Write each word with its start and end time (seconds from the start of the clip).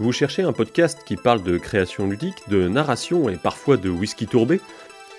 Vous 0.00 0.12
cherchez 0.12 0.42
un 0.42 0.52
podcast 0.52 1.00
qui 1.04 1.16
parle 1.16 1.42
de 1.42 1.58
création 1.58 2.06
ludique, 2.06 2.48
de 2.48 2.68
narration 2.68 3.28
et 3.28 3.34
parfois 3.34 3.76
de 3.76 3.90
whisky 3.90 4.28
tourbé? 4.28 4.60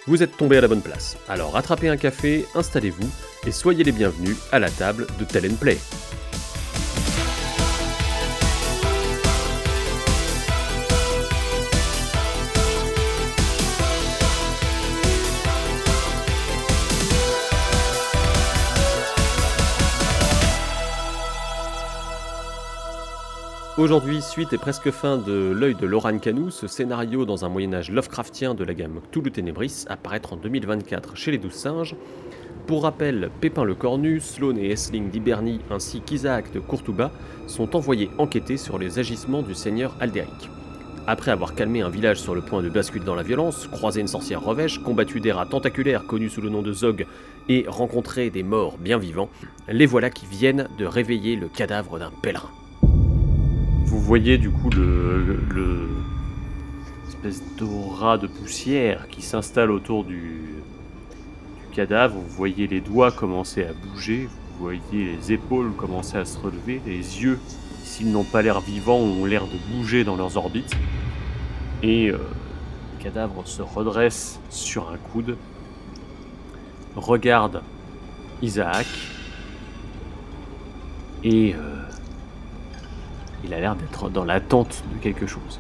Vous 0.08 0.24
êtes 0.24 0.38
tombé 0.38 0.58
à 0.58 0.62
la 0.62 0.70
bonne 0.70 0.82
place. 0.82 1.18
Alors 1.28 1.58
attrapez 1.58 1.90
un 1.90 1.98
café, 1.98 2.46
installez-vous 2.56 3.10
et 3.46 3.52
soyez 3.52 3.84
les 3.84 3.92
bienvenus 3.92 4.38
à 4.54 4.60
la 4.60 4.70
table 4.70 5.06
de 5.20 5.26
Talent 5.26 5.56
Play. 5.60 5.78
Aujourd'hui, 23.80 24.22
suite 24.22 24.52
et 24.52 24.58
presque 24.58 24.92
fin 24.92 25.16
de 25.16 25.54
L'œil 25.58 25.74
de 25.74 25.88
Loran 25.88 26.18
Canou, 26.18 26.52
ce 26.52 26.68
scénario 26.68 27.24
dans 27.24 27.46
un 27.46 27.50
Moyen-Âge 27.50 27.90
Lovecraftien 27.92 28.54
de 28.54 28.66
la 28.66 28.74
gamme 28.74 29.00
Cthulhu 29.10 29.32
Ténébris 29.32 29.86
apparaître 29.88 30.34
en 30.34 30.36
2024 30.36 31.16
chez 31.16 31.32
les 31.32 31.38
Douze 31.38 31.54
Singes. 31.54 31.96
Pour 32.68 32.84
rappel, 32.84 33.32
Pépin 33.40 33.64
le 33.64 33.76
Cornu, 33.76 34.20
Sloane 34.20 34.58
et 34.58 34.72
Essling 34.72 35.10
d'Hibernie 35.10 35.62
ainsi 35.72 36.02
qu'Isaac 36.02 36.52
de 36.52 36.60
Courtouba 36.60 37.10
sont 37.48 37.74
envoyés 37.74 38.10
enquêter 38.18 38.58
sur 38.58 38.80
les 38.80 39.00
agissements 39.00 39.44
du 39.44 39.56
seigneur 39.56 39.96
Aldéric. 40.02 40.50
Après 41.08 41.32
avoir 41.32 41.56
calmé 41.56 41.82
un 41.82 41.90
village 41.90 42.20
sur 42.20 42.36
le 42.36 42.42
point 42.42 42.62
de 42.62 42.68
basculer 42.68 43.06
dans 43.06 43.16
la 43.16 43.24
violence, 43.24 43.68
croisé 43.68 44.02
une 44.02 44.08
sorcière 44.08 44.44
revêche, 44.44 44.80
combattu 44.80 45.22
des 45.22 45.32
rats 45.32 45.46
tentaculaires 45.46 46.06
connus 46.06 46.32
sous 46.32 46.42
le 46.42 46.50
nom 46.50 46.62
de 46.62 46.74
Zog 46.74 47.06
et 47.48 47.64
rencontré 47.66 48.30
des 48.30 48.44
morts 48.44 48.78
bien 48.78 48.98
vivants, 48.98 49.30
les 49.70 49.86
voilà 49.86 50.10
qui 50.10 50.26
viennent 50.26 50.68
de 50.78 50.86
réveiller 50.86 51.38
le 51.38 51.48
cadavre 51.48 51.98
d'un 51.98 52.12
pèlerin 52.22 52.50
vous 53.90 54.00
voyez 54.00 54.38
du 54.38 54.52
coup 54.52 54.70
le, 54.70 55.90
espèce 57.08 57.42
d'aura 57.58 58.20
de 58.20 58.28
poussière 58.28 59.08
qui 59.08 59.24
s'installe 59.24 59.72
autour 59.72 60.04
du, 60.04 60.44
cadavre. 61.74 62.16
Vous 62.16 62.36
voyez 62.36 62.68
les 62.68 62.82
doigts 62.82 63.12
commencer 63.12 63.64
à 63.64 63.74
bouger, 63.74 64.28
vous 64.28 64.64
voyez 64.64 64.82
les 65.18 65.32
épaules 65.32 65.72
commencer 65.74 66.18
à 66.18 66.26
se 66.26 66.38
relever, 66.38 66.82
les 66.86 66.98
yeux, 66.98 67.40
s'ils 67.84 68.12
n'ont 68.12 68.24
pas 68.24 68.44
l'air 68.44 68.62
vivants, 68.62 68.98
ont 69.00 69.26
l'air 69.26 69.46
de 69.46 69.58
bouger 69.74 70.04
dans 70.04 70.16
leurs 70.16 70.38
orbites. 70.38 70.76
Et 71.82 72.10
euh, 72.12 72.18
le 72.18 73.04
cadavre 73.04 73.42
se 73.46 73.64
redresse 73.64 74.40
sur 74.52 74.90
un 74.90 74.98
coude, 74.98 75.36
regarde 76.96 77.64
Isaac 78.44 78.88
et 81.24 81.56
euh, 81.56 81.89
il 83.44 83.54
a 83.54 83.60
l'air 83.60 83.76
d'être 83.76 84.10
dans 84.10 84.26
l'attente 84.26 84.84
de 84.94 84.98
quelque 84.98 85.28
chose. 85.28 85.60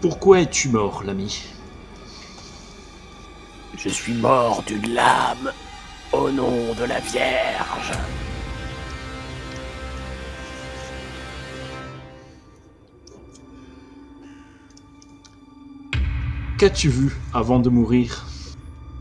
Pourquoi 0.00 0.40
es-tu 0.40 0.68
mort, 0.68 1.02
l'ami? 1.02 1.44
Je 3.76 3.88
suis 3.88 4.14
mort 4.14 4.62
d'une 4.66 4.94
lame 4.94 5.52
au 6.12 6.30
nom 6.30 6.74
de 6.74 6.84
la 6.84 7.00
Vierge. 7.00 7.92
Qu'as-tu 16.58 16.88
vu 16.88 17.12
avant 17.32 17.58
de 17.58 17.68
mourir? 17.68 18.26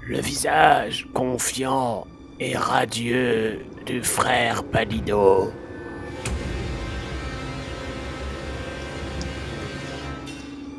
Le 0.02 0.20
visage 0.20 1.08
confiant 1.14 2.08
et 2.44 2.58
radieux 2.58 3.59
du 3.86 4.03
frère 4.03 4.63
Palido. 4.66 5.52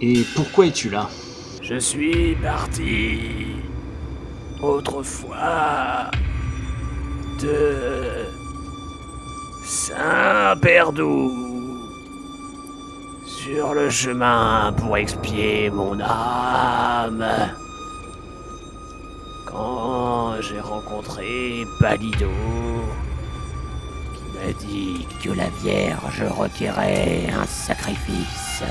Et 0.03 0.23
pourquoi 0.37 0.67
es-tu 0.67 0.91
là? 0.91 1.09
Je 1.63 1.77
suis 1.79 2.35
parti 2.43 3.47
autrefois 4.63 6.11
de 7.41 8.27
Saint-Perdou 9.65 11.33
sur 13.27 13.73
le 13.73 13.89
chemin 13.89 14.75
pour 14.77 14.99
expier 14.99 15.71
mon 15.71 15.99
âme. 15.99 17.25
Quand 19.55 20.41
j'ai 20.41 20.59
rencontré 20.59 21.65
Palido, 21.79 22.29
qui 24.17 24.37
m'a 24.37 24.53
dit 24.53 25.07
que 25.23 25.31
la 25.31 25.49
Vierge 25.63 26.25
requérait 26.29 27.29
un 27.33 27.47
sacrifice. 27.47 28.65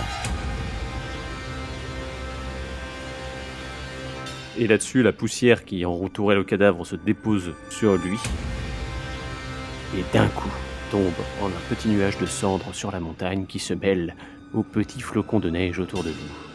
Et 4.58 4.68
là-dessus, 4.68 5.04
la 5.04 5.14
poussière 5.14 5.64
qui 5.64 5.86
entourait 5.86 6.36
le 6.36 6.44
cadavre 6.44 6.86
se 6.86 6.98
dépose 6.98 7.54
sur 7.70 7.96
lui. 7.96 8.20
Et 9.98 10.04
d'un 10.12 10.28
coup, 10.28 10.52
tombe 10.92 11.14
en 11.42 11.48
un 11.48 11.62
petit 11.70 11.88
nuage 11.88 12.18
de 12.18 12.26
cendres 12.26 12.76
sur 12.76 12.92
la 12.92 13.00
montagne 13.00 13.46
qui 13.46 13.60
se 13.60 13.74
mêle 13.74 14.16
aux 14.54 14.64
petits 14.64 15.02
flocons 15.02 15.40
de 15.40 15.50
neige 15.50 15.80
autour 15.80 16.04
de 16.04 16.10
vous. 16.10 16.53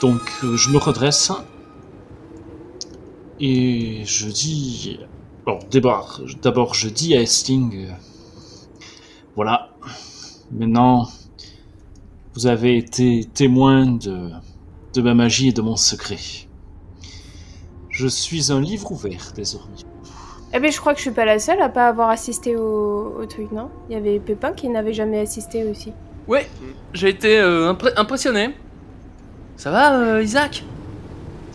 Donc 0.00 0.22
euh, 0.44 0.56
je 0.56 0.70
me 0.70 0.78
redresse 0.78 1.32
et 3.38 4.02
je 4.04 4.28
dis... 4.28 4.98
Bon, 5.46 5.58
d'abord 5.70 6.74
je 6.74 6.88
dis 6.88 7.16
à 7.16 7.20
Esting, 7.20 7.86
euh, 7.86 7.92
voilà, 9.36 9.70
maintenant 10.52 11.08
vous 12.34 12.46
avez 12.46 12.76
été 12.76 13.24
témoin 13.34 13.86
de, 13.86 14.30
de 14.94 15.02
ma 15.02 15.14
magie 15.14 15.48
et 15.48 15.52
de 15.52 15.62
mon 15.62 15.76
secret. 15.76 16.18
Je 17.88 18.06
suis 18.06 18.52
un 18.52 18.60
livre 18.60 18.92
ouvert 18.92 19.32
désormais. 19.34 19.76
Eh 20.52 20.58
bien, 20.58 20.70
je 20.70 20.80
crois 20.80 20.94
que 20.94 20.98
je 20.98 21.02
suis 21.02 21.10
pas 21.12 21.24
la 21.24 21.38
seule 21.38 21.60
à 21.60 21.68
pas 21.68 21.86
avoir 21.86 22.08
assisté 22.08 22.56
au, 22.56 23.24
truc, 23.28 23.52
non? 23.52 23.68
Il 23.88 23.92
y 23.92 23.96
avait 23.96 24.18
Pépin 24.18 24.52
qui 24.52 24.68
n'avait 24.68 24.92
jamais 24.92 25.20
assisté 25.20 25.64
aussi. 25.64 25.92
Ouais, 26.26 26.48
j'ai 26.92 27.08
été 27.08 27.38
euh, 27.38 27.72
impressionné. 27.96 28.54
Ça 29.60 29.70
va, 29.70 30.00
euh, 30.00 30.22
Isaac? 30.22 30.64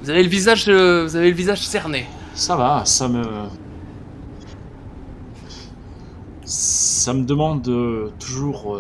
Vous 0.04 0.12
avez 0.12 0.22
le 0.22 0.30
visage, 0.30 0.66
euh, 0.68 1.06
vous 1.06 1.16
avez 1.16 1.32
le 1.32 1.36
visage 1.36 1.66
cerné. 1.66 2.06
Ça 2.36 2.56
va, 2.56 2.86
ça 2.86 3.08
me, 3.08 3.24
ça 6.44 7.16
me 7.16 7.24
demande 7.24 7.68
euh, 7.68 8.12
toujours 8.20 8.80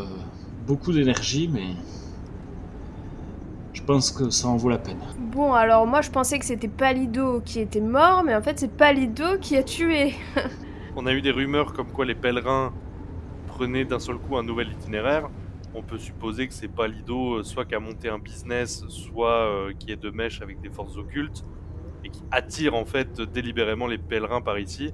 beaucoup 0.68 0.94
d'énergie, 0.94 1.50
mais 1.52 1.70
je 3.74 3.82
pense 3.82 4.12
que 4.12 4.30
ça 4.30 4.48
en 4.48 4.58
vaut 4.58 4.70
la 4.70 4.78
peine. 4.78 5.00
Bon, 5.18 5.54
alors 5.54 5.88
moi 5.88 6.02
je 6.02 6.12
pensais 6.12 6.38
que 6.38 6.46
c'était 6.46 6.68
Palido 6.68 7.42
qui 7.44 7.60
était 7.62 7.82
mort, 7.82 8.22
mais 8.24 8.36
en 8.36 8.44
fait 8.44 8.60
c'est 8.60 8.72
Palido 8.78 9.40
qui 9.42 9.58
a 9.58 9.64
tué. 9.64 10.14
On 10.96 11.08
a 11.08 11.14
eu 11.14 11.24
des 11.24 11.32
rumeurs 11.32 11.74
comme 11.74 11.88
quoi 11.88 12.06
les 12.06 12.14
pèlerins 12.14 12.72
prenaient 13.48 13.86
d'un 13.86 13.98
seul 13.98 14.18
coup 14.18 14.38
un 14.38 14.44
nouvel 14.44 14.68
itinéraire 14.72 15.32
on 15.76 15.82
peut 15.82 15.98
supposer 15.98 16.48
que 16.48 16.54
c'est 16.54 16.70
pas 16.70 16.88
Lido, 16.88 17.36
euh, 17.36 17.44
soit 17.44 17.66
qui 17.66 17.76
a 17.76 17.80
monté 17.80 18.10
un 18.10 18.18
business, 18.18 18.86
soit 18.88 19.48
euh, 19.48 19.74
qui 19.78 19.92
est 19.92 20.02
de 20.02 20.10
mèche 20.10 20.42
avec 20.42 20.62
des 20.62 20.70
forces 20.70 20.98
occultes 20.98 21.46
et 22.04 22.10
qui 22.10 22.24
attire 22.32 22.76
en 22.76 22.86
fait 22.86 23.22
délibérément 23.22 23.88
les 23.88 23.98
pèlerins 23.98 24.42
par 24.42 24.58
ici 24.58 24.94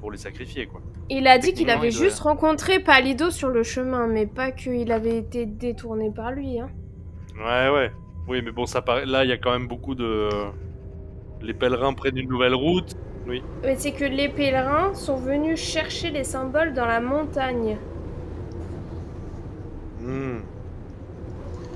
pour 0.00 0.10
les 0.10 0.18
sacrifier 0.18 0.66
quoi. 0.66 0.80
Il 1.10 1.26
a 1.26 1.38
dit 1.38 1.54
qu'il 1.54 1.70
avait 1.70 1.90
juste 1.90 2.20
rencontré 2.20 2.80
Palido 2.80 3.30
sur 3.30 3.48
le 3.48 3.62
chemin, 3.62 4.06
mais 4.06 4.26
pas 4.26 4.50
qu'il 4.50 4.92
avait 4.92 5.16
été 5.16 5.46
détourné 5.46 6.10
par 6.10 6.32
lui. 6.32 6.60
Hein. 6.60 6.68
Ouais 7.36 7.70
ouais. 7.70 7.92
Oui 8.26 8.42
mais 8.42 8.50
bon 8.50 8.66
ça 8.66 8.82
paraît. 8.82 9.06
Là 9.06 9.24
il 9.24 9.30
y 9.30 9.32
a 9.32 9.38
quand 9.38 9.52
même 9.52 9.68
beaucoup 9.68 9.94
de. 9.94 10.28
Les 11.40 11.54
pèlerins 11.54 11.94
prennent 11.94 12.18
une 12.18 12.28
nouvelle 12.28 12.54
route. 12.54 12.96
Oui. 13.26 13.42
Mais 13.62 13.76
c'est 13.76 13.92
que 13.92 14.04
les 14.04 14.28
pèlerins 14.28 14.94
sont 14.94 15.16
venus 15.16 15.60
chercher 15.60 16.10
les 16.10 16.24
symboles 16.24 16.72
dans 16.72 16.86
la 16.86 17.00
montagne. 17.00 17.76
Hmm. 20.08 20.40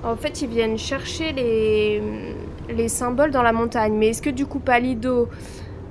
En 0.05 0.17
fait, 0.17 0.41
ils 0.41 0.49
viennent 0.49 0.79
chercher 0.79 1.33
les, 1.33 2.01
les 2.71 2.89
symboles 2.89 3.31
dans 3.31 3.43
la 3.43 3.53
montagne. 3.53 3.93
Mais 3.93 4.09
est-ce 4.09 4.23
que 4.23 4.31
du 4.31 4.47
coup, 4.47 4.59
Palido, 4.59 5.29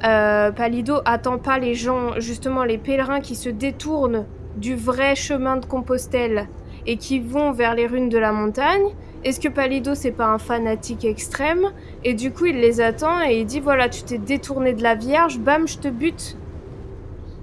euh, 0.04 0.52
Palido 0.52 0.96
attend 1.06 1.38
pas 1.38 1.60
les 1.60 1.76
gens, 1.76 2.20
justement 2.20 2.64
les 2.64 2.80
pèlerins 2.80 3.22
qui 3.22 3.36
se 3.36 3.50
détournent 3.50 4.26
du 4.58 4.76
vrai 4.76 5.16
chemin 5.16 5.58
de 5.58 5.66
Compostelle 5.66 6.48
et 6.88 6.98
qui 6.98 7.20
vont 7.20 7.52
vers 7.52 7.76
les 7.76 7.86
runes 7.86 8.10
de 8.10 8.18
la 8.18 8.32
montagne? 8.32 8.96
Est-ce 9.24 9.40
que 9.40 9.48
Palido, 9.48 9.94
c'est 9.94 10.12
pas 10.12 10.26
un 10.26 10.40
fanatique 10.40 11.06
extrême? 11.06 11.72
Et 12.04 12.16
du 12.16 12.32
coup, 12.32 12.48
il 12.48 12.60
les 12.60 12.82
attend 12.82 13.22
et 13.22 13.42
il 13.42 13.46
dit 13.46 13.60
voilà, 13.60 13.88
tu 13.88 14.02
t'es 14.02 14.18
détourné 14.18 14.74
de 14.74 14.82
la 14.82 14.96
Vierge, 14.96 15.38
bam, 15.38 15.68
je 15.68 15.78
te 15.78 15.90
bute. 15.90 16.38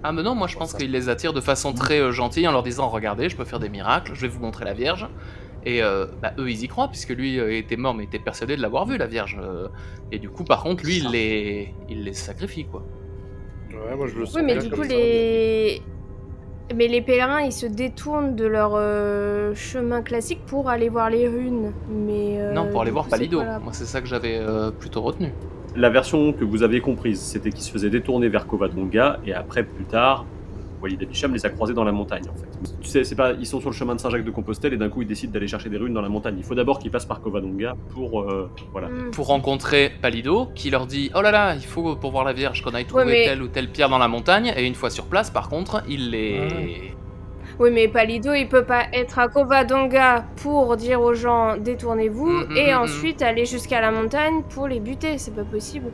Ah 0.02 0.12
mais 0.12 0.22
non, 0.22 0.34
moi 0.34 0.46
je 0.46 0.56
pense 0.56 0.74
qu'il 0.74 0.90
les 0.92 1.08
attire 1.08 1.32
de 1.32 1.40
façon 1.40 1.72
très 1.72 1.98
euh, 2.00 2.12
gentille 2.12 2.46
en 2.46 2.52
leur 2.52 2.62
disant 2.62 2.88
regardez, 2.88 3.28
je 3.28 3.36
peux 3.36 3.44
faire 3.44 3.58
des 3.58 3.68
miracles, 3.68 4.12
je 4.14 4.20
vais 4.22 4.28
vous 4.28 4.40
montrer 4.40 4.64
la 4.64 4.72
Vierge. 4.74 5.08
Et 5.64 5.82
euh, 5.82 6.06
bah, 6.22 6.32
eux, 6.38 6.48
ils 6.50 6.62
y 6.62 6.68
croient, 6.68 6.88
puisque 6.88 7.10
lui 7.10 7.38
euh, 7.40 7.52
était 7.56 7.76
mort, 7.76 7.92
mais 7.92 8.04
était 8.04 8.20
persuadé 8.20 8.56
de 8.56 8.62
l'avoir 8.62 8.86
vu, 8.86 8.96
la 8.96 9.06
Vierge. 9.08 9.38
euh, 9.42 9.66
et 10.12 10.18
du 10.20 10.30
coup, 10.30 10.44
par 10.44 10.62
contre, 10.62 10.84
lui, 10.84 10.98
il 10.98 11.10
les, 11.10 11.74
il 11.88 12.04
les 12.04 12.12
sacrifie, 12.12 12.64
quoi. 12.64 12.84
Ouais, 13.70 13.96
moi 13.96 14.06
je 14.06 14.16
le 14.16 14.24
sens 14.24 14.36
Oui, 14.36 14.42
mais 14.44 14.54
bien 14.54 14.62
du 14.62 14.70
comme 14.70 14.78
coup, 14.78 14.84
ça. 14.88 14.94
les... 14.94 15.82
Mais 16.74 16.86
les 16.86 17.00
pèlerins, 17.02 17.40
ils 17.40 17.52
se 17.52 17.66
détournent 17.66 18.36
de 18.36 18.46
leur 18.46 18.72
euh, 18.76 19.52
chemin 19.54 20.00
classique 20.02 20.40
pour 20.46 20.68
aller 20.70 20.88
voir 20.88 21.10
les 21.10 21.26
runes. 21.26 21.72
Mais 21.90 22.36
euh, 22.40 22.54
non, 22.54 22.68
pour 22.70 22.82
aller 22.82 22.90
du 22.90 22.92
voir 22.92 23.04
coup, 23.06 23.10
c'est 23.10 23.16
Palido. 23.18 23.38
pas 23.40 23.44
la- 23.46 23.58
Moi, 23.58 23.72
c'est 23.72 23.84
ça 23.86 24.00
que 24.00 24.06
j'avais 24.06 24.36
euh, 24.38 24.70
plutôt 24.70 25.02
retenu. 25.02 25.32
La 25.76 25.90
version 25.90 26.32
que 26.32 26.44
vous 26.44 26.62
aviez 26.62 26.80
comprise, 26.80 27.20
c'était 27.20 27.50
qu'ils 27.50 27.62
se 27.62 27.70
faisaient 27.70 27.90
détourner 27.90 28.28
vers 28.28 28.46
Covadonga 28.46 29.20
et 29.26 29.32
après, 29.32 29.62
plus 29.62 29.84
tard, 29.84 30.24
Walid 30.80 31.02
Abicham 31.02 31.32
les 31.32 31.44
a 31.44 31.50
croisés 31.50 31.74
dans 31.74 31.82
la 31.84 31.90
montagne 31.92 32.22
en 32.32 32.36
fait. 32.36 32.72
Tu 32.80 32.88
sais, 32.88 33.02
c'est 33.04 33.16
pas, 33.16 33.32
ils 33.32 33.46
sont 33.46 33.60
sur 33.60 33.70
le 33.70 33.74
chemin 33.74 33.94
de 33.96 34.00
Saint-Jacques 34.00 34.24
de 34.24 34.30
Compostelle 34.30 34.72
et 34.72 34.76
d'un 34.76 34.88
coup 34.88 35.02
ils 35.02 35.08
décident 35.08 35.32
d'aller 35.32 35.48
chercher 35.48 35.68
des 35.68 35.76
runes 35.76 35.92
dans 35.92 36.00
la 36.00 36.08
montagne. 36.08 36.36
Il 36.38 36.44
faut 36.44 36.54
d'abord 36.54 36.78
qu'ils 36.78 36.90
passent 36.92 37.04
par 37.06 37.20
Covadonga 37.20 37.76
pour, 37.90 38.20
euh, 38.22 38.48
voilà. 38.72 38.88
Hmm. 38.88 39.10
Pour 39.10 39.26
rencontrer 39.26 39.90
Palido, 40.00 40.46
qui 40.54 40.70
leur 40.70 40.86
dit 40.86 41.10
Oh 41.16 41.20
là 41.20 41.32
là, 41.32 41.54
il 41.56 41.64
faut 41.64 41.96
pour 41.96 42.12
voir 42.12 42.24
la 42.24 42.32
Vierge 42.32 42.62
qu'on 42.62 42.70
aille 42.70 42.84
trouver 42.86 43.04
mais- 43.06 43.24
telle 43.24 43.42
ou 43.42 43.48
telle 43.48 43.68
pierre 43.68 43.88
dans 43.88 43.98
la 43.98 44.08
montagne. 44.08 44.52
Et 44.56 44.66
une 44.66 44.74
fois 44.76 44.90
sur 44.90 45.06
place, 45.06 45.30
par 45.30 45.48
contre, 45.48 45.82
il 45.88 46.10
les. 46.10 46.94
Oui, 47.60 47.70
mais 47.72 47.88
Palido, 47.88 48.32
il 48.34 48.48
peut 48.48 48.64
pas 48.64 48.84
être 48.92 49.18
à 49.18 49.26
Covadonga 49.28 50.24
pour 50.36 50.76
dire 50.76 51.00
aux 51.00 51.14
gens 51.14 51.56
détournez-vous 51.56 52.28
Mhm, 52.28 52.56
et 52.56 52.72
mhm. 52.72 52.78
ensuite 52.82 53.20
aller 53.22 53.46
jusqu'à 53.46 53.80
la 53.80 53.90
montagne 53.90 54.42
pour 54.50 54.68
les 54.68 54.78
buter. 54.78 55.18
C'est 55.18 55.34
pas 55.34 55.42
possible. 55.42 55.86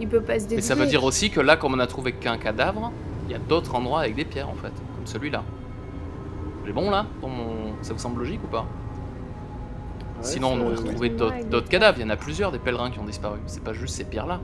Il 0.00 0.08
peut 0.08 0.22
pas 0.22 0.34
se 0.38 0.44
dévier. 0.44 0.56
Mais 0.56 0.62
ça 0.62 0.74
veut 0.74 0.86
dire 0.86 1.04
aussi 1.04 1.30
que 1.30 1.40
là, 1.40 1.56
comme 1.56 1.74
on 1.74 1.78
a 1.78 1.86
trouvé 1.86 2.12
qu'un 2.12 2.38
cadavre, 2.38 2.90
il 3.28 3.32
y 3.32 3.34
a 3.34 3.38
d'autres 3.38 3.74
endroits 3.74 4.00
avec 4.00 4.14
des 4.14 4.24
pierres 4.24 4.48
en 4.48 4.54
fait, 4.54 4.72
comme 4.96 5.06
celui-là. 5.06 5.42
J'ai 6.66 6.72
bon 6.72 6.90
là 6.90 7.04
pour 7.20 7.28
mon- 7.28 7.74
Ça 7.82 7.92
vous 7.92 7.98
semble 7.98 8.20
logique 8.20 8.40
ou 8.42 8.46
pas 8.48 8.60
Ouais, 8.62 10.20
Sinon, 10.22 10.52
on 10.54 10.60
aurait 10.66 10.78
ouais. 10.78 10.84
trouvé 10.90 11.10
Ouais, 11.10 11.44
d'autres 11.44 11.68
cadavres. 11.68 11.98
Il 11.98 12.02
y 12.02 12.06
en 12.06 12.10
a 12.10 12.16
plusieurs 12.16 12.50
des 12.50 12.58
pèlerins 12.58 12.90
qui 12.90 12.98
ont 12.98 13.04
disparu. 13.04 13.38
C'est 13.46 13.62
pas 13.62 13.74
juste 13.74 13.94
ces 13.96 14.04
pierres-là. 14.04 14.40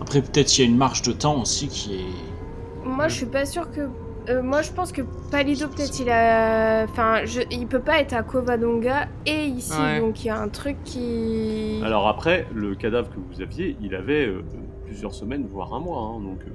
Après, 0.00 0.22
peut-être 0.22 0.56
il 0.56 0.62
y 0.62 0.64
a 0.64 0.70
une 0.70 0.78
marge 0.78 1.02
de 1.02 1.12
temps 1.12 1.40
aussi 1.42 1.68
qui 1.68 1.96
est. 1.96 2.86
Moi, 2.88 3.08
je 3.08 3.16
suis 3.16 3.26
pas 3.26 3.44
sûre 3.44 3.70
que. 3.70 3.88
Euh, 4.28 4.42
moi, 4.42 4.62
je 4.62 4.72
pense 4.72 4.92
que 4.92 5.02
Palido, 5.30 5.68
peut-être, 5.68 6.00
il 6.00 6.10
a. 6.10 6.84
Enfin, 6.84 7.24
je... 7.24 7.40
il 7.50 7.66
peut 7.66 7.80
pas 7.80 8.00
être 8.00 8.12
à 8.12 8.22
Covadonga 8.22 9.08
et 9.26 9.44
ici. 9.46 9.72
Ouais. 9.80 10.00
Donc, 10.00 10.24
il 10.24 10.28
y 10.28 10.30
a 10.30 10.38
un 10.40 10.48
truc 10.48 10.76
qui. 10.84 11.80
Alors 11.84 12.08
après, 12.08 12.46
le 12.54 12.74
cadavre 12.74 13.08
que 13.10 13.16
vous 13.18 13.40
aviez, 13.42 13.76
il 13.80 13.94
avait 13.94 14.26
euh, 14.26 14.42
plusieurs 14.84 15.14
semaines, 15.14 15.46
voire 15.46 15.72
un 15.74 15.80
mois. 15.80 16.00
hein, 16.00 16.20
donc, 16.20 16.40
euh, 16.46 16.50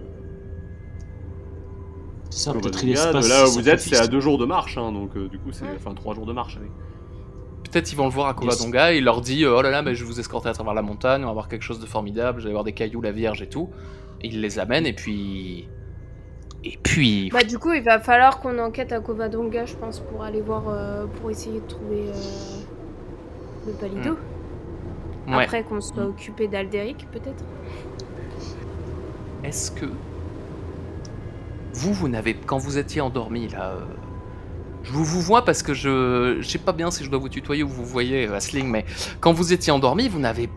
C'est 2.29 2.45
ça, 2.45 2.53
peut-être 2.53 2.83
il 2.83 2.93
Covadonga, 2.95 3.19
espace. 3.19 3.25
de 3.25 3.29
là 3.29 3.47
où 3.47 3.51
vous 3.51 3.69
êtes, 3.69 3.79
c'est 3.79 3.97
à 3.97 4.07
deux 4.07 4.19
jours 4.21 4.37
de 4.37 4.45
marche. 4.45 4.77
hein, 4.77 4.91
donc 4.91 5.15
euh, 5.17 5.27
du 5.27 5.37
coup, 5.39 5.51
c'est 5.51 5.65
Ouais. 5.65 5.71
enfin 5.75 5.93
trois 5.93 6.13
jours 6.15 6.25
de 6.25 6.33
marche. 6.33 6.57
allez. 6.57 6.71
Peut-être 7.69 7.91
ils 7.91 7.95
vont 7.95 8.05
le 8.05 8.11
voir 8.11 8.27
à 8.27 8.33
Covadonga 8.33 8.93
et 8.93 8.97
il 8.97 9.03
leur 9.05 9.21
dit 9.21 9.45
Oh 9.45 9.61
là 9.61 9.69
là, 9.69 9.81
mais 9.81 9.95
je 9.95 10.03
vais 10.03 10.09
vous 10.09 10.19
escorter 10.19 10.49
à 10.49 10.53
travers 10.53 10.73
la 10.73 10.81
montagne, 10.81 11.23
on 11.23 11.27
va 11.27 11.33
voir 11.33 11.47
quelque 11.47 11.61
chose 11.63 11.79
de 11.79 11.85
formidable, 11.85 12.41
je 12.41 12.47
vais 12.47 12.51
voir 12.51 12.63
des 12.65 12.73
cailloux, 12.73 13.01
la 13.01 13.11
Vierge 13.13 13.41
et 13.41 13.47
tout. 13.47 13.69
Et 14.21 14.27
il 14.27 14.41
les 14.41 14.59
amène 14.59 14.85
et 14.85 14.93
puis. 14.93 15.67
Et 16.63 16.77
puis. 16.83 17.29
Bah, 17.31 17.43
du 17.43 17.57
coup, 17.57 17.71
il 17.73 17.81
va 17.83 17.99
falloir 17.99 18.39
qu'on 18.39 18.59
enquête 18.59 18.91
à 18.91 18.99
Covadonga, 18.99 19.65
je 19.65 19.75
pense, 19.75 19.99
pour 19.99 20.23
aller 20.23 20.41
voir. 20.41 20.63
euh, 20.69 21.05
pour 21.19 21.31
essayer 21.31 21.59
de 21.59 21.67
trouver. 21.67 22.05
euh, 22.07 23.67
le 23.67 23.73
Palido. 23.73 24.17
Ouais. 25.27 25.43
Après 25.43 25.63
qu'on 25.63 25.81
soit 25.81 26.05
occupé 26.05 26.47
d'Alderic, 26.47 27.07
peut-être. 27.11 27.43
Est-ce 29.43 29.71
que 29.71 29.85
vous, 31.73 31.93
vous 31.93 32.07
n'avez 32.07 32.33
quand 32.35 32.57
vous 32.57 32.77
étiez 32.77 33.01
endormi 33.01 33.47
là, 33.49 33.71
euh, 33.71 33.79
je 34.83 34.91
vous 34.91 35.03
vous 35.03 35.21
vois 35.21 35.45
parce 35.45 35.63
que 35.63 35.73
je, 35.73 36.37
je 36.41 36.47
sais 36.47 36.57
pas 36.57 36.73
bien 36.73 36.91
si 36.91 37.03
je 37.03 37.09
dois 37.09 37.19
vous 37.19 37.29
tutoyer 37.29 37.63
ou 37.63 37.67
vous 37.69 37.85
voyez 37.85 38.27
Asling, 38.27 38.67
mais 38.67 38.85
quand 39.19 39.31
vous 39.31 39.53
étiez 39.53 39.71
endormi, 39.71 40.09
vous 40.09 40.19
n'avez 40.19 40.49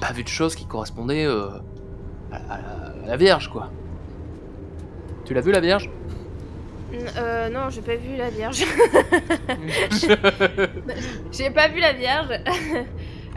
pas 0.00 0.12
vu 0.12 0.22
de 0.24 0.28
choses 0.28 0.54
qui 0.56 0.66
correspondaient 0.66 1.26
à, 1.26 1.62
à 2.32 2.38
la- 2.58 3.04
à 3.04 3.06
la 3.06 3.16
Vierge, 3.16 3.48
quoi. 3.50 3.70
Tu 5.24 5.34
l'as 5.34 5.40
vu 5.40 5.52
la 5.52 5.60
Vierge? 5.60 5.88
Euh, 7.16 7.48
non, 7.48 7.70
j'ai 7.70 7.80
pas 7.80 7.96
vu 7.96 8.16
la 8.16 8.28
Vierge. 8.30 8.64
j'ai 11.32 11.50
pas 11.50 11.68
vu 11.68 11.80
la 11.80 11.92
Vierge. 11.92 12.28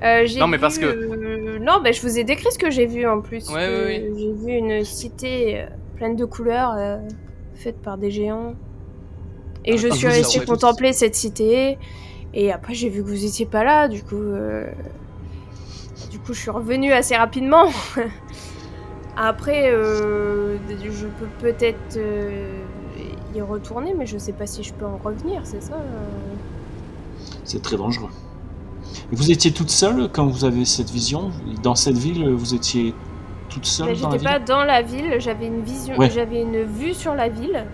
Euh, 0.03 0.27
Non, 0.37 0.47
mais 0.47 0.57
vu, 0.57 0.61
parce 0.61 0.77
que- 0.77 0.85
euh, 0.85 1.57
Non, 1.59 1.79
bah, 1.81 1.93
je 1.93 2.01
vous 2.01 2.19
ai 2.19 2.25
décrit 2.25 2.51
ce 2.51 2.59
que 2.59 2.69
j'ai 2.69 2.85
vu 2.85 3.07
en 3.07 3.21
plus. 3.21 3.47
Ouais, 3.49 3.65
que 3.65 3.85
ouais, 3.85 4.11
J'ai 4.17 4.33
vu 4.33 4.51
une 4.51 4.83
cité 4.83 5.61
euh, 5.61 5.65
pleine 5.95 6.17
de 6.17 6.25
couleurs, 6.25 6.73
euh, 6.77 6.97
faite 7.53 7.81
par 7.81 7.97
des 7.97 8.11
géants. 8.11 8.55
Et 9.63 9.75
Ah, 9.75 9.77
je 9.77 9.87
ah, 9.89 9.95
suis 9.95 10.07
restée 10.07 10.43
contempler 10.43 10.91
cette 10.91 11.15
cité. 11.15 11.77
Et 12.33 12.51
après, 12.51 12.73
j'ai 12.73 12.89
vu 12.89 13.03
que 13.03 13.07
vous 13.07 13.23
étiez 13.25 13.45
pas 13.45 13.63
là, 13.63 13.87
du 13.87 14.03
coup. 14.03 14.17
euh, 14.17 14.69
Du 16.11 16.19
coup, 16.19 16.33
je 16.33 16.41
suis 16.41 16.51
revenue 16.51 16.91
assez 16.91 17.15
rapidement. 17.15 17.69
Après, 19.17 19.71
euh, 19.71 20.57
je 20.91 21.07
peux 21.07 21.27
peut-être 21.39 21.97
euh, 21.97 22.63
y 23.33 23.41
retourner, 23.41 23.93
mais 23.93 24.05
je 24.05 24.17
sais 24.17 24.33
pas 24.33 24.45
si 24.45 24.63
je 24.63 24.73
peux 24.73 24.85
en 24.85 24.97
revenir, 24.97 25.41
c'est 25.43 25.61
ça 25.61 25.75
euh. 25.75 26.35
C'est 27.43 27.61
très 27.61 27.77
dangereux. 27.77 28.09
Vous 29.11 29.31
étiez 29.31 29.51
toute 29.51 29.69
seule 29.69 30.09
quand 30.11 30.25
vous 30.27 30.45
avez 30.45 30.65
cette 30.65 30.89
vision? 30.89 31.31
Dans 31.63 31.75
cette 31.75 31.97
ville, 31.97 32.29
vous 32.29 32.53
étiez 32.55 32.93
toute 33.49 33.65
seule 33.65 33.87
la 33.89 33.93
J'étais 33.93 34.17
ville? 34.17 34.23
pas 34.27 34.39
dans 34.39 34.63
la 34.63 34.81
ville, 34.81 35.15
j'avais 35.19 35.47
une 35.47 35.61
vision, 35.61 35.97
Ouais. 35.97 36.09
j'avais 36.09 36.41
une 36.41 36.63
vue 36.63 36.93
sur 36.93 37.13
la 37.13 37.29
ville, 37.29 37.65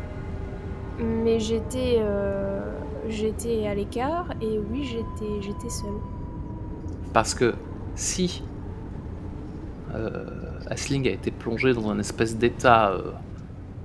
mais 0.99 1.39
j'étais, 1.39 1.97
euh, 1.99 2.61
j'étais 3.07 3.65
à 3.65 3.73
l'écart 3.73 4.27
et 4.41 4.59
oui, 4.71 4.83
j'étais, 4.83 5.41
j'étais 5.41 5.69
seule. 5.69 5.89
Parce 7.13 7.33
que 7.33 7.55
si 7.95 8.43
euh, 9.95 10.25
Asling 10.71 11.07
a 11.07 11.11
été 11.11 11.31
plongé 11.31 11.73
dans 11.73 11.89
un 11.89 11.99
espèce 11.99 12.37
d'état 12.37 12.91
euh, 12.93 13.11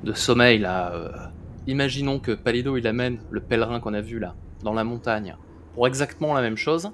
de 0.04 0.12
sommeil 0.12 0.58
là, 0.58 0.92
euh, 0.94 1.10
imaginons 1.66 2.20
que 2.20 2.30
Palido 2.32 2.76
il 2.76 2.86
amène 2.86 3.18
le 3.30 3.40
pèlerin 3.40 3.80
qu'on 3.80 3.92
a 3.92 4.00
vu 4.00 4.18
là 4.20 4.34
dans 4.62 4.72
la 4.72 4.84
montagne 4.84 5.36
pour 5.74 5.86
exactement 5.86 6.32
la 6.32 6.40
même 6.40 6.56
chose, 6.56 6.90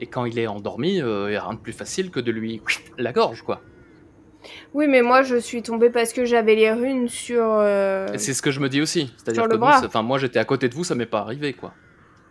et 0.00 0.06
quand 0.06 0.26
il 0.26 0.38
est 0.38 0.46
endormi, 0.46 1.00
euh, 1.00 1.28
il 1.28 1.30
n'y 1.30 1.36
a 1.36 1.42
rien 1.44 1.54
de 1.54 1.58
plus 1.60 1.72
facile 1.72 2.10
que 2.10 2.20
de 2.20 2.30
lui 2.30 2.60
la 2.98 3.12
gorge 3.12 3.42
quoi. 3.42 3.62
Oui, 4.74 4.86
mais 4.88 5.02
moi 5.02 5.22
je 5.22 5.36
suis 5.36 5.62
tombée 5.62 5.90
parce 5.90 6.12
que 6.12 6.24
j'avais 6.24 6.54
les 6.56 6.72
runes 6.72 7.08
sur. 7.08 7.44
euh, 7.44 8.06
c'est 8.16 8.34
ce 8.34 8.42
que 8.42 8.50
je 8.50 8.60
me 8.60 8.68
dis 8.68 8.80
aussi, 8.82 9.12
c'est-à-dire 9.16 9.48
que 9.48 9.56
nous, 9.56 9.62
enfin 9.62 10.02
moi 10.02 10.18
j'étais 10.18 10.38
à 10.40 10.44
côté 10.44 10.68
de 10.68 10.74
vous, 10.74 10.84
ça 10.84 10.94
m'est 10.94 11.06
pas 11.06 11.20
arrivé 11.20 11.52
quoi. 11.54 11.72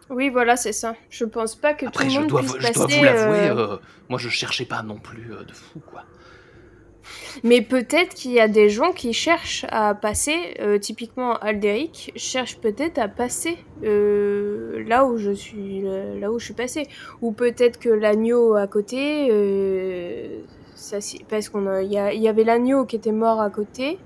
Oui, 0.09 0.29
voilà, 0.29 0.55
c'est 0.55 0.71
ça. 0.71 0.95
Je 1.09 1.25
pense 1.25 1.55
pas 1.55 1.73
que 1.73 1.85
Après 1.85 2.05
tout 2.05 2.09
le 2.09 2.13
je 2.15 2.19
monde 2.19 2.29
dois, 2.29 2.41
puisse 2.41 2.53
je 2.59 2.73
dois 2.73 2.85
vous 2.87 3.03
l'avouer, 3.03 3.49
euh, 3.49 3.73
euh, 3.73 3.77
moi 4.07 4.17
je 4.19 4.29
cherchais 4.29 4.63
pas 4.65 4.81
non 4.83 4.99
plus 4.99 5.23
de 5.47 5.53
fou 5.53 5.79
quoi. 5.85 6.03
Mais 7.43 7.61
peut-être 7.61 8.13
qu'il 8.13 8.31
y 8.31 8.39
a 8.39 8.47
des 8.47 8.69
gens 8.69 8.91
qui 8.91 9.13
cherchent 9.13 9.65
à 9.69 9.93
passer, 9.93 10.55
euh, 10.59 10.79
typiquement 10.79 11.37
Alderic 11.37 12.11
cherche 12.15 12.57
peut-être 12.57 12.97
à 12.97 13.07
passer 13.07 13.57
euh, 13.83 14.83
là 14.87 15.05
où 15.05 15.17
je 15.17 15.31
suis, 15.31 15.83
là 16.19 16.31
où 16.31 16.39
je 16.39 16.45
suis 16.45 16.53
passée, 16.53 16.87
ou 17.21 17.31
peut-être 17.31 17.79
que 17.79 17.89
l'agneau 17.89 18.55
à 18.55 18.67
côté, 18.67 19.27
euh, 19.31 20.39
parce 21.29 21.49
qu'on 21.49 21.79
y, 21.81 21.97
avait 21.97 22.43
l'agneau 22.43 22.85
qui 22.85 22.95
était 22.95 23.11
mort 23.11 23.41
à 23.41 23.49
côté. 23.49 23.99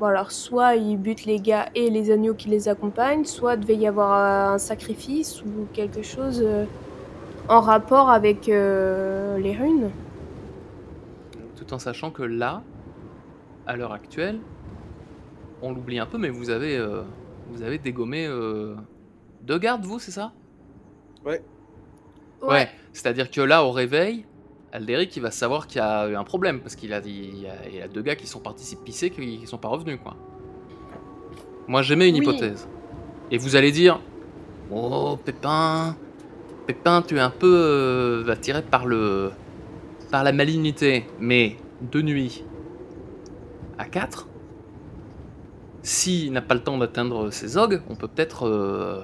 Bon 0.00 0.06
alors 0.06 0.32
soit 0.32 0.74
il 0.74 0.96
bute 0.96 1.26
les 1.26 1.38
gars 1.38 1.68
et 1.74 1.88
les 1.90 2.10
agneaux 2.10 2.34
qui 2.34 2.48
les 2.48 2.68
accompagnent, 2.68 3.24
soit 3.24 3.56
devait 3.56 3.76
y 3.76 3.86
avoir 3.86 4.52
un 4.52 4.58
sacrifice 4.58 5.42
ou 5.42 5.66
quelque 5.72 6.02
chose 6.02 6.44
en 7.48 7.60
rapport 7.60 8.10
avec 8.10 8.46
les 8.46 9.56
runes. 9.58 9.90
En 11.72 11.78
sachant 11.78 12.10
que 12.10 12.22
là, 12.22 12.62
à 13.66 13.76
l'heure 13.76 13.92
actuelle, 13.92 14.38
on 15.62 15.72
l'oublie 15.72 15.98
un 15.98 16.06
peu, 16.06 16.18
mais 16.18 16.28
vous 16.28 16.50
avez, 16.50 16.76
euh, 16.76 17.02
vous 17.50 17.62
avez 17.62 17.78
dégommé 17.78 18.26
euh, 18.26 18.74
deux 19.40 19.58
gardes, 19.58 19.84
vous, 19.84 19.98
c'est 19.98 20.10
ça? 20.10 20.32
Ouais. 21.24 22.68
C'est-à-dire 22.92 23.30
que 23.30 23.40
là, 23.40 23.64
au 23.64 23.70
réveil, 23.70 24.26
Alderic, 24.72 25.16
il 25.16 25.20
va 25.22 25.30
savoir 25.30 25.66
qu'il 25.66 25.78
y 25.78 25.84
a 25.84 26.08
eu 26.08 26.14
un 26.14 26.24
problème, 26.24 26.60
parce 26.60 26.76
qu'il 26.76 26.92
a, 26.92 26.98
il 26.98 27.40
y 27.40 27.46
a, 27.46 27.54
il 27.68 27.76
y 27.76 27.80
a 27.80 27.88
deux 27.88 28.02
gars 28.02 28.16
qui 28.16 28.26
sont 28.26 28.40
partis 28.40 28.64
s'y 28.64 28.76
pisser, 28.76 29.08
qui, 29.10 29.38
qui 29.38 29.46
sont 29.46 29.58
pas 29.58 29.68
revenus, 29.68 29.98
quoi. 30.02 30.16
Moi, 31.68 31.80
j'aimais 31.82 32.08
une 32.08 32.16
Oui. 32.16 32.20
hypothèse. 32.20 32.68
Et 33.30 33.38
vous 33.38 33.56
allez 33.56 33.70
dire, 33.72 33.98
oh, 34.70 35.16
Pépin, 35.24 35.96
Pépin, 36.66 37.00
tu 37.00 37.16
es 37.16 37.20
un 37.20 37.30
peu 37.30 37.50
euh, 37.50 38.28
attiré 38.30 38.60
par 38.60 38.84
le, 38.84 39.30
par 40.10 40.22
la 40.24 40.32
malignité, 40.32 41.06
mais 41.18 41.56
de 41.90 42.02
nuit, 42.02 42.44
à 43.78 43.84
4, 43.86 44.28
s'il 45.82 46.32
n'a 46.32 46.42
pas 46.42 46.54
le 46.54 46.62
temps 46.62 46.78
d'atteindre 46.78 47.30
ses 47.30 47.56
ogres, 47.56 47.82
on 47.88 47.96
peut 47.96 48.08
peut-être 48.08 48.46
euh, 48.46 49.02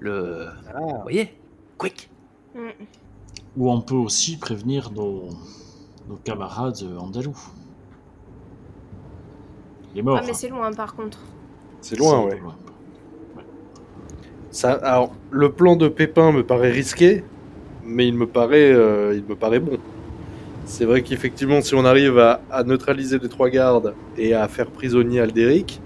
le... 0.00 0.48
Vous 0.74 1.02
voyez 1.02 1.34
Quick 1.78 2.10
Mm. 2.54 2.68
Ou 3.56 3.70
on 3.70 3.80
peut 3.80 3.94
aussi 3.94 4.36
prévenir 4.36 4.90
nos, 4.92 5.28
nos 6.08 6.16
camarades 6.16 6.82
andalous. 6.98 7.38
Il 9.94 10.00
est 10.00 10.02
mort. 10.02 10.18
Ah 10.20 10.24
mais 10.26 10.34
c'est 10.34 10.48
loin 10.48 10.72
par 10.72 10.94
contre. 10.94 11.18
C'est 11.80 11.98
loin, 11.98 12.24
ouais. 12.24 12.40
Ça, 14.50 14.72
alors, 14.72 15.12
le 15.30 15.50
plan 15.50 15.76
de 15.76 15.88
Pépin 15.88 16.30
me 16.30 16.44
paraît 16.44 16.70
risqué, 16.70 17.24
mais 17.84 18.06
il 18.06 18.14
me 18.14 18.26
paraît, 18.26 18.72
euh, 18.72 19.14
il 19.16 19.24
me 19.24 19.34
paraît 19.34 19.60
bon. 19.60 19.78
C'est 20.64 20.84
vrai 20.84 21.02
qu'effectivement, 21.02 21.60
si 21.60 21.74
on 21.74 21.84
arrive 21.84 22.18
à, 22.18 22.40
à 22.50 22.62
neutraliser 22.62 23.18
les 23.18 23.28
trois 23.28 23.48
gardes 23.50 23.94
et 24.16 24.34
à 24.34 24.46
faire 24.48 24.66
prisonnier 24.70 25.20
Aldéric, 25.20 25.80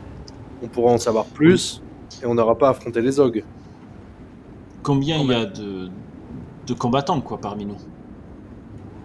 on 0.62 0.68
pourra 0.68 0.92
en 0.92 0.99
savoir 0.99 1.25
plus 1.26 1.83
et 2.23 2.26
on 2.26 2.35
n'aura 2.35 2.56
pas 2.56 2.68
à 2.68 2.71
affronter 2.71 3.00
les 3.00 3.18
ogres. 3.18 3.42
Combien 4.83 5.18
il 5.18 5.28
y 5.30 5.35
a 5.35 5.45
de, 5.47 5.88
de 6.66 6.75
combattants, 6.75 7.21
quoi, 7.21 7.38
parmi 7.40 7.64
nous? 7.64 7.76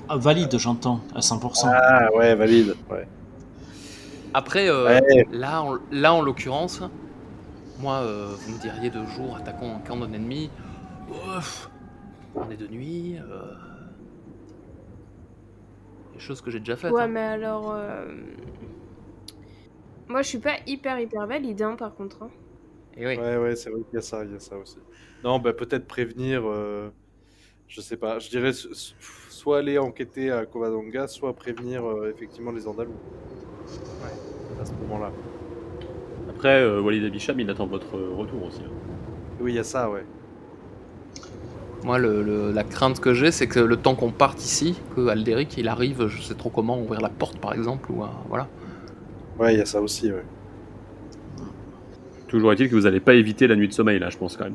Ah, 0.07 0.17
Valide, 0.17 0.57
j'entends, 0.57 0.99
à 1.15 1.19
100%. 1.21 1.63
Ah 1.73 2.07
ouais, 2.15 2.35
valide. 2.35 2.75
Ouais. 2.89 3.07
Après, 4.33 4.69
euh, 4.69 4.85
Ouais. 4.99 5.25
là, 5.31 5.63
en, 5.63 5.77
là, 5.91 6.13
en 6.13 6.21
l'occurrence, 6.21 6.81
moi, 7.79 7.95
euh, 7.95 8.27
vous 8.39 8.53
me 8.55 8.59
diriez 8.61 8.89
de 8.89 9.03
jour, 9.05 9.35
attaquons 9.37 9.75
un 9.75 9.79
camp 9.79 9.97
d'un 9.97 10.11
ennemi. 10.13 10.49
Ouf, 11.09 11.69
on 12.35 12.49
est 12.51 12.57
de 12.57 12.67
nuit. 12.67 13.15
Euh... 13.17 13.53
Des 16.21 16.27
choses 16.27 16.41
que 16.41 16.51
j'ai 16.51 16.59
déjà 16.59 16.75
faites. 16.77 16.93
Ouais, 16.93 17.03
hein. 17.03 17.07
mais 17.07 17.19
alors. 17.21 17.71
euh, 17.71 18.05
Moi, 20.09 20.21
je 20.21 20.27
suis 20.27 20.37
pas 20.39 20.57
hyper, 20.67 20.99
hyper 20.99 21.25
valide, 21.25 21.61
hein, 21.63 21.75
par 21.75 21.95
contre. 21.95 22.21
hein. 22.21 22.31
Et 22.97 23.07
oui. 23.07 23.15
Ouais, 23.17 23.37
ouais, 23.37 23.55
c'est 23.55 23.69
vrai 23.69 23.81
qu'il 23.83 23.95
y 23.95 23.97
a 23.97 24.01
ça, 24.01 24.23
il 24.25 24.31
y 24.31 24.35
a 24.35 24.39
ça 24.39 24.57
aussi. 24.57 24.77
Non, 25.23 25.39
bah 25.39 25.53
peut-être 25.53 25.87
prévenir, 25.87 26.43
euh, 26.45 26.89
je 27.67 27.81
sais 27.81 27.97
pas, 27.97 28.19
je 28.19 28.29
dirais 28.29 28.53
so- 28.53 28.73
so- 28.73 28.95
soit 29.29 29.59
aller 29.59 29.77
enquêter 29.79 30.31
à 30.31 30.45
Covadonga, 30.45 31.07
soit 31.07 31.35
prévenir 31.35 31.85
euh, 31.85 32.11
effectivement 32.11 32.51
les 32.51 32.67
Andalous. 32.67 33.01
Ouais, 34.01 34.61
à 34.61 34.65
ce 34.65 34.73
moment-là. 34.73 35.11
Après, 36.29 36.61
euh, 36.61 36.81
Walid 36.81 37.03
Abicham, 37.03 37.39
il 37.39 37.49
attend 37.49 37.67
votre 37.67 37.99
retour 37.99 38.43
aussi. 38.43 38.61
hein. 38.63 38.71
Oui, 39.39 39.53
il 39.53 39.55
y 39.55 39.59
a 39.59 39.63
ça, 39.63 39.89
ouais. 39.89 40.05
Moi, 41.83 41.97
le- 41.97 42.21
le- 42.21 42.51
la 42.51 42.63
crainte 42.63 42.99
que 42.99 43.13
j'ai, 43.13 43.31
c'est 43.31 43.47
que 43.47 43.59
le 43.59 43.75
temps 43.75 43.95
qu'on 43.95 44.11
parte 44.11 44.43
ici, 44.43 44.79
que 44.95 45.07
Alderic, 45.07 45.57
il 45.57 45.67
arrive, 45.67 46.07
je 46.07 46.21
sais 46.21 46.35
trop 46.35 46.49
comment 46.49 46.79
ouvrir 46.79 47.01
la 47.01 47.09
porte, 47.09 47.39
par 47.39 47.53
exemple, 47.53 47.91
ou 47.91 48.03
euh, 48.03 48.07
voilà. 48.29 48.47
Ouais, 49.39 49.53
il 49.55 49.57
y 49.57 49.61
a 49.61 49.65
ça 49.65 49.81
aussi, 49.81 50.11
ouais. 50.11 50.23
Toujours 52.27 52.53
est-il 52.53 52.69
que 52.69 52.75
vous 52.75 52.81
n'allez 52.83 52.99
pas 52.99 53.13
éviter 53.15 53.47
la 53.47 53.55
nuit 53.55 53.67
de 53.67 53.73
sommeil, 53.73 53.99
là, 53.99 54.09
je 54.09 54.17
pense 54.17 54.37
quand 54.37 54.43
même. 54.45 54.53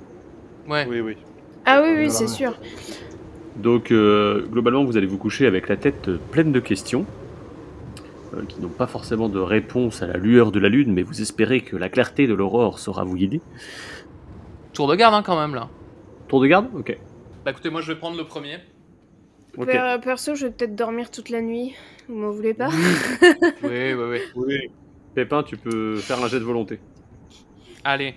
Ouais. 0.68 0.87
Oui, 0.88 1.00
oui. 1.00 1.16
Ah 1.64 1.80
oui, 1.83 1.90
oui, 1.97 2.02
Ouais, 2.04 2.09
c'est 2.11 2.28
sûr. 2.28 2.54
Donc, 3.56 3.90
euh, 3.90 4.47
globalement, 4.50 4.85
vous 4.85 4.97
allez 4.97 5.06
vous 5.06 5.18
coucher 5.18 5.47
avec 5.47 5.68
la 5.68 5.76
tête 5.76 6.09
euh, 6.09 6.18
pleine 6.30 6.52
de 6.52 6.61
questions, 6.61 7.04
euh, 8.35 8.42
qui 8.49 8.61
n'ont 8.61 8.68
pas 8.68 8.87
forcément 8.87 9.28
de 9.28 9.40
réponse 9.40 10.02
à 10.02 10.06
la 10.06 10.16
lueur 10.16 10.52
de 10.52 10.61
la 10.61 10.68
lune, 10.68 10.92
mais 10.92 11.02
vous 11.02 11.21
espérez 11.23 11.61
que 11.61 11.76
la 11.76 11.88
clarté 11.88 12.26
de 12.28 12.35
l'aurore 12.35 12.78
saura 12.78 13.02
vous 13.02 13.16
guider. 13.16 13.40
Tour 14.73 14.87
de 14.88 14.95
garde, 14.95 15.14
hein, 15.14 15.23
quand 15.26 15.38
même, 15.40 15.54
là. 15.54 15.68
Tour 16.28 16.40
de 16.40 16.47
garde? 16.47 16.66
Ok. 16.78 16.97
Bah 17.47 17.53
écoutez, 17.53 17.71
moi, 17.71 17.81
je 17.81 17.93
vais 17.93 17.97
prendre 17.97 18.17
le 18.19 18.25
premier. 18.25 18.59
Per- 19.55 19.99
Perso, 20.03 20.35
je 20.35 20.47
vais 20.47 20.53
peut-être 20.53 20.75
dormir 20.75 21.12
toute 21.12 21.29
la 21.31 21.41
nuit. 21.41 21.75
Vous 22.09 22.17
m'en 22.17 22.31
voulez 22.33 22.55
pas 22.55 22.71
oui, 23.62 23.95
oui, 23.95 24.05
oui. 24.11 24.19
Oui, 24.35 24.71
Pépin, 25.15 25.45
tu 25.45 25.57
peux 25.57 25.95
faire 25.95 26.21
un 26.21 26.26
jet 26.26 26.41
de 26.41 26.45
volonté. 26.45 26.81
Allez. 27.85 28.17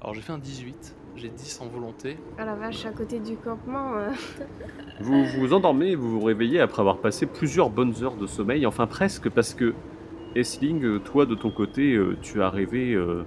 Alors, 0.00 0.14
j'ai 0.14 0.22
fait 0.22 0.32
un 0.32 0.38
18. 0.38 0.96
J'ai 1.16 1.28
10 1.28 1.60
en 1.60 1.66
volonté. 1.66 2.16
Ah 2.38 2.46
la 2.46 2.54
vache, 2.54 2.86
à 2.86 2.90
côté 2.90 3.18
du 3.18 3.36
campement. 3.36 3.98
euh. 3.98 4.08
Vous 5.00 5.22
vous 5.26 5.52
endormez 5.52 5.90
et 5.90 5.94
vous 5.94 6.18
vous 6.18 6.24
réveillez 6.24 6.60
après 6.60 6.80
avoir 6.80 6.96
passé 7.02 7.26
plusieurs 7.26 7.68
bonnes 7.68 8.02
heures 8.02 8.16
de 8.16 8.26
sommeil, 8.26 8.64
enfin 8.64 8.86
presque, 8.86 9.28
parce 9.28 9.52
que 9.52 9.74
Essling, 10.36 10.82
euh, 10.84 10.98
toi 11.00 11.26
de 11.26 11.34
ton 11.34 11.50
côté, 11.50 11.92
euh, 11.92 12.16
tu 12.22 12.40
as 12.42 12.48
rêvé 12.48 12.94
euh, 12.94 13.24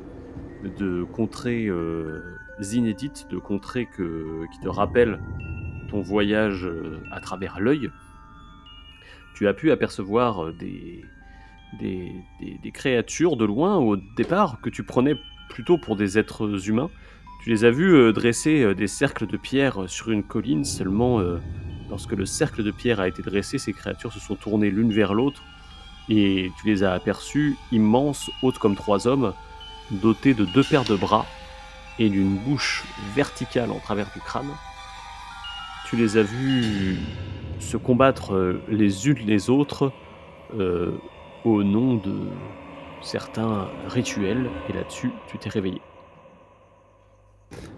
de 0.80 1.04
contrées 1.04 1.68
euh, 1.68 2.24
inédites, 2.62 3.28
de 3.30 3.38
contrées 3.38 3.88
qui 3.88 4.60
te 4.60 4.68
rappellent 4.68 5.20
ton 5.88 6.02
voyage 6.02 6.66
euh, 6.66 7.00
à 7.12 7.20
travers 7.20 7.60
l'œil. 7.60 7.90
Tu 9.36 9.48
as 9.48 9.54
pu 9.54 9.72
apercevoir 9.72 10.46
euh, 10.46 10.54
des, 10.54 11.04
créatures 12.74 13.38
de 13.38 13.46
loin 13.46 13.78
au 13.78 13.96
départ 13.96 14.60
que 14.62 14.70
tu 14.70 14.84
prenais 14.84 15.16
plutôt 15.50 15.78
pour 15.78 15.96
des 15.96 16.18
êtres 16.18 16.70
humains. 16.70 16.90
Tu 17.44 17.50
les 17.50 17.66
as 17.66 17.72
vus 17.72 17.94
euh, 17.94 18.12
dresser 18.12 18.76
des 18.76 18.88
cercles 18.88 19.28
de 19.28 19.38
pierre 19.38 19.88
sur 19.88 20.12
une 20.12 20.24
colline, 20.24 20.66
seulement 20.66 21.22
lorsque 21.90 22.14
le 22.14 22.26
cercle 22.26 22.64
de 22.64 22.72
pierre 22.72 23.00
a 23.00 23.08
été 23.08 23.22
dressé, 23.22 23.58
ces 23.58 23.74
créatures 23.74 24.12
se 24.12 24.20
sont 24.20 24.36
tournées 24.36 24.70
l'une 24.70 24.92
vers 24.92 25.14
l'autre 25.14 25.42
et 26.10 26.52
tu 26.60 26.68
les 26.68 26.84
as 26.84 26.94
aperçues 26.94 27.56
immenses, 27.72 28.30
hautes 28.42 28.60
comme 28.60 28.76
trois 28.76 29.08
hommes, 29.08 29.34
dotées 29.92 30.34
de 30.34 30.46
deux 30.46 30.64
paires 30.64 30.86
de 30.86 30.96
bras 30.96 31.26
et 32.00 32.10
d'une 32.10 32.38
bouche 32.38 32.84
verticale 33.16 33.72
en 33.72 33.80
travers 33.80 34.08
du 34.13 34.20
crâne. 34.20 34.50
Tu 35.89 35.96
les 35.96 36.18
as 36.18 36.24
vus 36.24 36.98
se 37.60 37.77
combattre 37.77 38.34
euh, 38.34 38.62
les 38.70 39.08
unes 39.08 39.18
les 39.25 39.50
autres 39.50 39.92
euh, 40.56 40.92
au 41.44 41.63
nom 41.63 41.96
de 41.96 42.13
certains 43.01 43.68
rituels 43.88 44.50
et 44.70 44.74
là-dessus 44.74 45.12
tu 45.27 45.38
t'es 45.38 45.50
réveillé. 45.50 45.82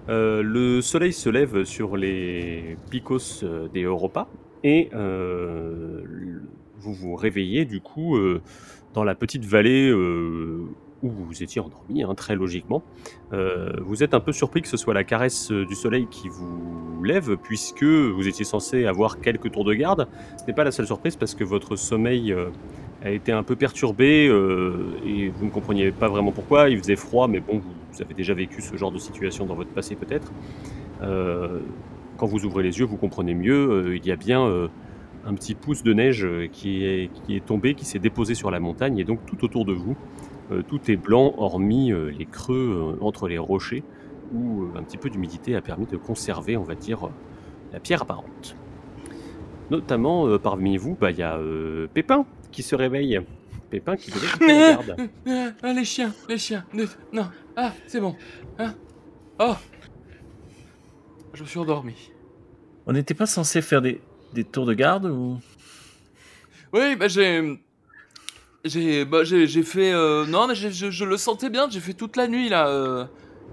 Euh, 0.09 0.41
le 0.41 0.81
soleil 0.81 1.13
se 1.13 1.29
lève 1.29 1.63
sur 1.63 1.97
les 1.97 2.77
picos 2.89 3.43
des 3.73 3.83
Europa 3.83 4.27
et 4.63 4.89
vous 4.91 6.93
vous 6.93 7.15
réveillez 7.15 7.65
du 7.65 7.79
coup 7.79 8.17
dans 8.93 9.03
la 9.03 9.15
petite 9.15 9.45
vallée 9.45 9.91
où 11.03 11.09
vous 11.09 11.43
étiez 11.43 11.61
endormi, 11.61 12.03
hein, 12.03 12.13
très 12.15 12.35
logiquement. 12.35 12.83
Euh, 13.33 13.73
vous 13.81 14.03
êtes 14.03 14.13
un 14.13 14.19
peu 14.19 14.31
surpris 14.31 14.61
que 14.61 14.67
ce 14.67 14.77
soit 14.77 14.93
la 14.93 15.03
caresse 15.03 15.51
euh, 15.51 15.65
du 15.65 15.75
soleil 15.75 16.07
qui 16.09 16.27
vous 16.29 17.03
lève 17.03 17.37
puisque 17.37 17.83
vous 17.83 18.27
étiez 18.27 18.45
censé 18.45 18.85
avoir 18.85 19.19
quelques 19.19 19.51
tours 19.51 19.65
de 19.65 19.73
garde. 19.73 20.07
Ce 20.37 20.45
n'est 20.45 20.53
pas 20.53 20.63
la 20.63 20.71
seule 20.71 20.87
surprise 20.87 21.15
parce 21.15 21.35
que 21.35 21.43
votre 21.43 21.75
sommeil 21.75 22.33
euh, 22.33 22.49
a 23.03 23.11
été 23.11 23.31
un 23.31 23.43
peu 23.43 23.55
perturbé 23.55 24.25
et 25.05 25.29
vous 25.29 25.45
ne 25.45 25.49
compreniez 25.49 25.91
pas 25.91 26.09
vraiment 26.09 26.33
pourquoi. 26.33 26.69
Il 26.69 26.77
faisait 26.79 26.97
froid, 26.97 27.29
mais 27.29 27.39
bon, 27.39 27.59
vous, 27.59 28.01
avez 28.01 28.13
déjà 28.13 28.33
vécu 28.33 28.61
ce 28.61 28.75
genre 28.75 28.91
de 28.91 28.97
situation 28.97 29.45
dans 29.45 29.55
votre 29.55 29.69
passé 29.69 29.95
peut-être. 29.95 30.33
Quand 30.99 32.25
vous 32.25 32.43
ouvrez 32.43 32.61
les 32.61 32.77
yeux, 32.77 32.83
vous 32.83 32.97
comprenez 32.97 33.33
mieux. 33.33 33.95
il 33.95 34.05
y 34.05 34.11
a 34.11 34.17
bien 34.17 34.69
un 35.25 35.33
petit 35.33 35.55
pouce 35.55 35.81
de 35.81 35.93
neige 35.93 36.27
qui 36.51 36.83
est, 36.83 37.45
tombé, 37.45 37.73
qui 37.73 37.85
s'est 37.85 37.99
déposé 37.99 38.35
sur 38.35 38.51
la 38.51 38.59
montagne, 38.59 38.97
et 38.99 39.05
donc 39.05 39.25
tout 39.25 39.45
autour 39.45 39.63
de 39.63 39.71
vous, 39.71 39.95
tout 40.67 40.89
est 40.89 40.95
blanc, 40.95 41.33
hormis 41.37 41.91
euh, 41.91 42.09
les 42.09 42.25
creux 42.25 42.95
euh, 42.99 43.03
entre 43.03 43.27
les 43.27 43.37
rochers, 43.37 43.83
où 44.33 44.63
euh, 44.63 44.77
un 44.77 44.83
petit 44.83 44.97
peu 44.97 45.09
d'humidité 45.09 45.55
a 45.55 45.61
permis 45.61 45.85
de 45.85 45.97
conserver, 45.97 46.57
on 46.57 46.63
va 46.63 46.75
dire, 46.75 47.07
euh, 47.07 47.11
la 47.71 47.79
pierre 47.79 48.01
apparente. 48.01 48.55
Notamment 49.69 50.27
euh, 50.27 50.39
parmi 50.39 50.77
vous, 50.77 50.95
bah, 50.95 51.11
il 51.11 51.17
y 51.17 51.23
a 51.23 51.37
euh, 51.37 51.87
Pépin 51.93 52.25
qui 52.51 52.63
se 52.63 52.75
réveille. 52.75 53.19
Pépin 53.69 53.95
qui 53.95 54.09
devait 54.09 54.25
quitter 54.27 54.47
la 54.47 54.73
garde. 54.73 54.95
Ah, 55.61 55.73
les 55.73 55.85
chiens, 55.85 56.13
les 56.27 56.39
chiens. 56.39 56.65
Non. 57.13 57.27
Ah, 57.55 57.73
c'est 57.85 58.01
bon. 58.01 58.15
Ah. 58.57 58.73
Oh. 59.39 59.55
Je 61.35 61.43
me 61.43 61.47
suis 61.47 61.59
endormi. 61.59 62.11
On 62.87 62.93
n'était 62.93 63.13
pas 63.13 63.27
censé 63.27 63.61
faire 63.61 63.83
des, 63.83 64.01
des 64.33 64.43
tours 64.43 64.65
de 64.65 64.73
garde 64.73 65.05
ou? 65.05 65.37
Oui, 66.73 66.95
bah 66.95 67.07
j'ai. 67.07 67.59
J'ai 68.65 69.05
bah, 69.05 69.23
j'ai 69.23 69.47
j'ai 69.47 69.63
fait. 69.63 69.93
euh, 69.93 70.25
Non, 70.25 70.47
mais 70.47 70.55
je, 70.55 70.69
je 70.91 71.05
le 71.05 71.17
sentais 71.17 71.49
bien, 71.49 71.67
j'ai 71.69 71.79
fait 71.79 71.93
toute 71.93 72.17
la 72.17 72.27
nuit 72.27 72.49
là, 72.49 72.67
euh, 72.67 73.05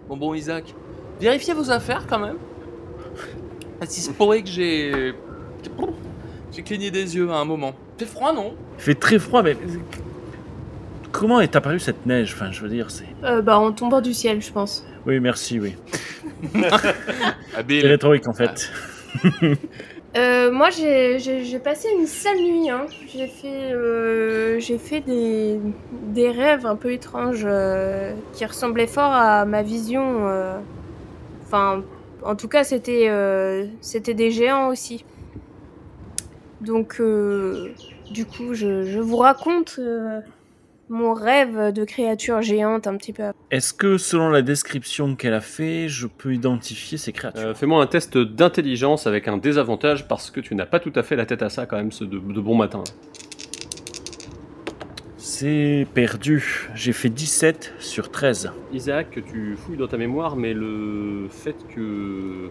mon 0.08 0.16
bon 0.16 0.34
Isaac. 0.34 0.74
Vérifiez 1.20 1.54
vos 1.54 1.70
affaires 1.70 2.06
quand 2.08 2.18
même. 2.18 2.36
Se 3.88 4.10
pourrait 4.10 4.42
que 4.42 4.48
j'ai. 4.48 5.14
J'ai 6.52 6.62
cligné 6.62 6.90
des 6.90 7.16
yeux 7.16 7.30
à 7.30 7.36
un 7.36 7.44
moment. 7.44 7.74
Fait 7.98 8.06
froid, 8.06 8.32
non? 8.32 8.54
Il 8.78 8.82
fait 8.82 8.94
très 8.94 9.18
froid, 9.18 9.42
mais 9.42 9.56
comment 11.12 11.40
est 11.40 11.54
apparue 11.54 11.78
cette 11.80 12.04
neige? 12.06 12.32
Enfin, 12.34 12.50
je 12.50 12.60
veux 12.62 12.68
dire, 12.68 12.90
c'est. 12.90 13.06
Euh, 13.24 13.42
bah, 13.42 13.58
en 13.58 13.72
tombant 13.72 14.00
du 14.00 14.12
ciel, 14.14 14.40
je 14.42 14.50
pense. 14.52 14.84
Oui, 15.06 15.20
merci, 15.20 15.60
oui. 15.60 15.74
C'est 17.68 17.80
rhétorique 17.86 18.26
en 18.28 18.32
fait. 18.34 18.70
Euh, 20.16 20.50
moi, 20.50 20.70
j'ai- 20.70 21.58
passé 21.58 21.88
une 21.98 22.06
sale 22.06 22.38
nuit. 22.38 22.70
Hein. 22.70 22.86
J'ai 23.08 23.26
fait, 23.26 23.72
euh, 23.72 24.58
des, 25.06 26.30
rêves 26.30 26.64
un 26.64 26.76
peu 26.76 26.92
étranges 26.92 27.44
euh, 27.44 28.14
qui 28.32 28.44
ressemblaient 28.46 28.86
fort 28.86 29.12
à 29.12 29.44
ma 29.44 29.62
vision. 29.62 30.26
Enfin, 31.44 31.82
en 32.22 32.34
tout 32.34 32.48
cas, 32.48 32.64
c'était 32.64 34.14
des 34.14 34.30
géants 34.30 34.68
aussi. 34.68 35.04
Donc, 36.62 37.02
du 38.10 38.24
coup, 38.24 38.54
je, 38.54 38.98
vous 39.00 39.16
raconte 39.16 39.78
mon 40.88 41.14
rêve 41.14 41.72
de 41.72 41.84
créature 41.84 42.42
géante 42.42 42.86
un 42.86 42.96
petit 42.96 43.12
peu. 43.12 43.24
Est-ce 43.50 43.72
que 43.72 43.98
selon 43.98 44.28
la 44.30 44.42
description 44.42 45.16
qu'elle 45.16 45.34
a 45.34 45.40
fait, 45.40 45.88
je 45.88 46.06
peux 46.06 46.32
identifier 46.34 46.98
ces 46.98 47.12
créatures? 47.12 47.48
Euh, 47.48 47.54
Fais-moi 47.54 47.82
un 47.82 47.86
test 47.86 48.16
d'intelligence 48.18 49.06
avec 49.06 49.28
un 49.28 49.36
désavantage 49.36 50.06
parce 50.08 50.30
que 50.30 50.40
tu 50.40 50.54
n'as 50.54 50.66
pas 50.66 50.80
tout 50.80 50.92
à 50.94 51.02
fait 51.02 51.16
la 51.16 51.26
tête 51.26 51.42
à 51.42 51.48
ça 51.48 51.66
quand 51.66 51.76
même 51.76 51.92
ce 51.92 52.04
de, 52.04 52.18
de 52.18 52.40
bon 52.40 52.54
matin. 52.54 52.84
C'est 55.16 55.86
perdu. 55.92 56.70
J'ai 56.74 56.92
fait 56.92 57.08
17 57.10 57.74
sur 57.78 58.10
13. 58.10 58.52
Isaac, 58.72 59.18
tu 59.26 59.56
fouilles 59.56 59.76
dans 59.76 59.88
ta 59.88 59.96
mémoire, 59.98 60.36
mais 60.36 60.54
le 60.54 61.26
fait 61.28 61.56
que, 61.74 62.48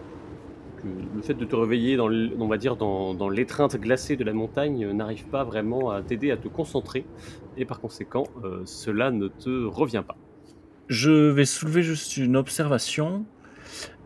que 0.76 0.86
le 1.14 1.22
fait 1.22 1.34
de 1.34 1.44
te 1.44 1.56
réveiller 1.56 1.96
dans, 1.96 2.08
on 2.38 2.46
va 2.46 2.58
dire 2.58 2.76
dans, 2.76 3.14
dans 3.14 3.28
l'étreinte 3.28 3.76
glacée 3.76 4.14
de 4.16 4.24
la 4.24 4.32
montagne 4.32 4.84
euh, 4.84 4.92
n'arrive 4.92 5.26
pas 5.26 5.42
vraiment 5.42 5.90
à 5.90 6.02
t'aider 6.02 6.30
à 6.30 6.36
te 6.36 6.48
concentrer, 6.48 7.04
et 7.56 7.64
par 7.64 7.80
conséquent, 7.80 8.24
euh, 8.44 8.62
cela 8.64 9.10
ne 9.10 9.28
te 9.28 9.64
revient 9.64 10.02
pas. 10.06 10.16
Je 10.88 11.30
vais 11.30 11.44
soulever 11.44 11.82
juste 11.82 12.16
une 12.16 12.36
observation. 12.36 13.24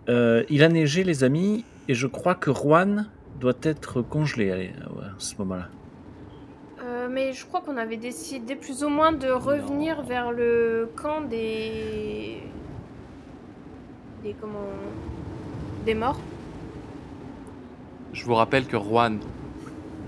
Euh, 0.09 0.45
il 0.49 0.63
a 0.63 0.69
neigé, 0.69 1.05
les 1.05 1.25
amis, 1.25 1.65
et 1.89 1.95
je 1.95 2.07
crois 2.07 2.35
que 2.35 2.53
Juan 2.53 3.11
doit 3.39 3.59
être 3.63 4.03
congelé 4.03 4.51
allez, 4.51 4.73
ouais, 4.97 5.05
à 5.05 5.15
ce 5.19 5.35
moment-là. 5.39 5.69
Euh, 6.83 7.09
mais 7.11 7.33
je 7.33 7.45
crois 7.45 7.61
qu'on 7.61 7.77
avait 7.77 7.97
décidé 7.97 8.57
plus 8.57 8.83
ou 8.83 8.89
moins 8.89 9.13
de 9.13 9.29
revenir 9.29 10.03
vers 10.03 10.33
le 10.33 10.89
camp 10.97 11.23
des. 11.23 12.43
des 14.23 14.35
comment. 14.41 14.67
des 15.85 15.95
morts. 15.95 16.21
Je 18.13 18.25
vous 18.25 18.35
rappelle 18.35 18.67
que 18.67 18.77
Juan, 18.77 19.21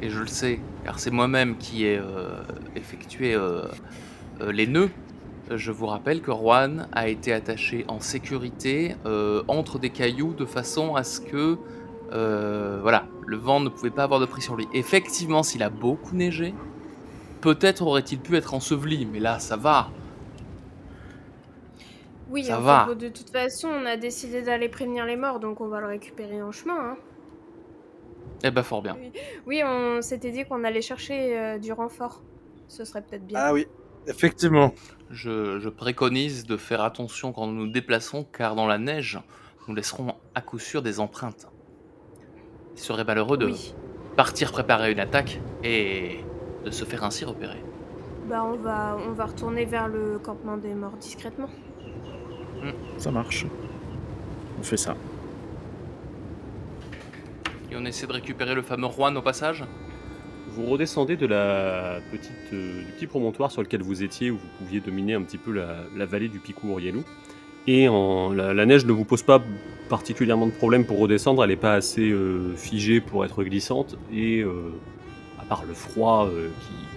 et 0.02 0.10
je 0.10 0.18
le 0.18 0.26
sais, 0.26 0.58
car 0.84 0.98
c'est 0.98 1.12
moi-même 1.12 1.56
qui 1.56 1.86
ai 1.86 1.96
euh, 1.96 2.42
effectué 2.74 3.34
euh, 3.34 3.62
euh, 4.40 4.50
les 4.50 4.66
nœuds, 4.66 4.90
je 5.50 5.70
vous 5.70 5.86
rappelle 5.86 6.20
que 6.20 6.32
Juan 6.32 6.88
a 6.92 7.08
été 7.08 7.32
attaché 7.32 7.84
en 7.88 8.00
sécurité 8.00 8.96
entre 9.48 9.78
des 9.78 9.90
cailloux 9.90 10.32
de 10.32 10.46
façon 10.46 10.94
à 10.94 11.04
ce 11.04 11.20
que 11.20 11.58
voilà, 12.10 13.06
le 13.26 13.36
vent 13.36 13.60
ne 13.60 13.68
pouvait 13.68 13.90
pas 13.90 14.04
avoir 14.04 14.18
de 14.18 14.24
prise 14.24 14.44
sur 14.44 14.56
lui. 14.56 14.66
Effectivement, 14.72 15.42
s'il 15.42 15.62
a 15.62 15.68
beaucoup 15.68 16.14
neigé, 16.14 16.54
peut-être 17.42 17.82
aurait-il 17.82 18.18
pu 18.20 18.36
être 18.36 18.54
enseveli, 18.54 19.04
mais 19.04 19.18
là, 19.18 19.40
ça 19.40 19.56
va. 19.56 19.90
Oui, 22.30 22.44
Ça 22.44 22.58
en 22.58 22.62
va. 22.62 22.86
fait, 22.88 22.94
de 22.94 23.08
toute 23.08 23.28
façon, 23.28 23.68
on 23.68 23.84
a 23.84 23.98
décidé 23.98 24.40
d'aller 24.40 24.70
prévenir 24.70 25.04
les 25.04 25.16
morts, 25.16 25.38
donc 25.38 25.60
on 25.60 25.68
va 25.68 25.80
le 25.80 25.88
récupérer 25.88 26.40
en 26.40 26.52
chemin. 26.52 26.92
Hein. 26.92 26.96
Eh 28.44 28.50
ben, 28.50 28.62
fort 28.62 28.82
bien. 28.82 28.96
Oui, 29.46 29.62
on 29.64 30.02
s'était 30.02 30.30
dit 30.30 30.44
qu'on 30.44 30.64
allait 30.64 30.82
chercher 30.82 31.38
euh, 31.38 31.58
du 31.58 31.72
renfort. 31.72 32.22
Ce 32.68 32.84
serait 32.84 33.02
peut-être 33.02 33.26
bien. 33.26 33.38
Ah 33.40 33.52
oui, 33.52 33.66
effectivement. 34.06 34.72
Je, 35.10 35.58
je 35.60 35.68
préconise 35.68 36.46
de 36.46 36.56
faire 36.56 36.80
attention 36.82 37.32
quand 37.32 37.46
nous 37.46 37.66
nous 37.66 37.70
déplaçons, 37.72 38.24
car 38.32 38.54
dans 38.54 38.66
la 38.66 38.78
neige, 38.78 39.20
nous 39.68 39.74
laisserons 39.74 40.14
à 40.34 40.40
coup 40.40 40.58
sûr 40.58 40.80
des 40.82 41.00
empreintes. 41.00 41.48
Il 42.74 42.80
serait 42.80 43.04
malheureux 43.04 43.36
de 43.36 43.46
Oui. 43.46 43.74
partir 44.16 44.52
préparer 44.52 44.90
une 44.92 45.00
attaque 45.00 45.38
et 45.62 46.18
de 46.64 46.70
se 46.70 46.84
faire 46.84 47.04
ainsi 47.04 47.24
repérer. 47.26 47.58
Bah, 48.28 48.42
on 48.44 48.56
va, 48.56 48.96
on 49.06 49.12
va 49.12 49.26
retourner 49.26 49.64
vers 49.66 49.88
le 49.88 50.18
campement 50.18 50.56
des 50.56 50.74
morts 50.74 50.96
discrètement. 50.98 51.48
Ça 52.96 53.10
marche. 53.10 53.44
On 54.58 54.62
fait 54.62 54.76
ça. 54.76 54.94
Et 57.72 57.74
on 57.74 57.86
essaie 57.86 58.06
de 58.06 58.12
récupérer 58.12 58.54
le 58.54 58.60
fameux 58.60 58.88
Juan 58.88 59.16
au 59.16 59.22
passage 59.22 59.64
Vous 60.50 60.66
redescendez 60.66 61.16
de 61.16 61.24
la 61.24 62.00
petite, 62.10 62.52
euh, 62.52 62.84
du 62.84 62.92
petit 62.92 63.06
promontoire 63.06 63.50
sur 63.50 63.62
lequel 63.62 63.80
vous 63.80 64.02
étiez, 64.02 64.30
où 64.30 64.36
vous 64.36 64.48
pouviez 64.58 64.80
dominer 64.80 65.14
un 65.14 65.22
petit 65.22 65.38
peu 65.38 65.52
la, 65.52 66.04
vallée 66.04 66.28
du 66.28 66.38
Picou 66.38 66.70
Orielou. 66.70 67.02
Et 67.66 67.86
la, 67.86 68.66
neige 68.66 68.84
ne 68.84 68.92
vous 68.92 69.06
pose 69.06 69.22
pas 69.22 69.42
particulièrement 69.88 70.46
de 70.46 70.52
problème 70.52 70.84
pour 70.84 70.98
redescendre, 70.98 71.42
elle 71.44 71.48
n'est 71.48 71.56
pas 71.56 71.72
assez 71.72 72.10
euh, 72.10 72.54
figée 72.56 73.00
pour 73.00 73.24
être 73.24 73.42
glissante. 73.42 73.96
Et 74.12 74.42
euh, 74.42 74.74
à 75.40 75.44
part 75.46 75.64
le 75.64 75.72
froid 75.72 76.28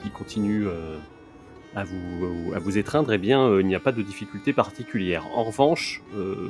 qui, 0.03 0.09
continue 0.09 0.65
à, 1.73 1.85
vous, 1.85 2.53
à 2.53 2.59
vous 2.59 2.77
étreindre, 2.77 3.13
eh 3.13 3.17
bien, 3.17 3.59
il 3.59 3.65
n'y 3.65 3.75
a 3.75 3.79
pas 3.79 3.93
de 3.93 4.01
difficulté 4.01 4.51
particulière. 4.51 5.25
En 5.35 5.45
revanche, 5.45 6.03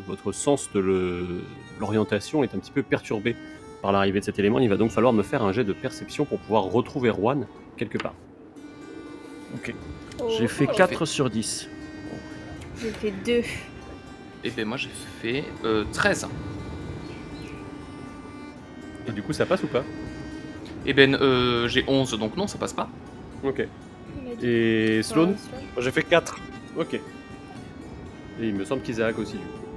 votre 0.08 0.32
sens 0.32 0.70
de 0.74 0.80
l'orientation 1.80 2.44
est 2.44 2.56
un 2.56 2.60
petit 2.60 2.72
peu 2.72 2.82
perturbé 2.82 3.36
par 3.86 3.92
l'arrivée 3.92 4.20
de 4.20 4.26
cet 4.26 4.40
élément. 4.40 4.58
Il 4.58 4.68
va 4.68 4.78
donc 4.78 4.90
falloir 4.90 5.14
me 5.14 5.22
faire 5.22 5.44
un 5.44 5.52
jet 5.52 5.64
de 5.64 5.72
perception 5.72 6.26
pour 6.26 6.40
pouvoir 6.40 6.64
retrouver 6.64 7.12
Juan 7.12 7.46
quelque 7.78 8.00
part. 8.00 8.16
J'ai 10.40 10.48
fait 10.48 10.68
Oh, 10.68 10.76
4 10.76 11.06
sur 11.06 11.30
10. 11.30 11.70
J'ai 12.82 12.90
fait 12.90 13.14
deux. 13.24 13.44
Et 14.44 14.50
ben 14.50 14.66
moi 14.66 14.78
j'ai 14.78 14.90
fait 15.22 15.44
euh, 15.64 15.84
13. 15.94 16.28
Et 19.08 19.12
du 19.12 19.22
coup, 19.22 19.34
ça 19.34 19.46
passe 19.46 19.62
ou 19.62 19.68
pas? 19.68 19.84
Et 20.88 20.94
ben 20.94 21.14
euh, 21.14 21.68
j'ai 21.68 21.84
11, 21.88 22.18
donc 22.18 22.36
non, 22.38 22.48
ça 22.48 22.58
passe 22.58 22.74
pas. 22.74 22.90
Ok. 23.44 23.68
Il 24.24 24.32
a 24.32 24.36
dit. 24.36 24.48
Et 24.48 25.04
Sloan 25.04 25.28
Moi 25.28 25.84
j'ai 25.84 25.92
fait 25.92 26.02
4. 26.02 26.40
Ok. 26.80 26.96
Et 26.96 27.02
il 28.40 28.56
me 28.56 28.66
semble 28.66 28.82
qu'Isaac 28.82 29.20
aussi, 29.20 29.34
du 29.34 29.46
coup. 29.46 29.68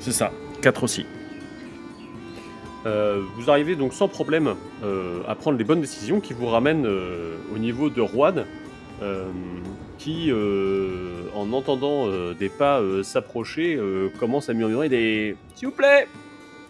C'est 0.00 0.12
ça. 0.12 0.32
4 0.62 0.82
aussi. 0.82 1.04
Euh, 2.86 3.22
vous 3.36 3.50
arrivez 3.50 3.76
donc 3.76 3.94
sans 3.94 4.08
problème 4.08 4.54
euh, 4.82 5.22
à 5.26 5.34
prendre 5.34 5.56
les 5.56 5.64
bonnes 5.64 5.80
décisions 5.80 6.20
qui 6.20 6.34
vous 6.34 6.46
ramènent 6.46 6.86
euh, 6.86 7.36
au 7.54 7.58
niveau 7.58 7.88
de 7.88 8.02
euh, 9.02 9.24
qui, 9.98 10.30
en 11.34 11.52
entendant 11.52 12.08
des 12.34 12.48
pas 12.48 12.80
s'approcher, 13.02 13.78
commence 14.18 14.48
à 14.48 14.54
murmurer 14.54 14.88
des 14.88 15.36
S'il 15.54 15.68
vous 15.68 15.74
plaît 15.74 16.06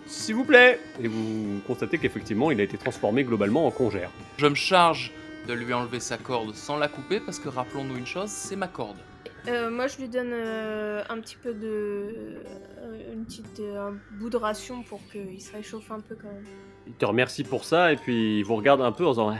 S'il 0.06 0.34
vous 0.36 0.44
plaît 0.44 0.78
Et 1.02 1.08
vous 1.08 1.60
constatez 1.66 1.98
qu'effectivement, 1.98 2.50
il 2.50 2.60
a 2.60 2.64
été 2.64 2.78
transformé 2.78 3.24
globalement 3.24 3.66
en 3.66 3.70
congère. 3.70 4.10
Je 4.38 4.46
me 4.46 4.54
charge 4.54 5.12
de 5.48 5.52
lui 5.52 5.72
enlever 5.74 6.00
sa 6.00 6.16
corde 6.16 6.54
sans 6.54 6.78
la 6.78 6.88
couper 6.88 7.20
parce 7.20 7.38
que 7.38 7.48
rappelons-nous 7.48 7.96
une 7.96 8.06
chose, 8.06 8.30
c'est 8.30 8.56
ma 8.56 8.68
corde. 8.68 8.96
Euh, 9.46 9.70
moi, 9.70 9.86
je 9.88 9.98
lui 9.98 10.08
donne 10.08 10.30
euh, 10.32 11.02
un 11.08 11.20
petit 11.20 11.36
peu 11.36 11.52
de. 11.52 11.66
euh, 11.66 13.12
une 13.12 13.24
petite, 13.26 13.60
euh, 13.60 13.88
un 13.90 13.94
bout 14.18 14.30
de 14.30 14.36
ration 14.36 14.82
pour 14.82 15.00
qu'il 15.10 15.40
se 15.40 15.52
réchauffe 15.52 15.90
un 15.90 16.00
peu 16.00 16.14
quand 16.14 16.28
même. 16.28 16.44
Il 16.86 16.94
te 16.94 17.04
remercie 17.04 17.44
pour 17.44 17.64
ça, 17.64 17.92
et 17.92 17.96
puis 17.96 18.38
il 18.38 18.42
vous 18.44 18.56
regarde 18.56 18.80
un 18.80 18.92
peu 18.92 19.06
en 19.06 19.10
disant 19.10 19.36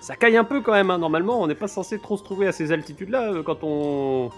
Ça 0.00 0.16
caille 0.16 0.36
un 0.36 0.44
peu 0.44 0.60
quand 0.62 0.72
même, 0.72 0.90
hein. 0.90 0.98
normalement, 0.98 1.40
on 1.40 1.46
n'est 1.46 1.54
pas 1.54 1.68
censé 1.68 2.00
trop 2.00 2.16
se 2.16 2.24
trouver 2.24 2.46
à 2.48 2.52
ces 2.52 2.72
altitudes-là 2.72 3.42
quand 3.44 3.62
on. 3.62 4.30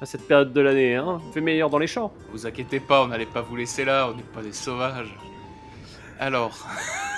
à 0.00 0.06
cette 0.06 0.26
période 0.26 0.52
de 0.52 0.60
l'année, 0.60 0.96
hein. 0.96 1.20
Il 1.28 1.32
fait 1.32 1.40
meilleur 1.40 1.70
dans 1.70 1.78
les 1.78 1.86
champs. 1.86 2.12
Vous 2.32 2.46
inquiétez 2.46 2.80
pas, 2.80 3.02
on 3.04 3.08
n'allait 3.08 3.26
pas 3.26 3.42
vous 3.42 3.56
laisser 3.56 3.84
là, 3.84 4.08
on 4.12 4.16
n'est 4.16 4.22
pas 4.22 4.42
des 4.42 4.52
sauvages. 4.52 5.14
Alors, 6.20 6.66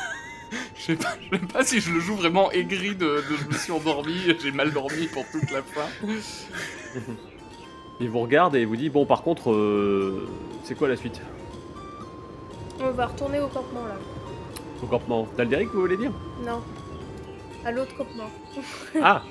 je 0.77 0.83
sais 0.83 0.97
pas, 0.97 1.15
je 1.31 1.37
sais 1.37 1.47
pas 1.47 1.65
si 1.65 1.81
je 1.81 1.93
le 1.93 2.01
joue 2.01 2.17
vraiment 2.17 2.51
aigri 2.53 2.95
de, 2.95 3.07
de 3.07 3.37
je 3.37 3.47
me 3.49 3.53
suis 3.53 3.73
endormi, 3.73 4.15
j'ai 4.43 4.51
mal 4.53 4.73
dormi 4.73 5.07
pour 5.07 5.25
toute 5.31 5.51
la 5.51 5.63
fin. 5.63 5.87
Il 8.01 8.09
vous 8.09 8.21
regarde 8.21 8.57
et 8.57 8.63
il 8.63 8.67
vous 8.67 8.77
dit 8.77 8.89
Bon, 8.89 9.05
par 9.05 9.23
contre, 9.23 9.53
euh, 9.53 10.29
c'est 10.65 10.75
quoi 10.75 10.89
la 10.89 10.97
suite? 10.97 11.21
On 12.81 12.91
va 12.93 13.07
retourner 13.07 13.41
au 13.41 13.49
campement 13.49 13.85
là. 13.85 13.97
Au 14.83 14.87
campement 14.87 15.27
Talderic, 15.37 15.69
vous 15.69 15.83
voulez 15.83 15.99
dire? 15.99 16.13
Non. 16.45 16.63
À 17.65 17.73
l'autre 17.73 17.95
campement. 17.97 18.31
Ah 19.03 19.23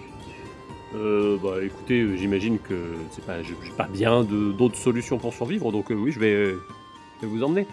euh, 0.95 1.37
bah 1.43 1.63
écoutez, 1.63 2.01
euh, 2.01 2.15
j'imagine 2.15 2.57
que 2.57 2.95
c'est 3.11 3.23
pas, 3.23 3.43
j'ai 3.43 3.53
pas 3.77 3.87
bien 3.87 4.23
d'autres 4.23 4.75
solutions 4.77 5.19
pour 5.19 5.35
survivre, 5.35 5.71
donc 5.71 5.91
euh, 5.91 5.93
oui, 5.95 6.11
je 6.11 6.19
vais, 6.19 6.33
euh, 6.33 6.63
je 7.21 7.27
vais 7.27 7.31
vous 7.31 7.43
emmener. 7.43 7.67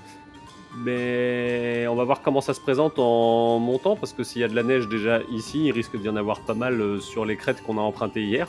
Mais 0.84 1.86
on 1.88 1.94
va 1.94 2.04
voir 2.04 2.20
comment 2.22 2.40
ça 2.40 2.52
se 2.52 2.60
présente 2.60 2.98
en 2.98 3.58
montant, 3.58 3.96
parce 3.96 4.12
que 4.12 4.22
s'il 4.22 4.42
y 4.42 4.44
a 4.44 4.48
de 4.48 4.54
la 4.54 4.62
neige 4.62 4.88
déjà 4.88 5.20
ici, 5.30 5.64
il 5.66 5.72
risque 5.72 5.96
d'y 5.96 6.08
en 6.08 6.16
avoir 6.16 6.40
pas 6.40 6.54
mal 6.54 6.80
euh, 6.80 7.00
sur 7.00 7.24
les 7.24 7.36
crêtes 7.36 7.62
qu'on 7.62 7.78
a 7.78 7.80
empruntées 7.80 8.22
hier. 8.22 8.46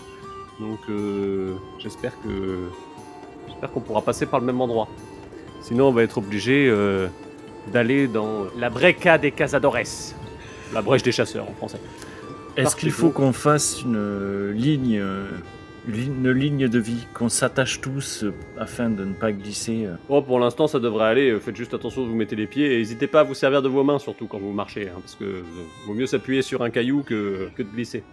Donc 0.60 0.80
euh, 0.90 1.56
j'espère 1.80 2.20
que 2.22 2.70
j'espère 3.48 3.72
qu'on 3.72 3.80
pourra 3.80 4.02
passer 4.02 4.26
par 4.26 4.40
le 4.40 4.46
même 4.46 4.60
endroit. 4.60 4.88
Sinon, 5.62 5.88
on 5.88 5.92
va 5.92 6.04
être 6.04 6.18
obligé 6.18 6.68
euh, 6.70 7.08
d'aller 7.72 8.08
dans 8.08 8.46
la 8.58 8.70
Breca 8.70 9.18
des 9.18 9.32
Cazadores, 9.32 9.78
la 10.74 10.82
brèche 10.82 11.04
des 11.04 11.12
chasseurs 11.12 11.50
en 11.50 11.54
français. 11.54 11.80
Est-ce 12.58 12.76
qu'il 12.76 12.92
faut 12.92 13.10
qu'on 13.10 13.34
fasse 13.34 13.84
une 13.84 14.52
ligne, 14.52 15.02
une 15.88 16.30
ligne- 16.32 16.68
de 16.68 16.80
vie, 16.80 17.08
qu'on 17.14 17.30
s'attache 17.30 17.80
tous 17.82 18.24
euh, 18.24 18.34
afin 18.58 18.90
de 18.90 19.06
ne 19.06 19.14
pas 19.14 19.32
glisser 19.32 19.88
Oh, 20.10 20.22
pour 20.22 20.40
l'instant, 20.40 20.68
ça 20.68 20.80
devrait 20.80 21.06
aller. 21.08 21.30
Euh, 21.32 21.40
Faites 21.40 21.56
juste 21.56 21.74
attention 21.74 22.02
où 22.04 22.08
vous 22.08 22.16
mettez 22.16 22.36
les 22.36 22.48
pieds 22.48 22.74
et 22.74 22.78
n'hésitez 22.78 23.08
pas 23.08 23.22
à 23.22 23.24
vous 23.24 23.34
servir 23.34 23.62
de 23.62 23.70
vos 23.70 23.84
mains, 23.84 24.00
surtout 24.00 24.28
quand 24.28 24.40
vous 24.40 24.52
marchez, 24.52 24.90
hein, 24.90 25.00
parce 25.02 25.16
que 25.16 25.24
euh, 25.24 25.42
vaut 25.86 25.94
mieux 25.94 26.06
s'appuyer 26.08 26.42
sur 26.42 26.62
un 26.64 26.70
caillou 26.70 27.04
que, 27.04 27.50
que 27.56 27.64
de 27.64 27.70
glisser. 27.70 28.04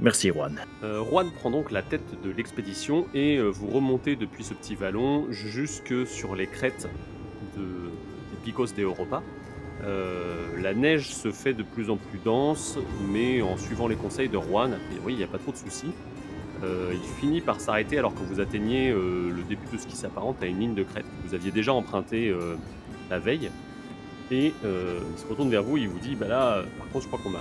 Merci, 0.00 0.28
Juan. 0.30 0.56
Euh, 0.82 1.04
Juan 1.04 1.30
prend 1.30 1.50
donc 1.50 1.70
la 1.70 1.82
tête 1.82 2.02
de 2.24 2.30
l'expédition 2.30 3.06
et 3.14 3.36
euh, 3.36 3.48
vous 3.50 3.68
remontez 3.68 4.16
depuis 4.16 4.42
ce 4.44 4.54
petit 4.54 4.74
vallon 4.74 5.26
jusque 5.30 6.06
sur 6.06 6.34
les 6.34 6.46
crêtes 6.46 6.88
de, 7.56 7.60
des 7.62 8.36
Picos 8.44 8.66
de 8.74 8.82
Europa. 8.82 9.22
Euh, 9.84 10.46
la 10.60 10.74
neige 10.74 11.14
se 11.14 11.30
fait 11.30 11.54
de 11.54 11.62
plus 11.62 11.90
en 11.90 11.96
plus 11.96 12.18
dense, 12.24 12.78
mais 13.12 13.40
en 13.42 13.56
suivant 13.56 13.88
les 13.88 13.96
conseils 13.96 14.28
de 14.28 14.38
Juan, 14.38 14.72
a 14.72 14.76
priori, 14.90 15.12
il 15.14 15.16
n'y 15.18 15.24
a 15.24 15.28
pas 15.28 15.38
trop 15.38 15.52
de 15.52 15.56
soucis. 15.56 15.92
Euh, 16.62 16.92
il 16.92 17.08
finit 17.20 17.40
par 17.40 17.60
s'arrêter 17.60 17.98
alors 17.98 18.14
que 18.14 18.20
vous 18.20 18.40
atteignez 18.40 18.90
euh, 18.90 19.30
le 19.30 19.42
début 19.42 19.66
de 19.72 19.80
ce 19.80 19.86
qui 19.86 19.96
s'apparente 19.96 20.42
à 20.42 20.46
une 20.46 20.58
ligne 20.60 20.74
de 20.74 20.82
crête 20.82 21.04
que 21.04 21.28
vous 21.28 21.34
aviez 21.34 21.50
déjà 21.50 21.72
empruntée 21.72 22.28
euh, 22.28 22.56
la 23.08 23.18
veille. 23.18 23.50
Et 24.32 24.52
il 24.62 25.18
se 25.18 25.26
retourne 25.28 25.50
vers 25.50 25.64
vous 25.64 25.76
et 25.76 25.80
il 25.80 25.88
vous 25.88 25.98
dit 25.98 26.14
Bah 26.14 26.28
là, 26.28 26.62
par 26.78 26.88
contre, 26.90 27.02
je 27.02 27.08
crois 27.08 27.18
qu'on 27.20 27.32
n'a 27.32 27.40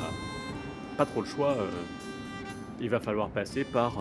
pas 0.97 1.05
trop 1.05 1.21
le 1.21 1.27
choix. 1.27 1.55
Il 2.81 2.89
va 2.89 2.99
falloir 2.99 3.29
passer 3.29 3.63
par 3.63 3.99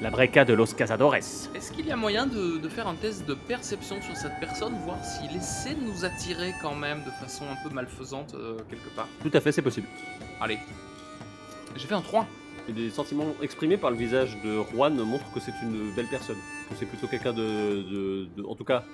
la 0.00 0.10
breca 0.10 0.44
de 0.44 0.52
los 0.52 0.66
cazadores. 0.76 1.14
Est-ce 1.14 1.70
qu'il 1.70 1.86
y 1.86 1.92
a 1.92 1.96
moyen 1.96 2.26
de, 2.26 2.58
de 2.58 2.68
faire 2.68 2.88
un 2.88 2.96
test 2.96 3.28
de 3.28 3.34
perception 3.34 4.02
sur 4.02 4.16
cette 4.16 4.40
personne, 4.40 4.74
voir 4.84 4.96
s'il 5.04 5.36
essaie 5.36 5.76
de 5.76 5.84
nous 5.84 6.04
attirer 6.04 6.52
quand 6.60 6.74
même 6.74 7.04
de 7.04 7.10
façon 7.24 7.44
un 7.44 7.68
peu 7.68 7.72
malfaisante 7.72 8.34
quelque 8.68 8.88
part? 8.96 9.06
Tout 9.22 9.30
à 9.32 9.40
fait, 9.40 9.52
c'est 9.52 9.62
possible. 9.62 9.86
Allez. 10.40 10.58
J'ai 11.76 11.86
fait 11.86 11.94
un 11.94 12.00
3. 12.00 12.26
Et 12.70 12.72
les 12.72 12.90
sentiments 12.90 13.34
exprimés 13.42 13.76
par 13.76 13.90
le 13.90 13.96
visage 13.96 14.36
de 14.44 14.62
Juan 14.72 14.94
montrent 14.94 15.30
que 15.32 15.40
c'est 15.40 15.54
une 15.62 15.90
belle 15.96 16.06
personne. 16.06 16.36
Que 16.68 16.76
c'est 16.78 16.86
plutôt 16.86 17.08
quelqu'un 17.08 17.32
de, 17.32 18.28
En 18.46 18.54
tout 18.54 18.62
cas, 18.62 18.84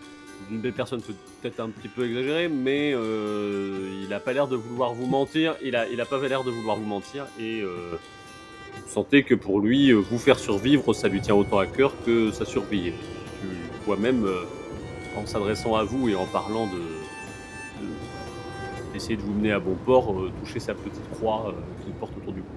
d'une 0.49 0.61
belle 0.61 0.73
personne, 0.73 1.03
peut-être 1.03 1.61
un 1.61 1.69
petit 1.69 1.89
peu 1.89 2.07
exagéré, 2.07 2.49
mais 2.49 2.95
euh, 2.95 4.03
il 4.03 4.12
a 4.15 4.21
pas 4.21 4.33
l'air 4.33 4.49
de 4.49 4.57
vouloir 4.57 4.95
vous 4.95 5.07
mentir. 5.07 5.57
Il 5.62 5.77
a, 5.77 5.87
il 5.89 6.01
a 6.01 6.07
pas 6.07 6.19
l'air 6.27 6.43
de 6.43 6.51
vouloir 6.51 6.77
vous 6.77 6.87
mentir. 6.87 7.27
Et 7.39 7.61
euh, 7.61 7.99
vous 8.83 8.89
sentez 8.89 9.25
que 9.25 9.35
pour 9.35 9.61
lui, 9.61 9.93
vous 9.93 10.19
faire 10.19 10.39
survivre, 10.39 10.95
ça 10.95 11.09
lui 11.09 11.21
tient 11.21 11.35
autant 11.35 11.59
à 11.59 11.67
cœur 11.67 11.93
que 12.07 12.31
sa 12.31 12.47
survie. 12.47 12.93
Tu 13.43 13.47
vois 13.85 13.99
même, 13.99 14.25
euh, 14.25 14.45
en 15.19 15.27
s'adressant 15.27 15.75
à 15.75 15.85
vous 15.85 16.09
et 16.09 16.15
en 16.15 16.25
parlant 16.25 16.67
de. 16.67 16.81
d'essayer 18.95 19.17
de 19.17 19.23
vous 19.23 19.35
mener 19.35 19.53
à 19.53 19.59
bon 19.59 19.77
port, 19.85 20.15
toucher 20.41 20.61
sa 20.61 20.73
petite 20.73 21.11
croix 21.11 21.55
qu'il 21.85 21.93
porte 21.93 22.17
autour 22.17 22.33
du 22.33 22.41
cou. 22.41 22.56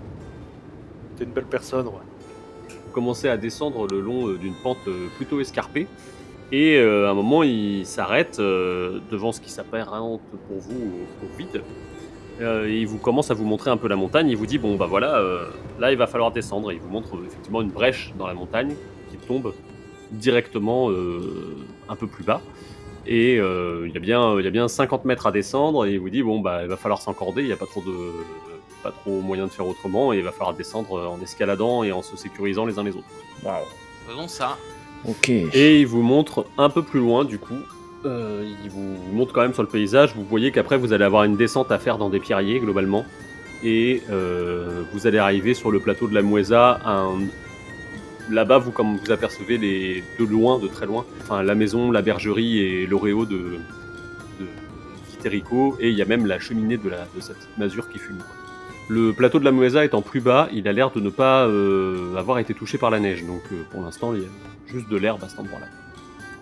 Une 1.21 1.31
belle 1.31 1.45
personne. 1.45 1.85
Vous 1.85 2.91
commencez 2.93 3.27
à 3.27 3.37
descendre 3.37 3.87
le 3.87 3.99
long 3.99 4.27
euh, 4.27 4.37
d'une 4.37 4.53
pente 4.53 4.77
euh, 4.87 5.07
plutôt 5.17 5.39
escarpée. 5.41 5.87
Et 6.51 6.77
euh, 6.77 7.07
à 7.07 7.11
un 7.11 7.13
moment, 7.13 7.43
il 7.43 7.85
s'arrête 7.85 8.37
devant 8.39 9.31
ce 9.31 9.41
qui 9.41 9.51
s'apparente 9.51 10.21
pour 10.47 10.57
vous 10.57 10.91
au, 11.23 11.37
vide. 11.37 11.61
Il 12.41 12.87
vous 12.87 12.97
commence 12.97 13.31
à 13.31 13.33
vous 13.33 13.43
montrer 13.43 13.69
un 13.69 13.77
peu 13.77 13.87
la 13.87 13.97
montagne. 13.97 14.29
Il 14.29 14.37
vous 14.37 14.47
dit 14.47 14.57
Bon, 14.57 14.75
bah 14.75 14.87
voilà, 14.87 15.21
là 15.79 15.91
il 15.91 15.97
va 15.97 16.07
falloir 16.07 16.31
descendre. 16.31 16.71
Et 16.71 16.75
il 16.75 16.79
vous 16.79 16.89
montre 16.89 17.09
effectivement 17.27 17.61
une 17.61 17.69
brèche 17.69 18.13
dans 18.17 18.25
la 18.25 18.33
montagne 18.33 18.73
qui 19.11 19.17
tombe 19.17 19.53
directement 20.11 20.89
un 20.89 21.95
peu 21.95 22.07
plus 22.07 22.23
bas. 22.23 22.41
Et 23.05 23.35
il, 23.35 23.91
y 23.93 23.97
a 23.97 23.99
bien, 23.99 24.39
il 24.39 24.45
y 24.45 24.47
a 24.47 24.51
bien 24.51 24.67
50 24.67 25.05
mètres 25.05 25.27
à 25.27 25.31
descendre. 25.31 25.85
Et 25.85 25.93
il 25.93 25.99
vous 25.99 26.09
dit 26.09 26.23
Bon, 26.23 26.39
bah 26.39 26.63
il 26.63 26.69
va 26.69 26.77
falloir 26.77 27.01
s'encorder. 27.01 27.41
Il 27.41 27.47
n'y 27.47 27.53
a 27.53 27.57
pas 27.57 27.67
trop 27.67 27.81
de. 27.81 27.91
Pas 28.83 28.91
trop 28.91 29.19
moyen 29.21 29.45
de 29.45 29.51
faire 29.51 29.67
autrement, 29.67 30.13
et 30.13 30.17
il 30.19 30.23
va 30.23 30.31
falloir 30.31 30.53
descendre 30.53 30.97
euh, 30.97 31.07
en 31.07 31.19
escaladant 31.21 31.83
et 31.83 31.91
en 31.91 32.01
se 32.01 32.15
sécurisant 32.15 32.65
les 32.65 32.79
uns 32.79 32.83
les 32.83 32.91
autres. 32.91 33.07
Waouh. 33.43 33.65
Faisons 34.07 34.27
ça. 34.27 34.57
Ok. 35.07 35.29
Et 35.29 35.79
il 35.81 35.87
vous 35.87 36.01
montre 36.01 36.45
un 36.57 36.69
peu 36.69 36.81
plus 36.83 36.99
loin, 36.99 37.25
du 37.25 37.39
coup. 37.39 37.59
euh, 38.05 38.49
il 38.63 38.69
vous 38.69 38.95
montre 39.13 39.33
quand 39.33 39.41
même 39.41 39.53
sur 39.53 39.63
le 39.63 39.69
paysage. 39.69 40.13
Vous 40.15 40.23
voyez 40.23 40.51
qu'après, 40.51 40.77
vous 40.77 40.93
allez 40.93 41.03
avoir 41.03 41.25
une 41.25 41.35
descente 41.35 41.71
à 41.71 41.79
faire 41.79 41.97
dans 41.97 42.09
des 42.09 42.19
pierriers, 42.19 42.59
globalement. 42.59 43.05
Et 43.63 44.01
euh, 44.09 44.83
vous 44.93 45.05
allez 45.07 45.17
arriver 45.17 45.53
sur 45.53 45.69
le 45.71 45.79
plateau 45.81 46.07
de 46.07 46.15
la 46.15 46.21
Muesa. 46.21 46.79
un- 46.85 47.19
Là-bas, 48.31 48.59
vous, 48.59 48.71
comme 48.71 48.97
vous 48.97 49.11
apercevez 49.11 49.57
les... 49.57 50.03
de 50.19 50.23
loin, 50.23 50.59
de 50.59 50.67
très 50.67 50.85
loin, 50.85 51.03
enfin, 51.23 51.41
la 51.43 51.55
maison, 51.55 51.91
la 51.91 52.01
bergerie 52.03 52.59
et 52.59 52.85
l'oréo 52.85 53.25
de, 53.25 53.57
de 54.39 54.45
Viterico. 55.09 55.75
Et 55.79 55.89
il 55.89 55.97
y 55.97 56.01
a 56.01 56.05
même 56.05 56.25
la 56.25 56.39
cheminée 56.39 56.77
de, 56.77 56.89
la... 56.89 57.07
de 57.15 57.21
sa 57.21 57.33
petite 57.33 57.57
masure 57.57 57.89
qui 57.89 57.97
fume. 57.99 58.19
Le 58.91 59.13
plateau 59.13 59.37
de 59.37 59.45
la 59.45 59.51
Muesa 59.51 59.85
étant 59.85 60.01
plus 60.01 60.19
bas, 60.19 60.49
il 60.51 60.67
a 60.67 60.73
l'air 60.73 60.89
de 60.89 60.99
ne 60.99 61.11
pas 61.11 61.45
euh, 61.45 62.15
avoir 62.15 62.39
été 62.39 62.55
touché 62.55 62.79
par 62.79 62.89
la 62.89 62.99
neige. 62.99 63.23
Donc, 63.23 63.43
euh, 63.51 63.61
pour 63.69 63.83
l'instant, 63.83 64.15
il 64.15 64.21
y 64.21 64.25
a 64.25 64.27
juste 64.65 64.89
de 64.89 64.97
l'herbe 64.97 65.23
à 65.23 65.29
cet 65.29 65.39
endroit-là. 65.39 65.67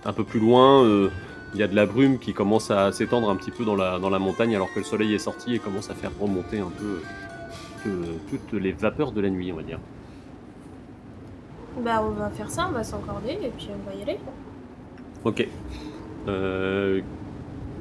Un 0.05 0.13
peu 0.13 0.23
plus 0.23 0.39
loin, 0.39 0.81
euh, 0.85 1.09
il 1.53 1.59
y 1.59 1.63
a 1.63 1.67
de 1.67 1.75
la 1.75 1.85
brume 1.85 2.19
qui 2.19 2.31
commence 2.31 2.71
à 2.71 2.93
s'étendre 2.93 3.29
un 3.29 3.35
petit 3.35 3.51
peu 3.51 3.65
dans 3.65 3.75
la, 3.75 3.99
dans 3.99 4.09
la 4.09 4.19
montagne 4.19 4.55
alors 4.55 4.71
que 4.73 4.79
le 4.79 4.85
soleil 4.85 5.13
est 5.13 5.19
sorti 5.19 5.55
et 5.55 5.59
commence 5.59 5.89
à 5.89 5.93
faire 5.93 6.11
remonter 6.21 6.59
un 6.59 6.69
peu 6.69 7.01
toutes 8.29 8.53
les 8.53 8.71
vapeurs 8.71 9.11
de 9.11 9.19
la 9.19 9.29
nuit, 9.29 9.51
on 9.51 9.57
va 9.57 9.63
dire. 9.63 9.79
Bah, 11.83 12.01
on 12.01 12.11
va 12.11 12.29
faire 12.29 12.49
ça, 12.49 12.67
on 12.69 12.73
va 12.73 12.83
s'encorder 12.85 13.31
et 13.31 13.51
puis 13.57 13.67
on 13.71 13.89
va 13.89 13.93
y 13.93 14.01
aller. 14.03 14.19
Ok. 15.25 15.47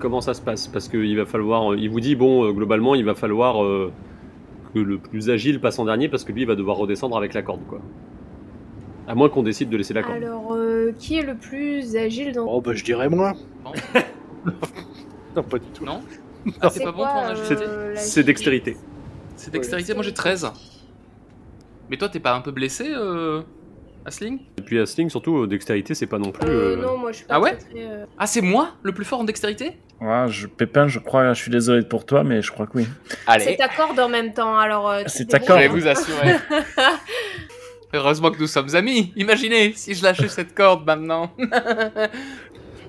Comment 0.01 0.21
ça 0.21 0.35
se 0.35 0.41
passe? 0.41 0.67
Parce 0.67 0.89
qu'il 0.89 1.17
va 1.17 1.25
falloir. 1.25 1.75
Il 1.77 1.89
vous 1.89 2.01
dit, 2.01 2.15
bon, 2.15 2.53
globalement, 2.53 2.95
il 2.95 3.05
va 3.05 3.17
falloir 3.17 3.65
que 4.73 4.79
le 4.79 4.99
plus 4.99 5.31
agile 5.31 5.61
passe 5.61 5.79
en 5.79 5.85
dernier 5.85 6.09
parce 6.09 6.25
que 6.25 6.33
lui, 6.33 6.43
il 6.43 6.47
va 6.47 6.55
devoir 6.55 6.77
redescendre 6.77 7.17
avec 7.17 7.35
la 7.35 7.43
corde, 7.43 7.67
quoi. 7.69 7.81
À 9.09 9.15
moins 9.15 9.29
qu'on 9.29 9.43
décide 9.43 9.71
de 9.71 9.77
laisser 9.77 9.95
la 9.95 10.03
corde. 10.03 10.17
Alors, 10.17 10.53
euh, 10.55 10.93
qui 10.99 11.17
est 11.17 11.23
le 11.23 11.37
plus 11.37 11.97
agile 11.97 12.33
dans. 12.33 12.47
Oh, 12.47 12.61
bah, 12.61 12.73
je 12.75 12.83
dirais 12.83 13.09
moi. 13.09 13.35
Non. 13.65 13.73
non, 15.37 15.43
pas 15.43 15.59
du 15.59 15.67
tout. 15.69 15.85
Non 15.85 16.01
Ah, 16.61 16.71
c'est 16.71 16.83
pas 16.83 16.93
bon 16.93 17.05
ton 17.05 17.51
euh, 17.51 17.93
C'est 17.97 18.23
dextérité. 18.23 18.77
C'est 19.37 19.53
dextérité, 19.53 19.95
moi 19.95 20.03
j'ai 20.03 20.15
13. 20.15 20.51
Mais 21.91 21.97
toi, 21.97 22.09
t'es 22.09 22.21
pas 22.21 22.35
un 22.35 22.41
peu 22.41 22.51
blessé, 22.51 22.87
euh, 22.89 23.43
Asling 24.07 24.39
Et 24.59 24.63
puis 24.63 24.79
à 24.79 24.87
Sling, 24.87 25.11
surtout, 25.11 25.39
euh, 25.43 25.47
dextérité, 25.47 25.95
c'est 25.95 26.07
pas 26.07 26.19
non 26.19 26.31
plus. 26.31 26.49
Euh, 26.49 26.77
euh, 26.77 26.83
non, 26.83 26.97
moi 26.97 27.11
je 27.13 27.17
suis 27.19 27.27
pas 27.27 27.35
Ah 27.35 27.41
ouais 27.41 27.57
très, 27.57 27.71
très, 27.71 27.85
euh, 27.87 28.05
Ah, 28.19 28.27
c'est 28.27 28.41
moi 28.41 28.71
le 28.83 28.93
plus 28.93 29.05
fort 29.05 29.21
en 29.21 29.25
dextérité 29.25 29.73
Ouais, 30.01 30.27
je, 30.29 30.47
Pépin, 30.47 30.87
je 30.89 30.99
crois, 31.01 31.33
je 31.33 31.43
suis 31.43 31.51
désolé 31.51 31.83
pour 31.83 32.05
toi, 32.07 32.23
mais 32.23 32.41
je 32.43 32.53
crois 32.53 32.67
que 32.67 32.77
oui. 32.79 32.87
C'est 33.09 33.17
Allez, 33.27 33.57
ta 33.57 33.69
corde 33.69 33.99
en 33.99 34.09
même 34.09 34.33
temps, 34.33 34.57
alors. 34.57 34.89
euh, 34.91 35.03
tu 35.05 35.09
C'est 35.09 35.27
ta 35.27 35.39
je 35.41 35.45
corde. 35.45 35.59
vais 35.59 35.65
débrouilles, 35.65 35.83
vous 35.83 35.89
assurer. 35.89 36.37
Heureusement 37.95 38.31
que 38.31 38.39
nous 38.39 38.47
sommes 38.47 38.75
amis. 38.77 39.13
Imaginez 39.17 39.73
si 39.75 39.95
je 39.95 40.03
lâchais 40.05 40.29
cette 40.29 40.55
corde 40.55 40.87
maintenant. 40.87 41.31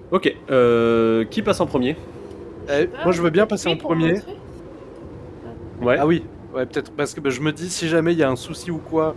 Ok. 0.10 0.34
Euh, 0.50 1.26
qui 1.26 1.42
passe 1.42 1.60
en 1.60 1.66
premier? 1.66 1.98
Eh, 2.72 2.88
moi, 3.04 3.12
je 3.12 3.22
veux 3.22 3.30
bien 3.30 3.46
passer 3.46 3.68
en 3.68 3.76
premier. 3.76 4.22
Ouais. 5.82 5.98
Ah 6.00 6.08
oui, 6.08 6.24
ouais, 6.54 6.66
peut-être 6.66 6.92
parce 6.94 7.14
que 7.14 7.20
bah, 7.20 7.30
je 7.30 7.42
me 7.42 7.52
dis 7.52 7.70
si 7.70 7.90
jamais 7.90 8.14
il 8.14 8.20
y 8.20 8.24
a 8.24 8.30
un 8.30 8.38
souci 8.38 8.72
ou 8.72 8.78
quoi 8.78 9.16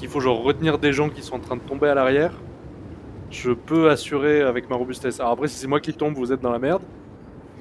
qu'il 0.00 0.08
faut 0.08 0.20
genre 0.20 0.42
retenir 0.42 0.78
des 0.78 0.92
gens 0.94 1.10
qui 1.10 1.20
sont 1.22 1.36
en 1.36 1.40
train 1.40 1.56
de 1.56 1.60
tomber 1.60 1.86
à 1.86 1.94
l'arrière, 1.94 2.32
je 3.30 3.52
peux 3.52 3.90
assurer 3.90 4.40
avec 4.40 4.70
ma 4.70 4.76
robustesse. 4.76 5.20
Alors 5.20 5.32
après, 5.32 5.46
si 5.46 5.56
c'est 5.56 5.66
moi 5.66 5.78
qui 5.78 5.92
tombe, 5.92 6.14
vous 6.14 6.32
êtes 6.32 6.40
dans 6.40 6.50
la 6.50 6.58
merde. 6.58 6.82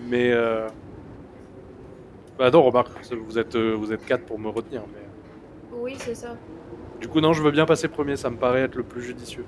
Mais 0.08 0.32
euh... 0.32 0.66
bah 2.38 2.50
non, 2.50 2.64
remarque, 2.64 2.92
vous 3.28 3.38
êtes 3.38 3.56
euh, 3.56 3.76
vous 3.78 3.92
êtes 3.92 4.06
quatre 4.06 4.24
pour 4.24 4.40
me 4.40 4.48
retenir. 4.48 4.84
Mais 4.94 5.06
Oui, 5.78 5.96
c'est 5.98 6.16
ça. 6.16 6.38
du 7.02 7.10
coup 7.10 7.20
non, 7.20 7.34
je 7.34 7.44
veux 7.44 7.52
bien 7.52 7.66
passer 7.66 7.90
premier. 7.90 8.16
Ça 8.16 8.30
me 8.30 8.38
paraît 8.38 8.62
être 8.62 8.76
le 8.76 8.84
plus 8.84 9.02
judicieux. 9.04 9.44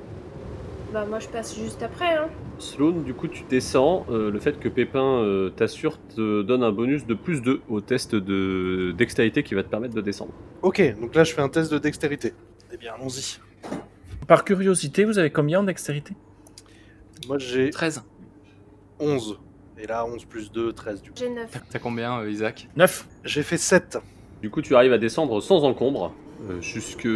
Bah, 0.92 1.06
moi 1.10 1.20
je 1.20 1.30
passe 1.30 1.58
juste 1.58 1.82
après, 1.82 2.18
hein. 2.18 2.28
Sloane, 2.60 3.04
du 3.04 3.14
coup, 3.14 3.30
tu 3.30 3.44
descends. 3.50 4.06
euh, 4.12 4.30
le 4.30 4.40
fait 4.40 4.60
que 4.60 4.68
Pépin 4.68 5.00
euh, 5.24 5.50
t'assure 5.50 5.98
te 6.14 6.42
donne 6.42 6.62
un 6.64 6.72
bonus 6.74 7.08
de 7.08 7.14
plus 7.14 7.42
2 7.42 7.62
au 7.70 7.80
test 7.80 8.14
de 8.14 8.92
dextérité 8.98 9.42
qui 9.42 9.56
va 9.56 9.64
te 9.64 9.70
permettre 9.70 9.96
de 9.96 10.02
descendre. 10.02 10.34
Ok, 10.62 10.82
donc 11.00 11.16
là 11.16 11.24
je 11.24 11.34
fais 11.34 11.42
un 11.42 11.48
test 11.50 11.72
de 11.72 11.78
dextérité. 11.80 12.34
Bien, 12.82 12.94
allons-y. 12.96 13.38
Par 14.28 14.44
curiosité, 14.44 15.06
vous 15.06 15.18
avez 15.20 15.30
combien 15.30 15.60
en 15.60 15.64
dextérité? 15.64 16.14
Moi 17.28 17.38
j'ai 17.38 17.70
13. 17.70 18.04
11. 19.00 19.40
Et 19.78 19.88
là, 19.88 20.06
11 20.06 20.26
plus 20.26 20.52
2, 20.52 20.74
13 20.74 21.02
du 21.02 21.10
coup. 21.12 21.16
J'ai 21.18 21.30
9. 21.30 21.50
T'as 21.70 21.80
combien, 21.80 22.20
euh, 22.20 22.30
Isaac? 22.30 22.68
9. 22.76 23.08
J'ai 23.24 23.44
fait 23.44 23.58
7. 23.58 24.00
Du 24.42 24.50
coup, 24.50 24.62
tu 24.64 24.76
arrives 24.76 24.94
à 24.94 24.98
descendre 24.98 25.40
sans 25.42 25.64
encombre 25.64 26.14
euh, 26.50 26.60
jusque- 26.62 27.08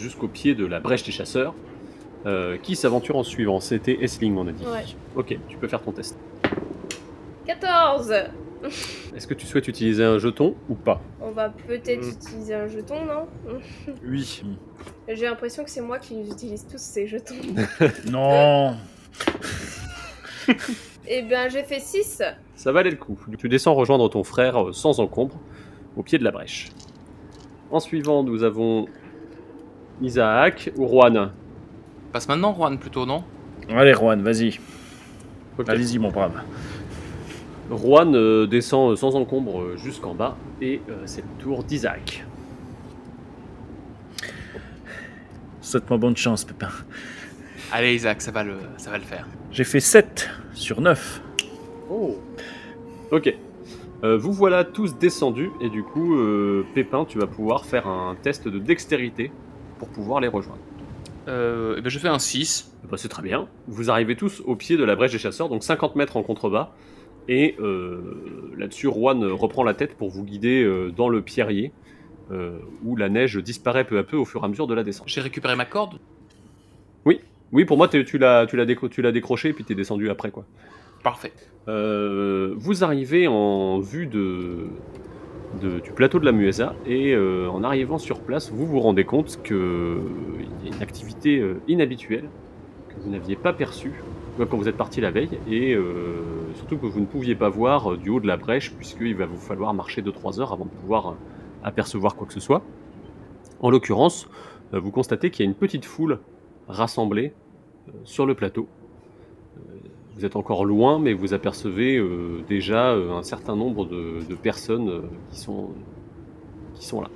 jusqu'au 0.00 0.28
pied 0.28 0.54
de 0.54 0.64
la 0.64 0.80
brèche 0.80 1.02
des 1.04 1.12
chasseurs. 1.12 1.54
Euh, 2.26 2.58
qui 2.58 2.76
s'aventure 2.76 3.16
en 3.16 3.22
suivant 3.22 3.60
C'était 3.60 3.98
Essling, 4.02 4.36
on 4.36 4.46
a 4.46 4.52
dit. 4.52 4.64
Ouais. 4.66 4.84
Ok, 5.16 5.38
tu 5.48 5.56
peux 5.56 5.68
faire 5.68 5.80
ton 5.82 5.92
test. 5.92 6.18
14 7.46 8.12
Est-ce 9.16 9.26
que 9.26 9.34
tu 9.34 9.46
souhaites 9.46 9.68
utiliser 9.68 10.04
un 10.04 10.18
jeton 10.18 10.54
ou 10.68 10.74
pas 10.74 11.00
On 11.20 11.30
va 11.30 11.48
peut-être 11.50 12.04
Hmm. 12.04 12.10
utiliser 12.10 12.54
un 12.54 12.66
jeton, 12.68 13.04
non 13.04 13.26
Oui. 14.04 14.42
J'ai 15.08 15.24
l'impression 15.26 15.64
que 15.64 15.70
c'est 15.70 15.80
moi 15.80 15.98
qui 15.98 16.20
utilise 16.20 16.66
tous 16.66 16.78
ces 16.78 17.06
jetons. 17.06 17.34
Non. 18.10 18.76
Eh 21.06 21.22
bien, 21.22 21.48
j'ai 21.48 21.62
fait 21.62 21.80
6. 21.80 22.22
Ça 22.54 22.72
valait 22.72 22.90
le 22.90 22.96
coup. 22.96 23.18
Tu 23.38 23.48
descends 23.48 23.74
rejoindre 23.74 24.08
ton 24.08 24.22
frère 24.24 24.68
euh, 24.68 24.72
sans 24.72 25.00
encombre 25.00 25.36
au 25.96 26.02
pied 26.02 26.18
de 26.18 26.24
la 26.24 26.30
brèche. 26.30 26.68
En 27.70 27.80
suivant, 27.80 28.22
nous 28.22 28.42
avons 28.42 28.86
Isaac 30.02 30.70
ou 30.76 30.86
Juan. 30.88 31.32
Passe 32.12 32.28
maintenant, 32.28 32.54
Juan, 32.54 32.78
plutôt, 32.78 33.06
non 33.06 33.24
Allez, 33.68 33.94
Juan, 33.94 34.22
vas-y. 34.22 34.58
Allez-y, 35.66 35.98
mon 35.98 36.10
brave. 36.10 36.42
Juan 37.70 38.14
euh, 38.14 38.46
descend 38.46 38.92
euh, 38.92 38.96
sans 38.96 39.14
encombre 39.16 39.62
euh, 39.62 39.76
jusqu'en 39.76 40.14
bas 40.14 40.36
et 40.60 40.80
c'est 41.06 41.22
le 41.22 41.42
tour 41.42 41.64
d'Isaac. 41.64 42.24
Souhaite-moi 45.60 45.98
bonne 45.98 46.16
chance, 46.16 46.44
Pépin. 46.44 46.68
Allez, 47.72 47.94
Isaac, 47.94 48.20
ça 48.22 48.32
va 48.32 48.42
le, 48.42 48.56
ça 48.76 48.90
va 48.90 48.98
le 48.98 49.04
faire. 49.04 49.26
J'ai 49.52 49.64
fait 49.64 49.80
7 49.80 50.28
sur 50.54 50.80
9. 50.80 51.22
Oh. 51.90 52.18
Ok. 53.12 53.34
Euh, 54.02 54.16
vous 54.16 54.32
voilà 54.32 54.64
tous 54.64 54.96
descendus 54.96 55.50
et 55.60 55.68
du 55.68 55.82
coup, 55.82 56.16
euh, 56.16 56.64
Pépin, 56.74 57.04
tu 57.04 57.18
vas 57.18 57.26
pouvoir 57.26 57.66
faire 57.66 57.86
un 57.86 58.16
test 58.20 58.48
de 58.48 58.58
dextérité 58.58 59.30
pour 59.78 59.88
pouvoir 59.88 60.20
les 60.20 60.28
rejoindre. 60.28 60.60
Euh, 61.28 61.74
eh 61.78 61.82
ben, 61.82 61.88
je 61.90 61.98
fais 61.98 62.08
un 62.08 62.18
6. 62.18 62.72
Bah, 62.90 62.96
c'est 62.96 63.08
très 63.08 63.22
bien. 63.22 63.46
Vous 63.68 63.90
arrivez 63.90 64.16
tous 64.16 64.42
au 64.44 64.56
pied 64.56 64.76
de 64.76 64.84
la 64.84 64.96
brèche 64.96 65.12
des 65.12 65.18
chasseurs, 65.18 65.48
donc 65.48 65.62
50 65.62 65.96
mètres 65.96 66.16
en 66.16 66.22
contrebas. 66.22 66.72
Et 67.30 67.54
euh, 67.60 68.52
là-dessus, 68.58 68.88
Juan 68.90 69.24
reprend 69.24 69.62
la 69.64 69.72
tête 69.72 69.94
pour 69.96 70.10
vous 70.10 70.24
guider 70.24 70.62
euh, 70.62 70.90
dans 70.90 71.08
le 71.08 71.22
pierrier. 71.22 71.72
euh, 72.32 72.58
où 72.84 72.94
la 72.96 73.08
neige 73.08 73.38
disparaît 73.38 73.84
peu 73.84 73.98
à 73.98 74.04
peu 74.04 74.16
au 74.16 74.24
fur 74.24 74.42
et 74.42 74.44
à 74.44 74.48
mesure 74.48 74.66
de 74.68 74.74
la 74.74 74.84
descente. 74.84 75.08
J'ai 75.08 75.20
récupéré 75.20 75.56
ma 75.56 75.64
corde. 75.64 75.98
Oui, 77.52 77.64
pour 77.64 77.76
moi, 77.76 77.88
tu 77.88 78.18
l'as 78.18 78.46
tu 78.46 78.56
l'as 78.56 79.10
décroché 79.12 79.48
et 79.48 79.52
puis 79.52 79.64
t'es 79.64 79.74
descendu 79.74 80.08
après 80.10 80.30
quoi. 80.30 80.44
Parfait. 81.02 81.32
Euh, 81.66 82.54
vous 82.56 82.84
arrivez 82.84 83.26
en 83.26 83.80
vue 83.80 84.06
de, 84.06 84.68
de- 85.60 85.80
du 85.80 85.90
plateau 85.90 86.20
de 86.20 86.24
la 86.24 86.30
Muesa 86.30 86.76
et 86.86 87.12
euh, 87.12 87.48
en 87.50 87.64
arrivant 87.64 87.98
sur 87.98 88.20
place, 88.20 88.52
vous 88.52 88.66
vous 88.66 88.78
rendez 88.78 89.02
compte 89.04 89.40
qu'il 89.42 89.56
y 90.64 90.70
a 90.70 90.76
une 90.76 90.80
activité 90.82 91.40
euh, 91.40 91.54
inhabituelle 91.66 92.28
que 92.90 93.00
vous 93.02 93.10
n'aviez 93.10 93.34
pas 93.34 93.52
perçue 93.52 93.94
quand 94.46 94.56
vous 94.56 94.68
êtes 94.68 94.76
parti 94.76 95.00
la 95.00 95.10
veille 95.10 95.38
et 95.48 95.74
euh, 95.74 96.52
surtout 96.54 96.78
que 96.78 96.86
vous 96.86 97.00
ne 97.00 97.06
pouviez 97.06 97.34
pas 97.34 97.48
voir 97.48 97.92
euh, 97.92 97.96
du 97.96 98.10
haut 98.10 98.20
de 98.20 98.26
la 98.26 98.36
brèche 98.36 98.72
puisqu'il 98.74 99.14
va 99.14 99.26
vous 99.26 99.36
falloir 99.36 99.74
marcher 99.74 100.02
2-3 100.02 100.40
heures 100.40 100.52
avant 100.52 100.64
de 100.64 100.70
pouvoir 100.70 101.08
euh, 101.08 101.14
apercevoir 101.62 102.16
quoi 102.16 102.26
que 102.26 102.32
ce 102.32 102.40
soit. 102.40 102.62
En 103.60 103.70
l'occurrence, 103.70 104.26
vous 104.72 104.90
constatez 104.90 105.30
qu'il 105.30 105.44
y 105.44 105.48
a 105.48 105.50
une 105.50 105.56
petite 105.56 105.84
foule 105.84 106.20
rassemblée 106.68 107.34
sur 108.04 108.24
le 108.24 108.34
plateau. 108.34 108.68
Vous 110.14 110.24
êtes 110.24 110.34
encore 110.34 110.64
loin, 110.64 110.98
mais 110.98 111.12
vous 111.12 111.34
apercevez 111.34 112.02
déjà 112.48 112.94
un 112.94 113.22
certain 113.22 113.56
nombre 113.56 113.84
de, 113.84 114.20
de 114.26 114.34
personnes 114.34 115.02
qui, 115.30 115.40
sont, 115.40 115.72
qui 116.74 116.86
sont 116.86 117.02
là. 117.02 117.10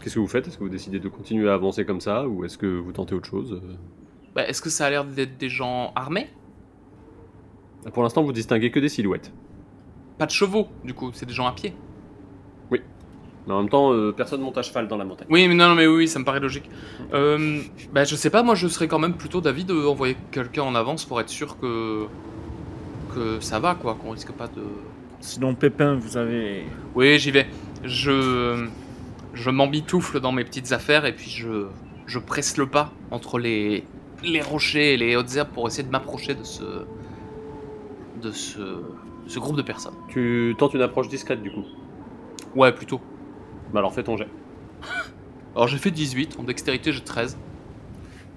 Qu'est-ce 0.00 0.14
que 0.14 0.20
vous 0.20 0.28
faites? 0.28 0.46
Est-ce 0.46 0.56
que 0.56 0.62
vous 0.62 0.70
décidez 0.70 1.00
de 1.00 1.08
continuer 1.08 1.50
à 1.50 1.54
avancer 1.54 1.84
comme 1.84 2.00
ça 2.00 2.28
ou 2.28 2.44
est-ce 2.44 2.58
que 2.58 2.66
vous 2.66 2.92
tentez 2.92 3.16
autre 3.16 3.26
chose? 3.26 3.60
Bah, 4.36 4.46
Est-ce 4.46 4.60
que 4.62 4.70
ça 4.70 4.86
a 4.86 4.90
l'air 4.90 5.04
d'être 5.04 5.38
des 5.38 5.48
gens 5.48 5.92
armés? 5.96 6.28
Pour 7.92 8.02
l'instant, 8.02 8.22
vous 8.22 8.32
distinguez 8.32 8.70
que 8.70 8.78
des 8.78 8.88
silhouettes. 8.90 9.32
Pas 10.18 10.26
de 10.26 10.30
chevaux, 10.30 10.68
du 10.84 10.94
coup, 10.94 11.10
c'est 11.14 11.26
des 11.26 11.34
gens 11.34 11.46
à 11.46 11.52
pied. 11.52 11.74
Mais 13.46 13.52
en 13.52 13.60
même 13.60 13.68
temps, 13.68 13.92
euh, 13.92 14.12
personne 14.12 14.40
monte 14.40 14.58
à 14.58 14.62
cheval 14.62 14.88
dans 14.88 14.96
la 14.96 15.04
montagne. 15.04 15.28
Oui, 15.30 15.46
mais 15.46 15.54
non, 15.54 15.68
non, 15.68 15.76
mais 15.76 15.86
oui, 15.86 15.98
oui, 15.98 16.08
ça 16.08 16.18
me 16.18 16.24
paraît 16.24 16.40
logique. 16.40 16.68
Euh, 17.14 17.60
bah, 17.92 18.02
je 18.02 18.16
sais 18.16 18.30
pas, 18.30 18.42
moi, 18.42 18.56
je 18.56 18.66
serais 18.66 18.88
quand 18.88 18.98
même 18.98 19.14
plutôt 19.14 19.40
d'avis 19.40 19.64
d'envoyer 19.64 20.16
quelqu'un 20.32 20.62
en 20.62 20.74
avance 20.74 21.04
pour 21.04 21.20
être 21.20 21.28
sûr 21.28 21.58
que 21.58 22.06
que 23.14 23.38
ça 23.40 23.60
va, 23.60 23.76
quoi, 23.76 23.94
qu'on 23.94 24.10
risque 24.10 24.32
pas 24.32 24.48
de. 24.48 24.62
Sinon, 25.20 25.54
Pépin, 25.54 25.94
vous 25.94 26.16
avez. 26.16 26.64
Oui, 26.96 27.18
j'y 27.20 27.30
vais. 27.30 27.46
Je 27.84 28.66
je 29.32 29.50
m'embitoufle 29.50 30.20
dans 30.20 30.32
mes 30.32 30.44
petites 30.44 30.72
affaires 30.72 31.04
et 31.04 31.14
puis 31.14 31.30
je 31.30 31.66
je 32.06 32.18
presse 32.18 32.56
le 32.56 32.66
pas 32.66 32.92
entre 33.12 33.38
les 33.38 33.84
les 34.22 34.40
rochers 34.40 34.94
et 34.94 34.96
les 34.96 35.16
hautes 35.16 35.34
herbes 35.36 35.50
pour 35.52 35.66
essayer 35.68 35.84
de 35.84 35.90
m'approcher 35.90 36.34
de 36.34 36.44
ce 36.44 36.84
de 38.22 38.30
ce 38.30 38.58
de 38.58 39.28
ce 39.28 39.38
groupe 39.38 39.56
de 39.56 39.62
personnes. 39.62 39.94
Tu 40.08 40.54
tentes 40.58 40.74
une 40.74 40.82
approche 40.82 41.08
discrète 41.08 41.42
du 41.42 41.50
coup. 41.50 41.64
Ouais, 42.54 42.72
plutôt. 42.72 43.00
Bah 43.72 43.80
alors 43.80 43.92
fais 43.92 44.02
ton 44.02 44.16
jet. 44.16 44.28
Alors 45.54 45.68
j'ai 45.68 45.78
fait 45.78 45.90
18, 45.90 46.36
en 46.38 46.42
dextérité 46.42 46.92
j'ai 46.92 47.00
13. 47.00 47.38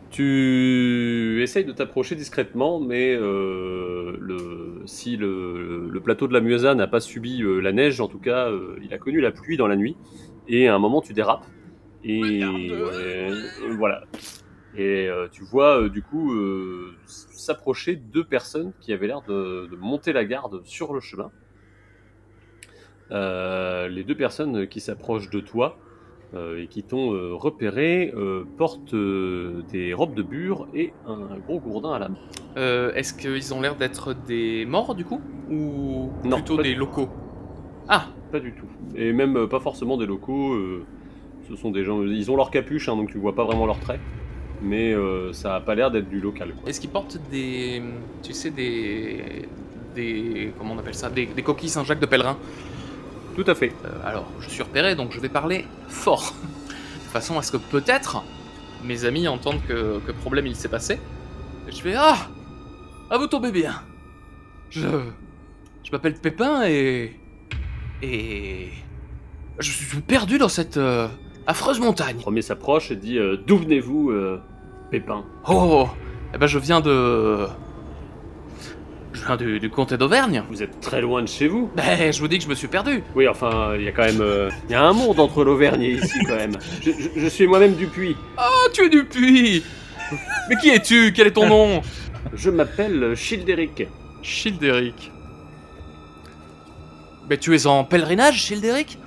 Tu 0.09 1.41
essayes 1.43 1.65
de 1.65 1.71
t'approcher 1.71 2.15
discrètement, 2.15 2.79
mais 2.79 3.13
euh, 3.13 4.17
le, 4.19 4.81
si 4.85 5.17
le, 5.17 5.87
le 5.87 5.99
plateau 6.01 6.27
de 6.27 6.33
la 6.33 6.41
Muesa 6.41 6.73
n'a 6.73 6.87
pas 6.87 6.99
subi 6.99 7.43
euh, 7.43 7.59
la 7.59 7.71
neige, 7.71 8.01
en 8.01 8.07
tout 8.07 8.17
cas, 8.17 8.47
euh, 8.49 8.79
il 8.81 8.93
a 8.93 8.97
connu 8.97 9.21
la 9.21 9.31
pluie 9.31 9.55
dans 9.55 9.67
la 9.67 9.75
nuit. 9.75 9.95
Et 10.47 10.67
à 10.67 10.73
un 10.73 10.79
moment, 10.79 11.01
tu 11.01 11.13
dérapes. 11.13 11.45
Et 12.03 12.43
euh, 12.43 13.35
voilà. 13.77 14.03
Et 14.77 15.07
euh, 15.07 15.27
tu 15.31 15.43
vois, 15.43 15.81
euh, 15.81 15.89
du 15.89 16.01
coup, 16.01 16.33
euh, 16.33 16.95
s'approcher 17.05 17.95
deux 17.95 18.23
personnes 18.23 18.71
qui 18.79 18.93
avaient 18.93 19.07
l'air 19.07 19.21
de, 19.27 19.67
de 19.69 19.75
monter 19.75 20.13
la 20.13 20.25
garde 20.25 20.61
sur 20.63 20.93
le 20.93 20.99
chemin. 20.99 21.31
Les 23.11 24.03
deux 24.03 24.15
personnes 24.15 24.67
qui 24.67 24.79
s'approchent 24.79 25.31
de 25.31 25.39
toi 25.39 25.77
et 26.35 26.67
qui 26.67 26.83
t'ont 26.83 27.09
repéré 27.35 28.13
portent 28.55 28.93
des 28.93 29.95
robes 29.95 30.13
de 30.13 30.21
bure 30.21 30.67
et 30.75 30.93
un 31.07 31.39
gros 31.39 31.59
gourdin 31.59 31.93
à 31.93 31.97
la 31.97 32.09
main. 32.09 32.91
Est-ce 32.93 33.15
qu'ils 33.15 33.51
ont 33.55 33.61
l'air 33.61 33.75
d'être 33.75 34.13
des 34.13 34.63
morts 34.67 34.93
du 34.93 35.05
coup? 35.05 35.21
Ou 35.49 36.11
Non, 36.23 36.35
plutôt 36.35 36.61
des 36.61 36.75
locaux? 36.75 37.09
Ah 37.87 38.09
Pas 38.31 38.39
du 38.39 38.53
tout. 38.53 38.67
Et 38.93 39.11
même 39.11 39.47
pas 39.47 39.59
forcément 39.59 39.97
des 39.97 40.05
locaux. 40.05 40.55
ce 41.47 41.55
sont 41.55 41.71
des 41.71 41.83
gens. 41.83 42.03
Ils 42.03 42.29
ont 42.29 42.35
leur 42.35 42.51
capuche, 42.51 42.89
hein, 42.89 42.95
donc 42.95 43.09
tu 43.09 43.17
vois 43.17 43.33
pas 43.33 43.43
vraiment 43.43 43.65
leurs 43.65 43.79
traits. 43.79 43.99
Mais 44.61 44.93
euh, 44.93 45.31
ça 45.33 45.55
a 45.55 45.61
pas 45.61 45.75
l'air 45.75 45.89
d'être 45.91 46.09
du 46.09 46.19
local. 46.19 46.53
Est-ce 46.67 46.81
qu'ils 46.81 46.89
portent 46.89 47.17
des. 47.31 47.81
Tu 48.23 48.33
sais, 48.33 48.49
des. 48.51 49.47
Des. 49.95 50.53
Comment 50.57 50.73
on 50.73 50.79
appelle 50.79 50.95
ça 50.95 51.09
Des, 51.09 51.25
des 51.25 51.41
coquilles 51.43 51.69
Saint-Jacques 51.69 51.99
de 51.99 52.05
pèlerin 52.05 52.37
Tout 53.35 53.45
à 53.47 53.55
fait. 53.55 53.71
Euh, 53.85 53.89
Alors, 54.05 54.27
je 54.39 54.49
suis 54.49 54.63
repéré 54.63 54.95
donc 54.95 55.11
je 55.13 55.19
vais 55.19 55.29
parler 55.29 55.65
fort. 55.87 56.33
De 57.05 57.11
façon 57.11 57.37
à 57.39 57.41
ce 57.41 57.51
que 57.53 57.57
peut-être 57.57 58.23
mes 58.83 59.05
amis 59.05 59.27
entendent 59.27 59.61
que, 59.67 59.99
que 59.99 60.11
problème 60.11 60.45
il 60.47 60.55
s'est 60.55 60.67
passé. 60.69 60.99
Et 61.67 61.71
je 61.71 61.81
fais 61.81 61.95
Ah 61.95 62.17
Ah, 63.09 63.17
vous 63.17 63.27
tombez 63.27 63.51
bien 63.51 63.81
Je. 64.69 64.81
Je 65.83 65.91
m'appelle 65.91 66.15
Pépin 66.15 66.63
et. 66.67 67.15
Et. 68.01 68.69
Je 69.59 69.71
suis 69.71 70.01
perdu 70.01 70.37
dans 70.37 70.47
cette 70.47 70.77
euh, 70.77 71.07
affreuse 71.47 71.79
montagne. 71.79 72.15
Le 72.17 72.21
premier 72.21 72.41
s'approche 72.41 72.91
et 72.91 72.95
dit 72.95 73.17
euh, 73.17 73.37
D'où 73.45 73.57
venez-vous, 73.57 74.11
euh, 74.11 74.39
Pépin 74.91 75.23
Oh 75.47 75.87
Eh 76.33 76.37
ben, 76.37 76.47
je 76.47 76.59
viens 76.59 76.81
de. 76.81 77.45
Je 79.13 79.25
viens 79.25 79.37
du, 79.37 79.59
du 79.59 79.69
comté 79.69 79.97
d'Auvergne. 79.97 80.43
Vous 80.49 80.61
êtes 80.63 80.79
très 80.81 81.01
loin 81.01 81.21
de 81.21 81.27
chez 81.27 81.47
vous. 81.47 81.69
Ben, 81.75 82.11
je 82.11 82.19
vous 82.19 82.27
dis 82.27 82.37
que 82.37 82.43
je 82.43 82.49
me 82.49 82.55
suis 82.55 82.67
perdu. 82.67 83.03
Oui, 83.15 83.27
enfin, 83.27 83.75
il 83.75 83.83
y 83.83 83.87
a 83.87 83.91
quand 83.91 84.03
même. 84.05 84.21
euh, 84.21 84.49
Il 84.67 84.71
y 84.71 84.75
a 84.75 84.83
un 84.83 84.93
monde 84.93 85.19
entre 85.19 85.43
l'Auvergne 85.43 85.81
et 85.81 85.91
ici, 85.93 86.19
quand 86.27 86.35
même. 86.35 86.57
Je, 86.81 86.91
je- 86.91 87.19
je 87.19 87.27
suis 87.27 87.47
moi-même 87.47 87.75
du 87.75 87.87
Puy. 87.87 88.15
Oh, 88.37 88.67
tu 88.73 88.85
es 88.85 88.89
du 88.89 89.05
puits 89.05 89.63
Mais 90.49 90.55
qui 90.57 90.69
es-tu? 90.69 91.11
Quel 91.13 91.27
est 91.27 91.31
ton 91.31 91.47
nom? 91.47 91.81
Je 92.33 92.49
m'appelle 92.49 93.15
Childéric. 93.15 93.87
Childéric. 94.21 95.11
Mais 97.29 97.37
tu 97.37 97.55
es 97.55 97.67
en 97.67 97.83
pèlerinage, 97.83 98.35
Childéric? 98.43 98.97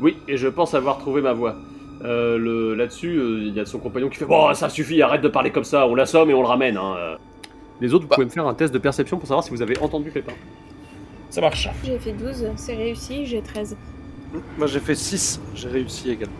Oui, 0.00 0.16
et 0.26 0.36
je 0.36 0.48
pense 0.48 0.74
avoir 0.74 0.98
trouvé 0.98 1.20
ma 1.22 1.32
voie. 1.32 1.56
Euh, 2.02 2.38
le- 2.38 2.74
Là-dessus, 2.74 3.16
euh, 3.18 3.38
il 3.46 3.54
y 3.54 3.60
a 3.60 3.66
son 3.66 3.78
compagnon 3.78 4.08
qui 4.08 4.16
fait 4.16 4.24
Bon, 4.24 4.52
ça 4.54 4.68
suffit, 4.68 5.02
arrête 5.02 5.20
de 5.22 5.28
parler 5.28 5.50
comme 5.50 5.64
ça, 5.64 5.86
on 5.86 5.94
l'assomme 5.94 6.30
et 6.30 6.34
on 6.34 6.40
le 6.40 6.46
ramène. 6.48 6.76
hein, 6.76 6.94
euh. 6.98 7.16
Les 7.80 7.92
autres, 7.94 8.04
vous 8.04 8.08
Bah. 8.10 8.14
pouvez 8.16 8.26
me 8.26 8.30
faire 8.30 8.46
un 8.46 8.54
test 8.54 8.72
de 8.72 8.78
perception 8.78 9.18
pour 9.18 9.26
savoir 9.28 9.44
si 9.44 9.50
vous 9.50 9.62
avez 9.62 9.78
entendu 9.80 10.10
Pépin. 10.10 10.32
Ça 11.30 11.40
marche. 11.40 11.68
J'ai 11.84 11.98
fait 11.98 12.12
12, 12.12 12.46
c'est 12.56 12.74
réussi, 12.74 13.24
j'ai 13.26 13.40
13. 13.42 13.76
Moi 14.58 14.66
j'ai 14.66 14.80
fait 14.80 14.94
6, 14.94 15.40
j'ai 15.54 15.68
réussi 15.68 16.10
également. 16.10 16.34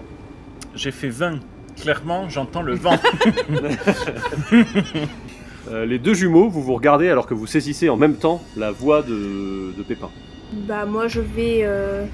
J'ai 0.74 0.90
fait 0.92 1.08
20. 1.08 1.40
Clairement, 1.80 2.28
j'entends 2.28 2.62
le 2.62 2.74
vent. 2.74 2.96
Euh, 5.70 5.84
les 5.84 5.98
deux 5.98 6.14
jumeaux, 6.14 6.48
vous 6.48 6.62
vous 6.62 6.74
regardez 6.74 7.10
alors 7.10 7.26
que 7.26 7.34
vous 7.34 7.46
saisissez 7.46 7.90
en 7.90 7.96
même 7.96 8.14
temps 8.16 8.42
la 8.56 8.70
voix 8.70 9.02
de, 9.02 9.72
de 9.76 9.82
Pépin. 9.86 10.08
Bah 10.52 10.86
moi 10.86 11.06
je 11.06 11.20
vais 11.20 11.60
euh, 11.62 12.06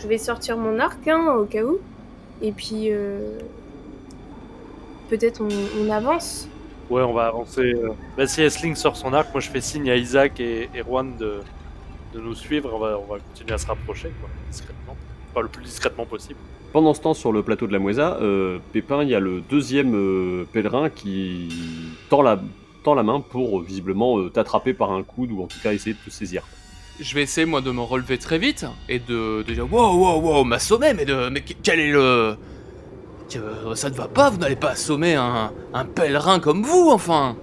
je 0.00 0.06
vais 0.08 0.18
sortir 0.18 0.56
mon 0.56 0.78
arc 0.78 1.06
hein, 1.08 1.34
au 1.38 1.44
cas 1.44 1.64
où 1.64 1.78
et 2.42 2.52
puis 2.52 2.90
euh, 2.90 3.38
peut-être 5.08 5.40
on, 5.40 5.48
on 5.80 5.90
avance. 5.90 6.48
Ouais, 6.90 7.02
on 7.02 7.12
va 7.12 7.26
avancer. 7.26 7.62
euh. 7.74 7.90
Bah, 8.16 8.26
si 8.26 8.42
Esling 8.42 8.74
sort 8.76 8.96
son 8.96 9.12
arc, 9.12 9.32
moi 9.32 9.40
je 9.40 9.50
fais 9.50 9.60
signe 9.60 9.90
à 9.90 9.96
Isaac 9.96 10.38
et, 10.38 10.68
et 10.74 10.82
Juan 10.82 11.16
de, 11.18 11.40
de 12.14 12.20
nous 12.20 12.34
suivre. 12.34 12.70
On 12.72 12.78
va, 12.78 12.98
on 12.98 13.12
va 13.12 13.18
continuer 13.18 13.54
à 13.54 13.58
se 13.58 13.66
rapprocher, 13.66 14.12
quoi, 14.20 14.28
discrètement. 14.50 14.96
Pas 15.34 15.42
le 15.42 15.48
plus 15.48 15.64
discrètement 15.64 16.06
possible. 16.06 16.38
Pendant 16.72 16.94
ce 16.94 17.00
temps, 17.00 17.14
sur 17.14 17.32
le 17.32 17.42
plateau 17.42 17.66
de 17.66 17.72
la 17.72 17.78
Muesa, 17.78 18.18
euh, 18.20 18.58
Pépin, 18.72 19.02
il 19.02 19.08
y 19.08 19.14
a 19.14 19.20
le 19.20 19.40
deuxième 19.40 19.94
euh, 19.94 20.44
pèlerin 20.52 20.90
qui 20.90 21.48
tend 22.08 22.22
la, 22.22 22.38
tend 22.84 22.94
la 22.94 23.02
main 23.02 23.20
pour 23.20 23.60
visiblement 23.62 24.18
euh, 24.18 24.30
t'attraper 24.30 24.72
par 24.74 24.92
un 24.92 25.02
coude 25.02 25.32
ou 25.32 25.42
en 25.42 25.46
tout 25.46 25.58
cas 25.62 25.72
essayer 25.72 25.94
de 25.94 25.98
te 26.04 26.10
saisir. 26.10 26.42
Je 27.00 27.14
vais 27.14 27.22
essayer, 27.22 27.44
moi, 27.46 27.60
de 27.60 27.70
me 27.70 27.80
relever 27.80 28.16
très 28.18 28.38
vite 28.38 28.64
et 28.88 28.98
de, 28.98 29.42
de 29.42 29.52
dire 29.52 29.70
Wow, 29.70 29.96
wow, 29.96 30.20
wow, 30.20 30.44
m'assommer, 30.44 30.94
mais, 30.94 31.04
de, 31.04 31.28
mais 31.28 31.40
que- 31.42 31.52
quel 31.62 31.78
est 31.80 31.90
le. 31.92 32.36
ça 33.74 33.90
ne 33.90 33.94
va 33.94 34.08
pas, 34.08 34.30
vous 34.30 34.38
n'allez 34.38 34.56
pas 34.56 34.70
assommer 34.70 35.14
un, 35.14 35.52
un 35.74 35.84
pèlerin 35.84 36.40
comme 36.40 36.62
vous, 36.62 36.88
enfin 36.90 37.36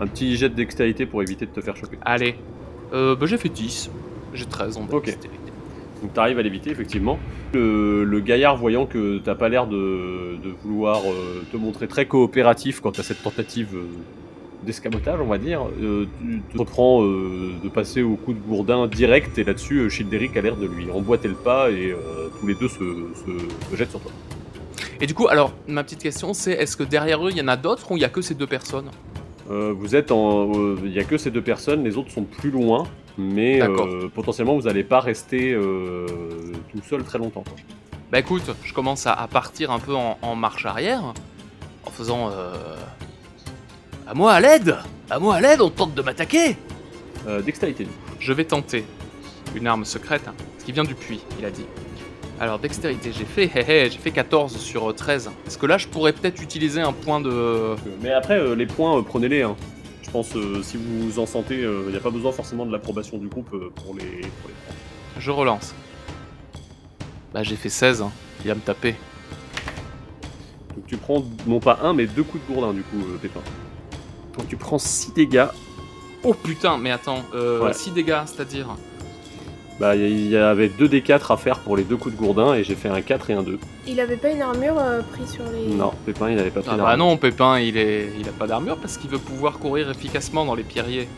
Un 0.00 0.06
petit 0.06 0.36
jet 0.36 0.48
de 0.48 0.54
dextérité 0.54 1.04
pour 1.06 1.22
éviter 1.22 1.44
de 1.46 1.50
te 1.50 1.60
faire 1.60 1.76
choper. 1.76 1.98
Allez. 2.02 2.34
Euh, 2.94 3.14
bah, 3.14 3.26
j'ai 3.26 3.36
fait 3.36 3.48
10. 3.50 3.90
J'ai 4.32 4.46
13 4.46 4.78
en 4.78 4.82
Ok. 4.90 5.04
dextérité. 5.06 5.52
Donc 6.02 6.14
t'arrives 6.14 6.38
à 6.38 6.42
l'éviter 6.42 6.70
effectivement. 6.70 7.18
Le, 7.52 8.04
le 8.04 8.20
gaillard 8.20 8.56
voyant 8.56 8.86
que 8.86 9.18
t'as 9.18 9.34
pas 9.34 9.50
l'air 9.50 9.66
de, 9.66 10.36
de 10.42 10.50
vouloir 10.64 11.02
euh, 11.06 11.44
te 11.52 11.58
montrer 11.58 11.88
très 11.88 12.06
coopératif 12.06 12.80
quant 12.80 12.90
à 12.92 13.02
cette 13.02 13.22
tentative 13.22 13.74
euh, 13.74 13.84
d'escamotage 14.64 15.20
on 15.20 15.26
va 15.26 15.38
dire, 15.38 15.62
euh, 15.82 16.06
tu 16.20 16.40
te 16.52 16.58
reprends 16.58 17.02
euh, 17.02 17.52
de 17.62 17.68
passer 17.68 18.02
au 18.02 18.16
coup 18.16 18.32
de 18.34 18.38
gourdin 18.38 18.86
direct 18.86 19.38
et 19.38 19.44
là-dessus 19.44 19.78
euh, 19.78 19.88
Childéric 19.88 20.36
a 20.36 20.42
l'air 20.42 20.56
de 20.56 20.66
lui 20.66 20.90
emboîter 20.90 21.28
le 21.28 21.34
pas 21.34 21.70
et 21.70 21.94
tous 22.38 22.46
les 22.46 22.54
deux 22.54 22.68
se, 22.68 22.78
se- 22.78 23.70
se 23.70 23.76
jettent 23.76 23.90
sur 23.90 24.00
toi. 24.00 24.12
Et 25.00 25.06
du 25.06 25.14
coup, 25.14 25.28
alors, 25.28 25.52
ma 25.66 25.82
petite 25.82 26.02
question, 26.02 26.34
c'est 26.34 26.52
est-ce 26.52 26.76
que 26.76 26.82
derrière 26.82 27.26
eux, 27.26 27.30
il 27.30 27.38
y 27.38 27.40
en 27.40 27.48
a 27.48 27.56
d'autres 27.56 27.90
ou 27.90 27.96
il 27.96 28.00
y 28.00 28.04
a 28.04 28.10
que 28.10 28.20
ces 28.20 28.34
deux 28.34 28.46
personnes? 28.46 28.90
Vous 29.48 29.96
êtes 29.96 30.12
en... 30.12 30.52
Il 30.84 30.92
y 30.92 31.00
a 31.00 31.04
que 31.04 31.16
ces 31.16 31.30
deux 31.30 31.40
personnes, 31.42 31.82
les 31.82 31.96
autres 31.96 32.10
sont 32.10 32.24
plus 32.24 32.50
loin, 32.50 32.86
mais 33.16 33.60
potentiellement 34.14 34.54
vous 34.56 34.62
n'allez 34.68 34.84
pas 34.84 35.00
rester 35.00 35.58
tout 36.70 36.82
seul 36.88 37.02
très 37.02 37.18
longtemps. 37.18 37.42
quoi. 37.42 37.54
Bah 38.12 38.18
écoute, 38.18 38.54
je 38.62 38.72
commence 38.74 39.06
à, 39.06 39.12
à 39.14 39.26
partir 39.26 39.70
un 39.70 39.78
peu 39.78 39.94
en, 39.94 40.18
en 40.20 40.34
marche 40.36 40.66
arrière, 40.66 41.02
en 41.86 41.90
faisant... 41.90 42.30
Euh... 44.10 44.12
À 44.12 44.14
moi 44.14 44.32
à 44.32 44.40
l'aide 44.40 44.76
À 45.08 45.18
moi 45.18 45.36
à 45.36 45.40
l'aide, 45.40 45.60
on 45.60 45.70
tente 45.70 45.94
de 45.94 46.02
m'attaquer 46.02 46.56
Euh, 47.28 47.40
dextérité, 47.42 47.84
du 47.84 47.90
coup. 47.90 47.96
Je 48.18 48.32
vais 48.32 48.44
tenter 48.44 48.84
une 49.54 49.66
arme 49.66 49.84
secrète, 49.84 50.22
hein, 50.28 50.34
ce 50.58 50.64
qui 50.64 50.72
vient 50.72 50.84
du 50.84 50.94
puits, 50.94 51.20
il 51.38 51.44
a 51.44 51.50
dit. 51.50 51.64
Alors 52.38 52.58
dextérité, 52.58 53.12
j'ai 53.12 53.24
fait, 53.26 53.44
hé, 53.54 53.64
hé, 53.68 53.90
j'ai 53.90 53.98
fait 53.98 54.12
14 54.12 54.56
sur 54.56 54.88
euh, 54.90 54.92
13. 54.94 55.30
Est-ce 55.46 55.58
que 55.58 55.66
là 55.66 55.76
je 55.76 55.86
pourrais 55.88 56.12
peut-être 56.14 56.40
utiliser 56.42 56.80
un 56.80 56.92
point 56.92 57.20
de... 57.20 57.28
Euh, 57.30 57.76
Mais 58.00 58.12
après, 58.12 58.38
euh, 58.38 58.54
les 58.54 58.66
points, 58.66 58.98
euh, 58.98 59.02
prenez-les. 59.02 59.42
hein. 59.42 59.56
Je 60.02 60.10
pense, 60.10 60.34
euh, 60.34 60.62
si 60.62 60.76
vous 60.78 61.10
vous 61.10 61.18
en 61.18 61.26
sentez, 61.26 61.60
il 61.60 61.90
n'y 61.90 61.96
a 61.96 62.00
pas 62.00 62.10
besoin 62.10 62.32
forcément 62.32 62.64
de 62.66 62.72
l'approbation 62.72 63.18
du 63.18 63.28
groupe 63.28 63.52
euh, 63.52 63.70
pour, 63.74 63.94
les, 63.94 64.00
pour 64.06 64.48
les 64.48 64.54
prendre. 64.64 64.78
Je 65.18 65.30
relance. 65.30 65.74
Bah 67.34 67.42
j'ai 67.42 67.56
fait 67.56 67.68
16, 67.68 68.02
hein. 68.02 68.10
il 68.44 68.48
va 68.48 68.54
me 68.54 68.60
taper. 68.60 68.94
Donc 70.74 70.86
tu 70.86 70.96
prends 70.96 71.22
non 71.46 71.60
pas 71.60 71.78
un, 71.82 71.92
mais 71.92 72.06
deux 72.06 72.22
coups 72.24 72.42
de 72.48 72.52
gourdin, 72.54 72.72
du 72.72 72.82
coup, 72.82 72.98
euh, 73.00 73.18
Pépin. 73.20 73.40
Donc 74.36 74.48
tu 74.48 74.56
prends 74.56 74.78
6 74.78 75.12
dégâts. 75.12 75.46
Oh 76.22 76.34
putain, 76.34 76.76
mais 76.78 76.90
attends, 76.90 77.24
euh, 77.34 77.60
Ouais. 77.64 77.72
6 77.72 77.92
dégâts, 77.92 78.20
c'est-à-dire 78.26 78.68
Bah, 79.78 79.96
il 79.96 80.28
y, 80.28 80.36
avait 80.36 80.68
2 80.68 80.88
D4 80.88 81.32
à 81.32 81.36
faire 81.38 81.60
pour 81.60 81.76
les 81.76 81.84
deux 81.84 81.96
coups 81.96 82.14
de 82.14 82.20
gourdin, 82.20 82.54
et 82.54 82.64
j'ai 82.64 82.74
fait 82.74 82.90
un 82.90 83.00
4 83.00 83.30
et 83.30 83.32
un 83.34 83.42
2. 83.42 83.58
Il 83.86 83.98
avait 83.98 84.18
pas 84.18 84.28
une 84.30 84.42
armure 84.42 84.78
euh, 84.78 85.00
prise 85.00 85.30
sur 85.30 85.44
les. 85.44 85.74
Non, 85.74 85.92
Pépin, 86.04 86.28
il 86.28 86.36
n'avait 86.36 86.50
pas 86.50 86.60
pris 86.60 86.70
Ah 86.74 86.76
bah 86.76 86.96
non, 86.96 87.16
Pépin, 87.16 87.58
il 87.58 87.78
est, 87.78 88.12
il 88.18 88.28
a 88.28 88.32
pas 88.32 88.46
d'armure 88.46 88.76
parce 88.76 88.98
qu'il 88.98 89.08
veut 89.10 89.18
pouvoir 89.18 89.58
courir 89.58 89.90
efficacement 89.90 90.44
dans 90.44 90.54
les 90.54 90.64
pierriers. 90.64 91.08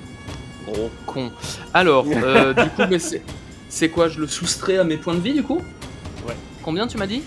Gros 0.66 0.90
con. 1.06 1.32
Alors, 1.74 2.06
euh, 2.22 2.54
du 2.54 2.70
coup, 2.70 2.82
mais 2.88 3.00
c'est, 3.00 3.22
c'est 3.68 3.88
quoi 3.88 4.08
Je 4.08 4.20
le 4.20 4.28
soustrais 4.28 4.78
à 4.78 4.84
mes 4.84 4.96
points 4.96 5.14
de 5.14 5.20
vie, 5.20 5.34
du 5.34 5.42
coup 5.42 5.60
Ouais. 6.28 6.36
Combien 6.62 6.86
tu 6.86 6.96
m'as 6.98 7.08
dit 7.08 7.22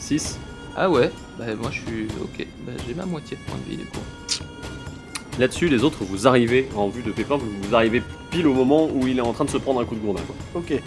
6. 0.00 0.40
Ah 0.76 0.90
ouais. 0.90 1.12
Bah 1.38 1.44
moi, 1.56 1.70
je 1.70 1.80
suis 1.80 2.08
ok. 2.20 2.44
Bah, 2.66 2.72
j'ai 2.86 2.94
ma 2.94 3.06
moitié 3.06 3.36
de 3.36 3.42
points 3.48 3.60
de 3.64 3.70
vie, 3.70 3.76
du 3.76 3.84
coup. 3.86 4.00
Là-dessus, 5.38 5.68
les 5.68 5.82
autres, 5.82 5.98
vous 6.04 6.28
arrivez 6.28 6.68
en 6.76 6.88
vue 6.88 7.02
de 7.02 7.10
Pépin, 7.10 7.36
vous, 7.36 7.50
vous 7.62 7.74
arrivez 7.74 8.02
pile 8.30 8.46
au 8.46 8.54
moment 8.54 8.86
où 8.86 9.06
il 9.08 9.18
est 9.18 9.22
en 9.22 9.32
train 9.32 9.44
de 9.44 9.50
se 9.50 9.56
prendre 9.58 9.80
un 9.80 9.84
coup 9.84 9.94
de 9.96 10.00
gourdin. 10.00 10.22
quoi. 10.52 10.60
Ok. 10.62 10.80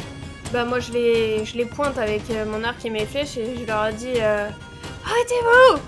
Bah 0.53 0.63
moi 0.63 0.79
je 0.79 0.93
les, 0.93 1.43
je 1.43 1.57
les 1.57 1.65
pointe 1.65 1.97
avec 1.97 2.21
euh, 2.31 2.45
mon 2.45 2.63
arc 2.63 2.86
et 2.86 2.89
mes 2.89 3.05
flèches 3.05 3.36
et 3.36 3.57
je 3.60 3.65
leur 3.65 3.91
dis 3.91 4.13
euh, 4.15 4.47
arrêtez-vous. 5.05 5.81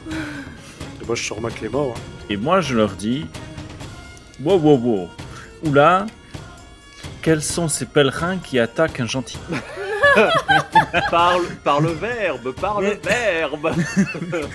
Et 1.01 1.05
moi, 1.05 1.15
je 1.15 1.23
sors 1.23 1.39
ma 1.39 1.49
clé 1.49 1.69
mort. 1.69 1.93
hein. 1.95 2.01
Et 2.29 2.35
moi, 2.35 2.59
je 2.59 2.75
leur 2.75 2.89
dis 2.91 3.25
Wow, 4.43 4.57
wow, 4.59 4.77
wow. 4.77 5.09
Oula, 5.65 6.05
quels 7.21 7.41
sont 7.41 7.69
ces 7.69 7.85
pèlerins 7.85 8.37
qui 8.37 8.59
attaquent 8.59 8.99
un 8.99 9.07
gentil? 9.07 9.37
Parle, 11.11 11.43
parle 11.63 11.87
verbe, 11.93 12.51
parle 12.53 12.97
verbe 13.03 13.71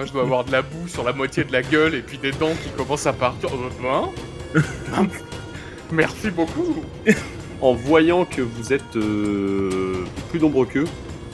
Moi, 0.00 0.06
je 0.06 0.14
dois 0.14 0.22
avoir 0.22 0.44
de 0.44 0.52
la 0.52 0.62
boue 0.62 0.88
sur 0.88 1.04
la 1.04 1.12
moitié 1.12 1.44
de 1.44 1.52
la 1.52 1.60
gueule 1.60 1.94
et 1.94 2.00
puis 2.00 2.16
des 2.16 2.32
dents 2.32 2.54
qui 2.64 2.70
commencent 2.70 3.06
à 3.06 3.12
partir. 3.12 3.50
Euh, 3.50 4.60
hein 4.94 5.02
Merci 5.92 6.30
beaucoup. 6.30 6.82
En 7.60 7.74
voyant 7.74 8.24
que 8.24 8.40
vous 8.40 8.72
êtes 8.72 8.96
euh, 8.96 10.06
plus 10.30 10.40
nombreux 10.40 10.64
qu'eux, 10.64 10.86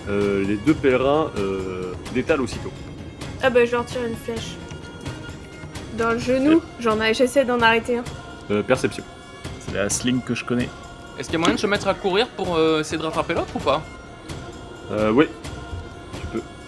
euh, 0.08 0.44
les 0.44 0.56
deux 0.56 0.74
pèlerins 0.74 1.30
euh, 1.38 1.92
détalent 2.12 2.40
aussitôt. 2.40 2.72
Ah 3.40 3.50
bah 3.50 3.64
je 3.64 3.70
leur 3.70 3.86
tire 3.86 4.04
une 4.04 4.16
flèche. 4.16 4.56
Dans 5.96 6.10
le 6.10 6.18
genou, 6.18 6.60
j'en 6.80 7.00
ai, 7.00 7.14
j'essaie 7.14 7.44
d'en 7.44 7.60
arrêter 7.60 7.98
un. 7.98 8.04
Euh, 8.50 8.64
perception. 8.64 9.04
C'est 9.60 9.76
la 9.76 9.88
sling 9.88 10.20
que 10.22 10.34
je 10.34 10.44
connais. 10.44 10.68
Est-ce 11.20 11.28
qu'il 11.28 11.34
y 11.34 11.36
a 11.36 11.38
moyen 11.38 11.54
de 11.54 11.60
se 11.60 11.68
mettre 11.68 11.86
à 11.86 11.94
courir 11.94 12.26
pour 12.30 12.56
euh, 12.56 12.80
essayer 12.80 12.98
de 12.98 13.04
rattraper 13.04 13.34
l'autre 13.34 13.54
ou 13.54 13.60
pas? 13.60 13.80
Euh, 14.90 15.12
oui. 15.12 15.26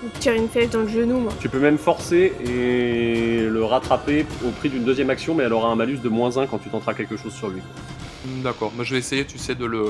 Tu 0.03 0.07
peux. 0.09 0.15
Je 0.15 0.21
tire 0.21 0.33
une 0.35 0.49
flèche 0.49 0.71
dans 0.71 0.81
le 0.81 0.89
genou 0.89 1.19
moi. 1.21 1.33
Tu 1.41 1.49
peux 1.49 1.59
même 1.61 1.79
forcer 1.79 2.33
et 2.47 3.43
le 3.49 3.65
rattraper 3.65 4.27
au 4.47 4.51
prix 4.51 4.69
d'une 4.69 4.85
deuxième 4.85 5.11
action, 5.11 5.35
mais 5.35 5.45
elle 5.45 5.53
aura 5.53 5.69
un 5.71 5.77
malus 5.77 5.99
de 5.99 6.09
moins 6.09 6.37
1 6.37 6.47
quand 6.47 6.59
tu 6.59 6.69
tenteras 6.69 6.95
quelque 6.95 7.17
chose 7.17 7.33
sur 7.35 7.49
lui. 7.49 7.61
Hmm, 8.27 8.43
D'accord, 8.43 8.73
moi 8.75 8.85
je 8.85 8.93
vais 8.95 8.99
essayer, 9.01 9.25
tu 9.25 9.39
sais, 9.39 9.55
de 9.55 9.65
le. 9.65 9.85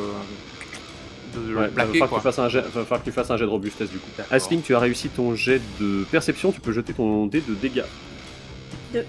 de 1.34 1.50
le 1.52 1.58
Ouais, 1.58 1.68
plaquer 1.68 2.00
va 2.00 2.06
falloir 2.06 2.08
que 2.08 2.08
quoi. 2.08 2.18
tu 2.18 2.22
fasses 2.24 2.38
un 2.38 2.48
jet, 2.48 2.60
va 2.62 2.70
falloir 2.82 3.00
que 3.00 3.04
tu 3.04 3.12
fasses 3.12 3.30
un 3.30 3.36
jet 3.36 3.44
de 3.44 3.50
robustesse 3.50 3.90
du 3.90 3.98
coup. 3.98 4.08
Asling, 4.30 4.62
tu 4.62 4.74
as 4.74 4.78
réussi 4.78 5.08
ton 5.08 5.34
jet 5.34 5.60
de 5.80 6.04
perception, 6.10 6.52
tu 6.52 6.60
peux 6.60 6.72
jeter 6.72 6.92
ton 6.94 7.26
dé 7.26 7.40
de 7.46 7.54
dégâts. 7.54 7.84
Deux. 8.92 9.04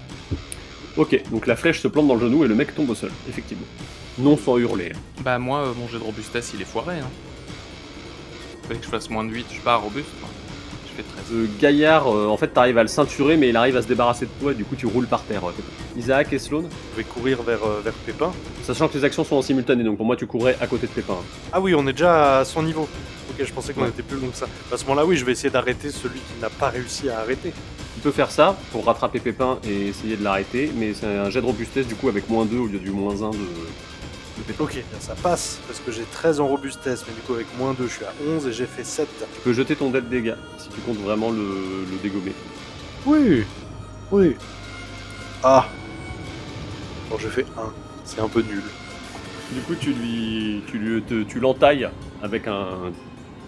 Ok, 0.96 1.22
donc 1.30 1.46
la 1.46 1.56
flèche 1.56 1.80
se 1.80 1.88
plante 1.88 2.08
dans 2.08 2.14
le 2.14 2.20
genou 2.20 2.44
et 2.44 2.48
le 2.48 2.54
mec 2.54 2.74
tombe 2.74 2.90
au 2.90 2.94
sol, 2.94 3.10
effectivement. 3.28 3.66
Non 4.18 4.36
sans 4.36 4.58
hurler. 4.58 4.92
Bah, 5.22 5.38
moi, 5.38 5.60
euh, 5.60 5.72
mon 5.78 5.86
jet 5.88 5.98
de 5.98 6.02
robustesse 6.02 6.50
il 6.54 6.60
est 6.60 6.64
foiré. 6.66 6.96
Hein. 6.98 7.08
Fallait 8.66 8.80
que 8.80 8.84
je 8.84 8.90
fasse 8.90 9.08
moins 9.08 9.24
de 9.24 9.30
8, 9.30 9.46
je 9.48 9.52
suis 9.54 9.62
pas 9.62 9.76
robuste. 9.76 10.08
Quoi. 10.96 10.96
Je 10.98 11.02
fais 11.02 11.22
13. 11.22 11.24
Ce 11.56 11.60
gaillard, 11.60 12.06
euh, 12.08 12.26
en 12.28 12.36
fait, 12.36 12.48
t'arrives 12.48 12.78
à 12.78 12.82
le 12.82 12.88
ceinturer, 12.88 13.36
mais 13.36 13.48
il 13.50 13.56
arrive 13.56 13.76
à 13.76 13.82
se 13.82 13.86
débarrasser 13.88 14.26
de 14.26 14.30
toi 14.40 14.52
et 14.52 14.54
du 14.54 14.64
coup 14.64 14.76
tu 14.76 14.86
roules 14.86 15.06
par 15.06 15.22
terre. 15.22 15.46
euh, 15.48 15.52
Isaac 15.98 16.32
et 16.32 16.38
Sloan, 16.38 16.64
Je 16.92 16.96
vais 16.98 17.04
courir 17.04 17.42
vers, 17.42 17.64
euh, 17.64 17.80
vers 17.84 17.92
Pépin. 17.94 18.32
sachant 18.62 18.88
que 18.88 18.96
les 18.98 19.04
actions 19.04 19.24
sont 19.24 19.36
en 19.36 19.42
simultané, 19.42 19.82
donc 19.84 19.96
pour 19.96 20.06
moi 20.06 20.16
tu 20.16 20.26
courrais 20.26 20.56
à 20.60 20.66
côté 20.66 20.86
de 20.86 20.92
Pépin. 20.92 21.16
Ah 21.52 21.60
oui, 21.60 21.74
on 21.74 21.86
est 21.86 21.92
déjà 21.92 22.38
à 22.40 22.44
son 22.44 22.62
niveau. 22.62 22.88
Ok, 23.30 23.44
je 23.46 23.52
pensais 23.52 23.72
qu'on 23.72 23.82
Ouais. 23.82 23.88
était 23.88 24.02
plus 24.02 24.18
long 24.18 24.28
que 24.28 24.36
ça. 24.36 24.46
À 24.72 24.76
ce 24.76 24.82
moment-là, 24.84 25.06
oui, 25.06 25.16
je 25.16 25.24
vais 25.24 25.32
essayer 25.32 25.50
d'arrêter 25.50 25.90
celui 25.90 26.18
qui 26.18 26.40
n'a 26.42 26.50
pas 26.50 26.68
réussi 26.68 27.08
à 27.08 27.20
arrêter. 27.20 27.52
Tu 27.94 28.00
peux 28.02 28.10
faire 28.12 28.30
ça 28.30 28.56
pour 28.72 28.84
rattraper 28.86 29.20
Pépin 29.20 29.58
et 29.68 29.88
essayer 29.88 30.16
de 30.16 30.24
l'arrêter, 30.24 30.70
mais 30.76 30.94
c'est 30.94 31.06
un 31.06 31.28
jet 31.30 31.40
de 31.40 31.46
robustesse 31.46 31.86
du 31.86 31.94
coup 31.94 32.08
avec 32.08 32.28
moins 32.28 32.44
2 32.44 32.56
au 32.58 32.66
lieu 32.66 32.78
du 32.78 32.90
moins 32.90 33.22
1 33.22 33.30
de. 33.30 33.36
Ok, 34.58 34.72
bien, 34.74 34.82
ça 35.00 35.14
passe, 35.14 35.58
parce 35.66 35.80
que 35.80 35.90
j'ai 35.92 36.02
13 36.04 36.40
en 36.40 36.48
robustesse, 36.48 37.04
mais 37.08 37.14
du 37.14 37.20
coup 37.20 37.34
avec 37.34 37.46
moins 37.58 37.72
2, 37.74 37.86
je 37.86 37.92
suis 37.92 38.04
à 38.04 38.12
11 38.36 38.46
et 38.46 38.52
j'ai 38.52 38.66
fait 38.66 38.84
7. 38.84 39.08
Tu 39.34 39.40
peux 39.42 39.52
jeter 39.52 39.76
ton 39.76 39.90
dé 39.90 40.00
de 40.00 40.06
dégâts 40.06 40.34
si 40.58 40.68
tu 40.68 40.80
comptes 40.80 40.98
vraiment 40.98 41.30
le, 41.30 41.84
le 41.90 41.96
dégommer. 42.02 42.32
Oui, 43.06 43.44
oui. 44.10 44.36
Ah 45.42 45.66
Bon, 47.10 47.16
j'ai 47.18 47.28
fait 47.28 47.46
1. 47.58 47.72
C'est 48.04 48.20
un 48.20 48.28
peu 48.28 48.42
nul. 48.42 48.62
Du 49.52 49.60
coup, 49.62 49.74
tu 49.74 49.92
lui, 49.92 50.62
tu 50.68 50.78
lui, 50.78 51.02
te- 51.02 51.22
tu 51.24 51.40
l'entailles 51.40 51.88
avec 52.22 52.46
un, 52.46 52.92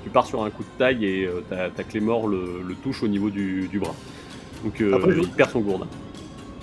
tu 0.03 0.11
pars 0.11 0.27
sur 0.27 0.43
un 0.43 0.51
coup 0.51 0.63
de 0.65 0.79
taille 0.79 1.05
et 1.05 1.27
euh, 1.27 1.43
ta, 1.49 1.71
ta 1.71 1.85
clé 1.85 2.01
mort 2.01 2.27
le, 2.27 2.63
le 2.67 2.75
touche 2.75 3.03
au 3.03 3.09
niveau 3.09 3.31
du, 3.31 3.69
du 3.69 3.79
bras. 3.79 3.95
Donc 4.65 4.81
euh, 4.81 4.99
il 5.23 5.29
perd 5.31 5.51
son 5.51 5.61
gourdin. 5.61 5.87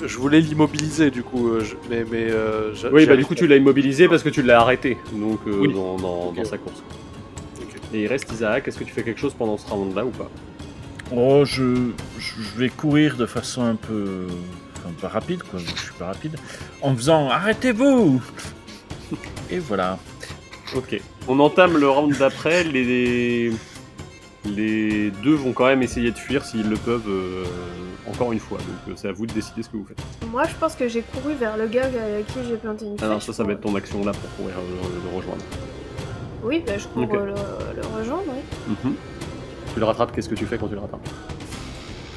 Je 0.06 0.18
voulais 0.18 0.40
l'immobiliser 0.40 1.12
du 1.12 1.24
coup, 1.24 1.50
euh, 1.50 1.64
je- 1.64 1.76
mais, 1.90 2.06
mais 2.10 2.28
euh, 2.30 2.74
Oui, 2.92 3.06
bah 3.06 3.18
du 3.18 3.26
coup 3.26 3.36
tu 3.36 3.48
l'as 3.48 3.58
immobilisé 3.58 4.08
parce 4.08 4.24
que 4.24 4.30
tu 4.30 4.42
l'as 4.42 4.62
arrêté, 4.62 4.98
donc 5.12 5.40
euh, 5.48 5.58
Oui. 5.60 5.74
dans, 5.74 5.98
dans- 5.98 6.28
Ok. 6.30 6.36
dans 6.38 6.46
sa 6.46 6.58
course. 6.58 6.82
Et 7.94 8.04
il 8.04 8.08
reste 8.08 8.32
Isaac. 8.32 8.68
Est-ce 8.68 8.78
que 8.78 8.84
tu 8.84 8.94
fais 8.94 9.04
quelque 9.04 9.20
chose 9.20 9.34
pendant 9.34 9.58
ce 9.58 9.68
round-là 9.70 10.06
ou 10.06 10.12
pas? 10.12 10.30
Oh, 11.14 11.44
je, 11.44 11.90
je 12.20 12.58
vais 12.60 12.70
courir 12.70 13.18
de 13.18 13.26
façon 13.26 13.64
un 13.64 13.76
peu. 13.76 14.28
Enfin, 14.78 14.94
pas 15.02 15.08
rapide, 15.08 15.42
quoi. 15.44 15.60
Je 15.60 15.66
suis 15.82 15.94
pas 15.98 16.06
rapide. 16.06 16.36
En 16.82 16.96
faisant 16.96 17.30
Arrêtez-vous 17.30 18.22
Et 19.50 19.58
voilà. 19.60 19.98
Ok. 20.76 21.02
On 21.28 21.40
entame 21.40 21.78
le 21.78 21.90
round 21.90 22.16
d'après. 22.16 22.64
Les 22.64 23.52
les 24.46 25.12
deux 25.24 25.34
vont 25.36 25.52
quand 25.54 25.66
même 25.66 25.84
essayer 25.84 26.12
de 26.12 26.18
fuir 26.18 26.46
s'ils 26.46 26.70
le 26.70 26.78
peuvent. 26.78 27.08
euh, 27.08 27.44
encore 28.08 28.32
une 28.32 28.40
fois. 28.40 28.58
Donc 28.58 28.68
euh, 28.88 28.94
c'est 28.96 29.08
à 29.10 29.12
vous 29.12 29.26
de 29.28 29.34
décider 29.34 29.62
ce 29.62 29.70
que 29.70 29.78
vous 29.78 29.86
faites. 29.86 30.00
Moi 30.32 30.44
je 30.46 30.56
pense 30.60 30.74
que 30.74 30.88
j'ai 30.88 31.02
couru 31.02 31.36
vers 31.36 31.58
le 31.58 31.68
gars 31.68 31.86
avec 31.86 32.26
qui 32.28 32.40
j'ai 32.48 32.56
planté 32.58 32.86
une 32.86 32.94
Ah 32.96 32.98
flèche. 33.00 33.10
non, 33.12 33.20
ça, 33.20 33.34
ça 33.34 33.44
va 33.44 33.52
être 33.54 33.62
ton 33.62 33.76
action 33.76 34.04
là 34.04 34.12
pour 34.14 34.30
courir 34.36 34.56
euh, 34.58 35.10
le 35.12 35.16
rejoindre. 35.16 35.44
Oui, 36.44 36.64
bah 36.66 36.74
je 36.78 36.88
cours 36.88 37.04
Ok. 37.04 37.14
le, 37.14 37.20
le 37.82 37.98
rejoindre, 38.00 38.24
oui. 38.30 38.76
Mhm. 38.84 38.96
Tu 39.74 39.80
le 39.80 39.86
rattrapes, 39.86 40.12
qu'est-ce 40.16 40.30
que 40.30 40.36
tu 40.36 40.46
fais 40.46 40.58
quand 40.58 40.68
tu 40.70 40.74
le 40.76 40.80
rattrapes? 40.80 41.08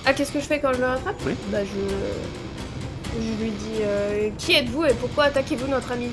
Ah, 0.07 0.13
qu'est-ce 0.15 0.33
que 0.33 0.41
je 0.41 0.45
fais 0.47 0.61
quand 0.61 0.73
je 0.73 0.79
le 0.79 0.87
rattrape? 0.87 1.17
Oui. 1.27 1.33
Bah 1.51 1.59
je. 1.65 3.21
Je 3.21 3.43
lui 3.45 3.51
dis 3.51 3.83
euh, 3.83 4.31
Qui 4.39 4.53
êtes-vous 4.55 4.87
et 4.87 4.95
pourquoi 4.95 5.25
attaquez-vous 5.25 5.67
notre 5.67 5.93
ami? 5.93 6.09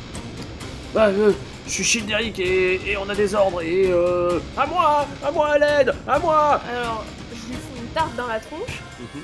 Bah, 0.93 1.07
euh, 1.07 1.31
je 1.69 1.73
suis 1.75 1.83
Childéric 1.83 2.39
et, 2.39 2.81
et 2.91 2.97
on 2.97 3.07
a 3.09 3.15
des 3.15 3.33
ordres 3.35 3.61
et 3.61 3.85
euh, 3.91 4.39
à 4.57 4.65
moi, 4.65 5.05
à 5.25 5.31
moi 5.31 5.49
à 5.51 5.57
l'aide, 5.57 5.93
à 6.07 6.19
moi. 6.19 6.59
Alors, 6.69 7.05
je 7.31 7.47
lui 7.47 7.53
fous 7.55 7.77
une 7.77 7.87
tarte 7.89 8.15
dans 8.15 8.27
la 8.27 8.39
tronche 8.39 8.81
Mhm. 8.99 9.21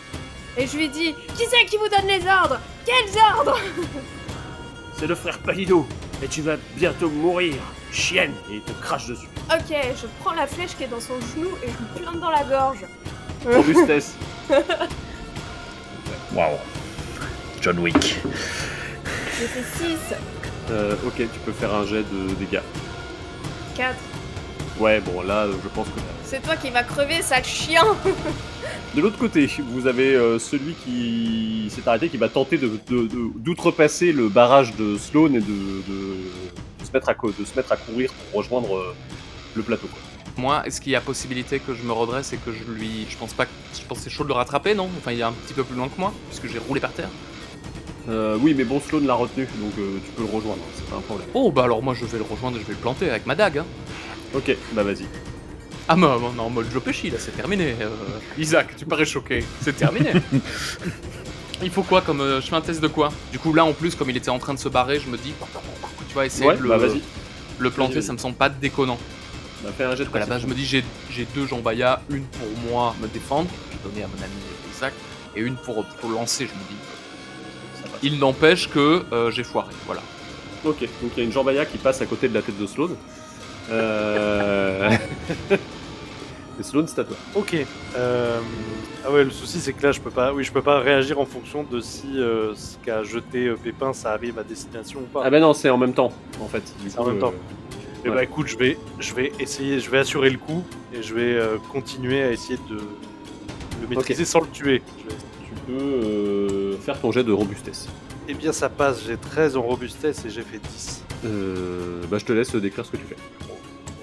et 0.57 0.67
je 0.67 0.77
lui 0.77 0.87
dis 0.87 1.13
Qui 1.35 1.43
c'est 1.49 1.65
qui 1.65 1.75
vous 1.77 1.89
donne 1.89 2.07
les 2.07 2.25
ordres? 2.27 2.59
Quels 2.85 3.21
ordres? 3.37 3.57
C'est 4.97 5.07
le 5.07 5.15
frère 5.15 5.39
Palido 5.39 5.85
et 6.23 6.27
tu 6.29 6.41
vas 6.41 6.55
bientôt 6.77 7.09
mourir, 7.09 7.55
chienne. 7.91 8.31
Et 8.49 8.55
il 8.55 8.61
te 8.61 8.71
crache 8.81 9.07
dessus. 9.07 9.27
Ok, 9.51 9.75
je 10.01 10.07
prends 10.21 10.31
la 10.33 10.47
flèche 10.47 10.77
qui 10.77 10.83
est 10.85 10.87
dans 10.87 11.01
son 11.01 11.15
genou 11.35 11.49
et 11.61 11.67
je 11.67 11.71
lui 11.99 12.01
plante 12.01 12.21
dans 12.21 12.29
la 12.29 12.43
gorge. 12.45 12.85
Robustesse. 13.45 14.13
Waouh. 16.33 16.57
John 17.61 17.79
Wick. 17.79 18.15
J'ai 19.37 19.47
fait 19.47 19.83
6, 19.83 19.97
Euh, 20.71 20.95
ok, 21.05 21.13
tu 21.17 21.39
peux 21.45 21.51
faire 21.51 21.73
un 21.73 21.85
jet 21.85 22.03
de 22.03 22.33
dégâts. 22.35 22.61
4. 23.75 23.95
Ouais, 24.79 24.99
bon 24.99 25.21
là, 25.21 25.43
euh, 25.45 25.53
je 25.63 25.69
pense 25.69 25.87
que. 25.87 25.99
C'est 26.23 26.41
toi 26.41 26.55
qui 26.55 26.69
vas 26.69 26.83
crever, 26.83 27.21
sale 27.21 27.45
chien 27.45 27.83
De 28.95 29.01
l'autre 29.01 29.17
côté, 29.17 29.49
vous 29.71 29.87
avez 29.87 30.15
euh, 30.15 30.39
celui 30.39 30.73
qui 30.73 31.69
s'est 31.69 31.87
arrêté, 31.87 32.09
qui 32.09 32.17
va 32.17 32.29
tenter 32.29 32.57
de- 32.57 32.67
de- 32.89 33.07
de- 33.07 33.29
d'outrepasser 33.39 34.11
le 34.11 34.27
barrage 34.29 34.75
de 34.75 34.97
Sloan 34.97 35.27
et 35.35 35.39
de, 35.39 35.41
de- 35.41 36.15
de 36.79 36.85
se 36.85 36.91
mettre 36.93 37.09
à, 37.09 37.13
co- 37.13 37.31
de 37.37 37.45
se 37.45 37.55
mettre 37.55 37.71
à 37.71 37.77
courir 37.77 38.11
pour 38.31 38.39
rejoindre 38.41 38.75
euh, 38.77 38.95
le 39.55 39.63
plateau. 39.63 39.87
quoi. 39.87 39.99
Moi, 40.37 40.63
est-ce 40.65 40.81
qu'il 40.81 40.91
y 40.91 40.95
a 40.95 41.01
possibilité 41.01 41.59
que 41.59 41.73
je 41.73 41.83
me 41.83 41.93
redresse 41.93 42.33
et 42.33 42.37
que 42.37 42.51
je 42.51 42.63
lui. 42.69 43.05
Je 43.09 43.15
pense 43.17 43.33
pas. 43.33 43.45
que- 43.45 43.51
Je 43.79 43.85
pense 43.87 43.99
que 43.99 44.03
c'est 44.05 44.09
chaud 44.09 44.23
de 44.23 44.29
le 44.29 44.33
rattraper, 44.33 44.73
non? 44.73 44.89
Enfin, 44.97 45.11
il 45.11 45.19
est 45.19 45.23
un 45.23 45.31
petit 45.31 45.53
peu 45.53 45.63
plus 45.63 45.75
loin 45.77 45.87
que 45.87 45.99
moi, 45.99 46.13
puisque 46.29 46.51
j'ai 46.51 46.59
roulé 46.59 46.81
par 46.81 46.91
terre. 46.91 47.09
Euh, 48.07 48.37
oui, 48.39 48.53
mais 48.55 48.63
bon, 48.65 48.79
Sloan 48.79 49.05
l'a 49.05 49.15
retenu, 49.15 49.47
donc 49.59 49.73
euh, 49.79 49.97
tu 50.05 50.11
peux 50.11 50.21
le 50.23 50.29
rejoindre, 50.29 50.61
c'est 50.75 50.85
pas 50.85 50.97
un 50.97 51.01
problème. 51.01 51.27
Oh, 51.33 51.51
bah 51.51 51.63
alors 51.63 51.81
moi 51.81 51.93
je 51.95 52.05
vais 52.05 52.17
le 52.19 52.23
rejoindre 52.23 52.57
et 52.57 52.59
je 52.61 52.65
vais 52.65 52.73
le 52.73 52.79
planter 52.79 53.09
avec 53.09 53.25
ma 53.25 53.35
dague. 53.35 53.59
Hein. 53.59 53.65
Ok, 54.33 54.55
bah 54.73 54.83
vas-y. 54.83 55.05
Ah, 55.87 55.95
mais 55.95 56.07
non, 56.07 56.31
en 56.39 56.49
mode 56.49 56.71
Jopéchi, 56.71 57.09
là, 57.11 57.17
c'est 57.19 57.35
terminé. 57.35 57.75
Euh, 57.81 57.89
Isaac, 58.37 58.75
tu 58.75 58.85
parais 58.85 59.05
choqué. 59.05 59.43
C'est 59.61 59.75
terminé. 59.75 60.11
il 61.63 61.69
faut 61.69 61.83
quoi 61.83 62.01
comme. 62.01 62.21
euh, 62.21 62.41
je 62.41 62.47
fais 62.47 62.55
un 62.55 62.61
test 62.61 62.81
de 62.81 62.87
quoi? 62.87 63.09
Du 63.31 63.39
coup, 63.39 63.53
là 63.53 63.65
en 63.65 63.73
plus, 63.73 63.95
comme 63.95 64.09
il 64.09 64.17
était 64.17 64.29
en 64.29 64.39
train 64.39 64.53
de 64.53 64.59
se 64.59 64.69
barrer, 64.69 64.99
je 64.99 65.09
me 65.09 65.17
dis. 65.17 65.33
Tu 66.09 66.15
vas 66.15 66.25
essayer 66.25 66.47
Ouais, 66.47 66.57
de 66.57 66.61
le, 66.63 66.69
bah 66.69 66.77
vas-y. 66.77 67.01
le 67.59 67.69
planter, 67.69 67.95
Vas-y, 67.95 68.03
ça 68.03 68.13
me 68.13 68.17
semble 68.17 68.35
pas 68.35 68.49
déconnant. 68.49 68.97
Bah, 69.63 69.69
fais 69.75 69.83
un 69.83 69.95
jet 69.95 70.05
de 70.05 70.09
je 70.39 70.47
me 70.47 70.53
dis, 70.53 70.65
j'ai 70.65 70.83
j'ai 71.09 71.25
deux 71.33 71.47
jambayas, 71.47 72.01
une 72.09 72.23
pour 72.23 72.47
moi 72.69 72.95
me 73.01 73.07
défendre, 73.07 73.49
j'ai 73.71 73.89
donné 73.89 74.03
à 74.03 74.07
mon 74.07 74.21
ami 74.23 74.33
Isaac, 74.75 74.93
et 75.35 75.41
une 75.41 75.55
pour, 75.55 75.85
pour 75.85 76.09
lancer, 76.09 76.45
je 76.45 76.51
me 76.53 76.59
dis. 76.69 76.77
Il 78.03 78.19
n'empêche 78.19 78.69
que 78.69 79.03
euh, 79.11 79.31
j'ai 79.31 79.43
foiré, 79.43 79.73
voilà. 79.85 80.01
Ok, 80.63 80.81
donc 81.01 81.11
il 81.15 81.17
y 81.17 81.21
a 81.21 81.23
une 81.25 81.31
jambaya 81.31 81.65
qui 81.65 81.77
passe 81.77 82.01
à 82.01 82.05
côté 82.05 82.27
de 82.27 82.33
la 82.33 82.41
tête 82.41 82.59
de 82.59 82.65
Sloan. 82.65 82.89
Euh... 83.71 84.89
Et 86.59 86.63
Sloan, 86.63 86.85
c'est 86.87 86.99
à 87.01 87.03
toi. 87.03 87.17
Ok. 87.35 87.55
Euh, 87.97 88.39
Ah 89.05 89.11
ouais, 89.11 89.23
le 89.25 89.29
souci 89.29 89.59
c'est 89.59 89.73
que 89.73 89.83
là 89.83 89.91
je 89.91 89.99
peux 89.99 90.09
pas, 90.09 90.33
oui, 90.33 90.43
je 90.43 90.51
peux 90.51 90.61
pas 90.61 90.79
réagir 90.79 91.19
en 91.19 91.25
fonction 91.25 91.63
de 91.69 91.79
si 91.81 92.07
euh, 92.17 92.55
ce 92.55 92.77
qu'a 92.83 93.03
jeté 93.03 93.47
euh, 93.47 93.55
Pépin 93.61 93.91
ça 93.93 94.13
arrive 94.13 94.39
à 94.39 94.43
destination 94.43 94.99
ou 95.01 95.03
pas. 95.03 95.21
Ah 95.25 95.29
bah 95.29 95.39
non, 95.39 95.53
c'est 95.53 95.69
en 95.69 95.77
même 95.77 95.93
temps, 95.93 96.11
en 96.41 96.47
fait. 96.47 96.63
Du 96.81 96.89
C'est 96.89 96.97
en 96.99 97.05
même 97.05 97.19
temps. 97.19 97.33
Et 98.05 98.09
ouais. 98.09 98.15
bah 98.15 98.23
écoute, 98.23 98.47
je 98.47 98.57
vais, 98.57 98.77
je 98.99 99.13
vais 99.13 99.31
essayer, 99.39 99.79
je 99.79 99.89
vais 99.91 99.97
assurer 99.99 100.29
le 100.29 100.37
coup 100.37 100.63
et 100.93 101.01
je 101.03 101.13
vais 101.13 101.33
euh, 101.33 101.57
continuer 101.71 102.23
à 102.23 102.31
essayer 102.31 102.57
de 102.69 102.75
le 102.77 103.87
maîtriser 103.89 104.25
sans 104.25 104.39
le 104.41 104.47
tuer. 104.47 104.81
Je 105.03 105.09
vais- 105.09 105.19
peux 105.65 105.73
euh, 105.73 106.77
faire 106.77 106.99
ton 106.99 107.11
jet 107.11 107.23
de 107.23 107.31
robustesse. 107.31 107.87
Eh 108.27 108.33
bien 108.33 108.51
ça 108.51 108.69
passe, 108.69 109.03
j'ai 109.05 109.17
13 109.17 109.57
en 109.57 109.61
robustesse 109.61 110.25
et 110.25 110.29
j'ai 110.29 110.41
fait 110.41 110.59
10. 110.59 111.03
Euh, 111.25 112.01
bah 112.09 112.17
je 112.19 112.25
te 112.25 112.33
laisse 112.33 112.55
décrire 112.55 112.85
ce 112.85 112.91
que 112.91 112.97
tu 112.97 113.03
fais. 113.03 113.17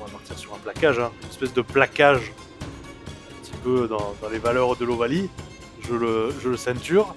On 0.01 0.05
va 0.05 0.11
partir 0.11 0.39
sur 0.39 0.55
un 0.55 0.59
plaquage, 0.59 0.99
hein. 0.99 1.11
une 1.23 1.29
espèce 1.31 1.53
de 1.53 1.63
plaquage 1.63 2.33
un 2.61 3.43
petit 3.43 3.53
peu 3.63 3.89
dans, 3.89 4.15
dans 4.21 4.29
les 4.29 4.39
valeurs 4.39 4.77
de 4.77 4.85
l'Ovalie. 4.85 5.29
Je 5.81 5.95
le, 5.95 6.33
je 6.43 6.49
le 6.49 6.57
ceinture 6.57 7.15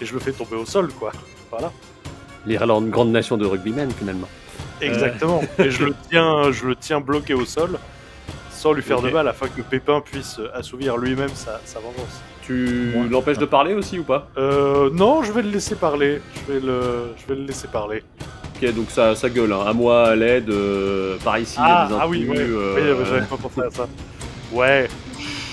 et 0.00 0.04
je 0.04 0.12
le 0.12 0.20
fais 0.20 0.32
tomber 0.32 0.56
au 0.56 0.66
sol, 0.66 0.92
quoi. 0.92 1.12
Voilà. 1.50 1.72
L'Irlande, 2.46 2.90
grande 2.90 3.10
nation 3.10 3.36
de 3.36 3.46
rugbymen 3.46 3.90
finalement. 3.90 4.28
Exactement. 4.80 5.42
et 5.58 5.70
je 5.70 5.86
le 5.86 5.94
tiens, 6.08 6.52
je 6.52 6.66
le 6.66 6.76
tiens 6.76 7.00
bloqué 7.00 7.34
au 7.34 7.44
sol, 7.44 7.78
sans 8.50 8.72
lui 8.72 8.82
faire 8.82 9.00
de 9.00 9.10
mal, 9.10 9.26
afin 9.28 9.48
que 9.48 9.62
Pépin 9.62 10.00
puisse 10.00 10.40
assouvir 10.54 10.96
lui-même 10.96 11.34
sa, 11.34 11.60
sa 11.64 11.80
vengeance. 11.80 12.20
Tu 12.48 12.92
Ouais. 12.96 13.08
l'empêches 13.10 13.36
de 13.38 13.44
parler 13.44 13.74
aussi 13.74 13.98
ou 13.98 14.04
pas? 14.04 14.28
Euh, 14.38 14.88
non, 14.92 15.22
je 15.22 15.30
vais 15.32 15.42
le 15.42 15.50
laisser 15.50 15.74
parler. 15.74 16.20
Je 16.48 16.52
vais 16.54 16.60
le, 16.60 16.80
je 17.16 17.26
vais 17.32 17.38
le 17.38 17.46
laisser 17.46 17.68
parler. 17.68 18.02
Ok, 18.56 18.74
donc 18.74 18.90
ça, 18.90 19.14
ça 19.14 19.28
gueule. 19.28 19.52
Hein. 19.52 19.64
À 19.66 19.72
moi, 19.74 20.08
à 20.08 20.16
l'aide, 20.16 20.48
euh, 20.48 21.16
par 21.22 21.38
ici, 21.38 21.56
il 21.58 21.62
y 21.62 21.70
a 21.70 21.82
Ah, 21.84 21.88
des 21.88 21.94
ah 22.00 22.08
oui, 22.08 22.26
ouais. 22.26 22.36
euh, 22.38 22.74
Oui, 22.98 23.04
j'avais 23.06 23.26
pas 23.26 23.36
pensé 23.36 23.60
à 23.60 23.70
ça. 23.70 23.86
Ouais. 24.50 24.88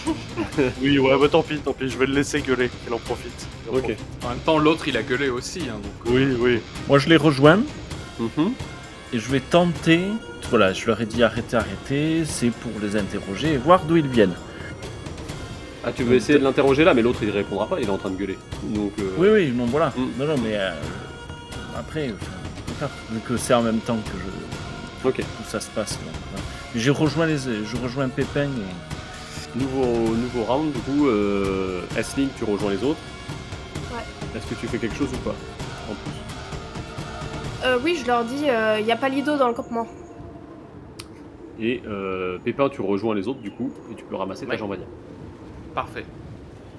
oui, 0.81 0.97
ouais, 0.97 1.19
bah 1.19 1.27
tant 1.29 1.41
pis, 1.43 1.57
tant 1.57 1.73
pis. 1.73 1.89
Je 1.89 1.97
vais 1.97 2.05
le 2.05 2.13
laisser 2.13 2.39
gueuler. 2.41 2.69
Qu'il 2.85 2.93
en 2.93 2.97
profite. 2.99 3.45
Qu'il 3.65 3.73
en 3.73 3.77
Ok. 3.77 3.81
profite. 3.83 3.99
En 4.23 4.29
même 4.29 4.37
temps, 4.39 4.57
l'autre 4.57 4.87
il 4.87 4.95
a 4.95 5.03
gueulé 5.03 5.27
aussi, 5.29 5.63
hein, 5.69 5.79
donc. 5.83 6.13
Oui, 6.13 6.27
oui. 6.39 6.61
Moi, 6.87 6.97
je 6.99 7.09
les 7.09 7.17
rejoins 7.17 7.59
Mhm. 8.19 8.53
et 9.11 9.19
je 9.19 9.29
vais 9.29 9.41
tenter. 9.41 9.99
Voilà, 10.49 10.71
je 10.71 10.85
leur 10.87 11.01
ai 11.01 11.05
dit 11.05 11.23
arrêtez, 11.23 11.57
arrêtez. 11.57 12.23
C'est 12.25 12.51
pour 12.51 12.71
les 12.81 12.95
interroger 12.95 13.53
et 13.53 13.57
voir 13.57 13.83
d'où 13.83 13.97
ils 13.97 14.07
viennent. 14.07 14.35
Ah, 15.87 15.91
tu 15.95 16.03
veux 16.03 16.15
essayer 16.15 16.39
de 16.39 16.43
l'interroger 16.43 16.83
là, 16.83 16.95
mais 16.95 17.03
l'autre 17.03 17.19
il 17.21 17.29
répondra 17.29 17.67
pas, 17.67 17.79
il 17.79 17.85
est 17.87 17.91
en 17.91 17.97
train 17.97 18.09
de 18.09 18.15
gueuler. 18.15 18.39
Donc, 18.63 18.93
euh, 18.99 19.11
Oui, 19.19 19.27
oui, 19.31 19.51
non, 19.55 19.65
voilà. 19.65 19.93
Mm. 19.95 20.19
Non, 20.19 20.25
non, 20.25 20.35
mais 20.43 20.55
euh, 20.55 20.71
après, 21.77 22.11
enfin, 22.71 22.89
vu 23.11 23.19
que 23.19 23.37
c'est 23.37 23.53
en 23.53 23.61
même 23.61 23.77
temps 23.77 23.97
que, 23.97 24.17
je, 25.03 25.07
Ok. 25.07 25.17
que 25.17 25.23
ça 25.47 25.59
se 25.59 25.69
passe. 25.69 25.99
J'ai 26.75 26.89
rejoint 26.89 27.27
les, 27.27 27.37
je 27.37 27.77
rejoins 27.81 28.09
Pépin 28.09 28.45
et 28.45 29.57
Nouveau, 29.59 29.85
nouveau 29.85 30.43
round, 30.43 30.73
du 30.73 30.79
coup, 30.79 31.07
euh, 31.07 31.81
S-Link, 31.95 32.29
tu 32.37 32.43
rejoins 32.43 32.71
les 32.71 32.83
autres. 32.83 32.99
Ouais. 33.93 34.01
Est-ce 34.35 34.47
que 34.47 34.55
tu 34.55 34.67
fais 34.67 34.79
quelque 34.79 34.97
chose 34.97 35.07
ou 35.13 35.17
pas 35.17 35.35
En 35.89 35.93
plus? 35.93 37.65
Euh, 37.65 37.77
oui, 37.81 37.97
je 38.01 38.05
leur 38.05 38.25
dis, 38.25 38.41
il 38.41 38.85
y 38.85 38.91
a 38.91 38.95
pas 38.97 39.07
Lido 39.07 39.37
dans 39.37 39.47
le 39.47 39.53
campement. 39.53 39.87
Et 41.59 41.81
euh, 41.87 42.37
Pépin, 42.43 42.67
tu 42.69 42.81
rejoins 42.81 43.15
les 43.15 43.27
autres 43.29 43.39
du 43.39 43.51
coup, 43.51 43.71
et 43.91 43.95
tu 43.95 44.03
peux 44.03 44.15
ramasser 44.15 44.45
ta 44.45 44.55
Ouais. 44.55 44.79
Parfait. 45.75 46.05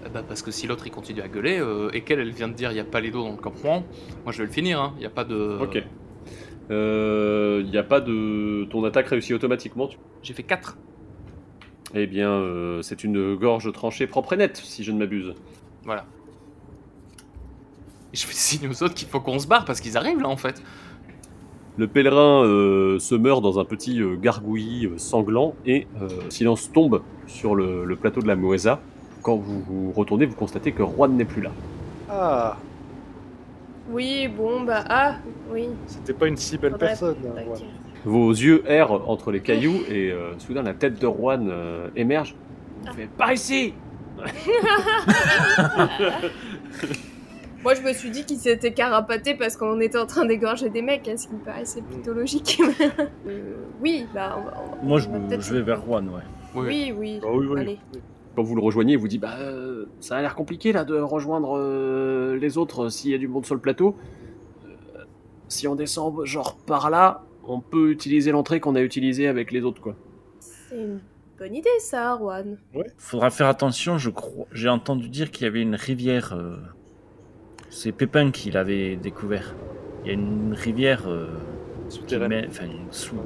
Eh 0.05 0.09
ben, 0.09 0.23
parce 0.27 0.43
que 0.43 0.51
si 0.51 0.67
l'autre 0.67 0.87
il 0.87 0.91
continue 0.91 1.21
à 1.21 1.29
gueuler, 1.29 1.59
euh, 1.61 1.91
et 1.93 2.01
qu'elle 2.03 2.19
elle 2.21 2.31
vient 2.33 2.49
de 2.49 2.55
dire 2.55 2.71
il 2.71 2.75
n'y 2.75 2.81
a 2.81 2.85
pas 2.85 3.01
les 3.01 3.11
dos 3.11 3.23
dans 3.23 3.31
le 3.33 3.37
campement, 3.37 3.85
moi 4.25 4.33
je 4.33 4.39
vais 4.39 4.47
le 4.47 4.53
finir, 4.53 4.81
hein. 4.81 4.93
il 4.97 5.01
n'y 5.01 5.07
a 5.07 5.11
pas 5.11 5.25
de. 5.25 5.59
Ok. 5.61 5.83
Il 6.69 7.71
n'y 7.71 7.79
a 7.79 7.83
pas 7.85 8.01
de. 8.01 8.65
Ton 8.71 8.83
attaque 8.85 9.09
réussit 9.09 9.35
automatiquement. 9.35 9.87
tu- 9.89 9.99
J'ai 10.23 10.33
fait 10.35 10.43
4. 10.43 10.77
Eh 11.95 12.07
bien, 12.09 12.31
euh, 12.31 12.83
c'est 12.83 13.05
une 13.05 13.37
gorge 13.37 13.71
tranchée 13.73 14.07
propre 14.09 14.33
et 14.33 14.37
nette, 14.37 14.57
si 14.57 14.83
je 14.83 14.91
ne 14.91 14.99
m'abuse. 14.99 15.35
Voilà. 15.85 16.05
Et 18.13 18.17
je 18.17 18.27
fais 18.27 18.33
signe 18.35 18.69
aux 18.69 18.83
autres 18.83 18.95
qu'il 18.95 19.07
faut 19.09 19.21
qu'on 19.21 19.39
se 19.39 19.47
barre 19.47 19.65
parce 19.65 19.81
qu'ils 19.81 19.97
arrivent 19.97 20.21
là 20.21 20.29
en 20.29 20.37
fait. 20.37 20.63
Le 21.79 21.87
pèlerin 21.87 22.45
euh, 22.45 22.99
se 22.99 23.15
meurt 23.15 23.43
dans 23.43 23.59
un 23.59 23.65
petit 23.65 24.01
euh, 24.01 24.17
gargouillis 24.17 24.87
euh, 24.87 24.95
sanglant 24.97 25.55
et 25.67 25.87
euh, 26.01 26.09
silence 26.31 26.71
tombe 26.73 27.03
sur 27.27 27.55
le, 27.55 27.85
le 27.85 27.97
plateau 27.97 28.21
de 28.23 28.27
la 28.29 28.37
Moesa. 28.37 28.81
Quand 29.23 29.37
vous 29.37 29.61
vous 29.61 29.93
retournez, 29.93 30.25
vous 30.27 30.37
constatez 30.37 30.73
que 30.73 30.83
Juan 30.83 31.15
n'est 31.17 31.25
plus 31.27 31.43
là. 31.43 31.51
Ah, 32.09 32.57
Oui, 33.91 34.29
bon, 34.29 34.63
bah, 34.63 34.85
ah, 34.89 35.17
oui. 35.53 35.69
c'était 35.87 36.13
pas 36.15 36.29
une 36.29 36.37
si 36.37 36.57
belle 36.57 36.73
faudrait- 36.73 36.87
personne. 36.89 37.17
hein, 37.27 37.43
ouais. 37.51 37.59
Vos 38.05 38.31
yeux 38.31 38.63
errent 38.67 39.03
entre 39.09 39.33
les 39.33 39.41
cailloux 39.41 39.81
et 39.91 40.13
euh, 40.13 40.39
soudain 40.39 40.63
la 40.63 40.75
tête 40.75 40.99
de 41.01 41.07
Juan 41.09 41.49
euh, 41.51 41.89
émerge. 41.97 42.37
Il 42.87 42.93
fait 42.93 43.09
Par 43.19 43.33
ici 43.33 43.75
Moi, 47.63 47.75
je 47.75 47.83
me 47.83 47.93
suis 47.93 48.11
dit 48.11 48.25
qu'il 48.25 48.37
s'était 48.39 48.73
carapaté 48.73 49.35
parce 49.35 49.57
qu'on 49.57 49.81
était 49.81 49.99
en 49.99 50.07
train 50.07 50.25
d'égorger 50.25 50.69
des 50.71 50.83
mecs, 50.83 51.09
hein, 51.09 51.17
ce 51.17 51.27
qui 51.29 51.35
me 51.35 51.41
paraissait 51.41 51.83
plutôt 51.83 52.13
logique. 52.13 52.61
Euh, 53.29 53.57
oui, 53.81 54.07
bah, 54.15 54.37
on 54.39 54.43
va, 54.45 54.55
on 54.65 54.71
va- 54.77 54.83
moi, 54.83 54.99
je, 55.01 55.09
on 55.09 55.13
va 55.13 55.19
me- 55.19 55.29
peut-être- 55.29 55.43
je 55.43 55.55
vais 55.55 55.63
vers 55.63 55.83
Juan, 55.85 56.09
ouais. 56.09 56.23
Oui, 56.55 56.95
oui. 56.97 57.21
Ah 57.25 57.27
oui, 57.33 57.47
oui. 57.51 57.61
Allez. 57.61 57.79
Quand 58.37 58.43
vous 58.43 58.55
le 58.55 58.63
rejoignez, 58.63 58.93
il 58.93 58.99
vous 58.99 59.09
dit 59.09 59.19
Bah, 59.19 59.35
euh, 59.41 59.87
ça 60.01 60.17
a 60.17 60.23
l'air 60.23 60.35
compliqué 60.37 60.73
là 60.73 60.85
de 60.85 60.97
rejoindre 60.99 61.57
euh, 61.59 62.37
les 62.39 62.57
autres 62.57 62.89
s'il 62.89 63.11
y 63.11 63.15
a 63.15 63.19
du 63.19 63.27
monde 63.29 63.45
sur 63.47 63.55
le 63.57 63.61
plateau. 63.61 63.97
Euh, 64.65 65.03
si 65.49 65.67
on 65.67 65.75
descend 65.75 66.25
genre 66.25 66.57
par 66.57 66.89
là, 66.91 67.25
on 67.45 67.61
peut 67.61 67.91
utiliser 67.91 68.31
l'entrée 68.31 68.61
qu'on 68.61 68.75
a 68.77 68.81
utilisée 68.81 69.27
avec 69.27 69.51
les 69.53 69.63
autres, 69.63 69.81
quoi. 69.83 69.97
C'est 70.39 70.77
une 70.77 71.01
bonne 71.39 71.55
idée, 71.55 71.69
ça, 71.81 72.17
Juan. 72.21 72.57
Faudra 72.99 73.31
faire 73.31 73.49
attention, 73.49 73.99
je 73.99 74.11
crois. 74.11 74.47
J'ai 74.53 74.69
entendu 74.69 75.09
dire 75.09 75.31
qu'il 75.33 75.45
y 75.45 75.49
avait 75.49 75.63
une 75.63 75.75
rivière. 75.75 76.37
C'est 77.79 77.93
Pépin 77.93 78.31
qui 78.31 78.51
l'avait 78.51 78.97
découvert. 78.97 79.55
Il 80.03 80.07
y 80.07 80.11
a 80.11 80.15
une 80.15 80.55
rivière 80.55 81.03
euh, 81.09 81.27
Souterraine. 81.91 82.49
sous- 82.91 83.17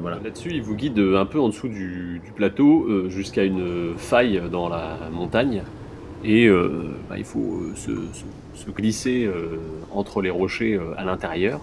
voilà. 0.00 0.18
Là-dessus, 0.24 0.48
il 0.54 0.62
vous 0.62 0.74
guide 0.74 0.98
un 0.98 1.26
peu 1.26 1.38
en 1.38 1.48
dessous 1.48 1.68
du, 1.68 2.18
du 2.24 2.32
plateau 2.34 2.86
euh, 2.88 3.10
jusqu'à 3.10 3.44
une 3.44 3.92
faille 3.98 4.40
dans 4.50 4.70
la 4.70 4.96
montagne. 5.12 5.64
Et 6.24 6.46
euh, 6.46 6.94
bah, 7.10 7.18
il 7.18 7.24
faut 7.26 7.60
se, 7.74 7.90
se- 8.14 8.24
se 8.64 8.70
glisser 8.70 9.28
entre 9.92 10.22
les 10.22 10.30
rochers 10.30 10.80
à 10.96 11.04
l'intérieur. 11.04 11.60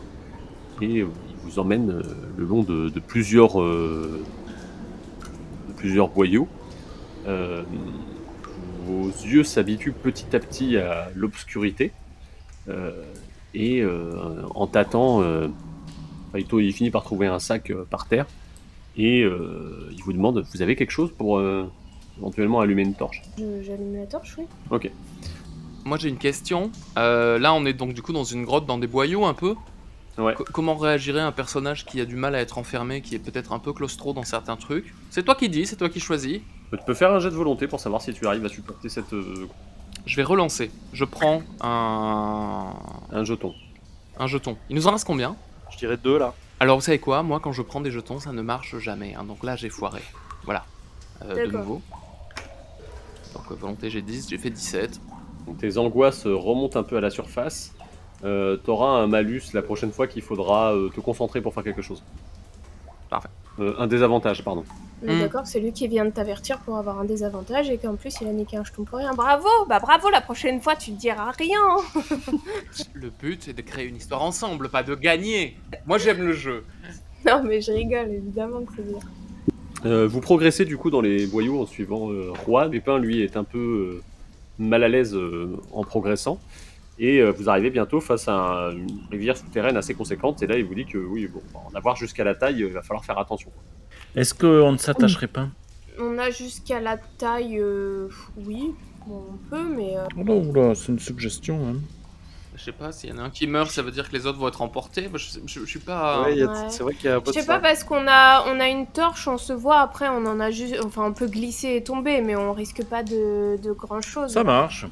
Et 0.79 0.99
il 0.99 1.05
vous 1.41 1.57
emmène 1.57 2.03
le 2.37 2.45
long 2.45 2.61
de, 2.61 2.89
de 2.89 2.99
plusieurs, 2.99 3.59
de 3.59 4.19
plusieurs 5.75 6.09
boyaux. 6.09 6.47
Vos 8.85 9.07
yeux 9.25 9.43
s'habituent 9.43 9.91
petit 9.91 10.35
à 10.35 10.39
petit 10.39 10.77
à 10.77 11.07
l'obscurité. 11.15 11.93
Euh, 12.69 13.13
et 13.53 13.81
euh, 13.81 14.43
en 14.55 14.67
tâtant, 14.67 15.21
euh, 15.21 15.47
Raito, 16.33 16.59
il 16.59 16.73
finit 16.73 16.91
par 16.91 17.03
trouver 17.03 17.27
un 17.27 17.39
sac 17.39 17.71
euh, 17.71 17.85
par 17.89 18.07
terre 18.07 18.25
et 18.95 19.21
euh, 19.23 19.89
il 19.93 20.03
vous 20.03 20.13
demande 20.13 20.45
Vous 20.53 20.61
avez 20.61 20.75
quelque 20.75 20.91
chose 20.91 21.11
pour 21.17 21.37
euh, 21.39 21.71
éventuellement 22.17 22.59
allumer 22.59 22.81
une 22.83 22.95
torche? 22.95 23.21
J'allume 23.37 23.95
la 23.95 24.05
torche, 24.05 24.35
oui. 24.37 24.45
Ok. 24.69 24.91
Moi 25.85 25.97
j'ai 25.97 26.09
une 26.09 26.17
question. 26.17 26.69
Euh, 26.97 27.39
là 27.39 27.53
on 27.53 27.65
est 27.65 27.73
donc 27.73 27.93
du 27.93 28.01
coup 28.01 28.11
dans 28.13 28.25
une 28.25 28.43
grotte, 28.43 28.65
dans 28.65 28.77
des 28.77 28.87
boyaux 28.87 29.25
un 29.25 29.33
peu? 29.33 29.55
Ouais. 30.17 30.33
Co- 30.33 30.45
comment 30.51 30.75
réagirait 30.75 31.21
un 31.21 31.31
personnage 31.31 31.85
qui 31.85 32.01
a 32.01 32.05
du 32.05 32.15
mal 32.15 32.35
à 32.35 32.41
être 32.41 32.57
enfermé, 32.57 33.01
qui 33.01 33.15
est 33.15 33.19
peut-être 33.19 33.53
un 33.53 33.59
peu 33.59 33.71
claustro 33.71 34.13
dans 34.13 34.23
certains 34.23 34.57
trucs? 34.57 34.93
C'est 35.11 35.23
toi 35.23 35.35
qui 35.35 35.47
dis, 35.47 35.65
c'est 35.65 35.75
toi 35.77 35.89
qui 35.89 35.99
choisis. 35.99 36.39
Tu 36.71 36.79
peux 36.85 36.95
faire 36.95 37.13
un 37.13 37.19
jet 37.19 37.29
de 37.29 37.35
volonté 37.35 37.67
pour 37.67 37.79
savoir 37.79 38.01
si 38.01 38.13
tu 38.13 38.27
arrives 38.27 38.43
à 38.43 38.49
supporter 38.49 38.89
cette, 38.89 39.13
euh, 39.13 39.47
Je 40.07 40.15
vais 40.15 40.23
relancer. 40.23 40.71
Je 40.93 41.05
prends 41.05 41.43
un, 41.61 42.73
un 43.11 43.23
jeton. 43.23 43.53
un 44.17 44.25
jeton. 44.27 44.57
Il 44.69 44.75
nous 44.75 44.87
en 44.87 44.91
reste 44.91 45.05
combien? 45.05 45.35
Je 45.69 45.77
dirais 45.77 45.97
deux 45.97 46.17
là. 46.17 46.33
Alors 46.59 46.77
vous 46.77 46.81
savez 46.81 46.97
quoi? 46.99 47.21
Moi 47.23 47.39
quand 47.39 47.51
je 47.51 47.61
prends 47.61 47.81
des 47.81 47.91
jetons, 47.91 48.19
ça 48.19 48.31
ne 48.31 48.41
marche 48.41 48.77
jamais. 48.79 49.13
hein. 49.13 49.23
Donc 49.23 49.43
là 49.43 49.55
j'ai 49.55 49.69
foiré. 49.69 50.01
Voilà. 50.45 50.65
Euh, 51.23 51.29
de 51.35 51.35
D'accord. 51.45 51.59
nouveau. 51.59 51.81
Donc 53.35 53.51
euh, 53.51 53.55
volonté 53.55 53.89
j'ai 53.89 54.01
10, 54.01 54.29
j'ai 54.29 54.37
fait 54.37 54.49
17. 54.49 54.99
Tes 55.59 55.77
angoisses 55.77 56.25
euh, 56.25 56.35
remontent 56.35 56.79
un 56.79 56.83
peu 56.83 56.97
à 56.97 57.01
la 57.01 57.09
surface. 57.09 57.73
Euh, 58.23 58.57
T'auras 58.57 58.87
un 59.01 59.07
malus 59.07 59.43
la 59.53 59.61
prochaine 59.61 59.91
fois 59.91 60.07
qu'il 60.07 60.21
faudra 60.23 60.73
euh, 60.73 60.89
te 60.89 60.99
concentrer 61.01 61.41
pour 61.41 61.53
faire 61.53 61.63
quelque 61.63 61.81
chose. 61.83 62.01
Parfait. 63.09 63.29
Euh, 63.59 63.73
un 63.79 63.87
désavantage, 63.87 64.43
pardon. 64.43 64.63
On 65.03 65.07
est 65.09 65.15
Hmm. 65.15 65.19
d'accord 65.19 65.43
que 65.43 65.49
c'est 65.49 65.59
lui 65.59 65.71
qui 65.73 65.87
vient 65.87 66.05
de 66.05 66.09
t'avertir 66.09 66.57
pour 66.59 66.75
avoir 66.77 66.99
un 66.99 67.05
désavantage 67.05 67.69
et 67.69 67.77
qu'en 67.77 67.95
plus 67.95 68.15
il 68.21 68.27
a 68.27 68.31
niqué 68.31 68.57
un 68.57 68.63
jeton 68.63 68.83
pour 68.83 68.97
rien. 68.97 69.13
Bravo 69.13 69.47
Bah 69.69 69.79
bravo, 69.79 70.09
la 70.09 70.21
prochaine 70.21 70.59
fois 70.59 70.75
tu 70.75 70.91
te 70.91 70.99
diras 70.99 71.31
rien 71.37 71.59
Le 72.93 73.09
but 73.11 73.43
c'est 73.43 73.53
de 73.53 73.61
créer 73.61 73.85
une 73.87 73.95
histoire 73.97 74.23
ensemble, 74.23 74.69
pas 74.69 74.81
de 74.83 74.95
gagner. 74.95 75.55
Moi 75.85 75.97
j'aime 75.99 76.21
le 76.23 76.33
jeu. 76.33 76.63
Non 77.25 77.43
mais 77.43 77.61
je 77.61 77.71
rigole, 77.71 78.09
évidemment 78.11 78.61
que 78.61 78.71
c'est 78.75 78.87
bien. 78.87 78.99
Euh, 79.85 80.07
vous 80.07 80.21
progressez 80.21 80.65
du 80.65 80.77
coup 80.77 80.89
dans 80.89 81.01
les 81.01 81.25
boyaux 81.27 81.61
en 81.61 81.65
suivant 81.65 82.09
euh, 82.11 82.31
Juan. 82.45 82.69
Pépin, 82.71 82.97
lui, 82.99 83.21
est 83.21 83.35
un 83.37 83.43
peu 83.43 83.57
euh, 83.99 84.03
mal 84.59 84.83
à 84.83 84.87
l'aise 84.87 85.13
euh, 85.15 85.57
en 85.73 85.83
progressant. 85.83 86.39
Et 86.99 87.19
euh, 87.19 87.31
vous 87.31 87.49
arrivez 87.49 87.69
bientôt 87.69 87.99
face 88.01 88.27
à 88.27 88.33
un- 88.33 88.71
une 88.71 88.87
rivière 89.11 89.37
souterraine 89.37 89.77
assez 89.77 89.93
conséquente. 89.93 90.41
Et 90.41 90.47
là, 90.47 90.57
il 90.57 90.65
vous 90.65 90.73
dit 90.75 90.85
que 90.85 90.97
oui, 90.97 91.27
bon, 91.27 91.41
en 91.53 91.75
avoir 91.75 91.95
jusqu'à 91.95 92.23
la 92.23 92.33
taille, 92.35 92.63
euh, 92.63 92.67
il 92.67 92.73
va 92.73 92.81
falloir 92.81 93.05
faire 93.05 93.19
attention. 93.19 93.51
Est-ce 94.15 94.33
qu'on 94.33 94.71
ne 94.71 94.77
s'attacherait 94.77 95.27
pas? 95.27 95.47
On 95.99 96.17
a 96.17 96.29
jusqu'à 96.31 96.79
la 96.79 96.97
taille... 96.97 97.59
euh, 97.59 98.07
Oui, 98.45 98.73
bon, 99.05 99.23
on 99.31 99.49
peut, 99.49 99.63
mais... 99.75 99.95
euh, 99.97 100.05
Oula, 100.15 100.33
oula, 100.33 100.75
c'est 100.75 100.87
une 100.91 100.99
suggestion. 100.99 101.67
Hein. 101.67 101.75
Je 102.55 102.63
sais 102.63 102.71
pas, 102.71 102.91
s'il 102.91 103.11
y 103.11 103.13
en 103.13 103.19
a 103.19 103.21
un 103.21 103.29
qui 103.29 103.45
meurt, 103.45 103.69
ça 103.69 103.83
veut 103.83 103.91
dire 103.91 104.09
que 104.09 104.15
les 104.17 104.25
autres 104.25 104.39
vont 104.39 104.47
être 104.47 104.63
emportés. 104.63 105.07
Je, 105.13 105.39
je- 105.45 105.59
je 105.59 105.65
suis 105.65 105.77
pas. 105.79 106.23
Ouais, 106.23 106.35
c'est 106.69 106.81
vrai 106.81 106.95
qu'il 106.95 107.05
y 107.05 107.13
a 107.13 107.17
un 107.17 107.19
peu 107.19 107.31
Je 107.31 107.37
de 107.37 107.41
sais 107.41 107.45
pas 107.45 107.55
ça. 107.55 107.59
parce 107.59 107.83
qu'on 107.83 108.07
a 108.07 108.45
on 108.47 108.59
a 108.59 108.67
une 108.67 108.87
torche, 108.87 109.27
on 109.27 109.37
se 109.37 109.53
voit 109.53 109.79
après, 109.81 110.07
on 110.09 110.25
en 110.25 110.39
a 110.39 110.49
juste, 110.49 110.75
enfin 110.83 111.03
on 111.05 111.13
peut 111.13 111.27
glisser 111.27 111.75
et 111.75 111.83
tomber, 111.83 112.19
mais 112.21 112.35
on 112.35 112.53
risque 112.53 112.83
pas 112.83 113.03
de, 113.03 113.57
de 113.61 113.71
grand 113.73 114.01
chose. 114.01 114.31
Ça 114.33 114.43
marche. 114.43 114.87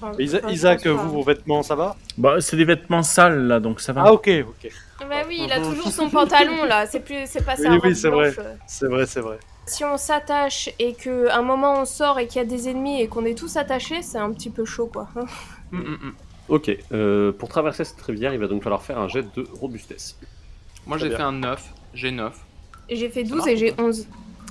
Je 0.00 0.06
pense- 0.06 0.16
Isa- 0.18 0.38
enfin, 0.38 0.48
je 0.48 0.52
Isaac, 0.54 0.84
pense 0.84 0.96
pas. 0.96 1.02
vous, 1.04 1.10
vos 1.12 1.22
vêtements, 1.22 1.62
ça 1.62 1.74
va 1.74 1.96
Bah, 2.16 2.40
c'est 2.40 2.56
des 2.56 2.64
vêtements 2.64 3.02
sales 3.02 3.46
là, 3.46 3.60
donc 3.60 3.80
ça 3.80 3.92
va. 3.92 4.04
Ah, 4.06 4.12
ok, 4.12 4.30
ok. 4.48 4.70
Bah 5.08 5.22
oui, 5.28 5.42
il 5.44 5.52
a 5.52 5.60
toujours 5.60 5.88
son 5.88 6.08
pantalon 6.10 6.64
là, 6.64 6.86
c'est 6.86 7.00
plus, 7.00 7.26
c'est 7.26 7.44
pas 7.44 7.54
Oui, 7.56 7.62
sa 7.64 7.70
oui, 7.70 7.78
robe 7.78 7.92
c'est 7.94 8.08
vrai. 8.08 8.34
C'est 8.66 8.86
vrai, 8.86 9.06
c'est 9.06 9.20
vrai. 9.20 9.38
Si 9.66 9.84
on 9.84 9.96
s'attache 9.96 10.70
et 10.78 10.94
que 10.94 11.30
un 11.30 11.42
moment 11.42 11.80
on 11.80 11.84
sort 11.84 12.18
et 12.18 12.26
qu'il 12.26 12.36
y 12.40 12.44
a 12.44 12.46
des 12.48 12.68
ennemis 12.68 13.00
et 13.00 13.08
qu'on 13.08 13.24
est 13.24 13.38
tous 13.38 13.56
attachés, 13.56 14.02
c'est 14.02 14.18
un 14.18 14.32
petit 14.32 14.50
peu 14.50 14.64
chaud 14.64 14.86
quoi. 14.92 15.08
Mm, 15.70 15.78
mm, 15.78 15.82
mm. 16.02 16.12
Ok, 16.48 16.76
euh, 16.92 17.30
pour 17.32 17.48
traverser 17.48 17.84
cette 17.84 18.00
rivière, 18.02 18.32
il 18.34 18.40
va 18.40 18.48
donc 18.48 18.62
falloir 18.62 18.82
faire 18.82 18.98
un 18.98 19.06
jet 19.08 19.22
de 19.36 19.46
robustesse. 19.60 20.18
Moi 20.86 20.96
Très 20.96 21.04
j'ai 21.04 21.08
bien. 21.10 21.18
fait 21.18 21.22
un 21.24 21.32
9, 21.32 21.62
j'ai 21.94 22.10
9. 22.10 22.34
Et 22.88 22.96
J'ai 22.96 23.08
fait 23.08 23.22
Ça 23.24 23.28
12 23.30 23.36
marche 23.38 23.50
et 23.50 23.56
j'ai 23.56 23.70
pas 23.72 23.82
11. 23.84 24.06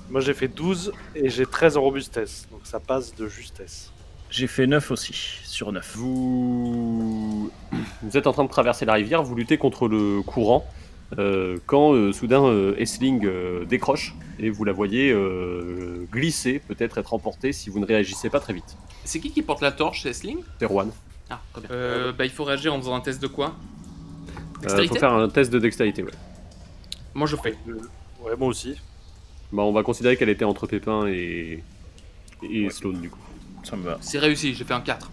Moi, 0.09 0.21
j'ai 0.21 0.33
fait 0.33 0.47
12 0.47 0.91
et 1.13 1.29
j'ai 1.29 1.45
13 1.45 1.77
en 1.77 1.81
robustesse. 1.81 2.47
Donc, 2.51 2.61
ça 2.63 2.79
passe 2.79 3.13
de 3.13 3.27
justesse. 3.27 3.91
J'ai 4.29 4.47
fait 4.47 4.67
9 4.67 4.91
aussi, 4.91 5.13
sur 5.43 5.71
9. 5.71 5.95
Vous... 5.97 7.51
vous 8.03 8.17
êtes 8.17 8.27
en 8.27 8.31
train 8.31 8.43
de 8.43 8.49
traverser 8.49 8.85
la 8.85 8.93
rivière, 8.93 9.23
vous 9.23 9.35
luttez 9.35 9.57
contre 9.57 9.87
le 9.87 10.21
courant, 10.21 10.67
euh, 11.17 11.57
quand 11.65 11.93
euh, 11.93 12.11
soudain 12.13 12.45
euh, 12.45 12.75
Essling 12.77 13.25
euh, 13.25 13.65
décroche 13.65 14.13
et 14.37 14.51
vous 14.51 14.63
la 14.65 14.71
voyez 14.71 15.11
euh, 15.11 16.05
glisser, 16.11 16.59
peut-être 16.59 16.99
être 16.99 17.13
emportée 17.15 17.51
si 17.53 17.71
vous 17.71 17.79
ne 17.79 17.85
réagissez 17.87 18.29
pas 18.29 18.39
très 18.39 18.53
vite. 18.53 18.77
C'est 19.03 19.19
qui 19.19 19.31
qui 19.31 19.41
porte 19.41 19.61
la 19.61 19.71
torche, 19.71 20.03
c'est 20.03 20.13
Sling 20.13 20.39
C'est 20.59 20.67
Juan. 20.67 20.91
Ah, 21.31 21.41
très 21.53 21.61
bien. 21.61 21.71
Euh, 21.71 22.11
bah, 22.13 22.25
il 22.25 22.31
faut 22.31 22.43
réagir 22.43 22.73
en 22.73 22.77
faisant 22.79 22.93
un 22.95 23.01
test 23.01 23.19
de 23.21 23.27
quoi? 23.27 23.55
Il 24.57 24.61
Dextérité? 24.61 24.93
faut 24.93 24.99
faire 24.99 25.13
un 25.13 25.29
test 25.29 25.51
de 25.51 25.57
dextérité, 25.57 26.03
ouais. 26.03 26.11
Moi 27.15 27.25
je 27.25 27.35
fais. 27.35 27.55
Ouais, 28.23 28.35
moi 28.37 28.47
aussi. 28.49 28.75
Bah, 29.51 29.63
on 29.63 29.71
va 29.71 29.81
considérer 29.81 30.15
qu'elle 30.17 30.29
était 30.29 30.45
entre 30.45 30.67
Pépin 30.67 31.07
et, 31.07 31.63
et 32.43 32.69
Sloan 32.69 32.93
du 33.01 33.09
coup. 33.09 33.17
Ça 33.63 33.75
me 33.75 33.83
va. 33.83 33.97
C'est 34.01 34.19
réussi, 34.19 34.53
j'ai 34.53 34.63
fait 34.63 34.73
un 34.73 34.81
4. 34.81 35.09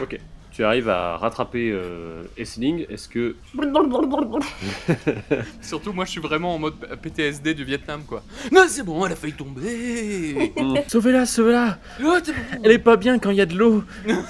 Ok. 0.00 0.18
Tu 0.52 0.64
arrives 0.64 0.90
à 0.90 1.16
rattraper 1.16 1.70
euh, 1.72 2.24
Essling. 2.36 2.84
Est-ce 2.90 3.08
que 3.08 3.36
Surtout, 5.62 5.94
moi 5.94 6.04
je 6.04 6.10
suis 6.10 6.20
vraiment 6.20 6.54
en 6.54 6.58
mode 6.58 6.74
PTSD 7.00 7.54
du 7.54 7.64
Vietnam 7.64 8.02
quoi. 8.06 8.22
Non, 8.50 8.64
c'est 8.68 8.82
bon, 8.82 9.06
elle 9.06 9.12
a 9.12 9.16
failli 9.16 9.32
tomber. 9.32 10.52
Sauvez-la, 10.88 11.24
sauvez-la 11.24 11.78
Oh, 12.00 12.04
bon. 12.04 12.20
Elle 12.62 12.72
est 12.72 12.78
pas 12.78 12.98
bien 12.98 13.18
quand 13.18 13.30
il 13.30 13.36
y 13.36 13.40
a 13.40 13.46
de 13.46 13.56
l'eau 13.56 13.82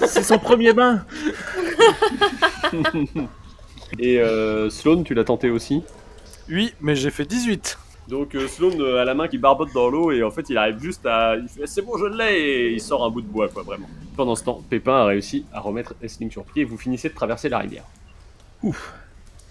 C'est 0.07 0.23
son 0.23 0.39
premier 0.39 0.71
bain 0.71 1.05
et 3.99 4.19
euh, 4.19 4.69
Sloan, 4.69 5.03
tu 5.03 5.13
l'as 5.13 5.25
tenté 5.25 5.49
aussi? 5.49 5.83
Oui, 6.49 6.73
mais 6.79 6.95
j'ai 6.95 7.11
fait 7.11 7.25
18. 7.25 7.77
Donc 8.07 8.35
euh, 8.35 8.47
Sloan 8.47 8.79
euh, 8.79 9.01
a 9.01 9.05
la 9.05 9.13
main 9.13 9.27
qui 9.27 9.37
barbote 9.37 9.71
dans 9.73 9.89
l'eau 9.89 10.11
et 10.11 10.23
en 10.23 10.31
fait 10.31 10.49
il 10.49 10.57
arrive 10.57 10.79
juste 10.81 11.05
à... 11.05 11.35
Il 11.37 11.47
fait 11.47 11.65
c'est 11.67 11.81
bon 11.81 11.97
je 11.97 12.05
l'ai 12.05 12.39
et 12.39 12.71
il 12.73 12.81
sort 12.81 13.03
un 13.05 13.09
bout 13.09 13.21
de 13.21 13.27
bois 13.27 13.47
quoi 13.49 13.63
vraiment. 13.63 13.87
Pendant 14.17 14.35
ce 14.35 14.43
temps, 14.43 14.61
Pépin 14.69 14.93
a 14.95 15.05
réussi 15.05 15.45
à 15.53 15.59
remettre 15.59 15.93
Essling 16.01 16.29
sur 16.29 16.43
pied 16.43 16.61
et 16.63 16.65
vous 16.65 16.77
finissez 16.77 17.09
de 17.09 17.13
traverser 17.15 17.49
la 17.49 17.59
rivière. 17.59 17.85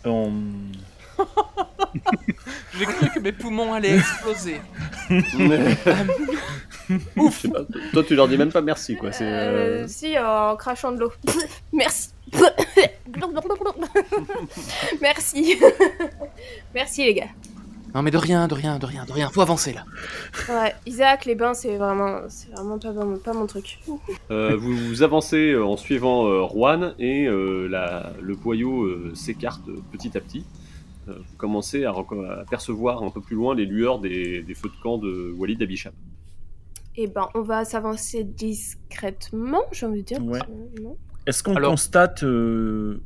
On- 0.05 0.32
J'ai 2.78 2.86
cru 2.86 3.11
que 3.11 3.20
mes 3.20 3.32
poumons 3.32 3.72
allaient 3.74 3.96
exploser. 3.98 4.61
Ouf 7.16 7.46
Toi 7.92 8.03
tu 8.05 8.14
leur 8.14 8.28
dis 8.28 8.36
même 8.36 8.50
pas 8.53 8.61
merci 8.61 8.96
quoi. 8.96 9.12
C'est, 9.12 9.24
Euh, 9.24 9.82
euh, 9.84 9.88
si, 9.88 10.18
en 10.18 10.57
crachant 10.57 10.92
de 10.92 11.00
l'eau. 11.00 11.12
Merci. 11.72 12.11
Merci. 15.00 15.59
Merci 16.74 17.05
les 17.05 17.14
gars. 17.14 17.28
Non 17.95 18.03
mais 18.03 18.11
de 18.11 18.16
rien, 18.16 18.49
de 18.49 18.55
rien, 18.55 18.78
de 18.78 18.86
rien, 18.86 19.05
de 19.05 19.12
rien. 19.12 19.28
Faut 19.28 19.43
avancer 19.43 19.72
là. 19.74 19.84
Ouais, 20.49 20.74
Isaac, 20.86 21.26
les 21.26 21.34
bains, 21.34 21.53
c'est 21.55 21.76
vraiment, 21.76 22.20
c'est 22.28 22.51
vraiment 22.53 22.78
pas, 22.78 22.93
mon- 22.93 23.18
pas 23.18 23.32
mon 23.34 23.47
truc. 23.47 23.80
euh, 24.30 24.57
vous, 24.57 24.74
vous 24.74 25.03
avancez 25.03 25.53
euh, 25.53 25.64
en 25.64 25.76
suivant 25.76 26.26
euh, 26.26 26.47
Juan 26.49 26.95
et 26.99 27.26
euh, 27.26 27.68
la- 27.68 28.12
le 28.20 28.34
boyau 28.34 28.84
euh, 28.84 29.12
s'écarte 29.14 29.62
petit 29.93 30.16
à 30.16 30.20
petit. 30.20 30.45
Euh, 31.09 31.14
vous 31.18 31.36
commencez 31.36 31.84
à, 31.84 31.93
percevoir 32.49 33.03
un 33.03 33.11
peu 33.11 33.20
plus 33.20 33.36
loin 33.36 33.55
les 33.55 33.66
lueurs 33.66 33.99
des, 33.99 34.43
des 34.43 34.55
feux 34.55 34.68
de 34.68 34.82
camp 34.82 34.97
de 34.99 35.34
Walid 35.36 35.61
Abisham. 35.62 35.93
Eh 36.97 37.07
ben, 37.09 37.28
on 37.34 37.43
va 37.43 37.64
s'avancer 37.64 38.22
discrètement, 38.24 39.62
j'ai 39.72 39.86
envie 39.86 40.03
de 40.03 40.07
dire. 40.07 40.24
Ouais. 40.24 40.38
Est-ce 41.26 41.43
qu'on 41.43 41.57
Alors- 41.57 41.70
constate 41.72 42.22
euh, 42.24 43.01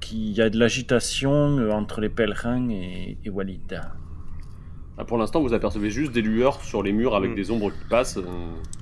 qu'il 0.00 0.30
y 0.32 0.40
a 0.40 0.48
de 0.50 0.58
l'agitation 0.58 1.58
euh, 1.58 1.70
entre 1.72 2.00
les 2.00 2.08
pèlerins 2.08 2.68
et, 2.70 3.16
et 3.24 3.30
Walid? 3.30 3.80
Ah, 5.02 5.04
pour 5.04 5.18
l'instant 5.18 5.40
vous 5.40 5.52
apercevez 5.52 5.90
juste 5.90 6.12
des 6.12 6.22
lueurs 6.22 6.62
sur 6.62 6.80
les 6.82 6.92
murs 6.92 7.16
avec 7.16 7.32
Mm. 7.32 7.34
des 7.34 7.50
ombres 7.50 7.70
qui 7.70 7.84
passent. 7.90 8.18
euh, 8.18 8.22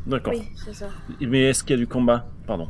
D'accord. 0.07 0.35
Oui, 0.35 0.43
c'est 0.55 0.75
ça. 0.75 0.89
Mais 1.21 1.45
est-ce 1.45 1.65
qu'il 1.65 1.71
y 1.71 1.79
a 1.79 1.79
du 1.79 1.87
combat? 1.87 2.27
Pardon. 2.47 2.69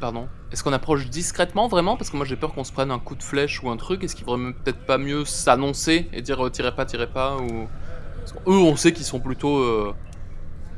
Pardon. 0.00 0.28
Est-ce 0.52 0.62
qu'on 0.62 0.72
approche 0.74 1.08
discrètement 1.08 1.66
vraiment? 1.68 1.96
Parce 1.96 2.10
que 2.10 2.16
moi 2.18 2.26
j'ai 2.26 2.36
peur 2.36 2.52
qu'on 2.52 2.64
se 2.64 2.72
prenne 2.72 2.90
un 2.90 2.98
coup 2.98 3.14
de 3.14 3.22
flèche 3.22 3.62
ou 3.62 3.70
un 3.70 3.76
truc. 3.78 4.04
Est-ce 4.04 4.14
qu'il 4.14 4.26
vaudrait 4.26 4.52
peut-être 4.52 4.84
pas 4.84 4.98
mieux 4.98 5.24
s'annoncer 5.24 6.08
et 6.12 6.20
dire 6.20 6.44
euh, 6.46 6.50
tirez 6.50 6.74
pas, 6.74 6.84
tirez 6.84 7.06
pas 7.06 7.36
ou... 7.38 7.66
Parce 8.18 8.32
que 8.32 8.38
Eux 8.50 8.58
on 8.58 8.76
sait 8.76 8.92
qu'ils 8.92 9.06
sont 9.06 9.20
plutôt... 9.20 9.56
euh, 9.58 9.94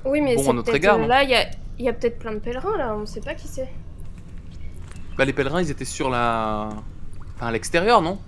Oui, 0.05 0.21
mais 0.21 0.37
Bon, 0.37 0.43
à 0.43 0.45
c'est 0.45 0.53
notre 0.53 0.67
peut-être 0.67 0.77
égard, 0.77 0.97
euh, 0.97 1.01
non? 1.03 1.07
là, 1.09 1.25
il 1.25 1.31
y 1.31 1.35
a, 1.35 1.51
il 1.79 1.85
y 1.85 1.89
a 1.89 1.93
peut-être 1.93 2.19
plein 2.21 2.33
de 2.35 2.39
pèlerins 2.39 2.77
là, 2.79 2.95
on 2.97 3.05
sait 3.05 3.21
pas 3.21 3.35
qui 3.35 3.49
c'est. 3.49 3.69
Bah 5.19 5.25
les 5.25 5.33
pèlerins 5.33 5.61
ils 5.61 5.71
étaient 5.71 5.85
sur 5.85 6.09
la... 6.09 6.69
Enfin 7.37 7.49
à 7.49 7.53
l'extérieur 7.53 8.01
non? 8.01 8.19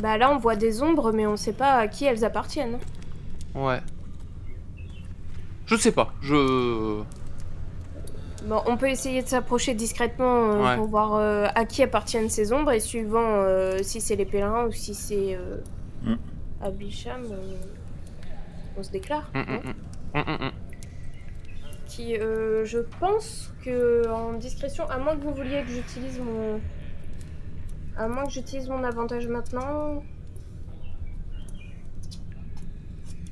Bah 0.00 0.16
là, 0.18 0.30
on 0.32 0.38
voit 0.38 0.56
des 0.56 0.82
ombres, 0.82 1.12
mais 1.12 1.26
on 1.26 1.36
sait 1.36 1.52
pas 1.52 1.74
à 1.74 1.88
qui 1.88 2.04
elles 2.04 2.24
appartiennent. 2.24 2.78
Ouais. 3.54 3.80
Je 5.66 5.76
sais 5.76 5.92
pas. 5.92 6.12
Je... 6.22 7.02
Bon, 8.46 8.62
on 8.66 8.76
peut 8.78 8.88
essayer 8.88 9.22
de 9.22 9.28
s'approcher 9.28 9.74
discrètement 9.74 10.52
euh, 10.52 10.62
Ouais. 10.64 10.76
pour 10.76 10.86
voir 10.86 11.14
euh, 11.14 11.46
à 11.54 11.64
qui 11.66 11.82
appartiennent 11.82 12.30
ces 12.30 12.52
ombres 12.52 12.72
et 12.72 12.80
suivant 12.80 13.20
euh, 13.22 13.78
si 13.82 14.00
c'est 14.00 14.16
les 14.16 14.24
pèlerins 14.24 14.64
ou 14.66 14.72
si 14.72 14.94
c'est 14.94 15.34
euh, 15.34 15.58
Mm. 16.02 16.14
Abisham, 16.62 17.22
euh, 17.30 17.56
on 18.78 18.82
se 18.82 18.90
déclare. 18.90 19.30
Hum, 19.34 19.44
hum, 19.46 19.60
hum. 19.66 19.74
Hum, 20.14 20.24
hum, 20.26 20.36
hum. 20.46 20.50
Qui, 21.86 22.16
euh, 22.16 22.64
je 22.64 22.78
pense 22.98 23.52
que 23.62 24.08
en 24.08 24.32
discrétion, 24.32 24.88
à 24.88 24.96
moins 24.96 25.14
que 25.16 25.22
vous 25.22 25.34
vouliez 25.34 25.60
que 25.62 25.68
j'utilise 25.68 26.18
mon, 26.20 26.58
à 28.00 28.08
moins 28.08 28.24
que 28.24 28.32
j'utilise 28.32 28.68
mon 28.68 28.82
avantage 28.82 29.26
maintenant. 29.28 30.02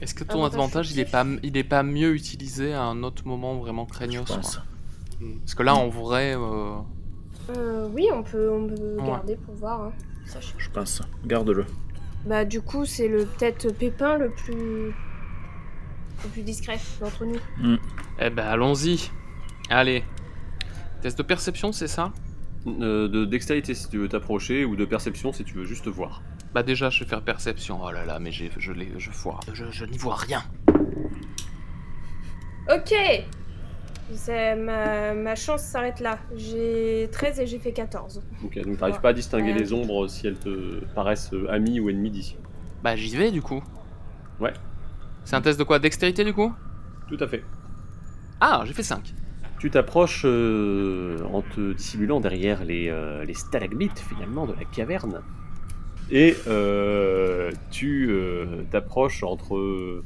Est-ce 0.01 0.15
que 0.15 0.23
ton 0.25 0.45
Avantage 0.45 0.55
avantage 0.55 0.93
il 0.93 1.01
est, 1.01 1.11
pas, 1.11 1.25
il 1.43 1.57
est 1.57 1.65
pas 1.65 1.83
mieux 1.83 2.15
utilisé 2.15 2.73
à 2.73 2.83
un 2.83 3.03
autre 3.03 3.27
moment 3.27 3.57
vraiment 3.59 3.85
Je 3.89 3.93
craignos 3.95 4.25
pense. 4.25 4.57
quoi 4.59 4.65
Parce 5.41 5.55
que 5.55 5.63
là 5.65 5.75
en 5.75 5.89
vrai... 5.89 6.35
euh, 6.37 6.77
Euh, 7.51 7.89
oui, 7.93 8.07
on 8.13 8.23
peut, 8.23 8.51
on 8.51 8.69
peut 8.69 8.97
Ouais. 9.01 9.07
garder 9.07 9.37
pour 9.37 9.55
voir. 9.55 9.81
hein. 9.83 9.93
Sachez. 10.27 10.55
Je 10.59 10.71
pense. 10.71 11.03
Garde-le. 11.27 11.65
Bah 12.27 12.45
du 12.45 12.61
coup, 12.61 12.85
c'est 12.85 13.09
le 13.09 13.25
peut-être 13.25 13.73
Pépin 13.73 14.19
le 14.19 14.31
plus, 14.31 14.89
le 16.25 16.29
plus 16.33 16.43
discret 16.43 16.79
d'entre 17.01 17.25
nous. 17.25 17.79
Eh 18.21 18.31
ben 18.31 18.47
allons-y. 18.47 19.11
Allez. 19.71 20.05
Test 21.01 21.17
de 21.19 21.23
perception 21.23 21.73
c'est 21.73 21.89
ça? 21.89 22.13
Euh, 22.67 23.09
de 23.09 23.25
dextérité 23.25 23.75
si 23.75 23.89
tu 23.89 23.99
veux 23.99 24.09
t'approcher 24.09 24.65
ou 24.65 24.77
de 24.77 24.85
perception 24.85 25.33
si 25.33 25.45
tu 25.45 25.55
veux 25.55 25.65
juste 25.65 25.89
voir. 25.89 26.23
Bah 26.55 26.63
déjà 26.63 26.91
je 26.91 27.05
vais 27.05 27.09
faire 27.09 27.23
perception. 27.23 27.81
Oh 27.83 27.91
là 27.91 28.05
là 28.05 28.19
mais 28.19 28.33
j'ai- 28.33 28.51
je, 28.59 28.73
l'ai- 28.73 28.93
je 28.99 29.11
foire. 29.11 29.41
Je, 29.53 29.65
je 29.71 29.85
n'y 29.85 29.99
vois 29.99 30.17
rien. 30.17 30.43
Ok 32.75 32.95
C'est- 34.13 34.57
ma, 34.57 35.15
ma 35.15 35.35
chance 35.35 35.63
s'arrête 35.63 36.01
là. 36.01 36.19
J'ai 36.35 37.09
13 37.13 37.41
et 37.41 37.47
j'ai 37.47 37.59
fait 37.59 37.73
14. 37.73 38.23
Ok, 38.45 38.59
donc 38.65 38.79
t'arrives 38.79 39.01
pas 39.01 39.11
à 39.11 39.13
distinguer 39.13 39.53
Ouais. 39.53 39.59
les 39.59 39.73
ombres 39.73 40.09
si 40.09 40.27
elles 40.27 40.39
te 40.39 40.83
paraissent 40.95 41.33
euh, 41.35 41.51
amies 41.51 41.79
ou 41.81 41.91
ennemies 41.91 42.11
d'ici. 42.11 42.37
Bah 42.83 42.97
j'y 42.97 43.15
vais 43.17 43.31
du 43.31 43.43
coup. 43.43 43.63
Ouais. 44.41 44.53
C'est 45.25 45.37
un 45.37 45.43
test 45.43 45.59
de 45.59 45.65
quoi? 45.65 45.79
Dextérité 45.79 46.25
du 46.25 46.33
coup? 46.33 46.53
Tout 47.09 47.19
à 47.21 47.27
fait. 47.29 47.45
Ah, 48.41 48.63
j'ai 48.65 48.73
fait 48.73 48.83
5. 48.83 49.13
Tu 49.59 49.71
t'approches 49.71 50.23
euh, 50.25 51.19
en 51.33 51.43
te 51.43 51.73
dissimulant 51.73 52.21
derrière 52.21 52.65
les, 52.65 52.89
euh, 52.89 53.25
les 53.25 53.35
stalagmites 53.35 53.99
finalement 53.99 54.47
de 54.47 54.53
la 54.53 54.65
caverne. 54.65 55.23
Et 56.11 56.37
euh, 56.47 57.51
tu 57.71 58.11
t'approches 58.71 59.23
entre, 59.25 60.03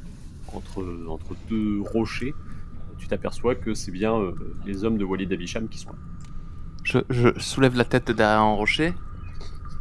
entre, 0.53 0.83
entre 1.07 1.35
deux 1.49 1.81
rochers. 1.81 2.33
Tu 2.97 3.07
t'aperçois 3.07 3.55
que 3.55 3.73
c'est 3.73 3.91
bien 3.91 4.19
les 4.65 4.83
hommes 4.83 4.97
de 4.97 5.05
Walid 5.05 5.31
Abisham 5.31 5.67
qui 5.69 5.77
sont 5.77 5.91
là. 5.91 5.97
Je, 6.83 6.99
je 7.09 7.29
soulève 7.39 7.75
la 7.77 7.85
tête 7.85 8.07
de 8.07 8.13
derrière 8.13 8.39
un 8.41 8.53
rocher. 8.53 8.93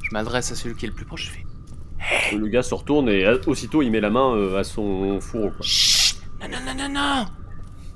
Je 0.02 0.10
m'adresse 0.12 0.52
à 0.52 0.54
celui 0.54 0.76
qui 0.76 0.84
est 0.84 0.88
le 0.88 0.94
plus 0.94 1.04
proche. 1.06 1.26
Je 1.26 1.30
fais 1.30 2.36
Le 2.36 2.46
gars 2.46 2.62
se 2.62 2.74
retourne 2.74 3.08
et 3.08 3.26
aussitôt 3.46 3.82
il 3.82 3.90
met 3.90 4.00
la 4.00 4.10
main 4.10 4.54
à 4.54 4.62
son 4.64 5.20
fourreau. 5.20 5.50
quoi. 5.50 5.60
Chut 5.62 6.20
Non, 6.40 6.48
non, 6.48 6.58
non, 6.66 6.88
non, 6.88 6.94
non 6.94 7.26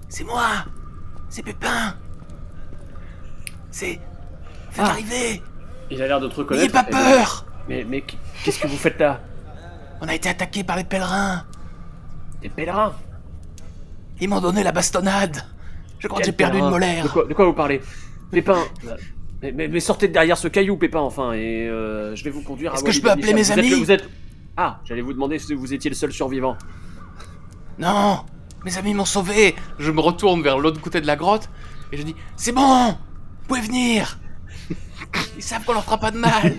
C'est 0.09 0.25
moi 0.25 0.65
C'est 1.37 1.43
Pépin. 1.43 1.95
C'est. 3.71 4.01
Faites 4.71 4.79
Ah. 4.87 4.93
arriver. 4.93 5.43
Il 5.91 6.01
a 6.01 6.07
l'air 6.09 6.19
de 6.19 6.29
te 6.29 6.33
N'ayez 6.33 6.43
reconnaître. 6.45 6.73
pas 6.73 6.85
Eh 6.89 6.93
ben, 6.93 6.99
peur. 6.99 7.45
Mais, 7.69 7.85
mais 7.87 8.03
qu'est-ce 8.43 8.59
que 8.59 8.67
vous 8.67 8.77
faites 8.79 8.99
là? 8.99 9.21
On 10.01 10.09
a 10.09 10.15
été 10.15 10.31
attaqué 10.31 10.65
par 10.65 10.77
les 10.79 10.85
pèlerins. 10.85 11.45
Des 12.41 12.49
pèlerins? 12.49 12.95
Ils 14.19 14.31
m'ont 14.31 14.41
donné 14.41 14.63
la 14.63 14.73
bastonnade. 14.73 15.43
Je 15.99 16.09
crois 16.09 16.21
que 16.21 16.25
j'ai 16.27 16.33
perdu 16.33 16.57
une 16.59 16.71
molaire. 16.71 17.05
De 17.05 17.09
quoi, 17.11 17.25
de 17.27 17.35
quoi 17.35 17.45
vous 17.45 17.53
parlez? 17.53 17.83
Pépin. 18.31 18.65
Mais, 19.43 19.53
mais- 19.53 19.69
mais 19.69 19.81
sortez 19.81 20.09
de 20.09 20.15
derrière 20.15 20.39
ce 20.39 20.49
caillou, 20.49 20.79
Pépin, 20.79 21.01
enfin, 21.01 21.35
et 21.35 21.69
euh, 21.69 22.17
je 22.17 22.25
vais 22.25 22.31
vous 22.31 22.41
conduire 22.41 22.73
à 22.73 22.77
Est-ce 22.77 22.85
que 22.85 22.93
je 22.93 23.03
peux 23.03 23.11
appeler 23.11 23.35
mes 23.35 23.43
Vous 23.43 23.53
amis? 23.53 23.75
vous 23.75 23.91
êtes... 23.91 24.09
Ah, 24.57 24.81
j'allais 24.87 25.03
vous 25.03 25.13
demander 25.13 25.39
si 25.39 25.53
vous 25.53 25.75
étiez 25.75 25.91
le 25.91 25.97
seul 25.97 26.13
survivant. 26.13 26.57
Non 27.79 28.25
Mes 28.65 28.79
amis 28.79 28.95
m'ont 28.95 29.05
sauvé 29.05 29.55
Je 29.79 29.91
me 29.91 30.01
retourne 30.01 30.43
vers 30.43 30.59
l'autre 30.59 30.81
côté 30.81 31.01
de 31.01 31.07
la 31.07 31.17
grotte 31.17 31.49
et 31.93 31.97
je 31.97 32.03
dis 32.03 32.17
C'est 32.37 32.53
bon 32.53 32.89
Vous 32.89 33.49
pouvez 33.49 33.61
venir 33.61 34.19
Ils 35.37 35.43
savent 35.43 35.65
qu'on 35.65 35.75
leur 35.75 35.85
fera 35.85 35.99
pas 35.99 36.11
de 36.11 36.19
mal 36.19 36.55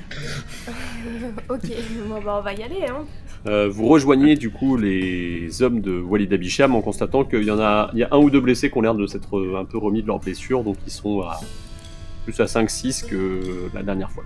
ok, 1.49 1.61
bon, 2.07 2.21
bah, 2.23 2.37
on 2.39 2.41
va 2.41 2.53
y 2.53 2.63
aller, 2.63 2.85
hein. 2.87 3.05
Euh, 3.45 3.69
vous 3.69 3.87
rejoignez 3.87 4.35
du 4.35 4.49
coup 4.49 4.77
les 4.77 5.61
hommes 5.61 5.79
de 5.79 5.99
Walid 5.99 6.33
Abisham 6.33 6.75
en 6.75 6.81
constatant 6.81 7.23
qu'il 7.23 7.43
y 7.43 7.51
en 7.51 7.59
a, 7.59 7.89
il 7.93 7.99
y 7.99 8.03
a 8.03 8.09
un 8.11 8.17
ou 8.17 8.29
deux 8.29 8.41
blessés 8.41 8.69
qui 8.69 8.77
ont 8.77 8.81
l'air 8.81 8.95
de 8.95 9.05
s'être 9.07 9.37
euh, 9.37 9.59
un 9.59 9.65
peu 9.65 9.77
remis 9.77 10.01
de 10.01 10.07
leurs 10.07 10.19
blessures, 10.19 10.63
donc 10.63 10.77
ils 10.85 10.91
sont 10.91 11.21
à 11.21 11.39
plus 12.25 12.39
à 12.41 12.45
5-6 12.45 13.07
que 13.07 13.69
la 13.73 13.83
dernière 13.83 14.11
fois. 14.11 14.23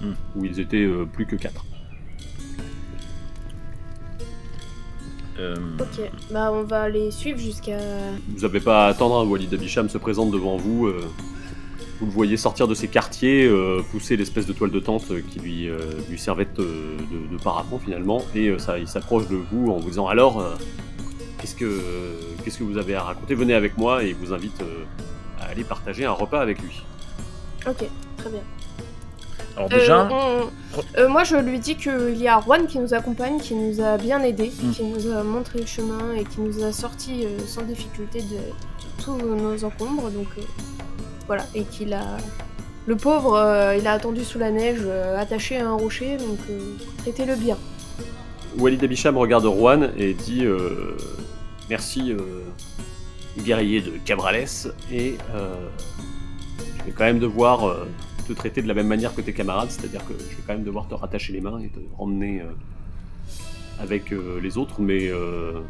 Hmm. 0.00 0.12
Où 0.36 0.44
ils 0.44 0.58
étaient 0.58 0.76
euh, 0.84 1.04
plus 1.04 1.26
que 1.26 1.36
4. 1.36 1.64
Euh, 5.38 5.56
Ok, 5.80 6.10
bah 6.30 6.50
on 6.52 6.62
va 6.62 6.88
les 6.88 7.10
suivre 7.10 7.38
jusqu'à. 7.38 7.78
Vous 8.28 8.42
n'avez 8.42 8.60
pas 8.60 8.86
à 8.86 8.88
attendre, 8.88 9.18
hein, 9.20 9.24
Walid 9.26 9.52
Abisham 9.52 9.88
se 9.88 9.98
présente 9.98 10.30
devant 10.30 10.56
vous. 10.56 10.86
euh, 10.86 11.00
vous 12.00 12.06
le 12.06 12.12
voyez 12.12 12.36
sortir 12.36 12.66
de 12.66 12.74
ses 12.74 12.88
quartiers, 12.88 13.44
euh, 13.46 13.80
pousser 13.92 14.16
l'espèce 14.16 14.46
de 14.46 14.52
toile 14.52 14.72
de 14.72 14.80
tente 14.80 15.10
euh, 15.12 15.20
qui 15.30 15.38
lui, 15.38 15.68
euh, 15.68 15.78
lui 16.10 16.18
servait 16.18 16.44
de, 16.56 16.62
de, 16.62 17.36
de 17.36 17.42
parapente 17.42 17.82
finalement, 17.84 18.22
et 18.34 18.48
euh, 18.48 18.58
ça, 18.58 18.78
il 18.78 18.88
s'approche 18.88 19.28
de 19.28 19.36
vous 19.36 19.70
en 19.70 19.76
vous 19.78 19.88
disant 19.90 20.08
alors, 20.08 20.40
euh, 20.40 20.54
qu'est-ce 21.38 21.54
que 21.54 21.80
qu'est-ce 22.44 22.58
que 22.58 22.64
vous 22.64 22.78
avez 22.78 22.94
à 22.96 23.02
raconter? 23.02 23.34
Venez 23.34 23.54
avec 23.54 23.78
moi 23.78 24.02
et 24.04 24.08
il 24.10 24.14
vous 24.16 24.32
invite 24.34 24.60
euh, 24.62 24.84
à 25.40 25.46
aller 25.46 25.62
partager 25.64 26.04
un 26.04 26.12
repas 26.12 26.40
avec 26.40 26.60
lui. 26.62 26.82
Ok, 27.66 27.84
très 28.18 28.30
bien. 28.30 28.42
Alors 29.56 29.68
Euh, 29.72 29.78
déjà, 29.78 30.08
on- 30.10 30.50
euh, 30.98 31.08
moi, 31.08 31.24
je 31.24 31.36
lui 31.36 31.58
dis 31.58 31.76
qu'il 31.76 32.16
y 32.16 32.28
a 32.28 32.40
Juan 32.40 32.66
qui 32.66 32.78
nous 32.78 32.92
accompagne, 32.94 33.38
qui 33.38 33.54
nous 33.54 33.80
a 33.80 33.96
bien 33.96 34.22
aidés, 34.22 34.50
Mm. 34.62 34.70
qui 34.72 34.82
nous 34.84 35.10
a 35.12 35.22
montré 35.22 35.60
le 35.60 35.66
chemin 35.66 36.12
et 36.16 36.24
qui 36.24 36.40
nous 36.40 36.64
a 36.64 36.72
sortis 36.72 37.24
euh, 37.24 37.38
sans 37.46 37.62
difficulté 37.62 38.20
de 38.20 39.02
tous 39.04 39.16
nos 39.16 39.62
encombres. 39.64 40.10
Donc 40.10 40.26
euh, 40.38 40.42
voilà, 41.26 41.44
et 41.54 41.62
qu'il 41.64 41.92
a. 41.92 42.16
Le 42.86 42.96
pauvre, 42.96 43.34
euh, 43.36 43.76
il 43.78 43.86
a 43.86 43.92
attendu 43.92 44.24
sous 44.24 44.38
la 44.38 44.50
neige, 44.50 44.80
euh, 44.84 45.18
attaché 45.18 45.56
à 45.56 45.68
un 45.68 45.72
rocher, 45.74 46.16
donc 46.18 46.38
euh, 46.50 46.58
traitez-le 46.98 47.34
bien. 47.36 47.56
Walid 48.58 48.84
Abisham 48.84 49.16
regarde 49.16 49.44
Juan 49.46 49.90
et 49.96 50.12
dit 50.14 50.44
euh, 50.44 50.96
merci 51.70 52.12
euh, 52.12 52.18
guerrier 53.42 53.80
de 53.80 53.92
Cabrales 54.04 54.46
et 54.92 55.16
euh, 55.34 55.54
je 56.78 56.84
vais 56.84 56.92
quand 56.92 57.04
même 57.04 57.18
devoir 57.18 57.66
euh, 57.68 57.86
te 58.24 58.32
traiter 58.32 58.62
de 58.62 58.68
la 58.68 58.74
même 58.74 58.86
manière 58.88 59.14
que 59.14 59.20
tes 59.20 59.32
camarades, 59.32 59.70
c'est-à-dire 59.70 60.04
que 60.06 60.14
je 60.14 60.36
vais 60.36 60.42
quand 60.46 60.54
même 60.54 60.64
devoir 60.64 60.88
te 60.88 60.94
rattacher 60.94 61.32
les 61.32 61.40
mains 61.40 61.58
et 61.60 61.68
te 61.68 61.80
emmener 61.98 62.40
euh, 62.40 62.46
avec 63.78 64.12
euh, 64.12 64.40
les 64.40 64.56
autres, 64.58 64.80
mais 64.80 65.08
euh, 65.08 65.60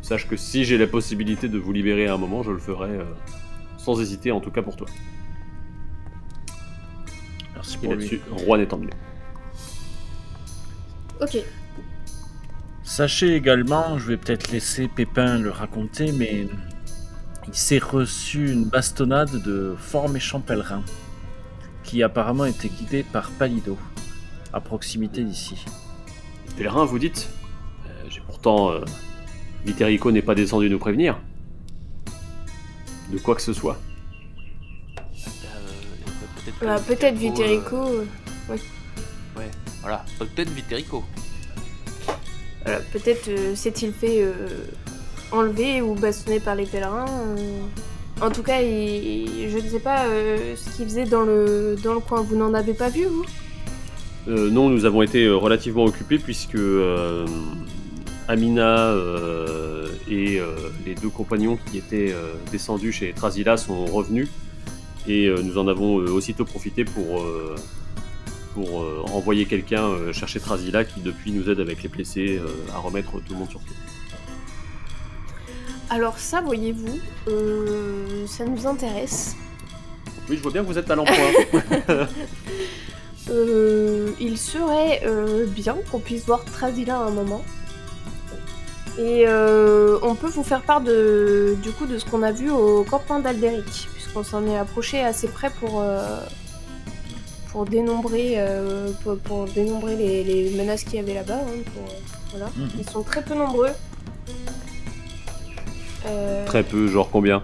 sache 0.00 0.28
que 0.28 0.36
si 0.36 0.64
j'ai 0.64 0.78
la 0.78 0.86
possibilité 0.86 1.48
de 1.48 1.58
vous 1.58 1.72
libérer 1.72 2.06
à 2.08 2.14
un 2.14 2.18
moment, 2.18 2.42
je 2.42 2.50
le 2.50 2.58
ferai 2.58 2.90
euh, 2.90 3.04
sans 3.78 4.00
hésiter, 4.00 4.32
en 4.32 4.40
tout 4.40 4.50
cas 4.50 4.62
pour 4.62 4.76
toi. 4.76 4.88
merci 7.54 7.78
Et 7.82 7.86
pour 7.86 7.94
lui. 7.94 8.10
là-dessus, 8.10 8.22
Juan 8.44 8.60
est 8.60 8.72
emmené. 8.72 8.92
Ok, 11.20 11.38
Sachez 12.84 13.34
également, 13.36 13.96
je 13.98 14.08
vais 14.08 14.16
peut-être 14.16 14.50
laisser 14.50 14.88
Pépin 14.88 15.38
le 15.38 15.50
raconter, 15.50 16.12
mais 16.12 16.46
il 17.48 17.54
s'est 17.54 17.78
reçu 17.78 18.50
une 18.52 18.64
bastonnade 18.64 19.42
de 19.42 19.74
fort 19.78 20.08
méchants 20.08 20.40
pèlerins, 20.40 20.82
qui 21.92 22.02
apparemment 22.02 22.46
était 22.46 22.70
guidé 22.70 23.02
par 23.02 23.30
Palido, 23.32 23.76
à 24.54 24.60
proximité 24.62 25.22
d'ici. 25.22 25.62
Pèlerin, 26.56 26.86
vous 26.86 26.98
dites 26.98 27.28
Euh, 27.86 27.90
J'ai 28.08 28.20
pourtant. 28.20 28.70
Euh, 28.70 28.80
Viterico 29.66 30.10
n'est 30.10 30.22
pas 30.22 30.34
descendu 30.34 30.70
nous 30.70 30.78
prévenir. 30.78 31.18
De 33.12 33.18
quoi 33.18 33.34
que 33.34 33.42
ce 33.42 33.52
soit. 33.52 33.78
peut-être 36.36 36.60
bah, 36.62 36.78
peut-être 36.80 37.14
Viterico. 37.16 37.76
euh, 37.76 38.06
Ouais, 38.48 39.50
voilà, 39.82 40.02
peut-être 40.18 40.48
Viterico. 40.48 41.04
voilà, 42.64 42.80
peut-être 42.90 43.28
euh, 43.28 43.54
s'est-il 43.54 43.92
fait 43.92 44.22
euh, 44.22 44.32
enlever 45.30 45.82
ou 45.82 45.94
bastonner 45.94 46.40
par 46.40 46.54
les 46.54 46.64
pèlerins. 46.64 47.04
En 48.22 48.30
tout 48.30 48.44
cas, 48.44 48.60
je 48.62 49.58
ne 49.58 49.68
sais 49.68 49.80
pas 49.80 50.06
euh, 50.06 50.54
ce 50.56 50.76
qu'il 50.76 50.84
faisait 50.84 51.06
dans 51.06 51.22
le, 51.22 51.74
dans 51.82 51.94
le 51.94 51.98
coin. 51.98 52.22
Vous 52.22 52.36
n'en 52.36 52.54
avez 52.54 52.72
pas 52.72 52.88
vu, 52.88 53.04
vous? 53.06 53.24
Euh, 54.28 54.48
non, 54.48 54.68
nous 54.68 54.84
avons 54.84 55.02
été 55.02 55.24
euh, 55.24 55.34
relativement 55.34 55.84
occupés 55.84 56.18
puisque 56.18 56.54
euh, 56.54 57.26
Amina 58.28 58.94
et 60.08 60.40
les 60.86 60.94
deux 60.94 61.08
compagnons 61.08 61.58
qui 61.66 61.78
étaient 61.78 62.14
descendus 62.50 62.92
chez 62.92 63.12
Trasila 63.12 63.56
sont 63.56 63.84
revenus 63.86 64.28
et 65.08 65.28
nous 65.42 65.58
en 65.58 65.66
avons 65.66 65.96
aussitôt 65.96 66.44
profité 66.44 66.84
pour, 66.84 67.24
pour 68.54 68.86
envoyer 69.12 69.46
quelqu'un 69.46 70.12
chercher 70.12 70.38
Trasila 70.38 70.84
qui 70.84 71.00
depuis 71.00 71.32
nous 71.32 71.50
aide 71.50 71.60
avec 71.60 71.82
les 71.82 71.88
blessés 71.88 72.40
à 72.74 72.78
remettre 72.78 73.12
tout 73.12 73.32
le 73.32 73.38
monde 73.38 73.50
sur 73.50 73.60
pied. 73.60 73.74
Alors 75.90 76.18
ça, 76.18 76.40
voyez-vous, 76.40 76.98
euh, 77.28 78.26
ça 78.26 78.44
nous 78.44 78.66
intéresse. 78.66 79.36
Oui, 80.28 80.36
je 80.36 80.42
vois 80.42 80.52
bien 80.52 80.62
que 80.62 80.68
vous 80.68 80.78
êtes 80.78 80.90
à 80.90 80.94
l'emploi. 80.96 81.16
Euh, 83.30 84.10
il 84.18 84.36
serait 84.36 85.02
euh, 85.06 85.46
bien 85.46 85.76
qu'on 85.92 86.00
puisse 86.00 86.24
voir 86.26 86.44
Trasila 86.44 86.96
à 86.98 87.02
un 87.04 87.10
moment. 87.12 87.42
Et 88.98 89.24
euh, 89.28 89.96
on 90.02 90.16
peut 90.16 90.26
vous 90.26 90.42
faire 90.42 90.62
part 90.62 90.80
de, 90.80 91.56
du 91.62 91.70
coup 91.70 91.86
de 91.86 91.98
ce 91.98 92.04
qu'on 92.04 92.24
a 92.24 92.32
vu 92.32 92.50
au 92.50 92.82
campement 92.82 93.20
d'Alderic, 93.20 93.88
puisqu'on 93.94 94.24
s'en 94.24 94.44
est 94.48 94.58
approché 94.58 95.04
assez 95.04 95.28
près 95.28 95.50
pour, 95.50 95.80
euh, 95.80 96.18
pour 97.52 97.64
dénombrer, 97.64 98.44
pour, 99.04 99.16
pour 99.18 99.44
dénombrer 99.44 99.94
les, 99.94 100.24
les 100.24 100.50
menaces 100.56 100.82
qu'il 100.82 100.96
y 100.96 100.98
avait 100.98 101.14
là-bas. 101.14 101.38
hein, 101.46 101.82
voilà. 102.32 102.46
Mhm. 102.56 102.70
Ils 102.80 102.90
sont 102.90 103.04
très 103.04 103.22
peu 103.22 103.34
nombreux. 103.34 103.70
Euh, 106.06 106.44
Très 106.46 106.62
peu, 106.62 106.88
genre 106.88 107.10
combien 107.10 107.42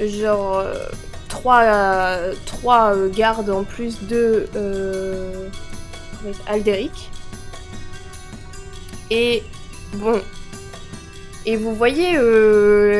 genre 0.00 0.58
euh, 0.58 0.74
trois, 1.28 1.62
euh, 1.62 2.34
trois 2.46 2.94
euh, 2.94 3.08
gardes 3.08 3.50
en 3.50 3.64
plus 3.64 4.06
de 4.06 4.46
euh, 4.54 5.48
Alderic. 6.46 7.10
Et 9.10 9.42
bon. 9.94 10.20
Et 11.46 11.56
vous 11.56 11.74
voyez 11.74 12.12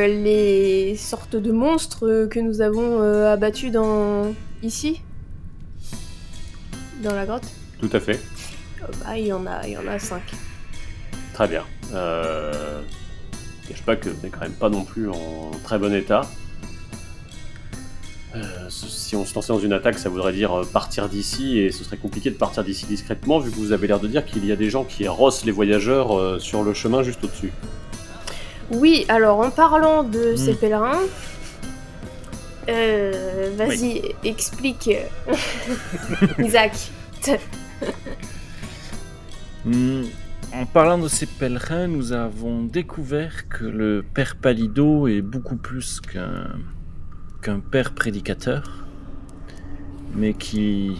les 0.08 0.96
sortes 0.96 1.36
de 1.36 1.52
monstres 1.52 2.26
que 2.30 2.40
nous 2.40 2.62
avons 2.62 3.00
abattus 3.26 3.70
dans 3.70 4.34
ici? 4.62 5.02
Dans 7.02 7.14
la 7.14 7.26
grotte? 7.26 7.46
Tout 7.78 7.90
à 7.92 8.00
fait. 8.00 8.20
Euh, 8.82 8.86
bah, 9.04 9.18
il 9.18 9.26
y 9.26 9.32
en 9.32 9.46
a, 9.46 9.66
il 9.66 9.72
y 9.72 9.76
en 9.76 9.86
a 9.86 9.98
cinq. 9.98 10.22
Très 11.34 11.46
bien. 11.46 11.64
Euh, 11.92 12.82
Je 13.68 13.74
cache 13.74 13.82
pas 13.82 13.96
que 13.96 14.08
c'est 14.22 14.30
quand 14.30 14.40
même 14.40 14.52
pas 14.52 14.70
non 14.70 14.82
plus 14.84 15.10
en 15.10 15.50
très 15.62 15.78
bon 15.78 15.92
état. 15.94 16.22
Euh, 18.34 18.40
si 18.70 19.14
on 19.16 19.24
se 19.24 19.34
lançait 19.34 19.52
dans 19.52 19.58
une 19.58 19.72
attaque, 19.72 19.98
ça 19.98 20.08
voudrait 20.08 20.32
dire 20.32 20.52
euh, 20.60 20.64
partir 20.64 21.08
d'ici, 21.08 21.58
et 21.58 21.70
ce 21.72 21.84
serait 21.84 21.96
compliqué 21.96 22.30
de 22.30 22.36
partir 22.36 22.62
d'ici 22.64 22.86
discrètement, 22.86 23.38
vu 23.38 23.50
que 23.50 23.56
vous 23.56 23.72
avez 23.72 23.86
l'air 23.86 24.00
de 24.00 24.06
dire 24.08 24.24
qu'il 24.24 24.44
y 24.46 24.52
a 24.52 24.56
des 24.56 24.70
gens 24.70 24.84
qui 24.84 25.06
rossent 25.08 25.44
les 25.44 25.52
voyageurs 25.52 26.16
euh, 26.18 26.38
sur 26.38 26.62
le 26.62 26.72
chemin 26.74 27.02
juste 27.02 27.22
au-dessus. 27.24 27.52
Oui, 28.70 29.04
alors 29.08 29.40
en 29.40 29.50
parlant 29.50 30.02
de 30.02 30.32
Hmm. 30.34 30.36
ces 30.36 30.54
pèlerins, 30.54 31.00
euh, 32.68 33.50
vas-y, 33.56 34.14
explique. 34.24 34.90
Isaac. 36.38 36.72
Hmm, 39.64 40.04
En 40.52 40.64
parlant 40.64 40.98
de 40.98 41.08
ces 41.08 41.26
pèlerins, 41.26 41.86
nous 41.88 42.12
avons 42.12 42.64
découvert 42.64 43.48
que 43.48 43.64
le 43.64 44.02
père 44.02 44.36
Palido 44.36 45.06
est 45.06 45.22
beaucoup 45.22 45.56
plus 45.56 46.00
qu'un 46.00 47.60
père 47.60 47.92
prédicateur, 47.92 48.86
mais 50.14 50.34
qui 50.34 50.96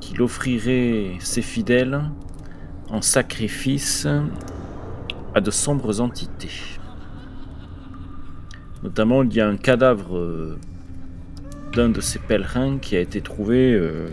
qu'il 0.00 0.22
offrirait 0.22 1.16
ses 1.20 1.42
fidèles 1.42 2.00
en 2.88 3.02
sacrifice 3.02 4.06
à 5.34 5.40
de 5.40 5.50
sombres 5.50 6.00
entités. 6.00 6.78
Notamment, 8.82 9.22
il 9.22 9.32
y 9.34 9.40
a 9.40 9.46
un 9.46 9.56
cadavre 9.56 10.16
euh, 10.16 10.58
d'un 11.74 11.90
de 11.90 12.00
ces 12.00 12.18
pèlerins 12.18 12.78
qui 12.78 12.96
a 12.96 13.00
été 13.00 13.20
trouvé, 13.20 13.74
euh, 13.74 14.08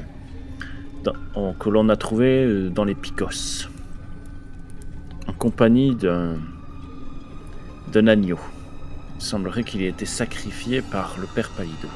que 1.60 1.70
l'on 1.70 1.88
a 1.90 1.96
trouvé 1.96 2.44
euh, 2.44 2.70
dans 2.70 2.84
les 2.84 2.96
Picos, 2.96 3.70
en 5.28 5.34
compagnie 5.34 5.96
d'un 5.96 6.38
agneau. 8.08 8.40
Il 9.16 9.22
semblerait 9.22 9.64
qu'il 9.64 9.82
ait 9.82 9.90
été 9.90 10.06
sacrifié 10.06 10.82
par 10.82 11.18
le 11.20 11.28
père 11.28 11.50
Palido. 11.50 11.88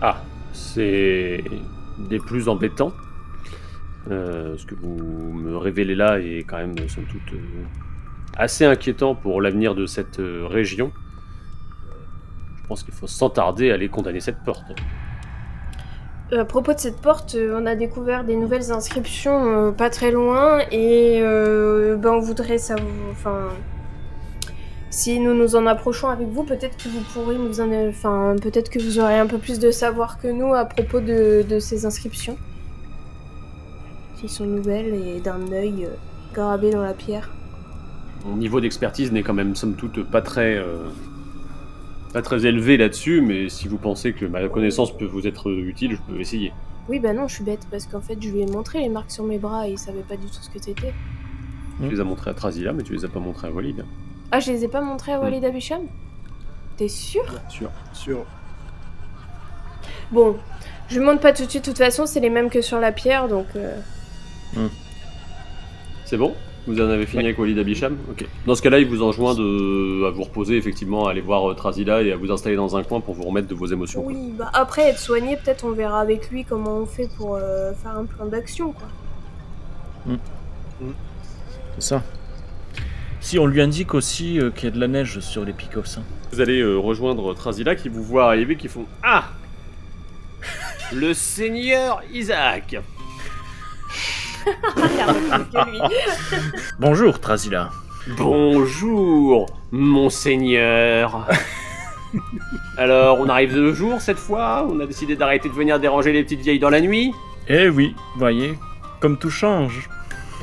Ah, 0.00 0.22
c'est 0.52 1.44
des 1.98 2.18
plus 2.18 2.48
embêtants. 2.48 2.92
Euh, 4.10 4.56
ce 4.58 4.66
que 4.66 4.74
vous 4.74 5.32
me 5.32 5.56
révélez 5.56 5.94
là 5.94 6.18
est 6.20 6.44
quand 6.46 6.58
même, 6.58 6.76
somme 6.88 7.06
toute, 7.06 7.32
euh, 7.32 7.64
assez 8.36 8.66
inquiétant 8.66 9.14
pour 9.14 9.40
l'avenir 9.40 9.74
de 9.74 9.86
cette 9.86 10.20
euh, 10.20 10.46
région. 10.46 10.92
Je 12.62 12.68
pense 12.68 12.82
qu'il 12.82 12.92
faut 12.92 13.06
sans 13.06 13.30
tarder 13.30 13.70
aller 13.70 13.88
condamner 13.88 14.20
cette 14.20 14.42
porte. 14.44 14.74
Euh, 16.34 16.40
À 16.40 16.44
propos 16.44 16.74
de 16.74 16.78
cette 16.78 17.00
porte, 17.00 17.34
euh, 17.34 17.58
on 17.60 17.66
a 17.66 17.74
découvert 17.74 18.24
des 18.24 18.36
nouvelles 18.36 18.72
inscriptions 18.72 19.68
euh, 19.68 19.70
pas 19.72 19.90
très 19.90 20.10
loin 20.10 20.60
et 20.70 21.20
ben, 21.22 22.10
on 22.10 22.20
voudrait 22.20 22.58
savoir. 22.58 22.88
Enfin, 23.10 23.48
si 24.90 25.18
nous 25.18 25.34
nous 25.34 25.56
en 25.56 25.66
approchons 25.66 26.08
avec 26.08 26.28
vous, 26.28 26.44
peut-être 26.44 26.76
que 26.76 26.88
vous 26.88 27.00
pourrez 27.12 27.36
nous 27.36 27.60
en. 27.60 27.70
Enfin, 27.88 28.36
peut-être 28.40 28.70
que 28.70 28.78
vous 28.78 28.98
aurez 28.98 29.18
un 29.18 29.26
peu 29.26 29.38
plus 29.38 29.58
de 29.58 29.70
savoir 29.70 30.18
que 30.18 30.28
nous 30.28 30.54
à 30.54 30.64
propos 30.64 31.00
de, 31.00 31.58
ces 31.60 31.86
inscriptions. 31.86 32.36
Qui 34.20 34.28
sont 34.28 34.46
nouvelles 34.46 34.94
et 34.94 35.20
d'un 35.20 35.52
œil 35.52 35.86
euh, 35.86 36.70
dans 36.72 36.82
la 36.82 36.94
pierre. 36.94 37.30
Mon 38.24 38.36
niveau 38.36 38.60
d'expertise 38.60 39.12
n'est 39.12 39.22
quand 39.22 39.34
même, 39.34 39.54
somme 39.54 39.74
toute, 39.74 40.02
pas 40.10 40.22
très, 40.22 40.58
pas 42.14 42.22
très 42.22 42.46
élevé 42.46 42.76
là-dessus, 42.76 43.20
mais 43.20 43.48
si 43.48 43.66
vous 43.66 43.76
pensez 43.76 44.12
que 44.12 44.24
ma 44.24 44.48
connaissance 44.48 44.96
peut 44.96 45.04
vous 45.04 45.26
être 45.26 45.50
utile, 45.50 45.96
je 45.96 46.12
peux 46.12 46.20
essayer. 46.20 46.52
Oui, 46.88 47.00
bah 47.00 47.12
non, 47.12 47.26
je 47.26 47.34
suis 47.34 47.44
bête 47.44 47.66
parce 47.72 47.86
qu'en 47.86 48.00
fait, 48.00 48.16
je 48.20 48.28
lui 48.28 48.40
ai 48.40 48.46
montré 48.46 48.78
les 48.78 48.88
marques 48.88 49.10
sur 49.10 49.24
mes 49.24 49.38
bras 49.38 49.66
et 49.66 49.72
il 49.72 49.78
savait 49.78 50.04
pas 50.08 50.16
du 50.16 50.26
tout 50.26 50.40
ce 50.40 50.48
que 50.48 50.62
c'était. 50.62 50.94
Tu 51.82 51.90
les 51.90 51.98
as 51.98 52.04
montrés 52.04 52.30
à 52.30 52.34
Trazila, 52.34 52.72
mais 52.72 52.84
tu 52.84 52.92
les 52.92 53.04
as 53.04 53.08
pas 53.08 53.18
montrés 53.18 53.48
à 53.48 53.50
Walid. 53.50 53.84
Ah, 54.30 54.38
je 54.38 54.52
les 54.52 54.62
ai 54.62 54.68
pas 54.68 54.80
montrés 54.80 55.12
à 55.12 55.18
Walid 55.18 55.44
Abisham? 55.44 55.82
T'es 56.76 56.86
sûr? 56.86 57.24
Sûr. 57.48 57.70
Sûr. 57.92 58.24
Bon, 60.12 60.36
je 60.88 61.00
monte 61.00 61.20
pas 61.20 61.32
tout 61.32 61.44
de 61.44 61.50
suite, 61.50 61.64
de 61.64 61.70
toute 61.70 61.78
façon, 61.78 62.06
c'est 62.06 62.20
les 62.20 62.30
mêmes 62.30 62.48
que 62.48 62.60
sur 62.60 62.78
la 62.78 62.92
pierre, 62.92 63.26
donc... 63.26 63.46
euh, 63.56 63.76
C'est 66.04 66.16
bon? 66.16 66.32
Vous 66.66 66.80
en 66.80 66.88
avez 66.88 67.04
fini 67.04 67.24
avec 67.24 67.38
Walid 67.38 67.58
Abisham 67.58 67.96
Ok. 68.10 68.26
Dans 68.46 68.54
ce 68.54 68.62
cas-là, 68.62 68.78
il 68.78 68.86
vous 68.88 69.02
enjoint 69.02 69.34
de, 69.34 70.06
à 70.06 70.10
vous 70.10 70.22
reposer, 70.22 70.56
effectivement, 70.56 71.06
à 71.06 71.10
aller 71.10 71.20
voir 71.20 71.50
euh, 71.50 71.54
Trazila 71.54 72.02
et 72.02 72.10
à 72.10 72.16
vous 72.16 72.30
installer 72.32 72.56
dans 72.56 72.74
un 72.76 72.82
coin 72.82 73.00
pour 73.00 73.14
vous 73.14 73.24
remettre 73.24 73.48
de 73.48 73.54
vos 73.54 73.66
émotions. 73.66 74.02
quoi. 74.02 74.12
Oui, 74.12 74.32
bah 74.38 74.50
après 74.54 74.82
être 74.88 74.98
soigné, 74.98 75.36
peut-être 75.36 75.64
on 75.66 75.72
verra 75.72 76.00
avec 76.00 76.30
lui 76.30 76.44
comment 76.44 76.78
on 76.78 76.86
fait 76.86 77.08
pour 77.18 77.36
euh, 77.36 77.72
faire 77.82 77.96
un 77.98 78.06
plan 78.06 78.24
d'action, 78.26 78.72
quoi. 78.72 78.88
C'est 81.78 81.82
ça. 81.88 82.02
Si 83.20 83.38
on 83.38 83.46
lui 83.46 83.60
indique 83.60 83.94
aussi 83.94 84.38
euh, 84.40 84.50
qu'il 84.50 84.64
y 84.64 84.72
a 84.72 84.74
de 84.74 84.80
la 84.80 84.88
neige 84.88 85.20
sur 85.20 85.44
les 85.44 85.52
Picos. 85.52 85.80
hein. 85.98 86.02
Vous 86.32 86.40
allez 86.40 86.60
euh, 86.60 86.76
rejoindre 86.76 87.34
Trazila 87.34 87.74
qui 87.74 87.88
vous 87.88 88.02
voit 88.02 88.26
arriver, 88.26 88.56
qui 88.56 88.68
font 88.68 88.84
Ah 89.02 89.24
Le 90.92 91.14
Seigneur 91.14 92.02
Isaac. 92.12 92.76
Bonjour 96.78 97.20
Trazila. 97.20 97.70
Bonjour, 98.16 99.46
mon 99.72 100.10
Seigneur 100.10 101.26
Alors, 102.76 103.18
on 103.20 103.28
arrive 103.28 103.54
de 103.54 103.72
jour 103.72 104.00
cette 104.00 104.18
fois 104.18 104.66
On 104.70 104.78
a 104.80 104.86
décidé 104.86 105.16
d'arrêter 105.16 105.48
de 105.48 105.54
venir 105.54 105.80
déranger 105.80 106.12
les 106.12 106.22
petites 106.22 106.40
vieilles 106.40 106.58
dans 106.58 106.70
la 106.70 106.80
nuit 106.80 107.12
Eh 107.48 107.68
oui, 107.68 107.94
voyez, 108.16 108.58
comme 109.00 109.18
tout 109.18 109.30
change. 109.30 109.88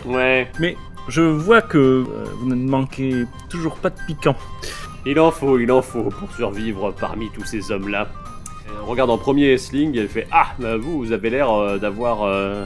Ouais, 0.06 0.49
Mais 0.60 0.76
je 1.08 1.22
vois 1.22 1.62
que 1.62 1.78
euh, 1.78 2.04
vous 2.39 2.47
ne 2.49 2.56
manquez 2.56 3.26
toujours 3.49 3.76
pas 3.76 3.89
de 3.91 3.97
piquant. 4.08 4.36
il 5.06 5.20
en 5.20 5.30
faut, 5.32 5.60
il 5.60 5.72
en 5.72 5.82
faut 5.84 6.04
pour 6.04 6.32
survivre 6.34 6.91
parmi 6.99 7.30
tous 7.30 7.45
ces 7.45 7.72
hommes-là. 7.72 8.08
Elle 8.66 8.89
regarde 8.89 9.10
en 9.12 9.18
premier 9.18 9.58
Sling 9.58 9.95
et 9.95 9.99
elle 9.99 10.10
fait 10.10 10.28
Ah, 10.32 10.47
bah 10.60 10.78
vous, 10.78 10.97
vous 10.97 11.12
avez 11.12 11.30
l'air 11.30 11.52
euh, 11.52 11.78
d'avoir 11.78 12.24
euh, 12.24 12.66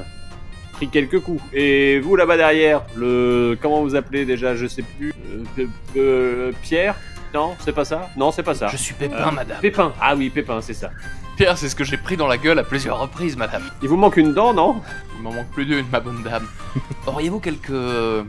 pris 0.76 0.88
quelques 0.89 1.19
coups. 1.19 1.41
Et 1.53 1.99
vous 1.99 2.15
là-bas 2.15 2.38
derrière, 2.38 2.82
le. 2.95 3.57
Comment 3.61 3.82
vous 3.82 3.95
appelez 3.95 4.26
déjà 4.26 4.55
Je 4.55 4.67
sais 4.67 4.84
plus. 4.84 5.13
Euh, 5.32 5.43
Pe- 5.55 5.69
Pe- 5.93 6.53
Pierre? 6.61 6.95
Non, 7.34 7.55
c'est 7.59 7.73
pas 7.73 7.84
ça? 7.86 8.09
Non, 8.15 8.32
c'est 8.32 8.43
pas 8.43 8.53
ça. 8.55 8.67
Je 8.67 8.78
suis 8.78 8.93
Pépin, 8.93 9.28
Euh, 9.28 9.32
madame. 9.32 9.57
Pépin, 9.61 9.91
ah 9.99 10.15
oui, 10.15 10.30
Pépin, 10.30 10.61
c'est 10.61 10.73
ça. 10.73 10.89
Pierre, 11.36 11.57
c'est 11.57 11.67
ce 11.67 11.76
que 11.76 11.84
j'ai 11.84 11.97
pris 11.97 12.15
dans 12.15 12.28
la 12.28 12.38
gueule 12.38 12.59
à 12.59 12.63
plusieurs 12.63 12.97
reprises, 12.99 13.36
madame. 13.36 13.63
Il 13.82 13.89
vous 13.89 13.97
manque 13.97 14.15
une 14.15 14.34
dent, 14.34 14.53
non? 14.53 14.82
Il 15.17 15.23
m'en 15.23 15.34
manque 15.34 15.51
plus 15.51 15.65
d'une, 15.65 15.86
ma 15.91 15.99
bonne 15.99 16.23
dame. 16.23 16.47
Auriez-vous 17.07 17.39
quelques 17.41 17.71
euh, 17.71 18.23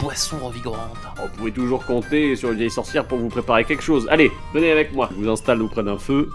boissons 0.00 0.38
revigorantes? 0.38 0.96
Vous 1.20 1.36
pouvez 1.36 1.50
toujours 1.50 1.84
compter 1.84 2.36
sur 2.36 2.52
une 2.52 2.58
vieille 2.58 2.70
sorcière 2.70 3.04
pour 3.06 3.18
vous 3.18 3.28
préparer 3.28 3.64
quelque 3.64 3.82
chose. 3.82 4.06
Allez, 4.08 4.30
venez 4.54 4.70
avec 4.70 4.92
moi. 4.92 5.08
Je 5.10 5.24
vous 5.24 5.28
installe 5.28 5.60
auprès 5.62 5.82
d'un 5.82 5.98
feu. 5.98 6.28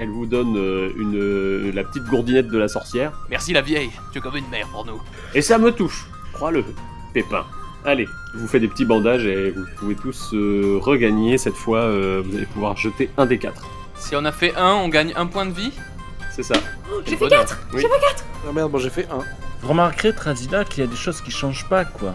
Elle 0.00 0.10
vous 0.10 0.26
donne 0.26 0.56
euh, 0.56 0.90
une, 0.96 1.16
euh, 1.16 1.70
la 1.72 1.84
petite 1.84 2.04
gourdinette 2.04 2.48
de 2.48 2.58
la 2.58 2.68
sorcière. 2.68 3.12
Merci 3.30 3.52
la 3.52 3.62
vieille, 3.62 3.90
tu 4.12 4.18
es 4.18 4.20
comme 4.20 4.36
une 4.36 4.48
mère 4.48 4.66
pour 4.68 4.84
nous. 4.84 5.00
Et 5.34 5.42
ça 5.42 5.56
me 5.58 5.70
touche, 5.70 6.06
crois-le, 6.32 6.64
Pépin. 7.12 7.44
Allez, 7.84 8.08
je 8.32 8.38
vous 8.38 8.48
fais 8.48 8.60
des 8.60 8.68
petits 8.68 8.86
bandages 8.86 9.26
et 9.26 9.50
vous 9.50 9.64
pouvez 9.76 9.94
tous 9.94 10.30
euh, 10.32 10.78
regagner. 10.80 11.36
Cette 11.38 11.54
fois, 11.54 11.80
euh, 11.80 12.22
vous 12.24 12.36
allez 12.36 12.46
pouvoir 12.46 12.76
jeter 12.76 13.10
un 13.18 13.26
des 13.26 13.38
quatre. 13.38 13.62
Si 13.94 14.16
on 14.16 14.24
a 14.24 14.32
fait 14.32 14.54
un, 14.56 14.72
on 14.72 14.88
gagne 14.88 15.12
un 15.16 15.26
point 15.26 15.44
de 15.46 15.52
vie 15.52 15.70
C'est 16.34 16.42
ça. 16.42 16.54
J'ai 16.54 17.02
Quel 17.04 17.18
fait 17.18 17.24
bonheur. 17.28 17.44
4 17.44 17.58
Oui. 17.74 17.84
Ah 18.48 18.52
merde, 18.52 18.70
moi 18.70 18.80
j'ai 18.80 18.90
fait 18.90 19.06
un. 19.10 19.20
Vous 19.60 19.68
remarquerez 19.68 20.14
Trazila 20.14 20.64
qu'il 20.64 20.82
y 20.82 20.86
a 20.86 20.90
des 20.90 20.96
choses 20.96 21.20
qui 21.20 21.30
changent 21.30 21.68
pas 21.68 21.84
quoi. 21.84 22.14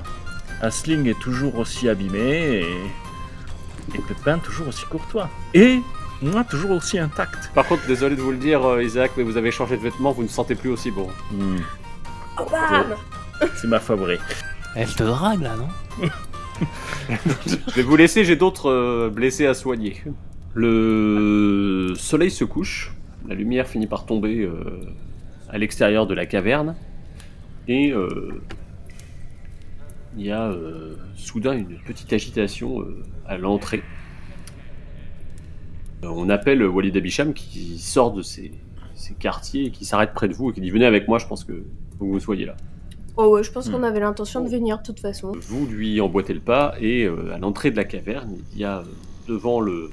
Asling 0.62 1.08
est 1.08 1.20
toujours 1.20 1.58
aussi 1.60 1.88
abîmé 1.88 2.64
et, 2.64 3.96
et 3.96 4.00
Pépin 4.08 4.40
toujours 4.40 4.68
aussi 4.68 4.86
courtois. 4.86 5.30
Et 5.54 5.80
moi 6.22 6.44
toujours 6.44 6.72
aussi 6.72 7.00
intact. 7.00 7.52
Par 7.54 7.66
contre, 7.66 7.86
désolé 7.88 8.16
de 8.16 8.22
vous 8.22 8.32
le 8.32 8.38
dire, 8.38 8.66
euh, 8.66 8.84
Isaac, 8.84 9.12
mais 9.18 9.24
vous 9.24 9.38
avez 9.38 9.52
changé 9.52 9.78
de 9.78 9.82
vêtements, 9.82 10.12
vous 10.12 10.24
ne 10.24 10.28
sentez 10.28 10.56
plus 10.56 10.70
aussi 10.70 10.92
bon. 10.92 11.08
Hmm, 11.32 11.58
Oh 12.40 12.46
bam 12.50 12.96
c'est 13.56 13.68
ma 13.68 13.80
favorite. 13.80 14.22
Elle 14.76 14.94
te 14.94 15.04
drague 15.04 15.42
là, 15.42 15.56
non 15.56 16.10
Je 17.48 17.76
vais 17.76 17.84
vous 17.84 17.96
laisser, 17.96 18.26
j'ai 18.26 18.36
d'autres 18.36 18.70
euh, 18.70 19.10
blessés 19.10 19.46
à 19.48 19.54
soigner. 19.54 20.04
Le 20.54 21.94
soleil 21.96 22.32
se 22.32 22.44
couche, 22.44 22.94
la 23.28 23.36
lumière 23.36 23.68
finit 23.68 23.88
par 23.88 24.06
tomber 24.06 24.42
euh, 24.42 24.82
à 25.50 25.58
l'extérieur 25.58 26.06
de 26.06 26.14
la 26.14 26.26
caverne, 26.26 26.76
et 27.68 27.92
euh, 27.94 28.42
il 30.18 30.26
y 30.26 30.32
a 30.32 30.48
euh, 30.50 30.96
soudain 31.16 31.54
une 31.54 31.78
petite 31.86 32.12
agitation 32.12 32.82
euh, 32.82 33.04
à 33.28 33.38
l'entrée. 33.38 33.84
Euh, 36.04 36.08
On 36.12 36.30
appelle 36.30 36.64
Walid 36.66 36.96
Abisham 36.96 37.34
qui 37.34 37.78
sort 37.80 38.12
de 38.12 38.22
ses, 38.22 38.52
ses 38.96 39.14
quartiers 39.14 39.66
et 39.66 39.72
qui 39.72 39.86
s'arrête 39.86 40.14
près 40.14 40.28
de 40.28 40.34
vous 40.34 40.50
et 40.50 40.54
qui 40.54 40.62
dit 40.62 40.70
Venez 40.70 40.86
avec 40.86 41.08
moi, 41.08 41.20
je 41.20 41.28
pense 41.28 41.44
que 41.44 41.64
faut 41.98 42.06
que 42.06 42.12
vous 42.12 42.20
soyez 42.20 42.46
là. 42.46 42.56
Oh 43.18 43.28
ouais, 43.28 43.44
je 43.44 43.52
pense 43.52 43.70
qu'on 43.70 43.84
avait 43.84 44.00
l'intention 44.00 44.42
de 44.42 44.50
venir 44.50 44.78
de 44.78 44.84
toute 44.84 45.00
façon. 45.02 45.34
Vous 45.42 45.66
lui 45.66 46.00
emboîtez 46.00 46.34
le 46.34 46.40
pas 46.40 46.76
et 46.80 47.04
euh, 47.04 47.34
à 47.34 47.38
l'entrée 47.38 47.70
de 47.70 47.76
la 47.76 47.84
caverne, 47.84 48.38
il 48.54 48.60
y 48.60 48.64
a 48.64 48.80
euh, 48.80 48.84
devant 49.28 49.60
le, 49.60 49.90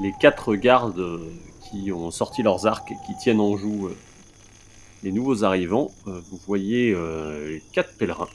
les 0.00 0.12
quatre 0.18 0.54
gardes 0.54 0.98
euh, 0.98 1.18
qui 1.68 1.92
ont 1.92 2.10
sorti 2.10 2.42
leurs 2.42 2.66
arcs 2.66 2.90
et 2.92 2.96
qui 3.06 3.14
tiennent 3.18 3.40
en 3.40 3.58
joue 3.58 3.90
les 5.02 5.12
nouveaux 5.12 5.44
arrivants. 5.44 5.90
Euh, 6.06 6.20
vous 6.30 6.38
voyez 6.46 6.92
euh, 6.94 7.48
les 7.48 7.62
quatre 7.72 7.96
pèlerins 7.96 8.28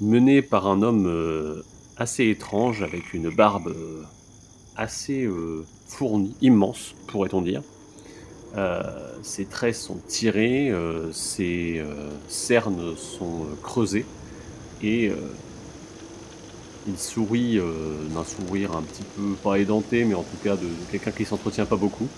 mené 0.00 0.42
par 0.42 0.66
un 0.66 0.82
homme 0.82 1.06
euh, 1.06 1.62
assez 1.96 2.28
étrange, 2.28 2.82
avec 2.82 3.14
une 3.14 3.30
barbe 3.30 3.68
euh, 3.68 4.02
assez 4.76 5.24
euh, 5.24 5.64
fournie, 5.86 6.34
immense, 6.40 6.94
pourrait-on 7.06 7.42
dire. 7.42 7.62
Euh, 8.56 8.82
ses 9.22 9.46
traits 9.46 9.74
sont 9.74 9.98
tirés, 10.06 10.70
euh, 10.70 11.12
ses 11.12 11.82
cernes 12.28 12.96
sont 12.96 13.46
creusées, 13.62 14.06
et 14.82 15.10
il 16.86 16.98
sourit 16.98 17.58
d'un 18.14 18.24
sourire 18.24 18.76
un 18.76 18.82
petit 18.82 19.02
peu, 19.16 19.32
pas 19.42 19.58
édenté, 19.58 20.04
mais 20.04 20.14
en 20.14 20.22
tout 20.22 20.36
cas 20.42 20.56
de, 20.56 20.68
quelqu'un 20.90 21.10
qui 21.10 21.24
s'entretient 21.24 21.64
pas 21.64 21.76
beaucoup, 21.76 22.08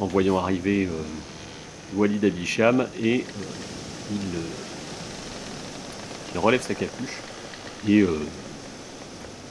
en 0.00 0.06
voyant 0.06 0.38
arriver 0.38 0.88
Walid 1.94 2.24
Abicham, 2.24 2.88
et 3.00 3.24
il, 4.10 4.18
relève 6.38 6.62
sa 6.62 6.74
capuche, 6.74 7.18
et 7.86 8.04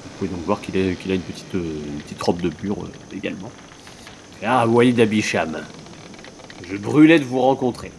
vous 0.03 0.09
pouvez 0.17 0.29
donc 0.31 0.45
voir 0.45 0.61
qu'il 0.61 0.75
a, 0.77 0.93
qu'il 0.95 1.11
a 1.11 1.15
une, 1.15 1.21
petite, 1.21 1.55
euh, 1.55 1.59
une 1.95 2.01
petite 2.01 2.21
robe 2.21 2.41
de 2.41 2.49
bure 2.49 2.83
euh, 2.83 3.15
également. 3.15 3.51
Ah, 4.43 4.67
Walid 4.67 4.99
Abicham, 4.99 5.59
je 6.69 6.75
brûlais 6.77 7.19
de 7.19 7.25
vous 7.25 7.39
rencontrer. 7.39 7.91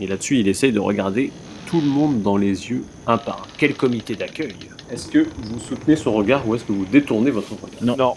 Et 0.00 0.06
là-dessus, 0.06 0.38
il 0.38 0.48
essaye 0.48 0.72
de 0.72 0.80
regarder 0.80 1.30
tout 1.66 1.80
le 1.80 1.86
monde 1.86 2.22
dans 2.22 2.36
les 2.38 2.70
yeux, 2.70 2.84
un 3.06 3.18
par 3.18 3.42
un. 3.42 3.46
Quel 3.58 3.74
comité 3.74 4.16
d'accueil 4.16 4.56
Est-ce 4.90 5.08
que 5.08 5.26
vous 5.42 5.60
soutenez 5.60 5.96
son 5.96 6.12
regard 6.12 6.48
ou 6.48 6.54
est-ce 6.54 6.64
que 6.64 6.72
vous 6.72 6.86
détournez 6.86 7.30
votre 7.30 7.52
regard 7.52 7.82
Non. 7.82 7.96
Non. 7.96 8.14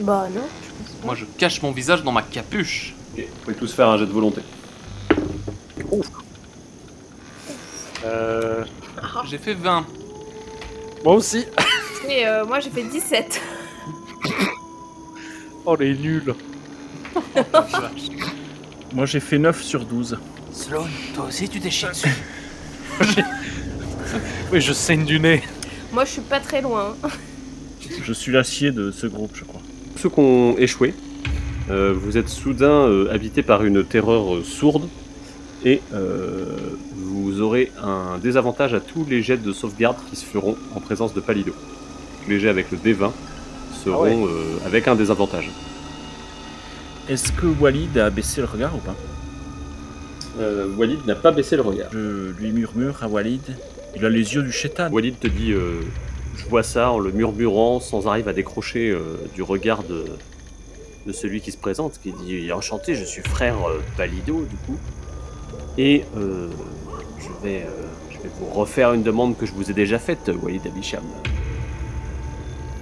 Bah 0.00 0.26
non. 0.34 0.42
Moi, 1.04 1.14
je 1.14 1.24
cache 1.38 1.62
mon 1.62 1.70
visage 1.70 2.02
dans 2.02 2.12
ma 2.12 2.22
capuche. 2.22 2.94
Ok, 3.14 3.20
Vous 3.24 3.40
pouvez 3.44 3.56
tous 3.56 3.72
faire 3.72 3.88
un 3.88 3.98
jet 3.98 4.06
de 4.06 4.10
volonté. 4.12 4.40
Euh, 8.04 8.64
J'ai 9.28 9.38
fait 9.38 9.54
20. 9.54 9.86
moi 11.04 11.14
aussi. 11.14 11.44
Et 12.08 12.26
euh, 12.26 12.44
moi 12.44 12.60
j'ai 12.60 12.70
fait 12.70 12.84
17. 12.84 13.40
Oh, 15.64 15.76
les 15.76 15.94
nuls. 15.94 16.34
Moi 18.94 19.06
j'ai 19.06 19.20
fait 19.20 19.38
9 19.38 19.62
sur 19.62 19.84
12. 19.84 20.18
Sloan, 20.52 20.88
toi 21.14 21.26
aussi 21.26 21.48
tu 21.48 21.60
chié 21.70 21.88
dessus. 21.88 22.08
Oui, 24.52 24.60
je 24.60 24.72
saigne 24.72 25.04
du 25.04 25.20
nez. 25.20 25.40
Moi 25.92 26.04
je 26.04 26.10
suis 26.10 26.20
pas 26.20 26.40
très 26.40 26.62
loin. 26.62 26.96
Je 28.02 28.12
suis 28.12 28.32
l'acier 28.32 28.72
de 28.72 28.90
ce 28.90 29.06
groupe, 29.06 29.30
je 29.34 29.44
crois. 29.44 29.60
Ceux 29.96 30.10
qui 30.10 30.18
ont 30.18 30.56
échoué, 30.58 30.94
euh, 31.70 31.94
vous 31.96 32.18
êtes 32.18 32.28
soudain 32.28 32.88
euh, 32.88 33.12
habité 33.12 33.44
par 33.44 33.64
une 33.64 33.84
terreur 33.84 34.34
euh, 34.34 34.42
sourde 34.42 34.88
et 35.64 35.80
euh, 35.94 36.44
vous 36.96 37.40
aurez 37.40 37.70
un 37.82 38.18
désavantage 38.18 38.74
à 38.74 38.80
tous 38.80 39.06
les 39.08 39.22
jets 39.22 39.36
de 39.36 39.52
sauvegarde 39.52 39.96
qui 40.10 40.16
se 40.16 40.24
feront 40.24 40.56
en 40.74 40.80
présence 40.80 41.14
de 41.14 41.20
Palido. 41.20 41.54
Tous 42.24 42.30
les 42.30 42.40
jets 42.40 42.48
avec 42.48 42.70
le 42.70 42.78
D20 42.78 43.10
seront 43.84 43.96
Ah 43.96 44.02
ouais. 44.02 44.14
euh, 44.16 44.66
avec 44.66 44.88
un 44.88 44.94
désavantage. 44.94 45.50
Est-ce 47.08 47.32
que 47.32 47.46
Walid 47.46 47.96
a 47.98 48.10
baissé 48.10 48.40
le 48.40 48.46
regard 48.46 48.74
ou 48.74 48.78
pas 48.78 48.94
Euh, 50.38 50.68
Walid 50.76 51.04
n'a 51.06 51.14
pas 51.16 51.32
baissé 51.32 51.56
le 51.56 51.62
regard. 51.62 51.88
Je 51.92 52.30
lui 52.38 52.52
murmure 52.52 53.02
à 53.02 53.08
Walid. 53.08 53.42
Il 53.96 54.04
a 54.04 54.08
les 54.08 54.34
yeux 54.34 54.42
du 54.42 54.52
chétan. 54.52 54.88
Walid 54.90 55.18
te 55.18 55.26
dit 55.26 55.52
euh, 55.52 55.80
Je 56.36 56.46
vois 56.46 56.62
ça 56.62 56.90
en 56.92 56.98
le 56.98 57.10
murmurant 57.10 57.80
sans 57.80 58.06
arriver 58.06 58.30
à 58.30 58.32
décrocher 58.32 58.90
euh, 58.90 59.16
du 59.34 59.42
regard 59.42 59.82
de, 59.82 60.04
de 61.06 61.12
celui 61.12 61.40
qui 61.40 61.50
se 61.50 61.58
présente, 61.58 61.98
qui 62.02 62.12
dit 62.12 62.52
Enchanté, 62.52 62.94
je 62.94 63.04
suis 63.04 63.22
frère 63.22 63.56
euh, 63.68 63.80
Palido, 63.96 64.44
du 64.48 64.56
coup. 64.64 64.78
Et 65.76 66.04
euh, 66.16 66.48
je, 67.18 67.46
vais, 67.46 67.62
euh, 67.62 67.68
je 68.10 68.18
vais 68.18 68.30
vous 68.38 68.46
refaire 68.46 68.92
une 68.92 69.02
demande 69.02 69.36
que 69.36 69.44
je 69.44 69.52
vous 69.52 69.70
ai 69.70 69.74
déjà 69.74 69.98
faite, 69.98 70.30
Walid 70.42 70.64
Abisham. 70.66 71.02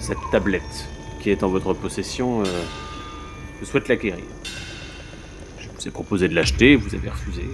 Cette 0.00 0.18
tablette 0.32 0.88
qui 1.20 1.30
est 1.30 1.42
en 1.42 1.48
votre 1.48 1.74
possession, 1.74 2.40
euh, 2.40 2.44
je 3.60 3.66
souhaite 3.66 3.88
l'acquérir. 3.88 4.24
Je 5.58 5.68
vous 5.68 5.88
ai 5.88 5.90
proposé 5.90 6.28
de 6.28 6.34
l'acheter, 6.34 6.76
vous 6.76 6.94
avez 6.94 7.10
refusé. 7.10 7.44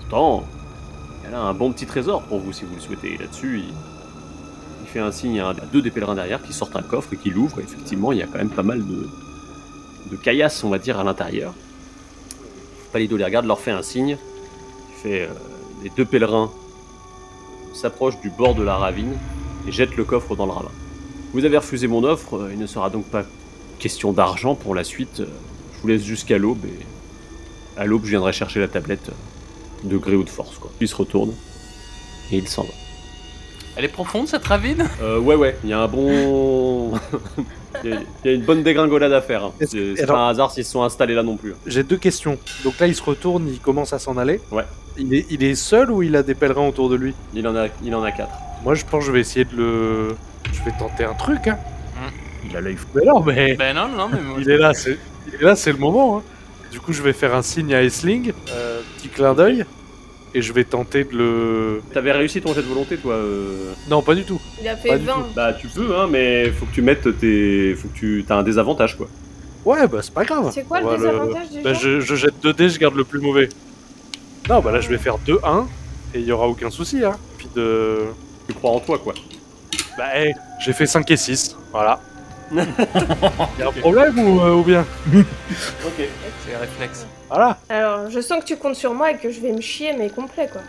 Pourtant, 0.00 0.44
elle 1.26 1.34
a 1.34 1.40
un 1.40 1.54
bon 1.54 1.72
petit 1.72 1.86
trésor 1.86 2.22
pour 2.22 2.40
vous 2.40 2.52
si 2.52 2.64
vous 2.64 2.74
le 2.74 2.80
souhaitez. 2.80 3.16
Là-dessus, 3.16 3.60
il, 3.60 4.86
fait 4.88 4.98
un 5.00 5.12
signe 5.12 5.40
à 5.40 5.54
deux 5.72 5.80
des 5.80 5.90
pèlerins 5.90 6.14
derrière 6.14 6.42
qui 6.42 6.52
sortent 6.52 6.76
un 6.76 6.82
coffre 6.82 7.14
et 7.14 7.16
qui 7.16 7.30
l'ouvrent. 7.30 7.60
Effectivement, 7.60 8.12
il 8.12 8.18
y 8.18 8.22
a 8.22 8.26
quand 8.26 8.36
même 8.36 8.50
pas 8.50 8.62
mal 8.62 8.84
de, 8.86 9.08
de 10.10 10.16
caillasses, 10.16 10.62
on 10.64 10.68
va 10.68 10.78
dire, 10.78 10.98
à 10.98 11.04
l'intérieur. 11.04 11.54
Palido 12.92 13.16
les 13.16 13.24
regarde, 13.24 13.46
leur 13.46 13.58
fait 13.58 13.70
un 13.70 13.82
signe. 13.82 14.18
Il 14.90 15.02
fait. 15.02 15.22
euh, 15.22 15.28
les 15.82 15.90
deux 15.90 16.04
pèlerins 16.04 16.50
s'approchent 17.74 18.20
du 18.20 18.30
bord 18.30 18.54
de 18.54 18.62
la 18.62 18.76
ravine 18.76 19.16
et 19.66 19.72
jettent 19.72 19.96
le 19.96 20.04
coffre 20.04 20.36
dans 20.36 20.46
le 20.46 20.52
ravin. 20.52 20.70
Vous 21.32 21.44
avez 21.44 21.56
refusé 21.56 21.86
mon 21.86 22.04
offre, 22.04 22.36
euh, 22.36 22.50
il 22.52 22.58
ne 22.58 22.66
sera 22.66 22.90
donc 22.90 23.04
pas 23.06 23.24
question 23.78 24.12
d'argent 24.12 24.54
pour 24.54 24.74
la 24.74 24.84
suite. 24.84 25.20
euh, 25.20 25.26
Je 25.76 25.80
vous 25.82 25.88
laisse 25.88 26.02
jusqu'à 26.04 26.38
l'aube 26.38 26.64
et 26.66 27.80
à 27.80 27.86
l'aube, 27.86 28.02
je 28.04 28.10
viendrai 28.10 28.32
chercher 28.32 28.60
la 28.60 28.68
tablette 28.68 29.08
euh, 29.08 29.88
de 29.88 29.96
gré 29.96 30.14
ou 30.14 30.24
de 30.24 30.30
force. 30.30 30.58
Quoi. 30.58 30.70
Il 30.80 30.88
se 30.88 30.94
retourne 30.94 31.32
et 32.30 32.36
il 32.36 32.48
s'en 32.48 32.62
va. 32.62 32.68
Elle 33.74 33.86
est 33.86 33.88
profonde 33.88 34.28
cette 34.28 34.44
ravine? 34.44 34.86
Euh, 35.00 35.18
ouais, 35.18 35.34
ouais, 35.34 35.56
il 35.64 35.70
y 35.70 35.72
a 35.72 35.80
un 35.80 35.88
bon. 35.88 36.92
Il 37.84 37.90
y, 37.90 37.92
a- 37.94 38.00
il 38.22 38.28
y 38.30 38.34
a 38.34 38.36
une 38.36 38.42
bonne 38.42 38.62
dégringolade 38.62 39.14
à 39.14 39.22
faire. 39.22 39.44
hein. 39.46 39.52
C'est 39.66 40.06
pas 40.06 40.26
un 40.26 40.28
hasard 40.28 40.50
s'ils 40.52 40.64
se 40.64 40.70
sont 40.72 40.82
installés 40.82 41.14
là 41.14 41.22
non 41.22 41.38
plus. 41.38 41.54
J'ai 41.66 41.82
deux 41.82 41.96
questions. 41.96 42.38
Donc 42.64 42.78
là, 42.78 42.86
il 42.86 42.94
se 42.94 43.02
retourne, 43.02 43.48
il 43.48 43.58
commence 43.60 43.94
à 43.94 43.98
s'en 43.98 44.18
aller. 44.18 44.40
Ouais. 44.52 44.64
Il 44.98 45.12
est, 45.14 45.26
il 45.30 45.42
est 45.42 45.54
seul 45.54 45.90
ou 45.90 46.02
il 46.02 46.14
a 46.14 46.22
des 46.22 46.34
pèlerins 46.34 46.68
autour 46.68 46.90
de 46.90 46.96
lui? 46.96 47.14
Il 47.34 47.48
en 47.48 47.56
a, 47.56 47.68
il 47.82 47.94
en 47.94 48.02
a 48.02 48.12
quatre. 48.12 48.34
Moi, 48.62 48.74
je 48.74 48.84
pense 48.84 49.00
que 49.00 49.06
je 49.06 49.12
vais 49.12 49.20
essayer 49.20 49.46
de 49.46 49.56
le. 49.56 50.14
Je 50.52 50.62
vais 50.64 50.76
tenter 50.78 51.04
un 51.04 51.14
truc, 51.14 51.48
hein. 51.48 51.58
Il 52.48 52.56
a 52.56 52.60
l'œil 52.60 52.76
fou. 52.76 52.86
Mais 52.94 53.04
non, 53.04 53.20
mais. 53.20 53.54
Ben 53.54 53.74
non, 53.74 53.88
non, 53.88 54.08
mais 54.12 54.20
moi, 54.20 54.36
Il 54.40 54.50
est 54.50 54.56
là, 54.58 54.74
c'est 54.74 54.98
il 55.28 55.34
est 55.34 55.42
là, 55.42 55.54
c'est 55.54 55.72
le 55.72 55.78
moment. 55.78 56.18
Hein. 56.18 56.22
Du 56.70 56.80
coup, 56.80 56.92
je 56.92 57.02
vais 57.02 57.12
faire 57.12 57.34
un 57.34 57.42
signe 57.42 57.74
à 57.74 57.82
Essling, 57.82 58.32
euh, 58.50 58.80
petit 58.96 59.08
clin 59.08 59.34
d'œil, 59.34 59.64
et 60.34 60.42
je 60.42 60.52
vais 60.52 60.64
tenter 60.64 61.04
de 61.04 61.16
le. 61.16 61.82
T'avais 61.92 62.12
réussi 62.12 62.40
ton 62.40 62.54
jet 62.54 62.62
de 62.62 62.66
volonté, 62.66 62.96
toi 62.96 63.14
euh 63.14 63.72
Non, 63.88 64.02
pas 64.02 64.14
du 64.14 64.24
tout. 64.24 64.40
Il 64.60 64.68
a 64.68 64.76
fait 64.76 64.98
du 64.98 65.04
20. 65.04 65.12
tout. 65.12 65.20
Bah, 65.36 65.52
tu 65.52 65.68
peux, 65.68 65.96
hein, 65.96 66.08
mais 66.10 66.50
faut 66.50 66.66
que 66.66 66.74
tu 66.74 66.82
mettes 66.82 67.18
tes. 67.18 67.74
Faut 67.74 67.88
que 67.88 67.94
tu. 67.94 68.24
T'as 68.26 68.36
un 68.36 68.42
désavantage, 68.42 68.96
quoi. 68.96 69.08
Ouais, 69.64 69.86
bah 69.86 70.00
c'est 70.02 70.12
pas 70.14 70.24
grave. 70.24 70.50
C'est 70.52 70.66
quoi 70.66 70.80
le 70.80 70.86
va 70.86 70.96
désavantage 70.96 71.50
déjà 71.50 71.62
Bah, 71.62 71.74
je, 71.74 72.00
je 72.00 72.14
jette 72.16 72.34
2 72.42 72.52
dés, 72.52 72.68
je 72.68 72.80
garde 72.80 72.96
le 72.96 73.04
plus 73.04 73.20
mauvais. 73.20 73.48
Non, 74.48 74.58
bah 74.60 74.72
là, 74.72 74.80
je 74.80 74.88
vais 74.88 74.98
faire 74.98 75.18
2-1, 75.24 75.66
et 76.14 76.18
il 76.18 76.24
y 76.24 76.32
aura 76.32 76.48
aucun 76.48 76.70
souci, 76.70 77.04
hein. 77.04 77.12
Puis 77.38 77.48
de. 77.54 78.00
Tu 78.48 78.54
crois 78.54 78.72
en 78.72 78.80
toi, 78.80 78.98
quoi. 78.98 79.14
Bah, 79.96 80.14
hey, 80.14 80.34
j'ai 80.58 80.72
fait 80.72 80.86
5 80.86 81.10
et 81.10 81.16
6, 81.16 81.56
voilà. 81.70 82.00
Y'a 82.54 83.68
un 83.68 83.72
problème 83.80 84.18
ou, 84.18 84.40
euh, 84.40 84.54
ou 84.54 84.62
bien? 84.62 84.84
Ok. 85.14 86.06
c'est 86.46 86.56
réflexe. 86.56 87.06
Voilà. 87.28 87.58
Alors, 87.68 88.10
je 88.10 88.20
sens 88.20 88.40
que 88.40 88.44
tu 88.44 88.56
comptes 88.56 88.74
sur 88.76 88.92
moi 88.92 89.10
et 89.12 89.16
que 89.16 89.30
je 89.30 89.40
vais 89.40 89.52
me 89.52 89.60
chier, 89.60 89.94
mais 89.98 90.10
complet 90.10 90.48
quoi. 90.52 90.60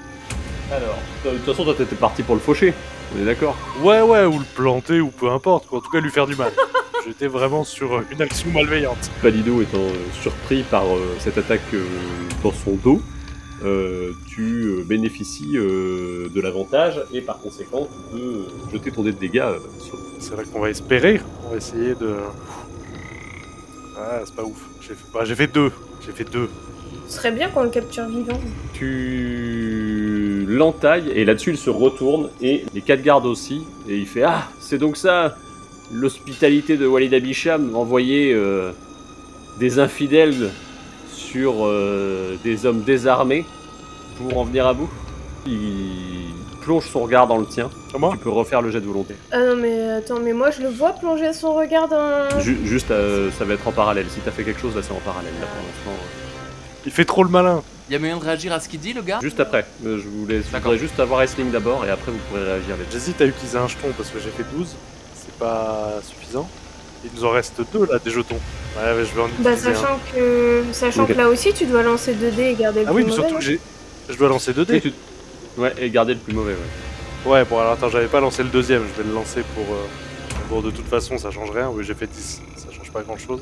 Alors. 0.72 0.98
De 1.26 1.32
toute 1.32 1.46
façon, 1.46 1.64
toi, 1.66 1.74
t'étais 1.78 1.96
parti 1.96 2.24
pour 2.24 2.36
le 2.36 2.42
faucher. 2.42 2.74
On 3.16 3.22
est 3.22 3.26
d'accord? 3.26 3.56
Ouais, 3.82 4.02
ouais, 4.02 4.24
ou 4.26 4.40
le 4.40 4.46
planter, 4.56 5.02
ou 5.02 5.10
peu 5.10 5.30
importe, 5.30 5.68
quoi. 5.68 5.80
En 5.80 5.82
tout 5.82 5.92
cas, 5.92 6.00
lui 6.00 6.10
faire 6.10 6.26
du 6.26 6.36
mal. 6.36 6.52
J'étais 7.06 7.28
vraiment 7.28 7.66
sur 7.66 7.96
euh, 7.96 8.08
une 8.12 8.22
action 8.22 8.50
malveillante. 8.50 9.12
Palido 9.22 9.62
étant 9.62 9.78
euh, 9.78 9.92
surpris 10.22 10.64
par 10.64 10.86
euh, 10.86 11.16
cette 11.20 11.38
attaque 11.38 11.62
euh, 11.74 11.86
dans 12.44 12.54
son 12.54 12.72
dos, 12.76 13.02
tu 14.28 14.66
euh, 14.66 14.84
bénéficies 14.86 15.58
euh, 15.58 16.28
de 16.34 16.42
l'avantage 16.42 17.02
et 17.14 17.22
par 17.22 17.40
conséquent 17.40 17.88
tu 17.88 18.18
peux 18.18 18.24
euh, 18.24 18.72
jeter 18.72 18.92
ton 18.92 19.04
dé 19.04 19.12
de 19.12 19.18
dégâts 19.18 19.40
euh, 19.40 19.60
sur 19.80 19.98
C'est 20.20 20.36
là 20.36 20.44
qu'on 20.44 20.60
va 20.60 20.70
espérer. 20.70 21.22
On 21.46 21.52
va 21.52 21.58
essayer 21.58 21.96
de. 21.96 22.16
Ah, 23.98 24.22
c'est 24.26 24.36
pas 24.36 24.44
ouf. 24.44 24.60
J'ai 24.82 24.90
fait, 24.90 25.06
bah, 25.14 25.22
j'ai 25.24 25.36
fait 25.36 25.48
deux. 25.48 25.72
J'ai 26.06 26.12
fait 26.12 26.30
deux. 26.30 26.50
Ce 27.08 27.18
serait 27.18 27.32
bien 27.32 27.50
qu'on 27.50 27.64
le 27.64 27.70
capture 27.70 28.06
vivant. 28.06 28.40
Tu 28.74 30.46
l'entailles 30.48 31.12
et 31.16 31.26
là-dessus 31.26 31.52
il 31.52 31.58
se 31.58 31.70
retourne 31.70 32.30
et 32.42 32.66
les 32.74 32.82
quatre 32.82 33.02
gardes 33.02 33.26
aussi 33.26 33.64
et 33.88 33.98
il 33.98 34.06
fait 34.06 34.24
ah 34.24 34.50
c'est 34.60 34.78
donc 34.78 34.98
ça 34.98 35.38
l'hospitalité 35.92 36.78
de 36.78 36.86
Walid 36.86 37.14
Abisham 37.14 37.76
envoyer 37.76 38.34
euh, 38.34 38.72
des 39.60 39.80
infidèles 39.80 40.52
sur 41.34 41.66
euh, 41.66 42.36
des 42.44 42.66
hommes 42.68 42.82
désarmés 42.84 43.44
pour 44.18 44.38
en 44.38 44.44
venir 44.44 44.68
à 44.68 44.74
bout. 44.74 44.90
Il 45.48 46.30
plonge 46.62 46.88
son 46.90 47.00
regard 47.02 47.26
dans 47.28 47.38
le 47.38 47.46
tien. 47.48 47.70
Comment 47.92 48.12
Tu 48.12 48.18
peux 48.20 48.30
refaire 48.30 48.62
le 48.62 48.70
jet 48.70 48.80
de 48.80 48.86
volonté. 48.86 49.16
Ah 49.32 49.40
non 49.40 49.56
mais 49.56 49.90
attends, 49.90 50.20
mais 50.20 50.32
moi 50.34 50.52
je 50.52 50.62
le 50.62 50.70
vois 50.70 50.94
plonger 50.94 51.34
son 51.34 51.56
regard 51.56 51.88
dans... 51.90 52.40
Ju- 52.40 52.60
juste 52.66 52.92
euh, 52.92 53.30
ça 53.38 53.46
va 53.46 53.56
être 53.56 53.68
en 53.68 53.72
parallèle. 53.72 54.06
Si 54.10 54.20
t'as 54.20 54.32
fait 54.32 54.44
quelque 54.44 54.62
chose 54.62 54.76
là 54.76 54.82
c'est 54.84 54.94
en 54.94 55.02
parallèle 55.04 55.34
là 55.42 55.48
pour 55.48 55.58
l'instant. 55.90 56.04
Il 56.86 56.92
fait 56.92 57.06
trop 57.06 57.24
le 57.24 57.30
malin. 57.30 57.64
Y 57.90 57.96
a 57.96 58.00
moyen 58.00 58.18
de 58.18 58.24
réagir 58.24 58.54
à 58.54 58.60
ce 58.60 58.70
qu'il 58.70 58.80
dit, 58.80 58.94
le 58.94 59.02
gars 59.02 59.20
Juste 59.22 59.40
après. 59.40 59.66
Euh, 59.86 60.00
je 60.02 60.08
vous 60.08 60.26
laisse. 60.28 60.46
Je 60.48 60.52
D'accord. 60.52 60.72
voudrais 60.72 60.88
juste 60.88 61.00
avoir 61.00 61.22
Essling 61.24 61.52
d'abord 61.52 61.84
et 61.86 61.90
après 61.90 62.12
vous 62.12 62.20
pourrez 62.30 62.44
réagir 62.44 62.76
les 62.78 62.86
J'hésite 62.92 63.20
à 63.22 63.26
utiliser 63.26 63.58
un 63.58 63.68
jeton 63.68 63.88
parce 63.98 64.10
que 64.10 64.20
j'ai 64.20 64.30
fait 64.30 64.46
12. 64.56 64.68
C'est 65.16 65.38
pas 65.40 65.94
suffisant. 66.04 66.48
Il 67.06 67.12
nous 67.16 67.26
en 67.26 67.32
reste 67.32 67.62
deux 67.74 67.86
là, 67.86 68.00
des 68.00 68.12
jetons. 68.12 68.36
Ouais, 68.78 68.94
ouais, 68.96 69.06
je 69.06 69.14
vais 69.16 69.22
en 69.22 69.28
Bah 69.40 69.52
utiliser 69.52 69.70
un. 69.70 69.74
sachant 69.76 70.00
que... 70.14 70.64
Sachant 70.72 71.06
que 71.06 71.14
là 71.14 71.30
aussi 71.30 71.54
tu 71.54 71.66
dois 71.66 71.84
lancer 71.84 72.14
2 72.14 72.32
dés 72.32 72.44
et 72.52 72.56
garder 72.56 72.82
le 72.82 72.88
Ah 72.88 72.94
oui, 72.94 73.04
plus 73.04 73.04
mais 73.04 73.10
mauvais, 73.10 73.22
surtout 73.22 73.34
non 73.34 73.40
que 73.40 73.46
j'ai. 73.46 73.60
Je 74.10 74.18
dois 74.18 74.30
lancer 74.30 74.54
deux 74.54 74.62
Et 74.64 74.66
dés. 74.66 74.82
tu- 74.82 74.94
Ouais, 75.58 75.74
et 75.80 75.90
garder 75.90 76.14
le 76.14 76.20
plus 76.20 76.34
mauvais, 76.34 76.54
ouais. 76.54 77.32
Ouais, 77.32 77.46
bon, 77.46 77.60
alors 77.60 77.74
attends, 77.74 77.90
j'avais 77.90 78.08
pas 78.08 78.20
lancé 78.20 78.42
le 78.44 78.50
deuxième, 78.50 78.84
je 78.96 79.02
vais 79.02 79.08
le 79.08 79.14
lancer 79.14 79.42
pour. 79.54 79.64
euh, 79.76 79.86
Bon, 80.50 80.62
de 80.62 80.72
toute 80.72 80.88
façon, 80.88 81.18
ça 81.18 81.30
change 81.32 81.52
rien. 81.52 81.70
Oui, 81.70 81.84
j'ai 81.84 81.94
fait 81.94 82.08
10, 82.08 82.42
ça 82.58 82.68
change 82.76 82.92
pas 82.92 83.02
grand 83.02 83.18
chose. 83.18 83.42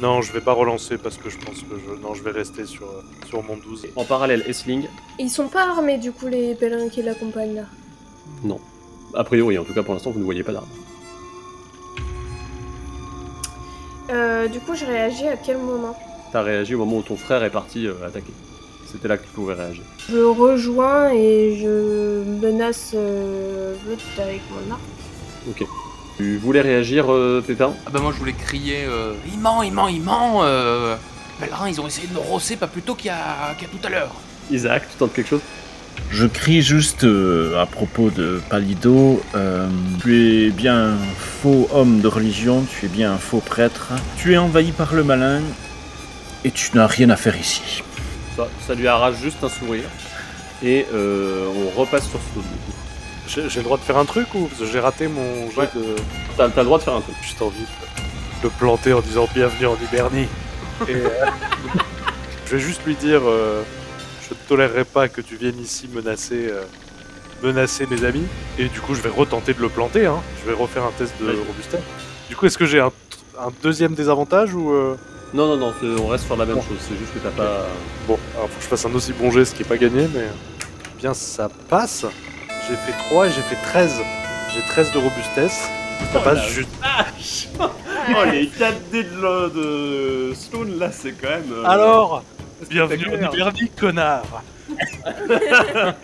Non, 0.00 0.22
je 0.22 0.32
vais 0.32 0.40
pas 0.40 0.52
relancer 0.52 0.96
parce 0.96 1.16
que 1.18 1.28
je 1.28 1.36
pense 1.38 1.56
que 1.60 1.76
je. 1.76 2.00
Non, 2.02 2.14
je 2.14 2.22
vais 2.22 2.30
rester 2.30 2.64
sur, 2.66 2.84
euh, 2.86 3.02
sur 3.28 3.42
mon 3.42 3.56
12. 3.56 3.86
En 3.96 4.04
parallèle, 4.04 4.42
Essling, 4.46 4.86
Ils 5.18 5.28
sont 5.28 5.48
pas 5.48 5.68
armés 5.70 5.98
du 5.98 6.10
coup 6.12 6.26
les 6.26 6.54
pèlerins 6.54 6.88
qui 6.88 7.02
l'accompagnent 7.02 7.56
là? 7.56 8.54
a 9.14 9.24
priori, 9.24 9.58
en 9.58 9.64
tout 9.64 9.74
cas 9.74 9.82
pour 9.82 9.92
l'instant, 9.94 10.10
vous 10.10 10.20
ne 10.20 10.24
voyez 10.24 10.42
pas 10.42 10.52
d'armes. 10.52 10.68
Euh, 14.10 14.48
du 14.48 14.60
coup, 14.60 14.74
je 14.74 14.84
réagis 14.84 15.28
à 15.28 15.36
quel 15.36 15.58
moment 15.58 15.96
T'as 16.32 16.42
réagi 16.42 16.74
au 16.74 16.78
moment 16.78 16.98
où 16.98 17.02
ton 17.02 17.16
frère 17.16 17.42
est 17.42 17.50
parti 17.50 17.86
euh, 17.86 17.94
attaquer. 18.06 18.32
C'était 18.90 19.08
là 19.08 19.16
que 19.16 19.22
tu 19.22 19.28
pouvais 19.30 19.54
réagir. 19.54 19.82
Je 20.08 20.16
le 20.16 20.28
rejoins 20.30 21.10
et 21.12 21.58
je 21.60 22.24
menace 22.44 22.92
euh, 22.94 23.74
avec 24.18 24.40
mon 24.50 24.72
arc. 24.72 24.80
Ok. 25.48 25.64
Tu 26.16 26.36
voulais 26.38 26.60
réagir, 26.60 27.10
euh, 27.12 27.42
Pépin? 27.46 27.72
Ah 27.86 27.90
bah 27.90 28.00
moi 28.00 28.12
je 28.12 28.18
voulais 28.18 28.32
crier 28.34 28.84
euh, 28.86 29.14
Il 29.32 29.38
ment, 29.38 29.62
il 29.62 29.72
ment, 29.72 29.88
il 29.88 30.02
ment 30.02 30.40
euh, 30.42 30.96
Les 31.40 31.46
pèlerins 31.46 31.68
ils 31.68 31.80
ont 31.80 31.86
essayé 31.86 32.08
de 32.08 32.12
me 32.12 32.18
rosser 32.18 32.56
pas 32.56 32.66
plus 32.66 32.82
tôt 32.82 32.94
qu'il 32.94 33.06
y, 33.06 33.10
a 33.10 33.54
qu'il 33.58 33.68
y 33.68 33.70
a 33.70 33.74
tout 33.74 33.86
à 33.86 33.90
l'heure. 33.90 34.12
Isaac, 34.50 34.82
tu 34.90 34.96
tentes 34.98 35.14
quelque 35.14 35.28
chose? 35.28 35.40
Je 36.10 36.26
crie 36.26 36.60
juste 36.62 37.04
euh, 37.04 37.60
à 37.60 37.66
propos 37.66 38.10
de 38.10 38.40
Palido. 38.50 39.22
euh, 39.34 39.68
tu 40.02 40.46
es 40.46 40.50
bien 40.50 40.94
un 40.94 40.96
faux 41.42 41.68
homme 41.72 42.00
de 42.00 42.08
religion, 42.08 42.64
tu 42.68 42.86
es 42.86 42.88
bien 42.88 43.12
un 43.12 43.18
faux 43.18 43.40
prêtre. 43.40 43.88
Tu 44.16 44.32
es 44.32 44.36
envahi 44.36 44.72
par 44.72 44.92
le 44.94 45.04
malin 45.04 45.40
et 46.44 46.50
tu 46.50 46.70
n'as 46.76 46.86
rien 46.88 47.10
à 47.10 47.16
faire 47.16 47.36
ici. 47.36 47.82
ça, 48.36 48.48
ça 48.66 48.74
lui 48.74 48.88
arrache 48.88 49.16
juste 49.22 49.38
un 49.44 49.48
sourire. 49.48 49.84
Et 50.62 50.84
euh, 50.92 51.46
on 51.74 51.78
repasse 51.80 52.08
sur 52.08 52.18
ce. 52.18 52.40
J'ai 53.32 53.48
j'ai 53.48 53.58
le 53.60 53.64
droit 53.64 53.78
de 53.78 53.82
faire 53.82 53.96
un 53.96 54.04
truc 54.04 54.26
ou 54.34 54.46
parce 54.46 54.60
que 54.60 54.66
j'ai 54.66 54.80
raté 54.80 55.06
mon 55.06 55.48
jet 55.50 55.60
Ouais. 55.60 55.68
de. 55.76 55.84
T'as 56.36 56.48
t'as 56.48 56.60
le 56.62 56.66
droit 56.66 56.78
de 56.78 56.82
faire 56.82 56.94
un 56.94 57.00
truc. 57.00 57.14
Juste 57.22 57.40
envie 57.40 57.60
de 57.60 58.42
le 58.44 58.50
planter 58.50 58.92
en 58.92 59.00
disant 59.00 59.28
bienvenue 59.32 59.66
en 59.66 59.76
Hibernie. 59.76 60.26
Et, 60.88 60.94
euh, 60.96 61.08
je 62.46 62.56
vais 62.56 62.60
juste 62.62 62.80
lui 62.84 62.96
dire 62.96 63.20
euh, 63.24 63.62
je 64.30 64.34
ne 64.34 64.48
tolérerai 64.48 64.84
pas 64.84 65.08
que 65.08 65.20
tu 65.20 65.36
viennes 65.36 65.58
ici 65.60 65.88
menacer, 65.92 66.48
euh, 66.50 66.62
menacer 67.42 67.86
mes 67.90 68.04
amis. 68.04 68.24
Et 68.58 68.68
du 68.68 68.80
coup, 68.80 68.94
je 68.94 69.00
vais 69.02 69.08
retenter 69.10 69.54
de 69.54 69.60
le 69.60 69.68
planter. 69.68 70.06
Hein. 70.06 70.20
Je 70.42 70.50
vais 70.50 70.56
refaire 70.56 70.84
un 70.84 70.92
test 70.96 71.12
de 71.20 71.26
robustesse. 71.46 71.80
Du 72.28 72.36
coup, 72.36 72.46
est-ce 72.46 72.56
que 72.58 72.66
j'ai 72.66 72.80
un, 72.80 72.92
un 73.38 73.48
deuxième 73.62 73.94
désavantage 73.94 74.54
ou. 74.54 74.70
euh, 74.72 74.96
Non, 75.34 75.46
non, 75.48 75.56
non, 75.56 75.74
on 76.00 76.06
reste 76.08 76.26
sur 76.26 76.36
la 76.36 76.46
même 76.46 76.56
chose. 76.58 76.78
C'est 76.80 76.96
juste 76.96 77.12
que 77.12 77.18
t'as 77.18 77.30
pas. 77.30 77.66
Bon, 78.06 78.18
alors 78.36 78.48
faut 78.48 78.56
que 78.58 78.62
je 78.62 78.68
fasse 78.68 78.84
un 78.86 78.94
aussi 78.94 79.12
bon 79.12 79.30
geste, 79.30 79.52
ce 79.52 79.56
qui 79.56 79.62
est 79.62 79.66
pas 79.68 79.76
gagné, 79.78 80.06
mais. 80.14 80.26
Bien, 80.98 81.12
ça 81.14 81.48
passe. 81.68 82.04
J'ai 82.68 82.76
fait 82.76 82.92
3 83.10 83.26
et 83.26 83.30
j'ai 83.30 83.40
fait 83.42 83.56
13. 83.62 83.94
J'ai 84.54 84.60
13 84.60 84.92
de 84.92 84.98
robustesse. 84.98 85.68
Ça 86.12 86.18
Oh 86.18 86.24
passe 86.24 86.46
juste. 86.48 86.68
Oh, 87.60 88.24
les 88.32 88.46
4 88.48 88.90
dés 88.90 89.04
de, 89.04 89.48
de 90.30 90.34
Sloan 90.34 90.78
là, 90.78 90.90
c'est 90.90 91.12
quand 91.12 91.28
même. 91.28 91.52
euh, 91.52 91.64
Alors 91.64 92.24
Bienvenue. 92.68 93.06
Hibernie, 93.06 93.70
connard 93.78 94.42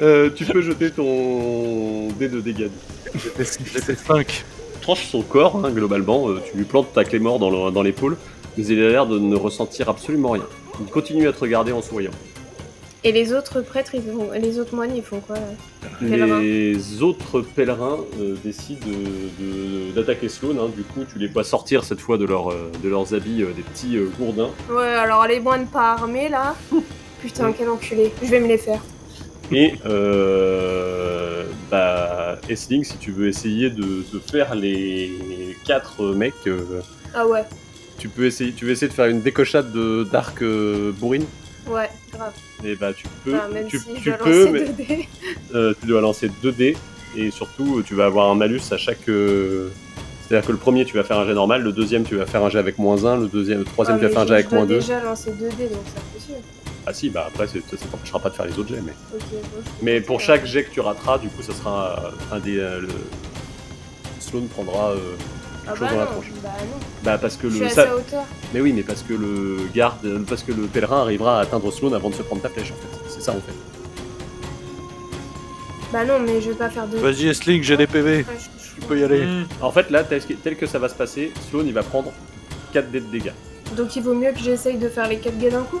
Euh, 0.00 0.30
tu 0.34 0.44
peux 0.44 0.62
jeter 0.62 0.90
ton 0.92 2.08
dé 2.18 2.28
de 2.28 2.40
dégâts. 2.40 2.68
J'ai 3.36 3.44
fait 3.80 3.96
5. 3.96 4.44
tranche 4.80 5.06
son 5.06 5.22
corps, 5.22 5.60
hein, 5.64 5.70
globalement. 5.70 6.28
euh, 6.28 6.40
tu 6.48 6.56
lui 6.56 6.64
plantes 6.64 6.92
ta 6.92 7.02
clé 7.04 7.18
mort 7.18 7.38
dans 7.40 7.82
l'épaule, 7.82 8.16
mais 8.56 8.64
il 8.64 8.80
a 8.82 8.88
l'air 8.88 9.06
de 9.06 9.18
ne 9.18 9.34
ressentir 9.34 9.88
absolument 9.88 10.30
rien. 10.30 10.46
Il 10.80 10.86
continue 10.86 11.26
à 11.26 11.32
te 11.32 11.40
regarder 11.40 11.72
en 11.72 11.82
souriant. 11.82 12.12
Et 13.04 13.12
les 13.12 13.32
autres 13.32 13.60
prêtres, 13.60 13.94
ils 13.94 14.02
font... 14.02 14.30
les 14.32 14.58
autres 14.58 14.74
moines, 14.74 14.94
ils 14.94 15.02
font 15.02 15.20
quoi 15.20 15.36
là 15.36 15.42
Pèlerins? 16.00 16.40
Les 16.40 17.02
autres 17.02 17.40
pèlerins 17.42 17.98
euh, 18.20 18.34
décident 18.44 18.80
de- 18.86 19.44
de- 19.90 19.92
d'attaquer 19.92 20.28
Sloan. 20.28 20.58
hein. 20.58 20.70
Du 20.74 20.82
coup, 20.82 21.04
tu 21.10 21.18
les 21.18 21.28
vois 21.28 21.44
sortir 21.44 21.84
cette 21.84 22.00
fois 22.00 22.18
de, 22.18 22.24
leur, 22.24 22.50
euh, 22.50 22.70
de 22.82 22.88
leurs 22.88 23.14
habits, 23.14 23.42
euh, 23.42 23.52
des 23.54 23.62
petits 23.62 23.96
euh, 23.96 24.08
gourdins. 24.18 24.50
Ouais, 24.68 24.82
alors 24.84 25.26
les 25.28 25.38
moines 25.38 25.66
pas 25.66 25.92
armés 25.92 26.28
là. 26.28 26.56
Putain, 27.22 27.52
quel 27.52 27.68
enculé. 27.68 28.12
Je 28.22 28.28
vais 28.28 28.40
me 28.40 28.48
les 28.48 28.58
faire. 28.58 28.80
Et 29.50 29.74
euh, 29.86 31.44
bah, 31.70 32.38
Essling, 32.48 32.84
si 32.84 32.96
tu 32.98 33.12
veux 33.12 33.28
essayer 33.28 33.70
de, 33.70 34.04
faire 34.30 34.54
les 34.54 35.56
quatre 35.66 36.04
mecs, 36.14 36.34
euh, 36.46 36.64
Ah 37.14 37.26
ouais, 37.26 37.44
tu 37.98 38.08
peux 38.08 38.26
essayer, 38.26 38.52
tu 38.52 38.64
veux 38.66 38.72
essayer 38.72 38.88
de 38.88 38.92
faire 38.92 39.06
une 39.06 39.22
décochade 39.22 39.72
de 39.72 40.04
d'arc 40.10 40.42
euh, 40.42 40.92
bourrine? 40.92 41.24
Ouais, 41.70 41.88
grave. 42.12 42.32
Et 42.64 42.74
bah 42.76 42.92
tu 42.92 43.04
peux, 43.24 43.34
Enfin, 43.36 43.48
même 43.48 43.66
tu, 43.66 43.78
si 43.78 43.94
tu 44.02 44.12
peux, 44.12 44.50
mais 44.50 44.64
2 44.66 44.72
dés. 44.72 45.08
euh, 45.54 45.74
tu 45.80 45.86
dois 45.86 46.00
lancer 46.00 46.30
2 46.42 46.52
dés 46.52 46.76
et 47.16 47.30
surtout 47.30 47.82
tu 47.86 47.94
vas 47.94 48.06
avoir 48.06 48.30
un 48.30 48.34
malus 48.34 48.60
à 48.72 48.76
chaque. 48.76 49.08
euh, 49.08 49.68
C'est-à-dire 50.26 50.46
que 50.46 50.52
le 50.52 50.58
premier 50.58 50.84
tu 50.84 50.96
vas 50.96 51.04
faire 51.04 51.18
un 51.18 51.26
jet 51.26 51.34
normal, 51.34 51.62
le 51.62 51.72
deuxième 51.72 52.04
tu 52.04 52.16
vas 52.16 52.26
faire 52.26 52.44
un 52.44 52.50
jet 52.50 52.58
avec 52.58 52.78
moins 52.78 53.04
1, 53.04 53.16
le 53.18 53.28
deuxième, 53.28 53.60
le 53.60 53.64
troisième 53.64 53.96
Ah, 53.96 54.00
tu 54.00 54.06
vas 54.06 54.10
faire 54.12 54.20
un 54.20 54.24
je- 54.24 54.28
jet 54.28 54.34
avec 54.34 54.52
moins 54.52 54.66
2. 54.66 54.74
déjà 54.78 55.02
lancé 55.02 55.30
2 55.32 55.48
dés 55.50 55.68
donc 55.68 55.82
c'est 55.86 56.00
impossible. 56.00 56.46
Ah 56.86 56.94
si, 56.94 57.10
bah 57.10 57.26
après 57.28 57.46
c'est- 57.46 57.60
ça 57.76 57.86
t'empêchera 57.90 58.18
pas 58.18 58.30
de 58.30 58.34
faire 58.34 58.46
les 58.46 58.58
autres 58.58 58.68
jets. 58.70 58.80
Mais, 58.84 58.92
bon, 59.12 59.18
mais 59.82 60.00
pour 60.00 60.20
chaque 60.20 60.46
jet 60.46 60.64
que 60.64 60.70
tu 60.70 60.80
rateras, 60.80 61.18
du 61.18 61.28
coup 61.28 61.42
ça 61.42 61.52
sera 61.52 62.12
un 62.32 62.38
des. 62.40 62.58
euh, 62.58 62.80
le... 62.80 62.88
Sloan 64.20 64.46
prendra 64.48 64.90
euh, 64.90 64.96
Ah 65.68 65.74
chose 65.76 65.80
bah 65.80 65.88
dans 65.92 65.98
la 65.98 66.04
non, 66.06 66.10
tronche. 66.12 66.30
bah 66.42 66.48
non. 66.60 66.78
Bah 67.04 67.18
parce 67.18 67.36
que 67.36 67.48
Je 67.48 67.54
suis 67.54 67.60
le. 67.64 67.66
à 67.66 67.70
ça- 67.70 67.84
sa 67.86 67.94
hauteur. 67.96 68.24
Mais 68.54 68.60
oui, 68.60 68.72
mais 68.72 68.82
parce 68.82 69.02
que 69.02 69.12
le 69.14 69.58
garde, 69.74 69.98
parce 70.28 70.42
que 70.42 70.52
le 70.52 70.62
pèlerin 70.66 71.02
arrivera 71.02 71.38
à 71.38 71.42
atteindre 71.42 71.70
Sloan 71.72 71.92
avant 71.92 72.10
de 72.10 72.14
se 72.14 72.22
prendre 72.22 72.42
ta 72.42 72.48
flèche 72.48 72.72
en 72.72 72.76
fait. 72.76 73.10
C'est 73.10 73.20
ça 73.22 73.32
en 73.32 73.36
fait. 73.40 73.52
Bah 75.92 76.04
non, 76.04 76.18
mais 76.20 76.40
je 76.40 76.50
vais 76.50 76.56
pas 76.56 76.68
faire 76.68 76.86
de. 76.86 76.98
Vas-y, 76.98 77.34
Sling, 77.34 77.62
j'ai 77.62 77.76
des 77.76 77.86
PV. 77.86 78.18
Ouais, 78.18 78.24
je- 78.38 78.80
Tu 78.80 78.86
peux 78.86 78.98
y 78.98 79.04
aller. 79.04 79.26
En 79.60 79.70
fait, 79.72 79.90
là, 79.90 80.04
tel, 80.04 80.22
tel 80.22 80.56
que 80.56 80.66
ça 80.66 80.78
va 80.78 80.88
se 80.88 80.94
passer, 80.94 81.32
Sloan 81.50 81.64
il 81.66 81.72
va 81.72 81.82
prendre 81.82 82.12
4 82.72 82.90
dés 82.90 83.00
de 83.00 83.06
dégâts. 83.06 83.32
Donc 83.76 83.96
il 83.96 84.02
vaut 84.02 84.14
mieux 84.14 84.30
que 84.32 84.38
j'essaye 84.38 84.76
de 84.78 84.88
faire 84.88 85.08
les 85.08 85.18
4 85.18 85.36
gars 85.38 85.50
d'un 85.50 85.62
coup? 85.62 85.80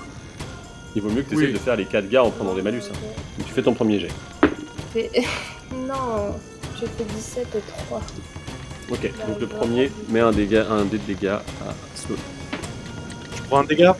Il 0.96 1.02
vaut 1.02 1.10
mieux 1.10 1.22
que 1.22 1.28
tu 1.30 1.36
Oui. 1.36 1.44
essayes 1.44 1.54
de 1.54 1.58
faire 1.58 1.76
les 1.76 1.84
4 1.84 2.08
gars 2.08 2.24
en 2.24 2.30
prenant 2.30 2.54
des 2.54 2.62
malus. 2.62 2.82
hein. 2.90 2.96
Donc, 3.38 3.46
tu 3.46 3.52
fais 3.52 3.62
ton 3.62 3.74
premier 3.74 4.00
jet. 4.00 4.08
Non, 5.72 6.34
j'ai 6.80 6.86
fait 6.86 7.04
17 7.14 7.46
et 7.56 7.60
3. 7.88 8.00
Ok, 8.90 9.02
donc 9.26 9.40
le 9.40 9.46
premier 9.46 9.90
met 10.08 10.20
un, 10.20 10.32
dégât, 10.32 10.66
un 10.70 10.84
dé 10.84 10.96
de 10.96 11.02
dégâts 11.02 11.26
à 11.28 11.42
Sloan. 11.94 12.16
Je 13.36 13.42
prends 13.42 13.58
un 13.60 13.64
dégât 13.64 13.94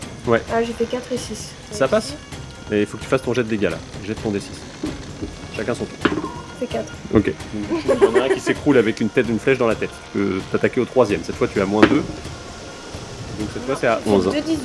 Ah, 0.50 0.62
j'ai 0.62 0.72
fait 0.72 0.86
4 0.86 1.12
et 1.12 1.18
6. 1.18 1.50
Ça 1.72 1.88
passe 1.88 2.14
Mais 2.70 2.80
il 2.80 2.86
faut 2.86 2.96
que 2.96 3.02
tu 3.02 3.08
fasses 3.08 3.22
ton 3.22 3.34
jet 3.34 3.42
de 3.42 3.48
dégâts 3.48 3.70
là. 3.70 3.78
Jette 4.06 4.22
ton 4.22 4.30
D6. 4.32 4.40
Chacun 5.56 5.74
son 5.74 5.84
tour. 5.84 5.98
J'ai 6.60 6.66
fait 6.66 6.72
4. 6.72 6.84
Ok. 7.14 7.32
Il 7.54 7.90
y 7.90 8.06
en 8.06 8.20
a 8.22 8.24
un 8.24 8.28
qui 8.30 8.40
s'écroule 8.40 8.78
avec 8.78 9.00
une 9.00 9.10
tête 9.10 9.26
d'une 9.26 9.38
flèche 9.38 9.58
dans 9.58 9.66
la 9.68 9.74
tête. 9.74 9.90
Tu 10.12 10.18
peux 10.18 10.40
t'attaquer 10.52 10.80
au 10.80 10.86
troisième. 10.86 11.22
Cette 11.22 11.36
fois, 11.36 11.48
tu 11.48 11.60
as 11.60 11.66
moins 11.66 11.82
2. 11.86 11.88
Donc 11.96 12.04
cette 13.52 13.64
fois, 13.64 13.76
c'est 13.76 13.86
à 13.86 14.00
11. 14.06 14.24
2 14.24 14.30
18. 14.30 14.46
Donc, 14.46 14.56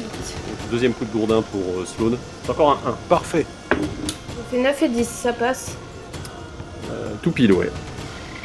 deuxième 0.71 0.93
coup 0.93 1.05
de 1.05 1.11
gourdin 1.11 1.41
pour 1.41 1.61
euh, 1.61 1.85
Sloan. 1.85 2.17
C'est 2.43 2.49
encore 2.51 2.71
un 2.85 2.89
1. 2.89 2.95
Parfait. 3.09 3.45
J'ai 3.71 4.57
fait 4.57 4.63
9 4.63 4.83
et 4.83 4.89
10, 4.89 5.07
ça 5.07 5.33
passe. 5.33 5.75
Euh, 6.89 7.09
tout 7.21 7.31
pile, 7.31 7.51
ouais. 7.51 7.69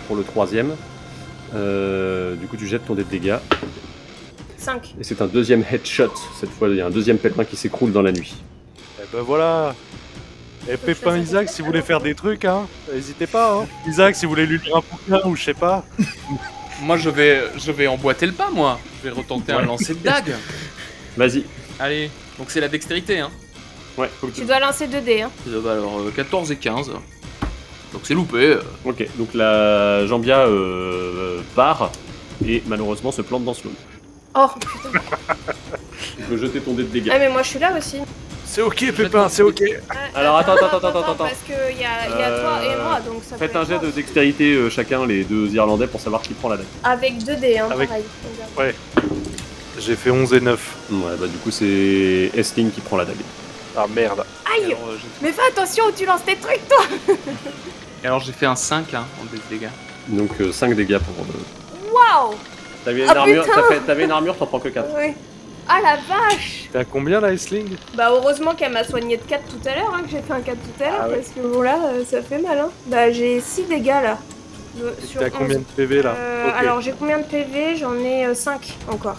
Pour 0.09 0.17
le 0.17 0.25
troisième. 0.25 0.75
Euh, 1.55 2.35
du 2.37 2.47
coup, 2.47 2.57
tu 2.57 2.67
jettes 2.67 2.87
ton 2.87 2.95
dé 2.95 3.05
de 3.05 3.09
dégâts. 3.09 3.39
5. 4.57 4.95
Et 5.01 5.05
c'est 5.05 5.23
un 5.23 5.27
deuxième 5.27 5.65
headshot. 5.71 6.13
Cette 6.39 6.51
fois, 6.51 6.69
il 6.69 6.77
y 6.77 6.81
a 6.81 6.87
un 6.87 6.91
deuxième 6.91 7.19
pèlerin 7.19 7.45
qui 7.45 7.57
s'écroule 7.57 7.93
dans 7.93 8.03
la 8.03 8.13
nuit. 8.13 8.35
Eh 9.01 9.07
ben 9.13 9.23
voilà. 9.23 9.75
Et 10.69 10.73
je 10.73 10.77
Pépin 10.77 11.17
Isaac, 11.17 11.49
si 11.49 11.63
vous 11.63 11.69
voulez 11.69 11.83
faire 11.83 12.01
des 12.01 12.15
trucs, 12.15 12.45
hein, 12.45 12.67
n'hésitez 12.93 13.27
pas. 13.27 13.55
Hein. 13.55 13.67
Isaac, 13.89 14.17
si 14.17 14.27
vous 14.27 14.31
voulez 14.31 14.47
lui 14.47 14.59
lire 14.59 14.77
un 14.77 14.83
bouquin 14.91 15.27
ou 15.27 15.35
je 15.35 15.45
sais 15.45 15.55
pas. 15.55 15.85
Moi 16.83 16.97
je 16.97 17.09
vais, 17.09 17.43
je 17.57 17.73
vais 17.73 17.87
emboîter 17.87 18.27
le 18.27 18.33
pas 18.33 18.51
moi. 18.51 18.79
Je 18.99 19.09
vais 19.09 19.15
retenter 19.15 19.51
un 19.51 19.63
lancer 19.63 19.95
de 19.95 19.99
dague. 20.01 20.35
Vas-y. 21.17 21.45
Allez, 21.81 22.09
donc 22.39 22.51
c'est 22.51 22.61
la 22.61 22.69
dextérité 22.69 23.19
hein. 23.19 23.31
Ouais, 23.97 24.09
faut 24.21 24.29
que 24.29 24.33
tu... 24.33 24.43
Tu 24.43 24.47
dois 24.47 24.61
lancer 24.61 24.87
2 24.87 25.01
dés, 25.01 25.23
hein. 25.23 25.31
Euh, 25.49 25.61
bah 25.61 25.73
alors 25.73 25.99
euh, 25.99 26.13
14 26.15 26.53
et 26.53 26.57
15. 26.57 26.93
Donc 27.93 28.03
c'est 28.05 28.15
loupé. 28.15 28.37
euh. 28.53 28.63
Ok, 28.85 29.07
donc 29.17 29.35
la 29.35 30.07
Jambia 30.07 30.41
euh, 30.41 31.41
part 31.55 31.91
et 32.47 32.63
malheureusement 32.67 33.13
se 33.13 33.23
plante 33.23 33.45
dans 33.45 33.55
Sloan. 33.55 33.73
Oh 34.35 34.47
putain. 34.59 34.99
Tu 36.17 36.23
peux 36.25 36.37
jeter 36.37 36.61
ton 36.61 36.73
dé 36.75 36.83
de 36.85 36.89
dégâts. 36.89 37.11
Ah, 37.13 37.19
mais 37.19 37.29
moi 37.29 37.43
je 37.43 37.49
suis 37.49 37.59
là 37.59 37.73
aussi. 37.77 37.97
C'est 38.45 38.63
ok, 38.63 38.93
Pépin, 38.97 39.29
c'est 39.29 39.43
ok. 39.43 39.63
Alors, 40.15 40.39
attends, 40.39 40.55
attends, 40.55 40.67
attends, 40.69 40.89
attends, 40.89 41.01
attends. 41.01 41.15
Parce 41.17 41.43
qu'il 41.45 41.55
y 41.81 41.85
a, 41.85 42.09
y 42.09 42.23
a 42.23 42.41
toi 42.41 42.65
et 42.65 42.69
Euh, 42.71 42.83
moi, 42.85 43.01
donc 43.01 43.23
ça 43.29 43.37
Faites 43.37 43.53
peut 43.53 43.59
un 43.59 43.63
être 43.63 43.69
jet 43.69 43.79
de 43.79 43.91
dextérité 43.91 44.53
euh, 44.55 44.71
chacun, 44.71 45.05
les 45.07 45.25
deux 45.25 45.49
Irlandais, 45.55 45.87
pour 45.87 46.01
savoir 46.01 46.23
qui 46.23 46.33
prend 46.35 46.49
la 46.49 46.57
dague. 46.57 46.67
Avec 46.83 47.19
2 47.25 47.37
dés, 47.37 47.59
hein, 47.59 47.69
Avec- 47.71 47.89
pareil. 48.55 48.75
J'ai 49.79 49.97
fait 49.97 50.11
11 50.11 50.33
et 50.35 50.41
9. 50.41 50.77
Ouais, 50.91 50.99
bah 51.21 51.27
du 51.27 51.37
coup 51.39 51.51
c'est 51.51 52.31
Estling 52.35 52.71
qui 52.71 52.81
prend 52.81 52.97
la 52.97 53.05
dague. 53.05 53.17
Ah 53.77 53.87
merde. 53.95 54.25
Aïe 54.53 54.65
Alors, 54.67 54.79
euh, 54.89 54.97
j'ai- 55.01 55.27
Mais 55.27 55.33
fais 55.33 55.43
attention 55.53 55.85
où 55.87 55.93
tu 55.93 56.07
lances 56.07 56.25
tes 56.25 56.37
trucs, 56.37 56.67
toi 56.69 56.85
et 58.03 58.07
alors 58.07 58.21
j'ai 58.21 58.33
fait 58.33 58.47
un 58.47 58.57
5 58.57 58.95
hein, 58.95 59.05
en 59.21 59.25
dé- 59.35 59.41
dégâts. 59.51 59.71
Donc 60.09 60.31
5 60.53 60.75
dégâts 60.75 60.99
pour... 60.99 61.25
euh, 61.25 61.93
Waouh 61.93 62.35
T'avais 62.85 63.03
une, 63.03 63.09
Ah, 63.11 63.19
armure, 63.21 63.43
putain 63.45 63.55
t'as 63.57 63.75
fait- 63.75 63.81
t'avais 63.81 64.05
une 64.05 64.11
armure, 64.11 64.37
t'en 64.37 64.47
prends 64.47 64.61
que 64.61 64.69
4. 64.69 64.95
Ouais. 64.95 65.15
Ah 65.71 65.81
la 65.83 65.97
vache 65.97 66.69
T'es 66.73 66.79
à 66.79 66.85
combien 66.85 67.21
là, 67.21 67.31
Aisling 67.33 67.77
Bah 67.95 68.09
heureusement 68.11 68.55
qu'elle 68.55 68.73
m'a 68.73 68.85
soigné 68.85 69.19
de 69.19 69.23
4 69.23 69.43
tout 69.49 69.69
à 69.69 69.75
l'heure, 69.75 69.93
hein, 69.95 70.03
que 70.03 70.09
j'ai 70.11 70.23
fait 70.23 70.33
un 70.33 70.41
4 70.41 70.57
tout 70.57 70.83
à 70.83 70.87
l'heure, 70.87 70.99
Ah 71.03 71.09
ouais. 71.09 71.17
parce 71.17 71.29
que 71.29 71.41
bon 71.41 71.61
là, 71.61 71.79
euh, 71.93 72.05
ça 72.09 72.23
fait 72.23 72.39
mal. 72.39 72.59
Hein. 72.59 72.71
Bah 72.87 73.11
j'ai 73.13 73.41
6 73.41 73.65
dégâts 73.65 73.87
là. 73.89 74.17
Euh, 74.81 74.93
sur 75.07 75.19
T'es 75.21 75.27
à 75.27 75.29
11. 75.29 75.35
combien 75.37 75.59
de 75.59 75.65
PV 75.77 76.03
là? 76.03 76.15
Euh, 76.17 76.49
Ok, 76.49 76.55
Alors 76.59 76.81
j'ai 76.81 76.93
combien 76.99 77.19
de 77.19 77.25
PV 77.25 77.77
J'en 77.77 77.95
ai 77.97 78.35
5 78.35 78.79
encore. 78.91 79.19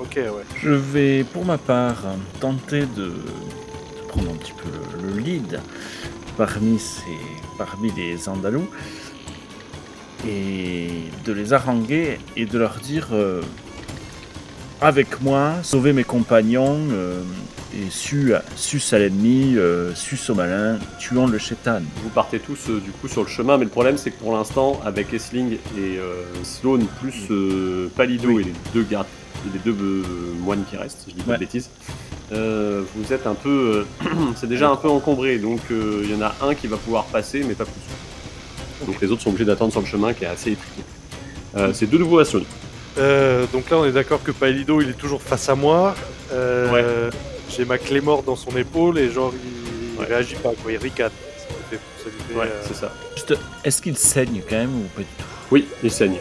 ok, 0.00 0.12
ouais. 0.16 0.24
Je 0.60 0.70
vais, 0.70 1.24
pour 1.24 1.46
ma 1.46 1.56
part, 1.56 1.96
tenter 2.40 2.80
de, 2.80 3.04
de 3.06 3.12
prendre 4.08 4.30
un 4.30 4.34
petit 4.36 4.52
peu 4.52 4.68
le, 5.00 5.12
le 5.14 5.18
lead 5.20 5.60
parmi, 6.36 6.78
ces, 6.78 7.02
parmi 7.58 7.90
les 7.96 8.28
Andalous 8.28 8.68
et 10.26 10.88
de 11.24 11.32
les 11.32 11.52
haranguer 11.52 12.18
et 12.36 12.46
de 12.46 12.58
leur 12.58 12.76
dire 12.76 13.08
euh, 13.12 13.42
avec 14.80 15.20
moi, 15.20 15.54
sauver 15.62 15.92
mes 15.92 16.04
compagnons 16.04 16.78
euh, 16.92 17.20
et 17.74 17.90
su, 17.90 18.32
sus 18.56 18.82
à 18.92 18.98
l'ennemi, 18.98 19.54
euh, 19.56 19.94
sus 19.94 20.18
au 20.30 20.34
malin, 20.34 20.78
tuons 20.98 21.26
le 21.26 21.38
chétan. 21.38 21.80
Vous 22.02 22.08
partez 22.10 22.38
tous 22.40 22.70
euh, 22.70 22.80
du 22.80 22.90
coup 22.92 23.08
sur 23.08 23.22
le 23.22 23.28
chemin, 23.28 23.58
mais 23.58 23.64
le 23.64 23.70
problème 23.70 23.96
c'est 23.98 24.10
que 24.10 24.18
pour 24.18 24.32
l'instant, 24.36 24.80
avec 24.84 25.12
Essling 25.12 25.58
et 25.76 25.98
Sloane, 26.44 26.86
plus 27.00 27.28
Palido 27.96 28.38
et 28.40 28.44
les 28.44 28.52
deux 28.72 28.82
gardes, 28.84 29.06
les 29.52 29.58
deux 29.60 29.76
moines 30.40 30.64
qui 30.70 30.76
restent, 30.76 31.00
si 31.04 31.10
je 31.10 31.16
dis 31.16 31.22
pas 31.22 31.32
Ouais. 31.32 31.36
de 31.38 31.40
bêtises, 31.44 31.70
vous 32.30 33.12
êtes 33.12 33.26
un 33.26 33.34
peu. 33.34 33.84
euh, 34.04 34.10
c'est 34.36 34.48
déjà 34.48 34.70
un 34.70 34.76
peu 34.76 34.88
encombré, 34.88 35.38
donc 35.38 35.60
euh, 35.70 36.02
il 36.04 36.10
y 36.10 36.14
en 36.14 36.22
a 36.22 36.34
un 36.42 36.54
qui 36.54 36.66
va 36.66 36.76
pouvoir 36.76 37.04
passer, 37.04 37.42
mais 37.46 37.54
pas 37.54 37.64
plus. 37.64 38.86
Donc 38.86 39.00
les 39.00 39.10
autres 39.10 39.22
sont 39.22 39.30
obligés 39.30 39.44
d'attendre 39.44 39.72
sur 39.72 39.80
le 39.80 39.86
chemin 39.86 40.12
qui 40.12 40.24
est 40.24 40.28
assez 40.28 40.52
étriqué. 40.52 40.82
Euh, 41.56 41.72
c'est 41.72 41.88
de 41.88 41.98
nouveau 41.98 42.18
à. 42.20 42.24
Euh, 42.98 43.46
donc 43.52 43.70
là, 43.70 43.78
on 43.78 43.84
est 43.84 43.92
d'accord 43.92 44.22
que 44.22 44.30
Paelido, 44.32 44.80
il 44.80 44.90
est 44.90 44.98
toujours 44.98 45.22
face 45.22 45.48
à 45.48 45.54
moi. 45.54 45.94
Euh, 46.32 47.10
J'ai 47.50 47.64
ma 47.64 47.78
clé 47.78 48.00
morte 48.00 48.26
dans 48.26 48.36
son 48.36 48.54
épaule 48.56 48.98
et 48.98 49.10
genre, 49.10 49.32
il 49.34 50.00
Ouais. 50.00 50.06
réagit 50.06 50.36
pas, 50.36 50.50
quoi. 50.62 50.70
Il 50.70 50.76
ricane. 50.76 51.10
Ouais, 52.34 52.44
euh, 52.44 52.62
c'est 52.62 52.74
ça. 52.76 52.92
Juste, 53.16 53.34
est-ce 53.64 53.82
qu'il 53.82 53.96
saigne 53.98 54.42
quand 54.48 54.56
même 54.56 54.74
ou 54.76 54.84
pas 54.94 55.00
du 55.00 55.06
tout? 55.18 55.24
Oui, 55.50 55.66
il 55.82 55.90
saigne. 55.90 56.16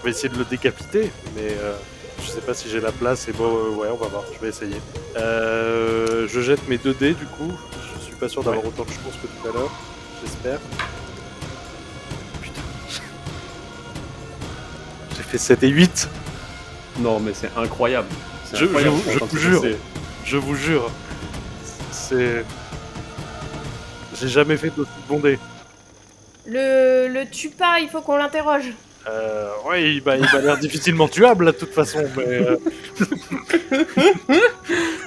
On 0.00 0.04
va 0.04 0.10
essayer 0.10 0.28
de 0.32 0.38
le 0.38 0.44
décapiter, 0.44 1.10
mais 1.36 1.48
euh, 1.60 1.74
je 2.22 2.28
sais 2.30 2.40
pas 2.40 2.54
si 2.54 2.68
j'ai 2.68 2.80
la 2.80 2.92
place. 2.92 3.28
Et 3.28 3.32
bon, 3.32 3.46
euh, 3.46 3.70
ouais, 3.76 3.88
on 3.92 3.96
va 3.96 4.06
voir. 4.08 4.24
Je 4.34 4.38
vais 4.40 4.48
essayer. 4.48 4.76
Euh, 5.16 6.26
je 6.28 6.40
jette 6.40 6.66
mes 6.68 6.78
2 6.78 6.94
dés 6.94 7.14
du 7.14 7.26
coup. 7.26 7.52
Je 7.98 8.04
suis 8.04 8.14
pas 8.14 8.28
sûr 8.28 8.42
d'avoir 8.42 8.64
autant 8.64 8.84
de 8.84 8.88
chance 8.90 9.14
que 9.22 9.26
tout 9.26 9.48
à 9.48 9.52
l'heure. 9.52 9.70
J'espère. 10.22 10.58
Putain. 12.42 12.62
J'ai 15.16 15.22
fait 15.22 15.38
7 15.38 15.62
et 15.62 15.68
8. 15.68 16.08
Non, 17.00 17.20
mais 17.20 17.32
c'est 17.34 17.50
incroyable. 17.56 18.08
Je- 18.52 18.64
incroyable 18.64 18.96
vous 18.96 19.36
jure. 19.38 19.62
Je 20.24 20.36
vous 20.36 20.54
jure. 20.54 20.90
C'est. 21.92 22.44
J'ai 24.20 24.28
jamais 24.28 24.56
fait 24.56 24.70
d'aussi 24.70 24.90
bon 25.08 25.20
dé. 25.20 25.38
Le, 26.46 27.08
le 27.08 27.28
tue 27.30 27.50
pas, 27.50 27.78
il 27.80 27.88
faut 27.88 28.00
qu'on 28.00 28.16
l'interroge. 28.16 28.72
Euh, 29.08 29.48
ouais, 29.68 29.94
il 29.94 30.02
m'a 30.04 30.16
il 30.16 30.22
m'a 30.22 30.40
l'air 30.40 30.58
difficilement 30.58 31.08
tuable, 31.08 31.46
là, 31.46 31.52
de 31.52 31.56
toute 31.56 31.72
façon, 31.72 32.04
mais. 32.16 32.24
euh, 32.26 32.56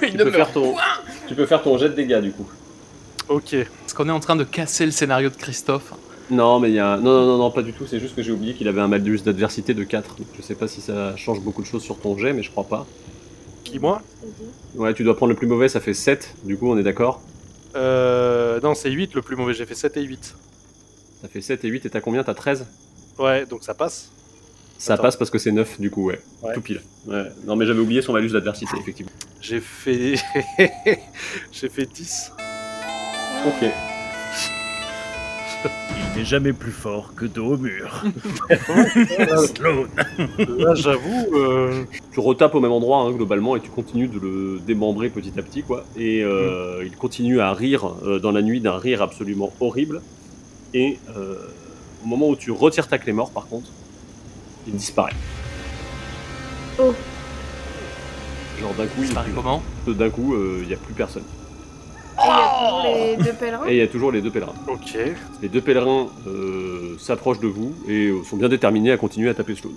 Tu 0.00 0.16
peux, 0.18 0.30
faire 0.30 0.52
ton... 0.52 0.74
tu 1.28 1.34
peux 1.34 1.46
faire 1.46 1.62
ton 1.62 1.78
jet 1.78 1.88
de 1.88 1.94
dégâts 1.94 2.20
du 2.20 2.32
coup. 2.32 2.48
ok. 3.28 3.54
Est-ce 3.54 3.94
qu'on 3.94 4.08
est 4.08 4.12
en 4.12 4.20
train 4.20 4.36
de 4.36 4.44
casser 4.44 4.84
le 4.84 4.90
scénario 4.92 5.30
de 5.30 5.36
Christophe 5.36 5.92
Non, 6.30 6.58
mais 6.60 6.70
il 6.70 6.74
y 6.74 6.80
a. 6.80 6.96
Non, 6.96 7.12
non, 7.20 7.26
non, 7.26 7.38
non, 7.38 7.50
pas 7.50 7.62
du 7.62 7.72
tout. 7.72 7.86
C'est 7.86 8.00
juste 8.00 8.16
que 8.16 8.22
j'ai 8.22 8.32
oublié 8.32 8.54
qu'il 8.54 8.66
avait 8.68 8.80
un 8.80 8.88
malus 8.88 9.20
d'adversité 9.24 9.74
de 9.74 9.84
4. 9.84 10.16
Donc, 10.16 10.26
je 10.36 10.42
sais 10.42 10.54
pas 10.54 10.66
si 10.68 10.80
ça 10.80 11.16
change 11.16 11.40
beaucoup 11.40 11.62
de 11.62 11.66
choses 11.66 11.82
sur 11.82 11.98
ton 11.98 12.18
jet, 12.18 12.32
mais 12.32 12.42
je 12.42 12.50
crois 12.50 12.64
pas. 12.64 12.86
Qui, 13.64 13.78
moi? 13.78 14.02
Ouais, 14.74 14.92
tu 14.94 15.04
dois 15.04 15.16
prendre 15.16 15.30
le 15.30 15.36
plus 15.36 15.46
mauvais, 15.46 15.68
ça 15.68 15.80
fait 15.80 15.94
7. 15.94 16.34
Du 16.44 16.56
coup, 16.56 16.68
on 16.70 16.76
est 16.76 16.82
d'accord? 16.82 17.20
Euh. 17.76 18.60
Non, 18.60 18.74
c'est 18.74 18.90
8 18.90 19.14
le 19.14 19.22
plus 19.22 19.36
mauvais, 19.36 19.54
j'ai 19.54 19.66
fait 19.66 19.74
7 19.76 19.96
et 19.98 20.02
8. 20.02 20.34
Ça 21.22 21.28
fait 21.28 21.40
7 21.40 21.64
et 21.64 21.68
8, 21.68 21.86
et 21.86 21.90
t'as 21.90 22.00
combien? 22.00 22.24
T'as 22.24 22.34
13 22.34 22.66
Ouais, 23.18 23.46
donc 23.46 23.62
ça 23.62 23.74
passe. 23.74 24.10
Ça 24.78 24.94
Attends. 24.94 25.04
passe 25.04 25.16
parce 25.16 25.30
que 25.30 25.38
c'est 25.38 25.52
9, 25.52 25.80
du 25.80 25.90
coup, 25.90 26.06
ouais. 26.06 26.20
Ouais. 26.42 26.54
Tout 26.54 26.60
pile. 26.60 26.80
Ouais. 27.06 27.24
Non, 27.46 27.54
mais 27.56 27.66
j'avais 27.66 27.78
oublié 27.80 28.02
son 28.02 28.12
malus 28.12 28.30
d'adversité, 28.32 28.76
effectivement. 28.80 29.12
J'ai 29.40 29.60
fait. 29.60 30.14
j'ai 31.52 31.68
fait 31.68 31.86
10. 31.86 32.32
Ok. 33.46 33.70
Il 36.14 36.18
n'est 36.18 36.24
jamais 36.24 36.52
plus 36.52 36.72
fort 36.72 37.14
que 37.14 37.24
dos 37.24 37.54
au 37.54 37.56
mur. 37.56 38.02
Sloan. 39.54 39.86
Là, 40.58 40.74
j'avoue. 40.74 41.26
euh, 41.34 41.84
Tu 42.12 42.20
retapes 42.20 42.54
au 42.54 42.60
même 42.60 42.72
endroit, 42.72 42.98
hein, 42.98 43.12
globalement, 43.12 43.54
et 43.56 43.60
tu 43.60 43.70
continues 43.70 44.08
de 44.08 44.18
le 44.18 44.58
démembrer 44.66 45.08
petit 45.08 45.32
à 45.38 45.42
petit, 45.42 45.62
quoi. 45.62 45.84
Et 45.96 46.22
euh, 46.22 46.82
il 46.84 46.96
continue 46.96 47.40
à 47.40 47.52
rire 47.54 47.94
euh, 48.04 48.18
dans 48.18 48.32
la 48.32 48.42
nuit 48.42 48.60
d'un 48.60 48.76
rire 48.76 49.00
absolument 49.00 49.52
horrible. 49.60 50.02
Et 50.74 50.98
euh, 51.16 51.36
au 52.02 52.06
moment 52.06 52.28
où 52.28 52.36
tu 52.36 52.50
retires 52.50 52.88
ta 52.88 52.98
clé 52.98 53.12
mort, 53.12 53.30
par 53.30 53.46
contre, 53.46 53.68
il 54.66 54.74
disparaît. 54.74 55.14
Oh. 56.78 56.94
Genre 58.60 58.74
d'un 58.74 58.86
coup, 58.86 59.02
il 59.02 59.08
Ça 59.08 59.14
paraît 59.14 59.30
comment 59.34 59.62
d'un 59.86 60.10
coup, 60.10 60.34
euh, 60.34 60.60
il 60.62 60.68
n'y 60.68 60.74
a 60.74 60.76
plus 60.76 60.94
personne. 60.94 61.24
Et 62.18 62.24
il 62.24 62.26
y 62.26 62.30
a 62.30 62.36
toujours 62.66 62.82
les 62.84 63.16
deux 63.16 63.32
pèlerins. 63.32 63.66
Et 63.66 63.72
il 63.72 63.76
y 63.78 63.80
a 63.80 63.86
toujours 63.88 64.12
les 64.12 64.20
deux 64.20 64.30
pèlerins. 64.30 64.54
Ok. 64.68 64.98
Les 65.40 65.48
deux 65.48 65.60
pèlerins 65.60 66.08
euh, 66.26 66.96
s'approchent 66.98 67.40
de 67.40 67.48
vous 67.48 67.74
et 67.88 68.08
euh, 68.08 68.22
sont 68.24 68.36
bien 68.36 68.48
déterminés 68.48 68.92
à 68.92 68.96
continuer 68.96 69.28
à 69.30 69.34
taper 69.34 69.54
Sloan. 69.54 69.72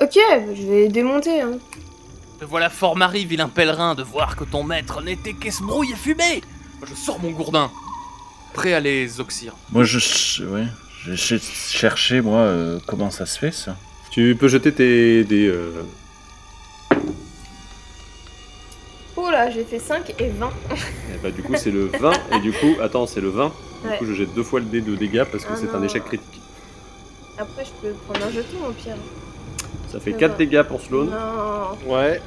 Ok, 0.00 0.18
je 0.54 0.66
vais 0.66 0.88
démonter. 0.88 1.42
Hein. 1.42 1.58
Te 2.40 2.44
voilà 2.46 2.70
fort 2.70 2.96
mari, 2.96 3.26
vilain 3.26 3.48
pèlerin, 3.48 3.94
de 3.94 4.02
voir 4.02 4.34
que 4.34 4.44
ton 4.44 4.64
maître 4.64 5.02
n'était 5.02 5.34
qu'esbrouille 5.34 5.92
et 5.92 5.96
fumée 5.96 6.40
Moi, 6.78 6.88
Je 6.88 6.94
sors 6.94 7.20
mon 7.20 7.30
gourdin, 7.30 7.70
prêt 8.54 8.72
à 8.72 8.80
les 8.80 9.20
oxyre. 9.20 9.54
Moi, 9.72 9.84
je, 9.84 10.44
ouais, 10.44 10.64
je 11.04 11.14
ch- 11.14 11.40
cherchais, 11.40 12.20
moi, 12.20 12.40
euh, 12.40 12.78
comment 12.86 13.10
ça 13.10 13.26
se 13.26 13.38
fait, 13.38 13.52
ça 13.52 13.76
Tu 14.10 14.36
peux 14.38 14.48
jeter 14.48 14.72
tes 14.72 15.24
des. 15.24 15.46
euh, 15.46 15.82
Oh 19.16 19.30
là, 19.30 19.50
j'ai 19.50 19.64
fait 19.64 19.78
5 19.78 20.14
et 20.18 20.28
20. 20.28 20.50
eh 20.70 21.18
bah, 21.22 21.30
du 21.30 21.42
coup, 21.42 21.54
c'est 21.56 21.70
le 21.70 21.86
20 21.98 22.12
et 22.32 22.40
du 22.40 22.52
coup, 22.52 22.76
attends, 22.82 23.06
c'est 23.06 23.20
le 23.20 23.28
20. 23.30 23.52
Du 23.82 23.88
Ouais. 23.88 23.96
coup, 23.98 24.04
je 24.06 24.12
jette 24.14 24.34
deux 24.34 24.42
fois 24.42 24.60
le 24.60 24.66
dé 24.66 24.80
de 24.82 24.94
dégâts 24.94 25.24
parce 25.24 25.44
que 25.44 25.50
Ah 25.54 25.56
c'est 25.58 25.74
un 25.74 25.82
échec 25.82 26.04
critique. 26.04 26.40
Après, 27.38 27.64
je 27.64 27.70
peux 27.80 27.94
prendre 28.06 28.26
un 28.26 28.30
jeton 28.30 28.58
au 28.68 28.72
pire. 28.72 28.94
Ça 29.90 29.98
fait 30.00 30.10
Le 30.12 30.16
4 30.18 30.32
vingt. 30.32 30.36
dégâts 30.38 30.62
pour 30.62 30.80
Sloan 30.82 31.06
Non. 31.06 31.78
Ouais. 31.92 32.20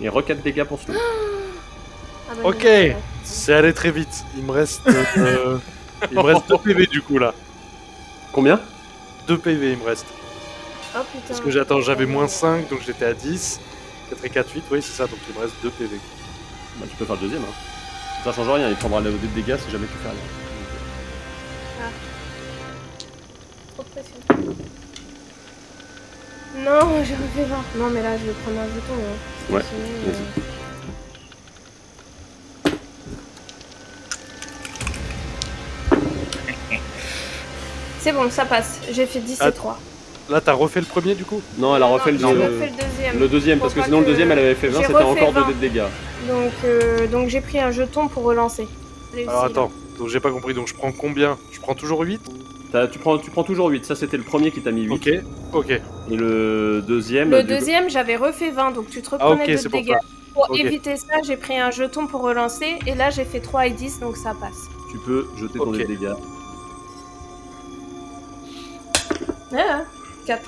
et 0.00 0.08
re 0.08 0.24
4 0.24 0.42
dégâts 0.42 0.64
pour 0.64 0.80
Sloan. 0.80 0.96
Ah 2.30 2.34
bah, 2.36 2.48
Ok. 2.48 2.66
C'est 3.24 3.52
allé 3.52 3.72
très 3.74 3.90
vite. 3.90 4.24
Il 4.36 4.44
me 4.44 4.52
reste. 4.52 4.80
euh, 5.18 5.58
il 6.10 6.16
me 6.16 6.22
reste 6.22 6.48
2 6.48 6.56
PV 6.58 6.86
du 6.86 7.02
coup 7.02 7.18
là. 7.18 7.34
Combien 8.32 8.60
2 9.28 9.38
PV 9.38 9.72
il 9.72 9.78
me 9.78 9.84
reste. 9.84 10.06
Oh 10.94 11.00
putain. 11.10 11.26
Parce 11.28 11.40
que 11.40 11.50
j'attends, 11.50 11.80
j'avais 11.80 12.06
moins 12.06 12.28
5 12.28 12.68
donc 12.68 12.80
j'étais 12.84 13.04
à 13.04 13.14
10. 13.14 13.60
4 14.10 14.24
et 14.24 14.30
4, 14.30 14.54
8, 14.54 14.64
oui 14.70 14.82
c'est 14.82 14.92
ça, 14.92 15.06
donc 15.06 15.18
il 15.28 15.34
me 15.34 15.40
reste 15.40 15.54
2 15.62 15.70
PV. 15.70 15.96
Bah, 16.76 16.86
tu 16.88 16.96
peux 16.96 17.04
faire 17.04 17.16
le 17.16 17.20
deuxième. 17.20 17.42
Hein. 17.42 17.54
Ça 18.24 18.32
change 18.32 18.48
rien, 18.48 18.68
il 18.68 18.76
prendra 18.76 19.00
le 19.00 19.10
dé 19.12 19.26
de 19.26 19.34
dégâts 19.34 19.56
si 19.64 19.70
jamais 19.70 19.86
tu 19.86 19.94
fais 20.02 20.08
rien. 20.08 20.18
Trop 23.74 23.82
de 23.82 23.88
pression. 23.88 24.16
Non, 26.58 27.04
j'ai 27.04 27.14
refait 27.14 27.44
20. 27.44 27.56
Non, 27.78 27.90
mais 27.90 28.02
là, 28.02 28.16
je 28.18 28.26
vais 28.26 28.32
prendre 28.32 28.60
un 28.60 28.66
jeton. 28.66 28.92
Hein. 28.92 29.54
Ouais, 29.54 29.62
C'est 38.02 38.12
bon, 38.12 38.28
ça 38.30 38.44
passe. 38.44 38.80
J'ai 38.90 39.06
fait 39.06 39.20
10 39.20 39.34
et 39.34 39.36
Ah, 39.40 39.52
3. 39.52 39.78
Là 40.30 40.40
t'as 40.40 40.52
refait 40.52 40.80
le 40.80 40.86
premier 40.86 41.14
du 41.14 41.24
coup 41.24 41.42
Non, 41.58 41.74
elle 41.76 41.82
a 41.82 41.86
refait 41.86 42.12
le, 42.12 42.18
J'ai 42.18 42.24
le- 42.24 42.28
refait 42.40 42.70
le 42.70 42.84
deuxième. 42.86 43.18
le 43.20 43.28
deuxième 43.28 43.58
parce 43.58 43.74
que 43.74 43.82
sinon 43.82 43.98
pas 43.98 44.04
le 44.04 44.10
deuxième 44.10 44.30
elle 44.32 44.38
avait 44.38 44.54
fait 44.54 44.68
20, 44.68 44.78
J'ai 44.80 44.86
c'était 44.86 44.98
encore 45.02 45.32
2 45.32 45.40
20. 45.40 45.46
dés 45.48 45.54
de 45.54 45.58
dégâts. 45.60 45.82
Donc, 46.28 46.52
euh, 46.64 47.06
donc 47.08 47.28
j'ai 47.28 47.40
pris 47.40 47.58
un 47.58 47.70
jeton 47.72 48.06
pour 48.08 48.22
relancer. 48.22 48.68
Réussi, 49.12 49.28
Alors 49.28 49.42
là. 49.44 49.50
attends, 49.50 49.72
donc 49.98 50.08
j'ai 50.08 50.20
pas 50.20 50.30
compris, 50.30 50.54
donc 50.54 50.68
je 50.68 50.74
prends 50.74 50.92
combien? 50.92 51.36
Je 51.50 51.60
prends 51.60 51.74
toujours 51.74 52.00
8 52.02 52.20
T'as- 52.70 52.86
Tu 52.88 52.98
prends, 52.98 53.18
tu 53.18 53.30
prends 53.30 53.42
toujours 53.44 53.66
8, 53.68 53.84
ça 53.84 53.94
c'était 53.96 54.16
le 54.16 54.22
premier 54.22 54.50
qui 54.52 54.60
t'a 54.62 54.70
mis 54.70 54.82
8. 54.84 54.92
Ok, 54.92 55.10
ok. 55.52 55.70
Et 56.10 56.16
le 56.16 56.82
deuxième. 56.86 57.30
Le 57.30 57.42
deuxième, 57.42 57.90
j'avais 57.90 58.16
refait 58.16 58.50
20, 58.50 58.70
donc 58.70 58.88
tu 58.90 59.02
te 59.02 59.08
Ah 59.18 59.26
reconnais 59.26 59.44
ok, 59.44 59.50
de 59.50 59.56
c'est 59.58 59.68
pour 59.68 59.80
dégâts. 59.80 59.92
ça. 59.92 59.98
Pour 60.32 60.48
Ok. 60.50 60.58
éviter 60.60 60.96
ça, 60.96 61.14
j'ai 61.26 61.36
pris 61.36 61.58
un 61.58 61.70
jeton 61.70 62.06
pour 62.06 62.22
relancer, 62.22 62.78
et 62.86 62.94
là 62.94 63.10
j'ai 63.10 63.24
fait 63.24 63.40
3 63.40 63.66
et 63.66 63.70
10, 63.70 64.00
donc 64.00 64.16
ça 64.16 64.34
passe. 64.40 64.68
Tu 64.90 64.96
peux 64.98 65.26
jeter 65.36 65.58
ton 65.58 65.66
Ok. 65.68 65.76
dé 65.76 65.82
de 65.84 65.88
dégâts. 65.88 66.12
Ah, 69.56 69.82
4. 70.26 70.40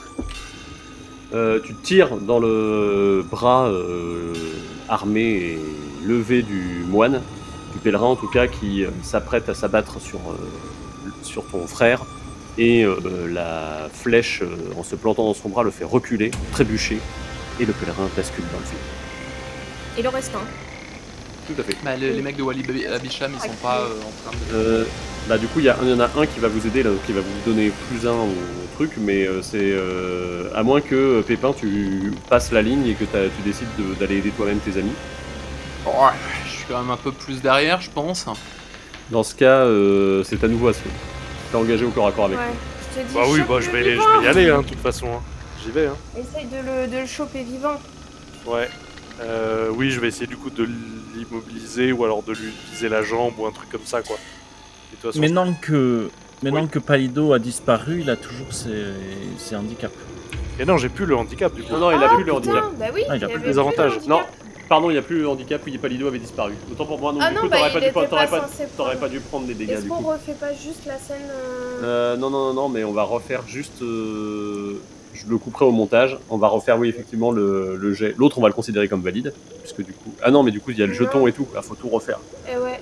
Euh, 1.34 1.60
tu 1.64 1.74
tires 1.74 2.16
dans 2.16 2.38
le 2.38 3.24
bras 3.28 3.66
euh, 3.66 4.32
armé 4.88 5.22
et 5.22 5.58
levé 6.04 6.42
du 6.42 6.84
moine, 6.86 7.20
du 7.72 7.78
pèlerin 7.78 8.06
en 8.06 8.16
tout 8.16 8.28
cas, 8.28 8.46
qui 8.46 8.84
euh, 8.84 8.90
s'apprête 9.02 9.48
à 9.48 9.54
s'abattre 9.54 10.00
sur, 10.00 10.20
euh, 10.20 11.10
sur 11.22 11.44
ton 11.46 11.66
frère. 11.66 12.04
Et 12.56 12.84
euh, 12.84 12.96
la 13.28 13.88
flèche, 13.92 14.42
euh, 14.42 14.78
en 14.78 14.84
se 14.84 14.94
plantant 14.94 15.24
dans 15.24 15.34
son 15.34 15.48
bras, 15.48 15.64
le 15.64 15.72
fait 15.72 15.84
reculer, 15.84 16.30
trébucher, 16.52 17.00
et 17.58 17.66
le 17.66 17.72
pèlerin 17.72 18.08
bascule 18.16 18.44
dans 18.52 18.58
le 18.58 18.64
vide. 18.64 19.98
Et 19.98 20.02
le 20.02 20.08
restant 20.08 20.42
Tout 21.46 21.60
à 21.60 21.62
fait. 21.62 21.76
Bah, 21.84 21.96
les, 21.96 22.12
les 22.12 22.22
mecs 22.22 22.36
de 22.36 22.42
Wally 22.42 22.86
Abisham, 22.86 23.32
ils 23.34 23.40
sont 23.40 23.54
pas 23.62 23.80
euh, 23.80 23.88
en 24.00 24.30
train 24.30 24.38
de. 24.50 24.54
Euh, 24.54 24.84
bah 25.28 25.36
du 25.38 25.46
coup, 25.46 25.58
il 25.60 25.66
y, 25.66 25.68
a- 25.68 25.76
il 25.82 25.88
y 25.90 25.92
en 25.92 26.00
a 26.00 26.10
un 26.16 26.26
qui 26.26 26.40
va 26.40 26.48
vous 26.48 26.66
aider, 26.66 26.82
là, 26.82 26.90
qui 27.06 27.12
va 27.12 27.20
vous 27.20 27.50
donner 27.50 27.70
plus 27.90 28.06
un 28.08 28.12
au 28.12 28.28
truc, 28.76 28.92
mais 28.98 29.26
euh, 29.26 29.42
c'est 29.42 29.58
euh, 29.60 30.48
à 30.54 30.62
moins 30.62 30.80
que 30.80 31.20
Pépin, 31.22 31.52
tu 31.52 32.12
passes 32.28 32.50
la 32.52 32.62
ligne 32.62 32.86
et 32.86 32.94
que 32.94 33.04
t'as- 33.04 33.26
tu 33.28 33.42
décides 33.44 33.68
de- 33.78 33.94
d'aller 33.94 34.18
aider 34.18 34.30
toi-même 34.30 34.58
tes 34.58 34.78
amis. 34.78 34.92
Ouais, 35.86 35.92
je 36.46 36.50
suis 36.50 36.64
quand 36.68 36.78
même 36.80 36.90
un 36.90 36.96
peu 36.96 37.12
plus 37.12 37.42
derrière, 37.42 37.80
je 37.80 37.90
pense. 37.90 38.26
Dans 39.10 39.22
ce 39.22 39.34
cas, 39.34 39.64
euh, 39.66 40.22
c'est 40.24 40.42
à 40.42 40.48
nouveau 40.48 40.68
Aslo. 40.68 40.90
T'es 41.50 41.58
engagé 41.58 41.84
au 41.84 41.90
corps 41.90 42.06
à 42.08 42.12
corps 42.12 42.24
avec 42.26 42.38
Ouais. 42.38 42.44
lui. 42.46 42.54
Je 42.96 43.00
te 43.02 43.06
dis, 43.06 43.14
Bah 43.14 43.20
oui, 43.28 43.40
bah 43.46 43.56
je 43.60 43.70
vais, 43.70 43.84
je 43.96 44.18
vais 44.20 44.24
y 44.24 44.28
aller, 44.28 44.48
hein, 44.50 44.62
de 44.62 44.66
toute 44.68 44.80
façon. 44.80 45.06
hein. 45.08 45.20
J'y 45.62 45.70
vais, 45.70 45.86
hein. 45.86 45.96
Essaye 46.18 46.46
de 46.46 46.56
le, 46.56 46.90
de 46.90 47.00
le 47.02 47.06
choper 47.06 47.42
vivant. 47.42 47.78
Ouais. 48.46 48.68
Euh, 49.22 49.68
oui, 49.72 49.90
je 49.90 50.00
vais 50.00 50.08
essayer 50.08 50.26
du 50.26 50.36
coup 50.36 50.50
de 50.50 50.68
l'immobiliser 51.16 51.92
ou 51.92 52.04
alors 52.04 52.22
de 52.22 52.32
lui 52.32 52.48
utiliser 52.48 52.88
la 52.88 53.02
jambe 53.02 53.34
ou 53.38 53.46
un 53.46 53.50
truc 53.52 53.68
comme 53.70 53.84
ça, 53.84 54.02
quoi. 54.02 54.16
De 54.16 54.96
toute 54.96 55.10
façon, 55.12 55.20
Maintenant 55.20 55.54
que, 55.60 56.10
maintenant 56.42 56.62
Oui. 56.62 56.68
que 56.68 56.78
Palido 56.78 57.32
a 57.32 57.38
disparu, 57.38 58.00
il 58.00 58.10
a 58.10 58.16
toujours 58.16 58.52
ses, 58.52 58.84
ses 59.38 59.56
handicaps. 59.56 59.94
Et 60.58 60.64
non, 60.64 60.76
j'ai 60.78 60.88
plus 60.88 61.04
le 61.06 61.16
handicap 61.16 61.52
du 61.54 61.62
coup. 61.64 61.72
Non, 61.72 61.78
non, 61.80 61.90
il 61.90 62.02
a 62.02 62.08
Ah, 62.10 62.14
plus 62.14 62.24
le 62.24 62.32
handicap. 62.32 62.64
Bah 62.78 62.86
oui, 62.94 63.02
Ah, 63.08 63.16
il 63.16 63.24
a 63.24 63.28
plus 63.28 63.42
les 63.44 63.58
avantages. 63.58 63.98
le 64.00 64.06
Non, 64.08 64.20
pardon, 64.68 64.88
il 64.88 64.92
n'y 64.92 64.98
a 64.98 65.02
plus 65.02 65.18
le 65.20 65.28
handicap, 65.28 65.60
oui, 65.66 65.76
Palido 65.78 66.06
avait 66.06 66.20
disparu. 66.20 66.54
Autant 66.70 66.86
pour 66.86 67.00
moi, 67.00 67.12
donc 67.12 67.22
Ah 67.24 67.30
du 67.30 67.34
non, 67.34 67.40
coup, 67.42 67.48
bah, 67.48 67.56
t'aurais 67.56 67.70
il 67.70 67.72
pas, 67.72 67.80
dû- 67.80 67.86
était 67.86 67.92
t'aurais 68.08 68.26
pas 68.28 68.48
t'aurais 68.76 69.08
dû 69.08 69.20
prendre 69.20 69.46
des 69.46 69.54
dégâts 69.54 69.70
Est-ce 69.70 69.82
du 69.82 69.88
qu'on 69.88 69.96
coup. 69.96 70.08
refait 70.10 70.34
pas 70.38 70.52
juste 70.52 70.86
la 70.86 70.96
scène 70.98 71.26
euh, 71.28 71.82
Euh, 71.82 72.16
non, 72.16 72.30
non, 72.30 72.46
non, 72.48 72.54
non, 72.54 72.68
mais 72.68 72.84
on 72.84 72.92
va 72.92 73.02
refaire 73.02 73.42
juste. 73.48 73.82
euh, 73.82 74.80
je 75.24 75.30
le 75.30 75.38
couperai 75.38 75.64
au 75.64 75.70
montage. 75.70 76.18
On 76.30 76.36
va 76.38 76.48
refaire, 76.48 76.78
oui, 76.78 76.88
effectivement, 76.88 77.30
le, 77.32 77.76
le 77.76 77.92
jet. 77.92 78.14
L'autre, 78.18 78.38
on 78.38 78.42
va 78.42 78.48
le 78.48 78.54
considérer 78.54 78.88
comme 78.88 79.00
valide. 79.02 79.32
Puisque 79.60 79.82
du 79.84 79.92
coup. 79.92 80.12
Ah 80.22 80.30
non, 80.30 80.42
mais 80.42 80.50
du 80.50 80.60
coup, 80.60 80.70
il 80.70 80.78
y 80.78 80.82
a 80.82 80.86
le 80.86 80.92
jeton 80.92 81.26
et 81.26 81.32
tout. 81.32 81.46
Il 81.56 81.62
faut 81.62 81.74
tout 81.74 81.88
refaire. 81.88 82.18
Eh 82.52 82.56
ouais. 82.58 82.80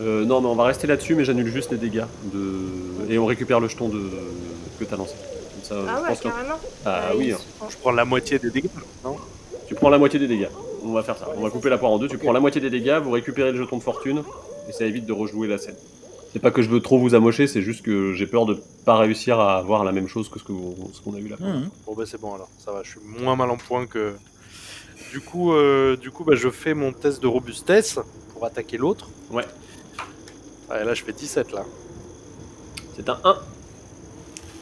Euh, 0.00 0.24
non, 0.24 0.40
mais 0.40 0.46
on 0.48 0.54
va 0.54 0.64
rester 0.64 0.86
là-dessus, 0.86 1.14
mais 1.14 1.24
j'annule 1.24 1.48
juste 1.48 1.70
les 1.72 1.76
dégâts. 1.76 2.04
De... 2.32 3.12
Et 3.12 3.18
on 3.18 3.26
récupère 3.26 3.60
le 3.60 3.68
jeton 3.68 3.88
de... 3.88 4.00
que 4.78 4.84
t'as 4.84 4.96
lancé. 4.96 5.14
Comme 5.14 5.62
ça, 5.62 5.74
Ah 5.86 5.94
je 5.96 6.02
ouais, 6.02 6.08
pense 6.08 6.18
que- 6.20 6.28
carrément. 6.28 6.54
Ah 6.86 7.00
Bah, 7.10 7.14
oui, 7.16 7.26
il 7.28 7.32
hein. 7.32 7.38
Je 7.68 7.76
prends 7.76 7.90
la 7.92 8.04
moitié 8.06 8.38
des 8.38 8.50
dégâts, 8.50 8.70
non? 9.04 9.16
Tu 9.68 9.74
prends 9.74 9.90
la 9.90 9.98
moitié 9.98 10.18
des 10.18 10.26
dégâts. 10.26 10.48
On 10.82 10.92
va 10.92 11.02
faire 11.02 11.18
ça. 11.18 11.28
On 11.36 11.42
va 11.42 11.50
couper 11.50 11.68
la 11.68 11.76
poire 11.76 11.92
en 11.92 11.98
deux. 11.98 12.08
Tu 12.08 12.16
prends 12.16 12.32
la 12.32 12.40
moitié 12.40 12.60
des 12.62 12.70
dégâts, 12.70 12.98
vous 13.02 13.10
récupérez 13.10 13.52
le 13.52 13.58
jeton 13.58 13.76
de 13.76 13.82
fortune, 13.82 14.22
et 14.68 14.72
ça 14.72 14.86
évite 14.86 15.04
de 15.04 15.12
rejouer 15.12 15.46
la 15.48 15.58
scène. 15.58 15.76
C'est 16.32 16.38
pas 16.38 16.50
que 16.52 16.62
je 16.62 16.68
veux 16.68 16.80
trop 16.80 16.98
vous 16.98 17.14
amocher, 17.14 17.46
c'est 17.48 17.62
juste 17.62 17.82
que 17.82 18.12
j'ai 18.12 18.26
peur 18.26 18.46
de 18.46 18.56
pas 18.84 18.96
réussir 18.96 19.40
à 19.40 19.56
avoir 19.58 19.82
la 19.84 19.90
même 19.92 20.06
chose 20.06 20.28
que 20.28 20.38
ce 20.38 20.44
que 20.44 20.52
vous- 20.52 20.90
ce 20.92 21.00
qu'on 21.00 21.14
a 21.14 21.18
eu 21.18 21.26
là. 21.28 21.36
Mhm. 21.40 21.68
Bon 21.86 21.94
bah 21.94 22.04
c'est 22.06 22.20
bon 22.20 22.34
alors, 22.34 22.48
ça 22.64 22.70
va, 22.72 22.82
je 22.84 22.90
suis 22.90 23.00
moins 23.04 23.34
mal 23.36 23.50
en 23.50 23.56
point 23.56 23.86
que... 23.86 24.14
Du 25.12 25.20
coup, 25.20 25.52
euh, 25.52 25.96
du 25.96 26.12
coup 26.12 26.22
bah, 26.24 26.34
je 26.36 26.48
fais 26.50 26.72
mon 26.72 26.92
test 26.92 27.20
de 27.20 27.26
robustesse 27.26 27.98
pour 28.32 28.44
attaquer 28.46 28.76
l'autre. 28.76 29.08
Ouais. 29.32 29.44
Ouais, 30.70 30.84
là 30.84 30.94
je 30.94 31.02
fais 31.02 31.12
17 31.12 31.52
là. 31.52 31.64
C'est 32.94 33.08
un 33.08 33.18
1. 33.24 33.36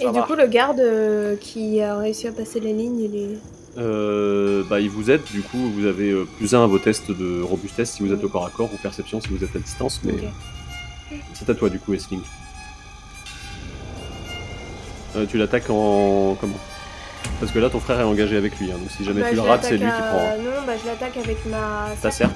Et 0.01 0.05
Ça 0.05 0.13
du 0.13 0.21
va. 0.21 0.27
coup, 0.27 0.35
le 0.37 0.47
garde 0.47 0.79
euh, 0.81 1.37
qui 1.37 1.83
a 1.83 1.99
réussi 1.99 2.29
à 2.29 2.33
passer 2.33 2.61
la 2.61 2.71
ligne, 2.73 3.01
il 3.01 3.17
est. 3.17 3.39
Euh, 3.77 4.63
bah, 4.71 4.81
il 4.81 4.89
vous 4.89 5.11
aide, 5.11 5.23
du 5.33 5.43
coup, 5.43 5.59
vous 5.59 5.85
avez 5.87 6.11
euh, 6.13 6.25
plus 6.39 6.55
1 6.55 6.63
à 6.63 6.67
vos 6.67 6.79
tests 6.79 7.11
de 7.11 7.43
robustesse 7.43 7.93
si 7.93 8.03
vous 8.07 8.13
êtes 8.13 8.23
au 8.25 8.29
corps 8.29 8.47
à 8.47 8.51
corps 8.51 8.71
ou 8.73 8.77
perception 8.79 9.21
si 9.21 9.29
vous 9.29 9.43
êtes 9.45 9.55
à 9.55 9.59
distance, 9.59 10.01
mais 10.05 10.13
Ok. 10.13 10.21
C'est 11.35 11.49
à 11.51 11.55
toi 11.55 11.69
du 11.71 11.79
coup, 11.79 11.95
Essling. 11.95 12.21
Euh, 15.17 15.27
tu 15.27 15.39
l'attaques 15.39 15.71
en. 15.71 16.37
Comment? 16.41 16.59
Parce 17.41 17.53
que 17.53 17.59
là, 17.59 17.71
ton 17.71 17.81
frère 17.81 18.01
est 18.01 18.05
engagé 18.05 18.37
avec 18.37 18.59
lui, 18.59 18.71
hein, 18.71 18.77
donc 18.79 18.91
si 18.91 19.05
jamais 19.05 19.21
Bah, 19.21 19.29
tu 19.31 19.37
je 19.37 19.41
le 19.41 19.49
rates, 19.49 19.65
c'est 19.65 19.77
lui 19.79 19.87
qui 19.91 19.93
prend. 20.03 20.19
hein. 20.19 20.37
Non, 20.43 20.67
bah 20.67 20.73
je 20.83 20.87
l'attaque 20.87 21.17
avec 21.17 21.45
ma. 21.47 21.89
Ta 22.03 22.11
serre 22.11 22.31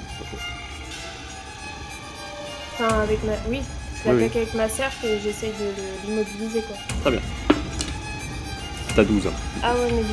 Enfin, 2.73 3.01
avec 3.01 3.23
ma. 3.23 3.33
Oui, 3.49 3.61
je 4.03 4.09
Oui, 4.09 4.19
l'attaque 4.21 4.35
avec 4.37 4.53
ma 4.55 4.69
serre 4.69 4.91
et 5.03 5.19
j'essaye 5.23 5.51
de 5.51 6.07
l'immobiliser 6.07 6.61
quoi. 7.03 7.11
T'as 8.95 9.03
12. 9.03 9.27
hein. 9.27 9.31
Ah 9.63 9.73
ouais, 9.73 9.79
mais 9.91 10.01
lui. 10.01 10.07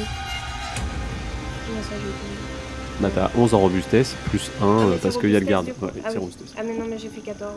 Comment 1.67 1.83
ça, 1.83 1.97
dit 1.97 3.01
Bah, 3.01 3.09
t'as 3.15 3.31
11 3.39 3.55
en 3.55 3.59
robustesse, 3.61 4.15
plus 4.31 4.51
1 4.61 4.65
Ah, 4.65 4.65
euh, 4.67 4.97
parce 5.03 5.17
qu'il 5.19 5.31
y 5.31 5.37
a 5.37 5.41
le 5.41 5.47
robustesse, 5.47 5.75
garde. 5.81 5.95
Ouais, 5.97 6.03
Ah 6.05 6.09
oui. 6.13 6.19
robustesse. 6.19 6.55
Ah, 6.59 6.63
mais 6.65 6.75
non, 6.75 6.87
mais 6.89 6.99
j'ai 6.99 7.09
fait 7.09 7.21
14. 7.21 7.53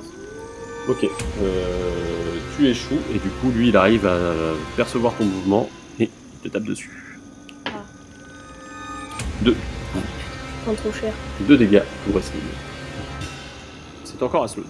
Ok, 0.87 1.07
euh, 1.41 2.35
tu 2.57 2.67
échoues 2.67 2.99
et 3.13 3.19
du 3.19 3.29
coup 3.29 3.49
lui 3.51 3.69
il 3.69 3.77
arrive 3.77 4.05
à 4.05 4.19
percevoir 4.75 5.13
ton 5.15 5.23
mouvement 5.25 5.69
et 5.99 6.09
il 6.33 6.39
te 6.49 6.49
tape 6.49 6.63
dessus. 6.65 7.17
Ah. 7.65 7.69
Deux, 9.41 9.55
Prends 10.65 10.73
trop 10.75 10.91
cher. 10.91 11.13
deux 11.41 11.57
dégâts 11.57 11.81
pour 12.05 12.15
Wesley. 12.15 12.39
C'est 14.03 14.21
encore 14.21 14.43
à 14.43 14.47
slow. 14.47 14.63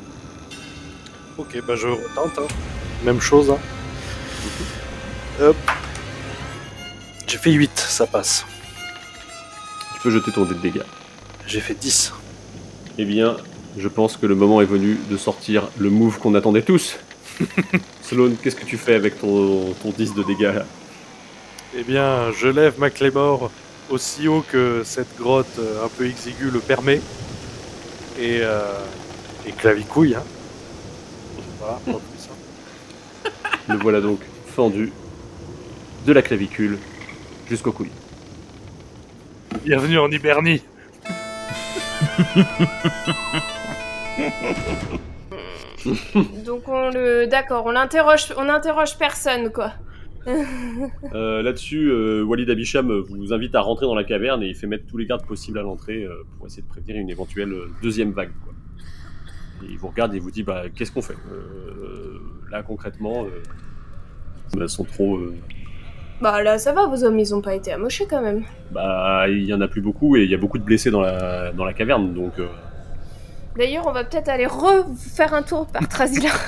Ok, 1.38 1.60
bah 1.68 1.76
je 1.76 1.88
retente. 1.88 2.38
hein. 2.40 2.48
Même 3.03 3.19
chose. 3.19 3.49
hein. 3.52 3.57
Hop. 5.41 5.56
J'ai 7.27 7.38
fait 7.40 7.52
8, 7.52 7.72
ça 7.76 8.06
passe. 8.06 8.45
Tu 9.95 10.02
peux 10.02 10.11
jeter 10.11 10.31
ton 10.31 10.45
dé 10.45 10.53
de 10.53 10.60
dégâts. 10.60 10.84
J'ai 11.48 11.60
fait 11.60 11.73
10. 11.73 12.14
Eh 12.99 13.06
bien, 13.06 13.35
je 13.78 13.88
pense 13.88 14.18
que 14.18 14.26
le 14.26 14.36
moment 14.36 14.62
est 14.62 14.66
venu 14.66 14.98
de 15.10 15.18
sortir 15.18 15.70
le 15.78 15.90
move 15.90 16.20
qu'on 16.20 16.36
attendait 16.36 16.62
tous. 16.62 16.98
Sloan, 18.02 18.34
qu'est-ce 18.41 18.56
que 18.56 18.66
tu 18.66 18.78
fais 18.78 18.94
avec 18.95 19.20
ton, 19.20 19.74
ton 19.82 19.90
10 19.90 20.14
de 20.14 20.24
dégâts 20.24 20.54
là? 20.56 20.66
Eh 21.76 21.84
bien, 21.84 22.32
je 22.32 22.48
lève 22.48 22.80
ma 22.80 22.90
claymore 22.91 23.50
aussi 23.90 24.28
haut 24.28 24.44
que 24.48 24.82
cette 24.86 25.16
grotte 25.18 25.58
euh, 25.60 25.84
un 25.86 25.90
peu 25.90 26.06
exiguë 26.08 26.52
le 26.52 26.60
permet. 26.60 27.02
Et, 28.20 28.40
euh, 28.41 28.62
et 29.48 29.52
clavicouille. 29.52 30.16
Hein. 30.16 30.24
Voilà, 31.60 31.80
pas 31.86 31.91
plus. 31.94 32.30
hein. 32.30 33.30
Le 33.70 33.78
voilà 33.78 34.02
donc 34.02 34.20
fendu 34.56 34.91
de 36.06 36.14
la 36.14 36.22
clavicule 36.22 36.78
jusqu'au 37.50 37.72
couilles. 37.72 37.90
Bienvenue 39.64 39.98
en 39.98 40.12
Hibernie. 40.12 40.62
Donc 46.45 46.68
on 46.68 46.90
le. 46.90 47.27
D'accord, 47.27 47.65
on 47.65 47.72
l'interroge. 47.72 48.34
On 48.38 48.49
interroge 48.49 48.98
personne 48.98 49.52
quoi. 49.52 49.73
Euh, 51.14 51.41
Là-dessus, 51.41 51.90
euh, 51.90 52.23
Walid 52.23 52.49
Abisham 52.49 52.90
vous 53.02 53.34
invite 53.34 53.53
à 53.56 53.61
rentrer 53.61 53.85
dans 53.85 53.94
la 53.94 54.06
caverne 54.06 54.41
et 54.41 54.48
il 54.48 54.56
fait 54.56 54.68
mettre 54.68 54.85
tous 54.88 54.98
les 54.98 55.06
gardes 55.06 55.26
possibles 55.26 55.60
à 55.60 55.61
l'entrée 55.61 56.03
euh, 56.03 56.23
pour 56.38 56.48
essayer 56.48 56.64
de 56.64 56.68
prévenir 56.68 56.95
une 56.95 57.10
éventuelle 57.10 57.53
deuxième 57.81 58.11
vague. 58.14 58.31
Quoi. 58.44 58.53
Et 59.64 59.72
il 59.72 59.77
vous 59.77 59.90
regarde 59.90 60.15
et 60.15 60.19
vous 60.19 60.31
dit 60.31 60.44
bah, 60.44 60.64
qu'est-ce 60.73 60.94
qu'on 60.94 61.02
fait? 61.02 61.18
Là 62.49 62.64
concrètement, 62.64 63.26
euh, 63.26 63.44
bah, 64.57 64.68
sont 64.69 64.85
trop. 64.85 65.19
Bah 66.22 66.41
là, 66.41 66.57
ça 66.57 66.72
va, 66.72 66.88
vos 66.88 67.03
hommes, 67.03 67.19
ils 67.19 67.35
ont 67.35 67.41
pas 67.41 67.56
été 67.56 67.73
amochés 67.73 68.06
quand 68.10 68.22
même. 68.22 68.45
bah, 68.72 69.26
il 69.27 69.44
y 69.44 69.53
en 69.53 69.60
a 69.60 69.68
plus 69.68 69.81
beaucoup 69.81 70.15
et 70.15 70.23
il 70.23 70.31
y 70.31 70.35
a 70.35 70.38
beaucoup 70.38 70.57
de 70.57 70.64
blessés 70.64 70.90
dans 70.90 71.02
la, 71.02 71.52
dans 71.52 71.65
la 71.65 71.73
caverne 71.73 72.14
donc. 72.14 72.35
D'ailleurs, 73.58 73.86
on 73.88 73.92
va 73.92 74.04
peut-être 74.04 74.30
aller 74.30 74.48
refaire 74.48 75.34
un 75.34 75.44
tour 75.44 75.68
par 75.68 75.88
Trasila. 75.88 76.30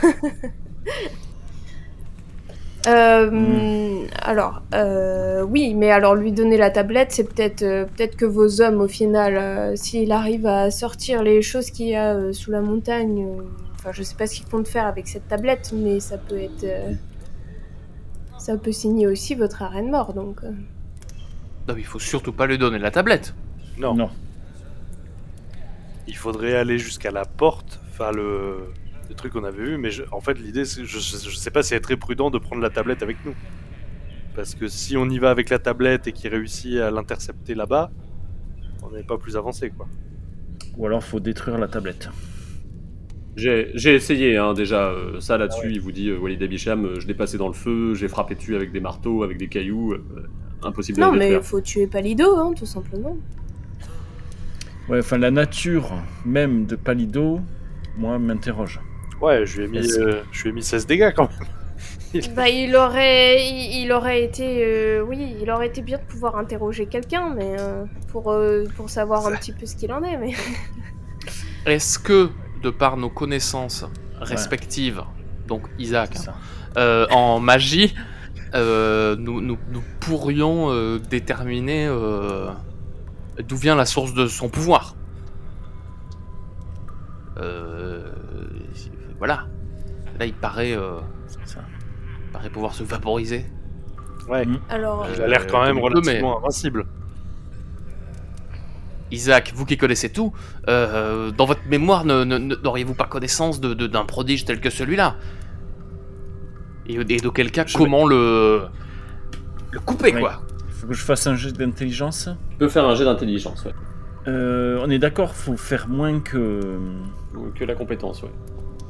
Euh, 2.88 4.06
Alors, 4.22 4.61
euh, 4.76 5.41
oui, 5.41 5.73
mais 5.73 5.90
alors 5.90 6.14
lui 6.14 6.32
donner 6.32 6.56
la 6.56 6.69
tablette, 6.69 7.11
c'est 7.11 7.23
peut-être 7.23 7.64
euh, 7.64 7.86
peut-être 7.86 8.15
que 8.15 8.26
vos 8.26 8.61
hommes, 8.61 8.80
au 8.80 8.88
final, 8.88 9.38
euh, 9.38 9.76
s'il 9.76 10.11
arrive 10.11 10.45
à 10.45 10.69
sortir 10.69 11.23
les 11.23 11.41
choses 11.41 11.72
qu'il 11.72 11.88
y 11.88 11.95
a 11.95 12.14
euh, 12.14 12.32
sous 12.32 12.52
la 12.52 12.61
montagne, 12.61 13.26
euh, 13.26 13.44
enfin, 13.80 13.90
je 13.91 14.03
sais 14.03 14.14
pas 14.15 14.27
ce 14.27 14.36
qu'ils 14.36 14.45
comptent 14.45 14.68
faire 14.68 14.86
avec 14.86 15.07
cette 15.07 15.27
tablette, 15.27 15.72
mais 15.73 15.99
ça 15.99 16.19
peut 16.19 16.38
être, 16.38 16.64
euh, 16.64 16.94
ça 18.38 18.56
peut 18.56 18.72
signer 18.72 19.07
aussi 19.07 19.34
votre 19.34 19.64
arène 19.64 19.90
mort, 19.90 20.14
donc. 20.14 20.44
Non, 20.44 21.73
mais 21.73 21.80
il 21.82 21.86
faut 21.86 21.98
surtout 21.98 22.34
pas 22.34 22.45
lui 22.45 22.60
donner 22.60 22.77
la 22.77 22.91
tablette. 22.91 23.34
Non, 23.80 23.95
Non. 23.95 24.10
Il 26.07 26.15
faudrait 26.18 26.56
aller 26.56 26.77
jusqu'à 26.77 27.11
la 27.11 27.26
porte, 27.26 27.82
enfin 27.90 28.11
le, 28.11 28.73
le 29.10 29.15
truc 29.15 29.34
qu'on 29.34 29.44
avait 29.44 29.64
vu, 29.64 29.77
mais 29.77 29.91
je- 29.91 30.03
en 30.11 30.22
fait 30.22 30.40
l'idée, 30.40 30.65
c'est, 30.65 30.86
je, 30.86 30.99
je, 30.99 31.36
sais 31.36 31.52
pas 31.52 31.64
si 31.64 31.69
c'est 31.69 31.80
très 31.82 31.98
prudent 31.98 32.30
de 32.32 32.38
prendre 32.40 32.61
la 32.61 32.69
tablette 32.69 33.03
avec 33.03 33.23
nous. 33.26 33.36
Parce 34.36 34.56
que 34.56 34.68
si 34.68 34.98
on 34.98 35.10
y 35.10 35.19
va 35.19 35.32
avec 35.32 35.49
la 35.49 35.60
tablette 35.60 36.07
et 36.07 36.14
qu'il 36.14 36.30
réussit 36.32 36.77
à 36.77 36.91
l'intercepter 36.91 37.56
là-bas, 37.56 37.91
on 38.84 38.91
n'est 38.91 39.03
pas 39.03 39.18
plus 39.18 39.38
avancé 39.38 39.72
quoi. 39.72 39.88
Ou 40.77 40.86
alors 40.86 41.03
faut 41.03 41.19
détruire 41.19 41.57
la 41.57 41.68
tablette. 41.68 42.10
J'ai 43.36 43.72
j'ai 43.76 43.95
essayé 43.95 44.38
hein, 44.38 44.53
déjà 44.53 44.90
euh, 44.90 45.19
ça 45.19 45.38
là-dessus. 45.38 45.72
Il 45.72 45.82
vous 45.82 45.91
dit 45.91 46.10
euh, 46.10 46.18
Walid 46.18 46.41
Abisham, 46.41 46.86
euh, 46.86 46.99
je 46.99 47.07
l'ai 47.07 47.14
passé 47.14 47.38
dans 47.38 47.48
le 47.48 47.53
feu, 47.53 47.94
j'ai 47.94 48.07
frappé 48.07 48.36
dessus 48.36 48.56
avec 48.56 48.72
des 48.72 48.80
marteaux, 48.80 49.23
avec 49.23 49.38
des 49.38 49.49
cailloux. 49.49 49.94
euh, 49.94 50.03
impossible 50.64 50.99
Non, 51.02 51.07
de 51.11 51.14
le 51.14 51.19
mais 51.19 51.41
faut 51.41 51.61
tuer 51.61 51.86
Palido, 51.88 52.38
hein, 52.38 52.53
tout 52.57 52.65
simplement. 52.65 53.18
Ouais, 54.89 54.99
enfin 54.99 55.17
la 55.17 55.31
nature 55.31 55.93
même 56.25 56.65
de 56.65 56.75
Palido, 56.75 57.39
moi 57.97 58.19
m'interroge. 58.19 58.79
Ouais, 59.21 59.45
je 59.45 59.57
lui 59.61 59.65
ai 59.65 59.67
mis, 59.67 59.91
euh, 59.93 60.21
je 60.31 60.43
lui 60.43 60.49
ai 60.49 60.53
mis 60.53 60.63
16 60.63 60.85
dégâts 60.85 61.11
quand 61.15 61.29
même. 61.29 61.49
Bah, 62.33 62.47
il 62.47 62.73
aurait, 62.77 63.45
il, 63.45 63.81
il 63.83 63.91
aurait 63.91 64.23
été, 64.23 64.63
euh, 64.63 65.01
oui, 65.01 65.35
il 65.41 65.51
aurait 65.51 65.67
été 65.67 65.81
bien 65.81 65.97
de 65.97 66.03
pouvoir 66.03 66.37
interroger 66.37 66.85
quelqu'un, 66.85 67.33
mais 67.35 67.57
euh, 67.59 67.83
pour 68.09 68.31
euh, 68.31 68.63
pour 68.77 68.89
savoir 68.89 69.27
un 69.27 69.35
petit 69.35 69.51
peu 69.51 69.65
ce 69.65 69.75
qu'il 69.75 69.91
en 69.91 70.01
est, 70.03 70.15
mais. 70.17 70.31
Est-ce 71.65 71.99
que, 71.99 72.29
de 72.63 72.69
par 72.69 72.95
nos 72.95 73.09
connaissances 73.09 73.85
respectives, 74.21 75.01
donc 75.47 75.63
Isaac, 75.77 76.15
hein, 76.27 76.33
euh, 76.77 77.05
en 77.11 77.39
magie, 77.41 77.93
euh, 78.53 79.17
nous, 79.17 79.41
nous- 79.41 79.57
nous 79.71 79.83
pourrions 79.99 80.71
euh, 80.71 80.99
déterminer 80.99 81.87
euh, 81.87 82.47
d'où 83.43 83.55
vient 83.57 83.75
la 83.75 83.85
source 83.85 84.13
de 84.13 84.27
son 84.27 84.49
pouvoir. 84.49 84.95
Euh, 87.37 88.09
voilà. 89.17 89.47
Là, 90.19 90.25
il 90.25 90.33
paraît, 90.33 90.71
euh, 90.73 90.99
C'est 91.27 91.45
ça. 91.55 91.59
il 92.25 92.31
paraît 92.31 92.49
pouvoir 92.49 92.73
se 92.73 92.83
vaporiser. 92.83 93.45
Ouais, 94.29 94.45
Alors, 94.69 95.05
il 95.13 95.21
a 95.21 95.27
l'air 95.27 95.45
quand 95.47 95.61
Euh, 95.61 95.67
même 95.67 95.79
relativement 95.79 96.39
invincible. 96.39 96.85
Isaac, 99.11 99.51
vous 99.55 99.65
qui 99.65 99.77
connaissez 99.77 100.09
tout, 100.11 100.33
euh, 100.67 101.29
dans 101.31 101.45
votre 101.45 101.65
mémoire, 101.67 102.05
ne- 102.05 102.23
ne- 102.23 102.37
ne- 102.39 102.55
n'auriez-vous 102.55 102.95
pas 102.95 103.05
connaissance 103.05 103.59
de- 103.61 103.73
de- 103.75 103.85
d'un 103.87 104.03
prodige 104.05 104.45
tel 104.45 104.59
que 104.59 104.69
celui-là? 104.71 105.15
Et, 106.87 106.95
et 106.95 107.17
d'auquel 107.19 107.51
cas, 107.51 107.65
Je 107.67 107.77
comment 107.77 108.07
le, 108.07 108.63
le 109.71 109.79
couper, 109.79 110.11
Oui. 110.15 110.21
quoi? 110.21 110.41
Faut 110.85 110.91
que 110.91 110.97
je 110.97 111.03
fasse 111.03 111.25
un 111.25 111.35
jet 111.35 111.51
d'intelligence. 111.51 112.29
Tu 112.51 112.57
peux 112.57 112.69
faire 112.69 112.85
un 112.85 112.93
jet 112.93 113.05
d'intelligence, 113.05 113.65
ouais. 113.65 113.71
Euh, 114.27 114.79
on 114.83 114.89
est 114.91 114.99
d'accord, 114.99 115.33
faut 115.33 115.57
faire 115.57 115.87
moins 115.87 116.19
que. 116.19 116.77
Que 117.55 117.63
la 117.63 117.73
compétence, 117.73 118.21
ouais. 118.21 118.29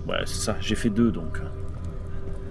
Ouais, 0.05 0.19
c'est 0.25 0.41
ça. 0.41 0.57
J'ai 0.59 0.75
fait 0.75 0.89
deux 0.89 1.09
donc. 1.09 1.39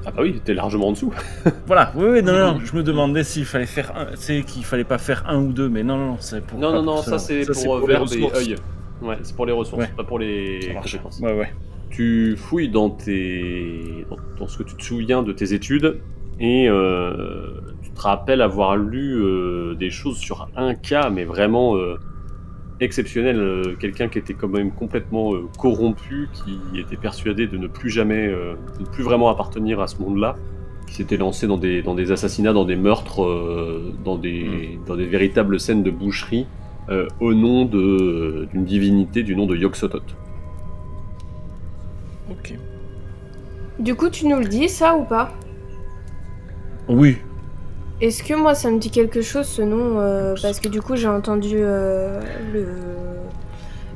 Ah 0.06 0.10
bah 0.12 0.22
oui, 0.22 0.40
t'es 0.42 0.54
largement 0.54 0.88
en 0.88 0.92
dessous. 0.92 1.12
Voilà. 1.66 1.92
Oui, 1.94 2.06
oui, 2.08 2.22
non, 2.22 2.32
non. 2.32 2.60
Je 2.64 2.74
me 2.74 2.82
demandais 2.82 3.22
s'il 3.22 3.44
fallait 3.44 3.66
faire 3.66 3.94
un. 3.94 4.06
C'est 4.14 4.42
qu'il 4.44 4.64
fallait 4.64 4.84
pas 4.84 4.96
faire 4.96 5.24
un 5.28 5.36
ou 5.38 5.52
deux, 5.52 5.68
mais 5.68 5.82
non, 5.82 5.98
non, 5.98 6.06
non, 6.12 6.16
c'est 6.20 6.42
pour. 6.42 6.58
Non, 6.58 6.72
non, 6.72 6.82
pour 6.82 6.94
non, 6.94 7.02
ça 7.02 7.18
c'est 7.18 7.44
pour, 7.44 7.76
euh, 7.76 7.80
les 7.82 7.86
verbe 7.86 8.08
et 8.14 8.32
œil. 8.34 8.54
Ouais, 9.02 9.18
c'est 9.22 9.36
pour 9.36 9.44
les 9.44 9.52
ressources, 9.52 9.82
Ouais. 9.82 9.90
pas 9.94 10.04
pour 10.04 10.18
les 10.18 10.74
compétences. 10.74 11.20
Ouais, 11.20 11.34
ouais. 11.36 11.52
Tu 11.90 12.34
fouilles 12.38 12.70
dans 12.70 12.88
tes 12.88 14.06
dans, 14.08 14.16
dans 14.38 14.48
ce 14.48 14.56
que 14.56 14.62
tu 14.62 14.74
te 14.74 14.82
souviens 14.82 15.22
de 15.22 15.32
tes 15.32 15.52
études 15.52 16.00
et 16.40 16.66
euh, 16.68 17.60
te 17.94 18.00
rappelles 18.02 18.42
avoir 18.42 18.76
lu 18.76 19.14
euh, 19.16 19.74
des 19.74 19.90
choses 19.90 20.18
sur 20.18 20.48
un 20.56 20.74
cas, 20.74 21.10
mais 21.10 21.24
vraiment 21.24 21.76
euh, 21.76 21.96
exceptionnel. 22.80 23.38
euh, 23.38 23.74
Quelqu'un 23.78 24.08
qui 24.08 24.18
était 24.18 24.34
quand 24.34 24.48
même 24.48 24.70
complètement 24.72 25.34
euh, 25.34 25.42
corrompu, 25.58 26.28
qui 26.32 26.58
était 26.80 26.96
persuadé 26.96 27.46
de 27.46 27.56
ne 27.56 27.66
plus 27.68 27.90
jamais, 27.90 28.26
euh, 28.28 28.54
de 28.78 28.82
ne 28.82 28.88
plus 28.88 29.02
vraiment 29.04 29.28
appartenir 29.30 29.80
à 29.80 29.86
ce 29.86 30.00
monde-là, 30.02 30.36
qui 30.86 30.94
s'était 30.96 31.16
lancé 31.16 31.46
dans 31.46 31.56
des 31.56 31.80
dans 31.82 31.94
des 31.94 32.12
assassinats, 32.12 32.52
dans 32.52 32.64
des 32.66 32.76
meurtres, 32.76 33.22
euh, 33.24 33.92
dans 34.04 34.18
des 34.18 34.78
dans 34.86 34.96
des 34.96 35.06
véritables 35.06 35.58
scènes 35.58 35.82
de 35.82 35.90
boucherie. 35.90 36.46
euh, 36.90 37.08
au 37.18 37.32
nom 37.32 37.64
de- 37.64 38.46
d'une 38.52 38.66
divinité 38.66 39.22
du 39.22 39.34
nom 39.34 39.46
de 39.46 39.56
Yog-Sothoth. 39.56 40.14
Ok. 42.30 42.54
du 43.78 43.94
coup, 43.94 44.10
tu 44.10 44.26
nous 44.26 44.38
le 44.38 44.44
dis 44.44 44.68
ça 44.68 44.94
ou 44.94 45.04
pas? 45.04 45.32
Oui. 46.88 47.16
Est-ce 48.00 48.22
que 48.24 48.34
moi 48.34 48.54
ça 48.54 48.70
me 48.70 48.78
dit 48.78 48.90
quelque 48.90 49.22
chose 49.22 49.46
ce 49.46 49.62
nom 49.62 49.98
euh, 50.00 50.34
Parce 50.42 50.60
que 50.60 50.68
du 50.68 50.82
coup 50.82 50.96
j'ai 50.96 51.08
entendu 51.08 51.54
euh, 51.58 52.20
le, 52.52 52.66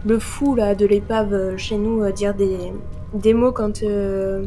le 0.07 0.19
fou 0.19 0.55
là 0.55 0.75
de 0.75 0.87
l'épave 0.87 1.33
euh, 1.35 1.57
chez 1.57 1.77
nous 1.77 2.03
euh, 2.03 2.13
dire 2.13 2.33
des, 2.35 2.57
des 3.13 3.35
mots 3.35 3.53
quand, 3.53 3.83
euh, 3.83 4.45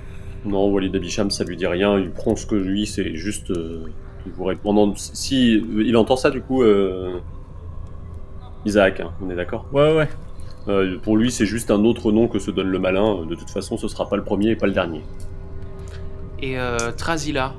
Non, 0.45 0.71
Walid 0.71 0.95
Abisham, 0.95 1.31
ça 1.31 1.45
lui 1.45 1.57
dit 1.57 1.67
rien, 1.67 1.99
il 1.99 2.11
prend 2.11 2.37
ce 2.37 2.45
que 2.47 2.55
lui, 2.55 2.87
c'est 2.87 3.15
juste... 3.15 3.51
euh, 3.51 3.87
il 4.27 4.33
vous 4.33 4.45
répond... 4.45 4.95
si, 4.97 5.57
euh, 5.57 5.83
il 5.83 5.97
entend 5.97 6.17
ça 6.17 6.31
du 6.31 6.43
coup, 6.43 6.63
euh, 6.63 7.19
Isaac, 8.67 9.01
hein, 9.01 9.13
on 9.23 9.31
est 9.31 9.37
d'accord? 9.37 9.67
Ouais, 9.73 9.95
ouais. 9.97 10.09
Euh, 10.69 10.99
Pour 11.03 11.17
lui, 11.17 11.31
c'est 11.31 11.47
juste 11.47 11.71
un 11.71 11.85
autre 11.85 12.13
nom 12.13 12.29
que 12.29 12.39
se 12.39 12.51
donne 12.51 12.69
le 12.69 12.79
malin, 12.79 13.25
de 13.25 13.35
toute 13.35 13.51
façon, 13.51 13.79
ce 13.79 13.89
sera 13.89 14.09
pas 14.09 14.17
le 14.17 14.25
premier 14.25 14.51
et 14.51 14.57
pas 14.57 14.67
le 14.67 14.73
dernier. 14.73 15.03
Et 16.41 16.59
euh, 16.59 16.93
Trazila, 16.97 17.55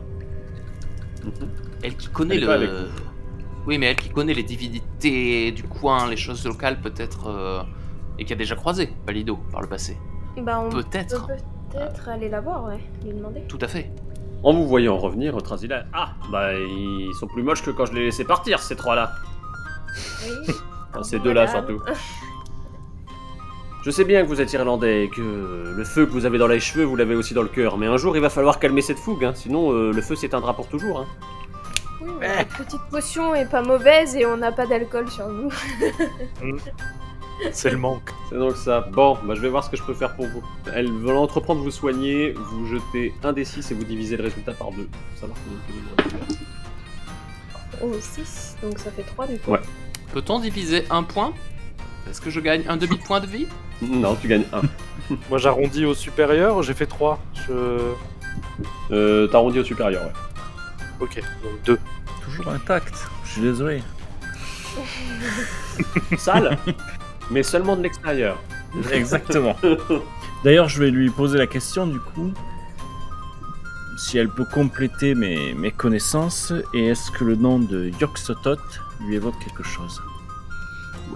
elle 1.83 1.95
qui 1.95 2.07
connaît 2.07 2.35
Elle 2.35 2.43
le. 2.43 2.89
Oui, 3.67 3.77
mais 3.77 3.87
elle 3.87 3.95
qui 3.95 4.09
connaît 4.09 4.33
les 4.33 4.43
divinités 4.43 5.51
du 5.51 5.63
coin, 5.63 6.07
les 6.07 6.17
choses 6.17 6.45
locales 6.45 6.79
peut-être, 6.81 7.27
euh, 7.27 7.63
et 8.19 8.25
qui 8.25 8.33
a 8.33 8.35
déjà 8.35 8.55
croisé 8.55 8.93
Palido 9.05 9.37
par 9.51 9.61
le 9.61 9.67
passé. 9.67 9.97
Bah 10.37 10.59
on 10.59 10.69
Peut-être. 10.69 11.27
peut 11.27 11.33
peut-être 11.71 12.09
aller 12.09 12.29
la 12.29 12.41
voir, 12.41 12.65
ouais, 12.65 12.79
lui 13.03 13.13
demander. 13.13 13.41
Tout 13.47 13.57
à 13.61 13.67
fait. 13.67 13.91
En 14.43 14.53
vous 14.53 14.67
voyant 14.67 14.97
revenir, 14.97 15.35
Trazila... 15.41 15.85
Ah, 15.93 16.13
bah 16.31 16.53
ils 16.53 17.13
sont 17.19 17.27
plus 17.27 17.41
moches 17.41 17.63
que 17.63 17.71
quand 17.71 17.85
je 17.85 17.93
les 17.93 18.05
laissais 18.05 18.25
partir, 18.25 18.59
ces 18.59 18.75
trois-là. 18.75 19.11
Oui. 20.23 20.53
Enfin, 20.91 21.03
ces 21.03 21.19
deux-là, 21.19 21.47
surtout. 21.47 21.81
Je 23.85 23.91
sais 23.91 24.03
bien 24.03 24.23
que 24.23 24.27
vous 24.27 24.41
êtes 24.41 24.51
irlandais 24.51 25.03
et 25.03 25.09
que 25.09 25.21
le 25.21 25.83
feu 25.83 26.07
que 26.07 26.11
vous 26.11 26.25
avez 26.25 26.39
dans 26.39 26.47
les 26.47 26.59
cheveux, 26.59 26.85
vous 26.85 26.95
l'avez 26.95 27.13
aussi 27.13 27.35
dans 27.35 27.43
le 27.43 27.47
cœur. 27.47 27.77
Mais 27.77 27.85
un 27.85 27.97
jour, 27.97 28.17
il 28.17 28.19
va 28.19 28.31
falloir 28.31 28.57
calmer 28.57 28.81
cette 28.81 28.97
fougue, 28.97 29.23
hein, 29.23 29.33
sinon 29.35 29.73
euh, 29.73 29.91
le 29.91 30.01
feu 30.01 30.15
s'éteindra 30.15 30.55
pour 30.55 30.67
toujours. 30.67 31.01
Hein. 31.01 31.07
Oui, 32.01 32.09
mais 32.19 32.35
la 32.35 32.45
petite 32.45 32.81
potion 32.89 33.35
est 33.35 33.45
pas 33.45 33.61
mauvaise 33.61 34.15
et 34.15 34.25
on 34.25 34.37
n'a 34.37 34.51
pas 34.51 34.65
d'alcool 34.65 35.07
sur 35.11 35.29
nous. 35.29 35.51
C'est 37.51 37.69
le 37.69 37.77
manque. 37.77 38.09
C'est 38.27 38.39
donc 38.39 38.55
ça. 38.55 38.81
Bon, 38.91 39.19
bah, 39.23 39.35
je 39.35 39.41
vais 39.41 39.49
voir 39.49 39.63
ce 39.63 39.69
que 39.69 39.77
je 39.77 39.83
peux 39.83 39.93
faire 39.93 40.15
pour 40.15 40.25
vous. 40.25 40.41
Elle 40.73 40.91
veut 40.91 41.15
entreprendre 41.15 41.59
de 41.59 41.65
vous 41.65 41.71
soigner, 41.71 42.31
vous 42.31 42.65
jetez 42.65 43.13
un 43.23 43.33
des 43.33 43.45
6 43.45 43.69
et 43.69 43.75
vous 43.75 43.83
divisez 43.83 44.17
le 44.17 44.23
résultat 44.23 44.53
par 44.53 44.71
deux. 44.71 44.89
Vous 45.19 45.25
avez. 45.25 45.33
Oh, 47.83 47.91
6, 47.99 48.57
donc 48.63 48.79
ça 48.79 48.89
fait 48.89 49.03
3 49.03 49.27
du 49.27 49.37
coup. 49.37 49.51
Ouais. 49.51 49.61
Peut-on 50.11 50.39
diviser 50.39 50.85
un 50.89 51.03
point? 51.03 51.33
Est-ce 52.09 52.21
que 52.21 52.29
je 52.29 52.39
gagne 52.39 52.63
un 52.67 52.77
demi-point 52.77 53.19
de 53.19 53.27
vie 53.27 53.47
Non, 53.81 54.15
tu 54.15 54.27
gagnes 54.27 54.45
un. 54.53 54.61
Moi 55.29 55.37
j'arrondis 55.37 55.85
au 55.85 55.93
supérieur, 55.93 56.61
j'ai 56.63 56.73
fait 56.73 56.85
3. 56.85 57.19
Je... 57.47 57.93
Euh, 58.91 59.27
T'arrondis 59.27 59.59
au 59.59 59.63
supérieur, 59.63 60.03
ouais. 60.03 60.11
Ok, 60.99 61.21
donc 61.43 61.63
2. 61.65 61.79
Toujours 62.23 62.49
intact. 62.49 62.93
Je 63.25 63.31
suis 63.31 63.41
désolé. 63.41 63.83
Sale, 66.17 66.57
mais 67.31 67.43
seulement 67.43 67.75
de 67.75 67.83
l'extérieur. 67.83 68.41
Exactement. 68.91 69.55
D'ailleurs, 70.43 70.69
je 70.69 70.79
vais 70.79 70.91
lui 70.91 71.09
poser 71.09 71.37
la 71.37 71.47
question 71.47 71.87
du 71.87 71.99
coup. 71.99 72.31
Si 73.97 74.17
elle 74.17 74.29
peut 74.29 74.45
compléter 74.45 75.15
mes, 75.15 75.53
mes 75.53 75.71
connaissances, 75.71 76.51
et 76.73 76.87
est-ce 76.87 77.11
que 77.11 77.23
le 77.23 77.35
nom 77.35 77.59
de 77.59 77.91
Yog-Sothoth 78.01 78.81
lui 79.07 79.15
évoque 79.15 79.39
quelque 79.39 79.63
chose? 79.63 80.01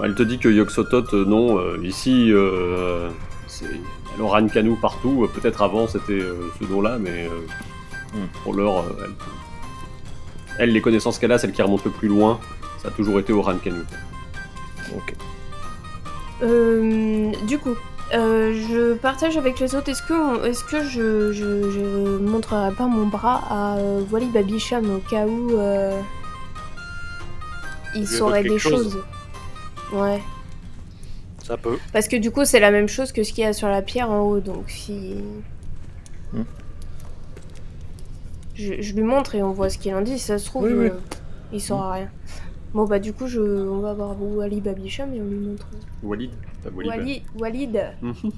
Elle 0.03 0.15
te 0.15 0.23
dit 0.23 0.39
que 0.39 0.47
Yog-Sothoth, 0.49 1.13
euh, 1.13 1.25
non. 1.25 1.57
euh, 1.59 1.77
ici, 1.83 2.31
euh, 2.31 3.09
c'est 3.47 3.65
il 3.65 3.71
y 3.71 4.15
a 4.15 4.17
l'Oran 4.17 4.47
Kanu 4.47 4.75
partout. 4.81 5.27
Peut-être 5.33 5.61
avant 5.61 5.87
c'était 5.87 6.13
euh, 6.21 6.35
ce 6.59 6.65
nom-là, 6.65 6.97
mais 6.99 7.27
euh, 7.27 7.39
Hmm. 8.11 8.25
pour 8.43 8.55
l'heure, 8.55 8.79
euh, 8.79 9.03
elle, 9.03 9.11
elle, 10.57 10.71
les 10.73 10.81
connaissances 10.81 11.19
qu'elle 11.19 11.31
a, 11.31 11.37
celles 11.37 11.51
qui 11.51 11.61
remontent 11.61 11.83
le 11.85 11.91
plus 11.91 12.07
loin, 12.07 12.39
ça 12.81 12.87
a 12.87 12.91
toujours 12.91 13.19
été 13.19 13.31
Oran 13.33 13.57
Kanu. 13.63 13.81
Ok. 14.97 15.13
Euh, 16.41 17.31
du 17.47 17.59
coup, 17.59 17.75
euh, 18.15 18.53
je 18.67 18.93
partage 18.95 19.37
avec 19.37 19.59
les 19.59 19.75
autres. 19.75 19.89
Est-ce 19.89 20.01
que, 20.01 20.13
on- 20.13 20.43
est-ce 20.43 20.63
que 20.63 20.83
je, 20.83 21.31
je, 21.33 21.69
je 21.69 22.17
montrerai 22.17 22.71
pas 22.73 22.87
mon 22.87 23.05
bras 23.05 23.43
à 23.49 23.77
euh, 23.77 24.01
Walid 24.11 24.31
Babisham 24.31 24.89
au 24.95 24.99
cas 25.07 25.27
où 25.27 25.51
euh, 25.59 25.99
il 27.95 28.07
saurait 28.07 28.41
des 28.43 28.57
chose. 28.57 28.71
choses? 28.93 29.03
Ouais. 29.93 30.19
Ça 31.43 31.57
peut. 31.57 31.77
Parce 31.93 32.07
que 32.07 32.15
du 32.15 32.31
coup, 32.31 32.45
c'est 32.45 32.59
la 32.59 32.71
même 32.71 32.87
chose 32.87 33.11
que 33.11 33.23
ce 33.23 33.33
qu'il 33.33 33.43
y 33.43 33.47
a 33.47 33.53
sur 33.53 33.67
la 33.69 33.81
pierre 33.81 34.09
en 34.11 34.21
haut. 34.21 34.39
Donc 34.39 34.69
si. 34.69 35.15
Hmm. 36.33 36.43
Je, 38.55 38.81
je 38.81 38.93
lui 38.93 39.03
montre 39.03 39.35
et 39.35 39.41
on 39.43 39.51
voit 39.51 39.69
ce 39.69 39.77
qu'il 39.77 39.93
en 39.95 40.01
dit. 40.01 40.19
Si 40.19 40.25
ça 40.25 40.37
se 40.37 40.45
trouve, 40.45 40.65
Oui, 40.65 40.73
oui. 40.73 40.85
euh, 40.87 40.99
il 41.53 41.61
saura 41.61 41.93
rien. 41.93 42.09
Bon, 42.73 42.85
bah, 42.85 42.99
du 42.99 43.13
coup, 43.13 43.25
je, 43.27 43.39
on 43.39 43.79
va 43.79 43.93
voir 43.93 44.21
Walid 44.21 44.63
Babisham 44.63 45.13
et 45.13 45.21
on 45.21 45.25
lui 45.25 45.37
montre. 45.39 45.67
Walid 46.03 46.31
Walid. 46.75 47.23
Walid. 47.39 47.81
Walid. 48.03 48.33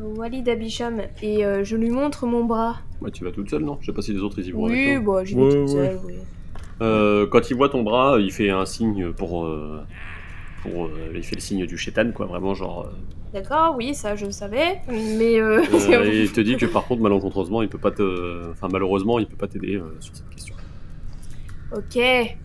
Walid 0.00 0.48
Abicham, 0.48 1.00
et 1.22 1.44
euh, 1.44 1.64
je 1.64 1.76
lui 1.76 1.90
montre 1.90 2.24
mon 2.24 2.44
bras. 2.44 2.76
Ouais, 3.00 3.10
tu 3.10 3.24
vas 3.24 3.32
toute 3.32 3.50
seule, 3.50 3.64
non? 3.64 3.78
Je 3.80 3.86
sais 3.86 3.92
pas 3.92 4.00
si 4.02 4.12
les 4.12 4.20
autres 4.20 4.38
ils 4.38 4.46
y 4.46 4.50
vont 4.52 4.64
Oui, 4.66 4.90
avec 4.92 5.04
toi. 5.04 5.20
bon, 5.20 5.24
j'y 5.24 5.34
vais 5.34 5.40
Ouais, 5.42 5.50
toute 5.50 5.60
ouais. 5.60 5.66
seule, 5.88 5.98
oui. 6.06 6.14
Euh, 6.80 7.26
quand 7.26 7.50
il 7.50 7.56
voit 7.56 7.68
ton 7.68 7.82
bras, 7.82 8.16
il 8.20 8.30
fait 8.32 8.50
un 8.50 8.64
signe 8.66 9.12
pour. 9.12 9.44
euh, 9.44 9.80
pour 10.62 10.86
euh, 10.86 11.12
il 11.14 11.22
fait 11.22 11.36
le 11.36 11.40
signe 11.40 11.66
du 11.66 11.76
chétan, 11.78 12.10
quoi, 12.12 12.26
vraiment, 12.26 12.54
genre. 12.54 12.86
euh, 12.86 12.90
D'accord, 13.32 13.74
oui, 13.76 13.94
ça 13.94 14.16
je 14.16 14.30
savais, 14.30 14.80
mais... 14.88 15.38
Euh... 15.38 15.60
euh, 15.90 16.04
et 16.10 16.22
il 16.22 16.32
te 16.32 16.40
dit 16.40 16.56
que 16.56 16.64
par 16.66 16.84
contre, 16.86 17.02
malencontreusement, 17.02 17.62
il 17.62 17.68
peut 17.68 17.78
pas 17.78 17.90
te. 17.90 18.50
Enfin, 18.52 18.68
malheureusement, 18.72 19.18
il 19.18 19.26
peut 19.26 19.36
pas 19.36 19.46
t'aider 19.48 19.76
euh, 19.76 19.94
sur 20.00 20.16
cette 20.16 20.28
question. 20.30 20.54
ok. 21.76 22.36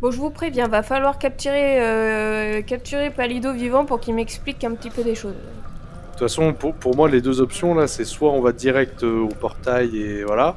Bon, 0.00 0.10
je 0.10 0.18
vous 0.18 0.30
préviens, 0.30 0.66
va 0.68 0.82
falloir 0.82 1.18
capturer, 1.18 1.80
euh, 1.80 2.62
capturer 2.62 3.10
Palido 3.10 3.52
vivant 3.52 3.84
pour 3.84 4.00
qu'il 4.00 4.14
m'explique 4.14 4.64
un 4.64 4.74
petit 4.74 4.90
peu 4.90 5.04
des 5.04 5.14
choses. 5.14 5.34
De 5.34 6.10
toute 6.10 6.18
façon, 6.18 6.52
pour, 6.54 6.74
pour 6.74 6.96
moi, 6.96 7.08
les 7.08 7.20
deux 7.20 7.40
options 7.40 7.74
là, 7.74 7.86
c'est 7.86 8.04
soit 8.04 8.30
on 8.32 8.40
va 8.40 8.52
direct 8.52 9.04
euh, 9.04 9.20
au 9.20 9.28
portail 9.28 9.96
et 9.96 10.24
voilà, 10.24 10.56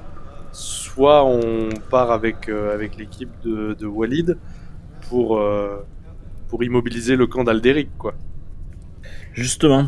soit 0.56 1.26
on 1.26 1.69
part 1.90 2.11
avec, 2.11 2.48
euh, 2.48 2.73
avec 2.73 2.95
l'équipe 2.95 3.30
de, 3.44 3.73
de 3.77 3.86
Walid 3.86 4.38
pour, 5.10 5.38
euh, 5.38 5.77
pour 6.48 6.64
immobiliser 6.64 7.15
le 7.18 7.27
camp 7.27 7.44
d'Alderic, 7.44 7.90
quoi. 7.98 8.14
Justement, 9.34 9.88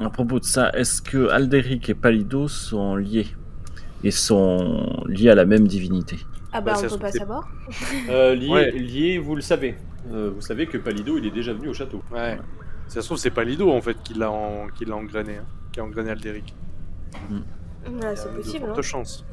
à 0.00 0.08
propos 0.08 0.40
de 0.40 0.44
ça, 0.44 0.70
est-ce 0.72 1.02
que 1.02 1.28
Alderic 1.28 1.90
et 1.90 1.94
Palido 1.94 2.48
sont 2.48 2.96
liés 2.96 3.26
et 4.02 4.10
sont 4.10 5.04
liés 5.06 5.28
à 5.28 5.34
la 5.34 5.44
même 5.44 5.68
divinité? 5.68 6.16
Ah 6.52 6.60
bah, 6.62 6.72
Bah, 6.74 6.80
on 6.84 6.88
peut 6.88 6.98
pas 6.98 7.12
savoir. 7.12 7.48
Euh, 8.08 8.34
lié, 8.34 8.48
Ouais. 8.48 8.70
lié, 8.70 9.18
vous 9.18 9.36
le 9.36 9.42
savez. 9.42 9.76
Euh, 10.10 10.30
vous 10.34 10.40
savez 10.40 10.66
que 10.66 10.78
Palido, 10.78 11.18
il 11.18 11.26
est 11.26 11.30
déjà 11.30 11.52
venu 11.52 11.68
au 11.68 11.74
château. 11.74 12.02
Ouais. 12.10 12.38
Si 12.88 12.94
ça 12.94 13.02
se 13.02 13.06
trouve, 13.08 13.18
c'est 13.18 13.30
pas 13.30 13.44
Lido 13.44 13.70
en 13.70 13.80
fait 13.80 13.96
qui 14.02 14.14
l'a 14.14 14.30
en- 14.30 14.68
qui 14.74 14.84
l'a 14.84 14.94
engrainé, 14.96 15.36
hein, 15.38 15.44
qui 15.72 15.80
a 15.80 15.84
engrainé 15.84 16.10
Alderic. 16.10 16.54
A 18.02 18.16
c'est 18.16 18.30
de 18.30 18.36
possible, 18.36 18.66
hein. 18.76 18.82
chances. 18.82 19.24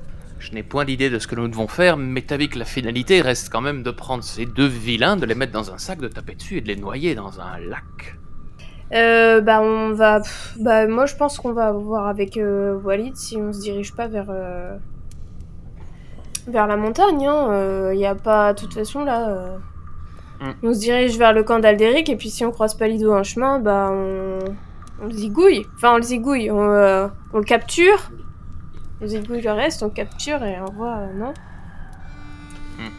Je 0.42 0.54
n'ai 0.54 0.64
point 0.64 0.86
d'idée 0.86 1.10
de 1.10 1.20
ce 1.20 1.28
que 1.28 1.36
nous 1.36 1.48
devons 1.48 1.68
faire, 1.68 1.98
mais 1.98 2.22
t'as 2.24 2.36
vu 2.36 2.48
que 2.50 2.58
la 2.60 2.66
finalité 2.66 3.22
reste 3.22 3.50
quand 3.52 3.62
même 3.62 3.84
de 3.84 3.92
prendre 3.92 4.24
ces 4.24 4.46
deux 4.46 4.66
vilains, 4.68 5.16
de 5.16 5.26
les 5.26 5.36
mettre 5.36 5.54
dans 5.54 5.72
un 5.72 5.78
sac, 5.78 6.00
de 6.00 6.08
taper 6.08 6.34
dessus 6.36 6.58
et 6.58 6.62
de 6.62 6.68
les 6.68 6.76
noyer 6.76 7.14
dans 7.16 7.40
un 7.40 7.60
lac. 7.60 8.18
Euh, 8.94 9.40
bah 9.40 9.62
on 9.62 9.94
va... 9.94 10.20
pff, 10.20 10.58
bah 10.60 10.88
moi 10.88 11.06
je 11.06 11.16
pense 11.16 11.38
qu'on 11.38 11.54
va 11.54 11.72
voir 11.72 12.08
avec 12.08 12.36
euh, 12.38 12.76
Walid 12.84 13.16
si 13.16 13.38
on 13.38 13.54
se 13.54 13.62
dirige 13.62 13.96
pas 13.96 14.08
vers... 14.08 14.28
euh, 14.30 14.76
vers 16.48 16.68
la 16.68 16.76
montagne, 16.76 17.26
hein. 17.28 17.92
Il 17.94 18.00
y 18.00 18.06
a 18.06 18.16
pas... 18.16 18.54
De 18.54 18.60
toute 18.60 18.74
façon 18.74 19.06
là... 19.06 19.30
euh, 19.30 19.58
Mm. 20.42 20.54
On 20.64 20.74
se 20.74 20.80
dirige 20.80 21.20
vers 21.20 21.34
le 21.34 21.44
camp 21.44 21.60
d'Alderic 21.60 22.10
et 22.10 22.16
puis 22.16 22.32
si 22.32 22.44
on 22.44 22.52
croise 22.52 22.74
Palido 22.74 23.14
en 23.14 23.22
chemin, 23.22 23.60
bah 23.60 23.92
on... 23.94 24.40
On 25.04 25.06
le 25.06 25.12
zigouille. 25.12 25.66
Enfin 25.76 25.94
on 25.94 25.98
le 25.98 26.02
zigouille, 26.02 26.50
on, 26.50 26.62
euh, 26.62 27.08
on 27.34 27.38
le 27.38 27.44
capture. 27.44 28.12
On 29.04 29.08
zigouille 29.08 29.42
le 29.42 29.52
reste, 29.52 29.82
on 29.82 29.90
capture 29.90 30.44
et 30.44 30.60
on 30.62 30.72
voit... 30.72 30.98
euh, 30.98 31.14
non 31.18 31.34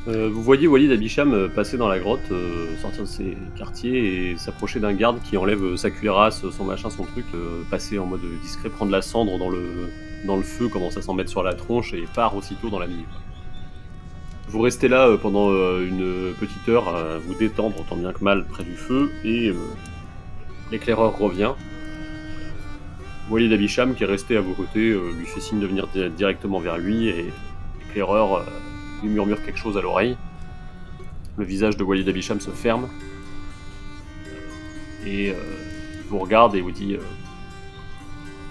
Euh, 0.08 0.28
vous 0.32 0.42
voyez 0.42 0.66
Walid 0.66 0.90
Abicham 0.90 1.32
euh, 1.32 1.48
passer 1.48 1.76
dans 1.76 1.86
la 1.88 2.00
grotte, 2.00 2.32
sortir 2.80 3.02
de 3.02 3.08
ses 3.08 3.36
quartiers 3.56 4.30
et 4.30 4.36
s'approcher 4.36 4.80
d'un 4.80 4.94
garde 4.94 5.20
qui 5.22 5.36
enlève 5.36 5.76
sa 5.76 5.90
cuirasse, 5.90 6.48
son 6.50 6.64
machin, 6.64 6.90
son 6.90 7.04
truc, 7.04 7.26
passer 7.70 8.00
en 8.00 8.06
mode 8.06 8.20
discret, 8.42 8.68
prendre 8.68 8.90
la 8.90 9.00
cendre 9.02 9.38
dans 9.38 9.48
le, 9.48 9.90
dans 10.26 10.36
le 10.36 10.42
feu, 10.42 10.68
commence 10.68 10.96
à 10.96 11.02
s'en 11.02 11.14
mettre 11.14 11.30
sur 11.30 11.44
la 11.44 11.54
tronche 11.54 11.94
et 11.94 12.04
part 12.14 12.36
aussitôt 12.36 12.68
dans 12.68 12.80
la 12.80 12.88
nuit. 12.88 13.04
Vous 14.48 14.60
restez 14.60 14.88
là 14.88 15.16
pendant 15.16 15.50
une 15.50 16.34
petite 16.38 16.68
heure 16.68 16.88
à 16.88 17.18
vous 17.18 17.34
détendre 17.34 17.84
tant 17.88 17.96
bien 17.96 18.12
que 18.12 18.22
mal 18.22 18.44
près 18.44 18.64
du 18.64 18.74
feu 18.74 19.10
et 19.24 19.52
l'éclaireur 20.70 21.16
revient. 21.16 21.52
Walid 23.32 23.50
Abicham 23.52 23.94
qui 23.94 24.02
est 24.04 24.06
resté 24.06 24.36
à 24.36 24.42
vos 24.42 24.52
côtés 24.52 24.90
euh, 24.90 25.10
lui 25.18 25.24
fait 25.26 25.40
signe 25.40 25.58
de 25.58 25.66
venir 25.66 25.86
di- 25.88 26.10
directement 26.10 26.60
vers 26.60 26.76
lui 26.76 27.08
et 27.08 27.32
l'éclaireur 27.80 28.34
euh, 28.34 28.42
lui 29.02 29.08
murmure 29.08 29.42
quelque 29.42 29.58
chose 29.58 29.78
à 29.78 29.80
l'oreille. 29.80 30.16
Le 31.38 31.44
visage 31.44 31.78
de 31.78 31.82
Walid 31.82 32.06
Abicham 32.08 32.40
se 32.40 32.50
ferme. 32.50 32.88
Et 35.06 35.30
euh, 35.30 35.34
il 36.04 36.08
vous 36.10 36.18
regarde 36.18 36.54
et 36.54 36.60
vous 36.60 36.70
dit 36.72 36.94
euh, 36.94 37.00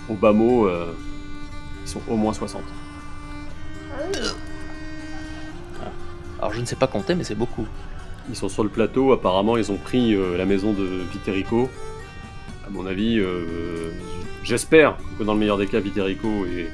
au 0.09 0.15
bas 0.15 0.33
mot, 0.33 0.65
euh, 0.67 0.91
ils 1.83 1.87
sont 1.87 2.01
au 2.09 2.15
moins 2.15 2.33
60. 2.33 2.61
Alors 6.39 6.53
je 6.53 6.59
ne 6.59 6.65
sais 6.65 6.75
pas 6.75 6.87
compter, 6.87 7.13
mais 7.13 7.23
c'est 7.23 7.35
beaucoup. 7.35 7.67
Ils 8.29 8.35
sont 8.35 8.49
sur 8.49 8.63
le 8.63 8.69
plateau, 8.69 9.11
apparemment 9.13 9.57
ils 9.57 9.71
ont 9.71 9.77
pris 9.77 10.15
la 10.37 10.45
maison 10.45 10.73
de 10.73 10.83
Viterico. 11.11 11.69
À 12.65 12.69
mon 12.71 12.85
avis, 12.87 13.19
j'espère 14.43 14.97
que 15.17 15.23
dans 15.23 15.33
le 15.33 15.39
meilleur 15.39 15.57
des 15.57 15.67
cas, 15.67 15.79
Viterico 15.79 16.45
est, 16.45 16.71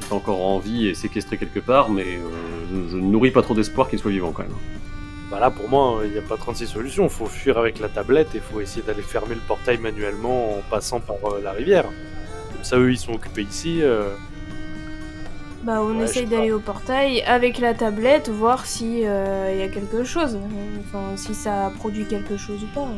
est 0.00 0.12
encore 0.12 0.42
en 0.46 0.58
vie 0.58 0.88
et 0.88 0.94
séquestré 0.94 1.38
quelque 1.38 1.60
part, 1.60 1.90
mais 1.90 2.04
euh, 2.18 2.66
je, 2.70 2.90
je 2.92 2.96
ne 2.96 3.02
nourris 3.10 3.30
pas 3.30 3.42
trop 3.42 3.54
d'espoir 3.54 3.88
qu'il 3.88 3.98
soit 3.98 4.10
vivant 4.10 4.32
quand 4.32 4.42
même. 4.42 4.58
Bah 5.30 5.40
là, 5.40 5.50
pour 5.50 5.68
moi, 5.68 6.00
il 6.04 6.12
n'y 6.12 6.18
a 6.18 6.22
pas 6.22 6.38
36 6.38 6.66
solutions. 6.66 7.04
Il 7.04 7.10
faut 7.10 7.26
fuir 7.26 7.58
avec 7.58 7.80
la 7.80 7.88
tablette 7.90 8.34
et 8.34 8.38
il 8.38 8.42
faut 8.42 8.60
essayer 8.60 8.82
d'aller 8.82 9.02
fermer 9.02 9.34
le 9.34 9.42
portail 9.42 9.78
manuellement 9.78 10.58
en 10.58 10.62
passant 10.70 11.00
par 11.00 11.16
euh, 11.34 11.40
la 11.42 11.52
rivière. 11.52 11.84
Comme 12.52 12.64
ça, 12.64 12.78
eux, 12.78 12.90
ils 12.92 12.98
sont 12.98 13.12
occupés 13.14 13.42
ici. 13.42 13.82
euh, 13.82 14.16
Bah, 15.62 15.82
on 15.82 15.98
Ouais, 15.98 16.04
essaye 16.04 16.26
d'aller 16.26 16.52
au 16.52 16.60
portail 16.60 17.22
avec 17.22 17.58
la 17.58 17.74
tablette, 17.74 18.28
voir 18.28 18.64
si 18.66 19.00
il 19.00 19.02
y 19.02 19.06
a 19.62 19.68
quelque 19.68 20.04
chose. 20.04 20.38
Enfin, 20.80 21.16
si 21.16 21.34
ça 21.34 21.72
produit 21.76 22.06
quelque 22.06 22.36
chose 22.36 22.62
ou 22.62 22.68
pas. 22.68 22.88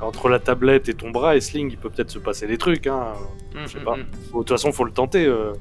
Entre 0.00 0.28
la 0.28 0.38
tablette 0.38 0.88
et 0.90 0.94
ton 0.94 1.10
bras, 1.10 1.36
Esling, 1.36 1.70
il 1.70 1.78
peut 1.78 1.88
peut-être 1.90 2.10
se 2.10 2.18
passer 2.18 2.46
des 2.46 2.58
trucs. 2.58 2.86
Hein. 2.86 3.14
Je 3.54 3.66
sais 3.66 3.78
pas. 3.80 3.96
Faut- 4.30 4.38
De 4.40 4.44
toute 4.44 4.50
façon, 4.50 4.70
faut 4.72 4.84
le 4.84 4.92
tenter. 4.92 5.24
euh. 5.24 5.52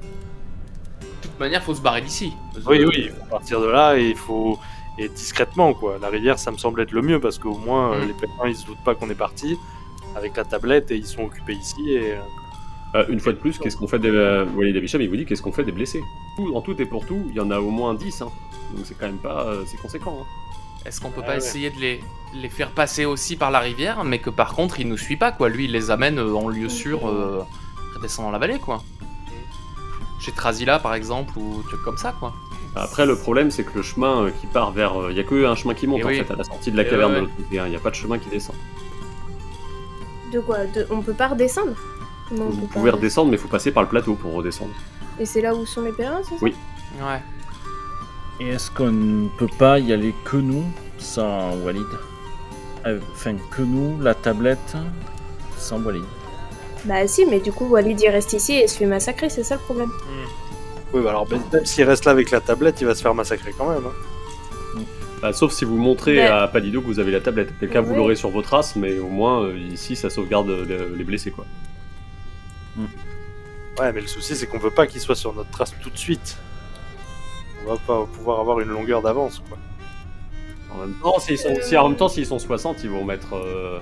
De 0.00 1.28
toute 1.28 1.40
manière, 1.40 1.62
faut 1.62 1.74
se 1.74 1.80
barrer 1.80 2.02
d'ici. 2.02 2.32
Oui, 2.66 2.84
oui, 2.84 3.04
il 3.06 3.10
faut 3.10 3.24
partir 3.30 3.60
de 3.60 3.66
là 3.66 3.96
et 3.96 4.10
il 4.10 4.16
faut. 4.16 4.58
Et 4.98 5.08
discrètement, 5.08 5.74
quoi. 5.74 5.98
La 6.00 6.08
rivière, 6.08 6.38
ça 6.38 6.52
me 6.52 6.56
semble 6.58 6.80
être 6.82 6.92
le 6.92 7.02
mieux 7.02 7.18
parce 7.20 7.38
qu'au 7.38 7.56
moins, 7.58 7.94
euh, 7.94 8.04
Mm. 8.04 8.06
les 8.08 8.12
pèlerins, 8.14 8.48
ils 8.48 8.54
se 8.56 8.66
doutent 8.66 8.84
pas 8.84 8.94
qu'on 8.94 9.10
est 9.10 9.16
parti 9.16 9.56
avec 10.14 10.36
la 10.36 10.44
tablette 10.44 10.90
et 10.92 10.96
ils 10.96 11.06
sont 11.06 11.22
occupés 11.24 11.54
ici. 11.54 11.90
Et... 11.90 12.12
euh, 12.12 12.18
Euh, 12.96 13.04
une 13.08 13.18
fois 13.18 13.32
de 13.32 13.38
plus, 13.38 13.58
qu'est-ce 13.58 13.76
qu'on 13.76 13.88
fait 13.88 13.98
des. 13.98 14.08
euh, 14.08 14.44
Walid 14.54 14.76
Abicham, 14.76 15.00
il 15.00 15.08
vous 15.08 15.16
dit 15.16 15.26
qu'est-ce 15.26 15.42
qu'on 15.42 15.50
fait 15.50 15.64
des 15.64 15.72
blessés? 15.72 16.00
En 16.54 16.60
tout 16.60 16.80
et 16.80 16.86
pour 16.86 17.04
tout, 17.04 17.24
il 17.30 17.34
y 17.34 17.40
en 17.40 17.50
a 17.50 17.58
au 17.58 17.70
moins 17.70 17.92
10, 17.92 18.22
hein. 18.22 18.30
donc 18.76 18.84
c'est 18.86 18.96
quand 18.96 19.06
même 19.06 19.18
pas. 19.18 19.46
euh, 19.48 19.64
c'est 19.66 19.78
conséquent. 19.78 20.16
Hein. 20.20 20.26
Est-ce 20.86 21.00
qu'on 21.00 21.10
peut 21.10 21.20
Ah 21.22 21.26
pas 21.26 21.32
ouais. 21.32 21.38
essayer 21.38 21.70
de 21.70 21.78
les, 21.80 22.00
les 22.34 22.48
faire 22.48 22.70
passer 22.70 23.04
aussi 23.04 23.36
par 23.36 23.50
la 23.50 23.60
rivière, 23.60 24.04
mais 24.04 24.18
que 24.18 24.30
par 24.30 24.54
contre 24.54 24.80
il 24.80 24.88
nous 24.88 24.98
suit 24.98 25.16
pas 25.16 25.32
quoi 25.32 25.48
Lui 25.48 25.64
il 25.64 25.72
les 25.72 25.90
amène 25.90 26.18
euh, 26.18 26.34
en 26.34 26.48
lieu 26.48 26.68
sûr, 26.68 27.08
euh, 27.08 27.42
redescendant 27.96 28.30
la 28.30 28.38
vallée 28.38 28.58
quoi. 28.58 28.82
Chez 30.20 30.32
Trasila 30.32 30.78
par 30.78 30.94
exemple, 30.94 31.38
ou 31.38 31.62
trucs 31.68 31.82
comme 31.82 31.98
ça 31.98 32.12
quoi. 32.18 32.32
Après, 32.76 33.06
le 33.06 33.14
problème, 33.16 33.52
c'est 33.52 33.62
que 33.62 33.70
le 33.76 33.82
chemin 33.82 34.24
euh, 34.24 34.30
qui 34.30 34.48
part 34.48 34.72
vers. 34.72 35.00
euh, 35.00 35.12
Il 35.12 35.16
y 35.16 35.20
a 35.20 35.22
que 35.22 35.46
un 35.46 35.54
chemin 35.54 35.74
qui 35.74 35.86
monte 35.86 36.00
Et 36.00 36.04
en 36.04 36.08
oui. 36.08 36.16
fait 36.24 36.32
à 36.32 36.34
la 36.34 36.42
sortie 36.42 36.72
de 36.72 36.76
la 36.76 36.82
Et 36.82 36.88
caverne 36.90 37.12
ouais, 37.12 37.16
de 37.18 37.24
l'autre 37.26 37.36
côté, 37.36 37.58
hein. 37.60 37.66
il 37.66 37.70
n'y 37.70 37.76
a 37.76 37.78
pas 37.78 37.90
de 37.90 37.94
chemin 37.94 38.18
qui 38.18 38.28
descend. 38.30 38.56
De 40.32 40.40
quoi? 40.40 40.64
De... 40.66 40.84
On 40.90 41.00
peut 41.00 41.12
pas 41.14 41.28
redescendre? 41.28 41.74
Comment 42.28 42.46
on 42.46 42.50
Vous 42.50 42.66
pouvez 42.66 42.90
pas 42.90 42.96
redescendre, 42.96 43.30
mais 43.30 43.36
il 43.36 43.40
faut 43.40 43.46
passer 43.46 43.70
par 43.70 43.84
le 43.84 43.88
plateau 43.88 44.14
pour 44.14 44.32
redescendre. 44.32 44.72
Et 45.20 45.24
c'est 45.24 45.40
là 45.40 45.54
où 45.54 45.64
sont 45.66 45.82
les 45.82 45.92
pèlerins, 45.92 46.22
c'est 46.24 46.30
ça? 46.30 46.40
Oui. 46.42 46.52
Ouais. 47.00 47.22
Et 48.40 48.48
est-ce 48.48 48.70
qu'on 48.70 48.90
ne 48.92 49.28
peut 49.38 49.48
pas 49.58 49.78
y 49.78 49.92
aller 49.92 50.14
que 50.24 50.36
nous, 50.36 50.64
sans 50.98 51.54
Walid 51.58 51.86
Euh, 52.86 52.98
Enfin, 53.12 53.36
que 53.50 53.62
nous, 53.62 54.00
la 54.00 54.14
tablette, 54.14 54.76
sans 55.56 55.80
Walid. 55.82 56.04
Bah 56.84 57.06
si, 57.06 57.24
mais 57.26 57.40
du 57.40 57.52
coup, 57.52 57.66
Walid 57.66 57.98
il 58.00 58.08
reste 58.10 58.32
ici 58.34 58.52
et 58.54 58.66
se 58.68 58.76
fait 58.76 58.86
massacrer, 58.86 59.30
c'est 59.30 59.44
ça 59.44 59.54
le 59.54 59.60
problème. 59.62 59.90
Oui, 60.92 61.00
bah 61.02 61.10
alors, 61.10 61.26
même 61.30 61.64
s'il 61.64 61.84
reste 61.84 62.04
là 62.04 62.12
avec 62.12 62.30
la 62.30 62.40
tablette, 62.40 62.80
il 62.80 62.86
va 62.86 62.94
se 62.94 63.02
faire 63.02 63.14
massacrer 63.14 63.52
quand 63.56 63.68
même. 63.70 63.82
hein. 63.86 64.80
Bah, 65.22 65.32
sauf 65.32 65.52
si 65.52 65.64
vous 65.64 65.78
montrez 65.78 66.16
Mais- 66.16 66.26
à 66.26 66.46
Palido 66.48 66.82
que 66.82 66.86
vous 66.86 66.98
avez 66.98 67.10
la 67.12 67.20
tablette. 67.20 67.58
Quelqu'un 67.58 67.80
vous 67.80 67.92
Ouais. 67.92 67.96
l'aurez 67.96 68.16
sur 68.16 68.28
vos 68.28 68.42
traces, 68.42 68.76
mais 68.76 68.98
au 68.98 69.08
moins 69.08 69.42
euh, 69.44 69.56
ici 69.56 69.96
ça 69.96 70.10
sauvegarde 70.10 70.50
les 70.50 71.04
blessés 71.04 71.30
quoi. 71.30 71.46
Ouais, 73.78 73.92
mais 73.92 74.02
le 74.02 74.06
souci, 74.06 74.36
c'est 74.36 74.46
qu'on 74.46 74.58
veut 74.58 74.70
pas 74.70 74.86
qu'il 74.86 75.00
soit 75.00 75.14
sur 75.16 75.32
notre 75.32 75.50
trace 75.50 75.72
tout 75.82 75.90
de 75.90 75.96
suite. 75.96 76.36
On 77.66 77.70
va 77.72 77.76
pas 77.78 78.04
pouvoir 78.12 78.40
avoir 78.40 78.60
une 78.60 78.68
longueur 78.68 79.00
d'avance, 79.02 79.42
quoi. 79.48 79.58
En 80.72 80.78
même 80.78 80.94
temps, 81.02 81.18
s'ils 81.20 81.38
sont, 81.38 81.54
si 81.62 81.76
en 81.76 81.88
même 81.88 81.96
temps 81.96 82.08
s'ils 82.08 82.26
sont 82.26 82.38
60, 82.38 82.82
ils 82.84 82.90
vont 82.90 83.04
mettre. 83.04 83.34
euh, 83.36 83.78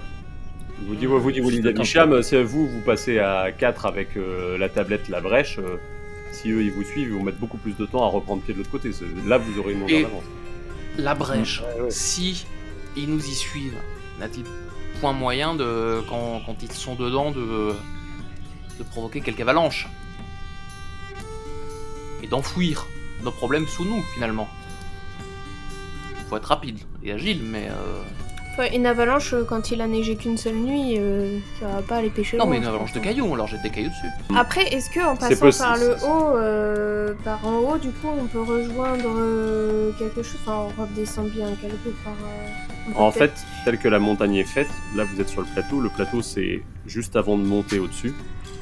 Vous 0.86 0.94
dites, 0.94 1.08
vous 1.08 1.30
dites 1.32 1.42
Walid 1.44 1.66
Abicham, 1.66 2.22
si 2.22 2.40
vous 2.42 2.68
vous 2.68 2.80
passez 2.80 3.18
à 3.18 3.50
4 3.50 3.86
avec 3.86 4.16
euh, 4.16 4.58
la 4.58 4.68
tablette, 4.68 5.08
la 5.08 5.20
brèche, 5.20 5.58
euh, 5.58 5.78
si 6.32 6.50
eux 6.50 6.62
ils 6.62 6.70
vous 6.70 6.82
suivent, 6.84 7.08
ils 7.08 7.14
vont 7.14 7.22
mettre 7.22 7.38
beaucoup 7.38 7.56
plus 7.56 7.76
de 7.76 7.86
temps 7.86 8.04
à 8.04 8.08
reprendre 8.08 8.42
pied 8.42 8.52
de 8.52 8.58
l'autre 8.58 8.70
côté. 8.70 8.92
C'est- 8.92 9.04
Là 9.26 9.38
vous 9.38 9.58
aurez 9.58 9.72
une 9.72 9.80
longueur 9.80 9.98
Et- 9.98 10.02
d'avance. 10.02 10.24
La 10.98 11.14
brèche, 11.14 11.62
Ouais, 11.76 11.82
ouais. 11.84 11.90
si 11.90 12.44
ils 12.96 13.08
nous 13.08 13.24
y 13.24 13.34
suivent, 13.34 13.78
n'a-t-il 14.20 14.44
point 15.00 15.12
moyen 15.14 15.54
de, 15.54 16.02
quand, 16.10 16.42
quand 16.44 16.62
ils 16.62 16.70
sont 16.72 16.94
dedans, 16.94 17.30
de, 17.30 17.72
de 18.78 18.82
provoquer 18.90 19.22
quelque 19.22 19.40
avalanche? 19.40 19.88
Et 22.22 22.26
d'enfouir 22.26 22.86
nos 23.24 23.30
problèmes 23.32 23.66
sous 23.66 23.84
nous 23.84 24.02
finalement. 24.14 24.48
Faut 26.28 26.36
être 26.36 26.46
rapide 26.46 26.78
et 27.04 27.12
agile, 27.12 27.42
mais 27.44 27.68
euh, 27.68 28.02
Enfin, 28.54 28.68
une 28.74 28.84
avalanche, 28.84 29.32
euh, 29.32 29.44
quand 29.48 29.70
il 29.70 29.80
a 29.80 29.86
neigé 29.86 30.14
qu'une 30.14 30.36
seule 30.36 30.56
nuit, 30.56 30.96
euh, 30.98 31.38
ça 31.58 31.68
va 31.68 31.80
pas 31.80 31.96
aller 31.96 32.10
pêcher 32.10 32.36
Non, 32.36 32.44
loin, 32.44 32.50
mais 32.52 32.58
une 32.58 32.66
avalanche 32.66 32.92
de 32.92 32.98
pense. 32.98 33.06
cailloux, 33.08 33.24
on 33.24 33.34
leur 33.34 33.46
jette 33.46 33.62
des 33.62 33.70
cailloux 33.70 33.88
dessus. 33.88 34.08
Après, 34.36 34.64
est-ce 34.74 34.90
que 34.90 35.00
en 35.00 35.16
passant 35.16 35.50
par 35.64 35.78
le 35.78 35.94
haut, 36.04 36.36
euh, 36.36 37.14
par 37.24 37.46
en 37.46 37.60
haut, 37.60 37.78
du 37.78 37.88
coup, 37.88 38.08
on 38.08 38.26
peut 38.26 38.42
rejoindre 38.42 39.08
euh, 39.08 39.92
quelque 39.98 40.22
chose 40.22 40.36
Enfin, 40.44 40.66
on 40.78 40.82
redescend 40.82 41.30
bien 41.30 41.46
quelque 41.62 41.88
part. 42.04 42.12
euh, 42.12 42.92
En 42.94 43.10
peut-être- 43.10 43.38
fait, 43.38 43.46
telle 43.64 43.78
que 43.78 43.88
la 43.88 43.98
montagne 43.98 44.34
est 44.36 44.44
faite, 44.44 44.68
là 44.96 45.04
vous 45.04 45.18
êtes 45.18 45.30
sur 45.30 45.40
le 45.40 45.46
plateau, 45.46 45.80
le 45.80 45.88
plateau 45.88 46.20
c'est 46.20 46.62
juste 46.86 47.16
avant 47.16 47.38
de 47.38 47.44
monter 47.44 47.78
au-dessus. 47.78 48.12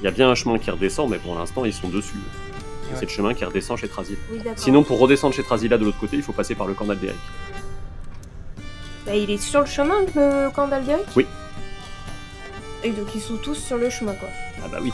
Il 0.00 0.04
y 0.04 0.06
a 0.06 0.12
bien 0.12 0.30
un 0.30 0.36
chemin 0.36 0.58
qui 0.58 0.70
redescend, 0.70 1.10
mais 1.10 1.18
pour 1.18 1.34
l'instant 1.36 1.64
ils 1.64 1.72
sont 1.72 1.88
dessus. 1.88 2.14
Ouais. 2.90 2.96
C'est 2.98 3.06
le 3.06 3.10
chemin 3.10 3.34
qui 3.34 3.44
redescend 3.44 3.78
chez. 3.78 3.88
Oui, 3.98 4.38
d'accord. 4.38 4.52
Sinon, 4.56 4.82
pour 4.82 4.98
redescendre 4.98 5.34
chez 5.34 5.42
Trazila 5.42 5.78
de 5.78 5.84
l'autre 5.84 5.98
côté, 5.98 6.16
il 6.16 6.22
faut 6.22 6.32
passer 6.32 6.54
par 6.54 6.66
le 6.66 6.74
camp 6.74 6.84
d'Alderic. 6.84 7.16
Bah, 9.06 9.14
il 9.14 9.30
est 9.30 9.38
sur 9.42 9.60
le 9.60 9.66
chemin, 9.66 10.00
le 10.14 10.50
camp 10.50 10.68
d'Alderic 10.68 11.06
Oui. 11.16 11.26
Et 12.82 12.90
donc, 12.90 13.14
ils 13.14 13.20
sont 13.20 13.36
tous 13.36 13.54
sur 13.54 13.76
le 13.76 13.90
chemin, 13.90 14.14
quoi. 14.14 14.28
Ah 14.64 14.68
bah 14.68 14.78
oui. 14.82 14.92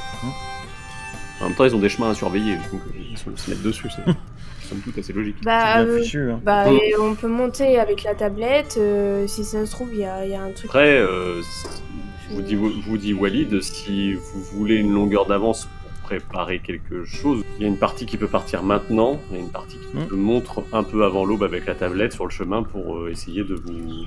En 1.40 1.44
même 1.44 1.54
temps, 1.54 1.64
ils 1.64 1.74
ont 1.74 1.78
des 1.80 1.88
chemins 1.88 2.10
à 2.10 2.14
surveiller, 2.14 2.56
donc 2.72 2.80
ils 2.98 3.16
se 3.18 3.50
mettre 3.50 3.62
dessus, 3.62 3.88
c'est 3.94 4.04
somme 4.68 4.80
toute 4.80 4.98
assez 4.98 5.12
logique. 5.12 5.36
Bah, 5.42 5.84
bien 5.84 5.86
euh, 5.86 6.02
fichu, 6.02 6.30
hein. 6.30 6.40
bah 6.42 6.64
on 7.00 7.14
peut 7.14 7.28
monter 7.28 7.78
avec 7.78 8.02
la 8.02 8.14
tablette. 8.14 8.76
euh, 8.78 9.26
si 9.26 9.44
ça 9.44 9.64
se 9.64 9.70
trouve, 9.70 9.90
il 9.92 10.00
y 10.00 10.04
a, 10.04 10.24
il 10.24 10.32
y 10.32 10.34
a 10.34 10.42
un 10.42 10.50
truc. 10.50 10.66
Après, 10.70 10.98
euh, 10.98 11.40
je 12.28 12.34
vous 12.34 12.42
dis, 12.42 12.54
je 12.54 12.88
vous 12.88 12.98
dis 12.98 13.12
Walid, 13.12 13.60
si 13.60 14.14
vous 14.14 14.42
voulez 14.52 14.76
une 14.76 14.92
longueur 14.92 15.26
d'avance 15.26 15.68
préparer 16.06 16.60
quelque 16.60 17.04
chose, 17.04 17.42
il 17.58 17.62
y 17.62 17.64
a 17.64 17.68
une 17.68 17.78
partie 17.78 18.06
qui 18.06 18.16
peut 18.16 18.28
partir 18.28 18.62
maintenant, 18.62 19.18
il 19.30 19.36
y 19.36 19.40
a 19.40 19.42
une 19.42 19.50
partie 19.50 19.76
qui 19.76 19.86
peut 20.06 20.14
montre 20.16 20.62
un 20.72 20.84
peu 20.84 21.04
avant 21.04 21.24
l'aube 21.24 21.42
avec 21.42 21.66
la 21.66 21.74
tablette 21.74 22.12
sur 22.12 22.24
le 22.24 22.30
chemin 22.30 22.62
pour 22.62 22.96
euh, 22.98 23.10
essayer 23.10 23.42
de 23.42 23.54
vous... 23.56 24.04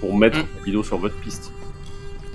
pour 0.00 0.16
mettre 0.16 0.38
Hmm. 0.38 0.64
Lido 0.66 0.82
sur 0.82 0.98
votre 0.98 1.14
piste. 1.16 1.52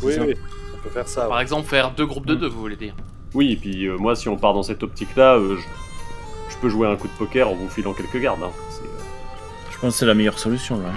Oui, 0.01 0.13
oui, 0.19 0.33
on 0.73 0.77
peut 0.83 0.89
faire 0.89 1.07
ça. 1.07 1.27
Par 1.27 1.35
ouais. 1.37 1.41
exemple, 1.41 1.67
faire 1.67 1.91
deux 1.91 2.05
groupes 2.05 2.25
de 2.25 2.35
Mm. 2.35 2.39
deux, 2.39 2.47
vous 2.47 2.59
voulez 2.61 2.75
dire 2.77 2.95
Oui, 3.33 3.51
et 3.51 3.55
puis 3.57 3.85
euh, 3.87 3.97
moi, 3.97 4.15
si 4.15 4.29
on 4.29 4.37
part 4.37 4.53
dans 4.53 4.63
cette 4.63 4.83
optique-là, 4.83 5.35
euh, 5.35 5.57
je... 5.57 6.53
je 6.53 6.57
peux 6.61 6.69
jouer 6.69 6.87
un 6.87 6.95
coup 6.95 7.07
de 7.07 7.13
poker 7.17 7.49
en 7.49 7.55
vous 7.55 7.67
filant 7.69 7.93
quelques 7.93 8.17
gardes. 8.21 8.41
hein. 8.43 8.51
Je 9.69 9.77
pense 9.79 9.93
que 9.93 9.99
c'est 9.99 10.05
la 10.05 10.13
meilleure 10.13 10.39
solution 10.39 10.77
là. 10.79 10.89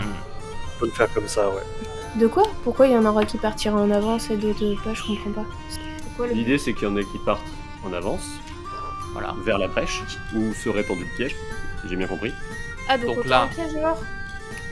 On 0.77 0.81
peut 0.81 0.87
le 0.87 0.93
faire 0.93 1.13
comme 1.13 1.27
ça, 1.29 1.49
ouais. 1.49 1.63
De 2.21 2.27
quoi? 2.29 2.45
Pourquoi 2.63 2.87
il 2.87 2.93
y 2.93 2.97
en 2.97 3.05
aura 3.05 3.25
qui 3.25 3.39
partiraient 3.39 3.75
en 3.81 3.91
avance 3.91 4.31
et 4.31 4.37
d'autres 4.37 4.83
pas 4.85 4.95
Je 4.95 5.03
comprends 5.03 5.31
pas. 5.33 5.45
L'idée, 6.33 6.59
c'est 6.59 6.75
qu'il 6.75 6.89
y 6.89 6.91
en 6.91 6.97
ait 6.97 7.05
qui 7.05 7.19
partent 7.25 7.43
en 7.85 7.93
avance, 7.93 8.23
Voilà. 9.13 9.35
vers 9.45 9.59
la 9.59 9.69
brèche, 9.69 10.03
où 10.35 10.53
serait 10.55 10.85
tendu 10.85 11.01
le 11.05 11.17
piège, 11.17 11.35
si 11.83 11.89
j'ai 11.89 11.97
bien 11.97 12.07
compris. 12.07 12.33
Ah, 12.89 12.99
donc, 12.99 13.25
là- 13.27 13.43
un 13.43 13.47
piège 13.49 13.75
alors 13.77 14.01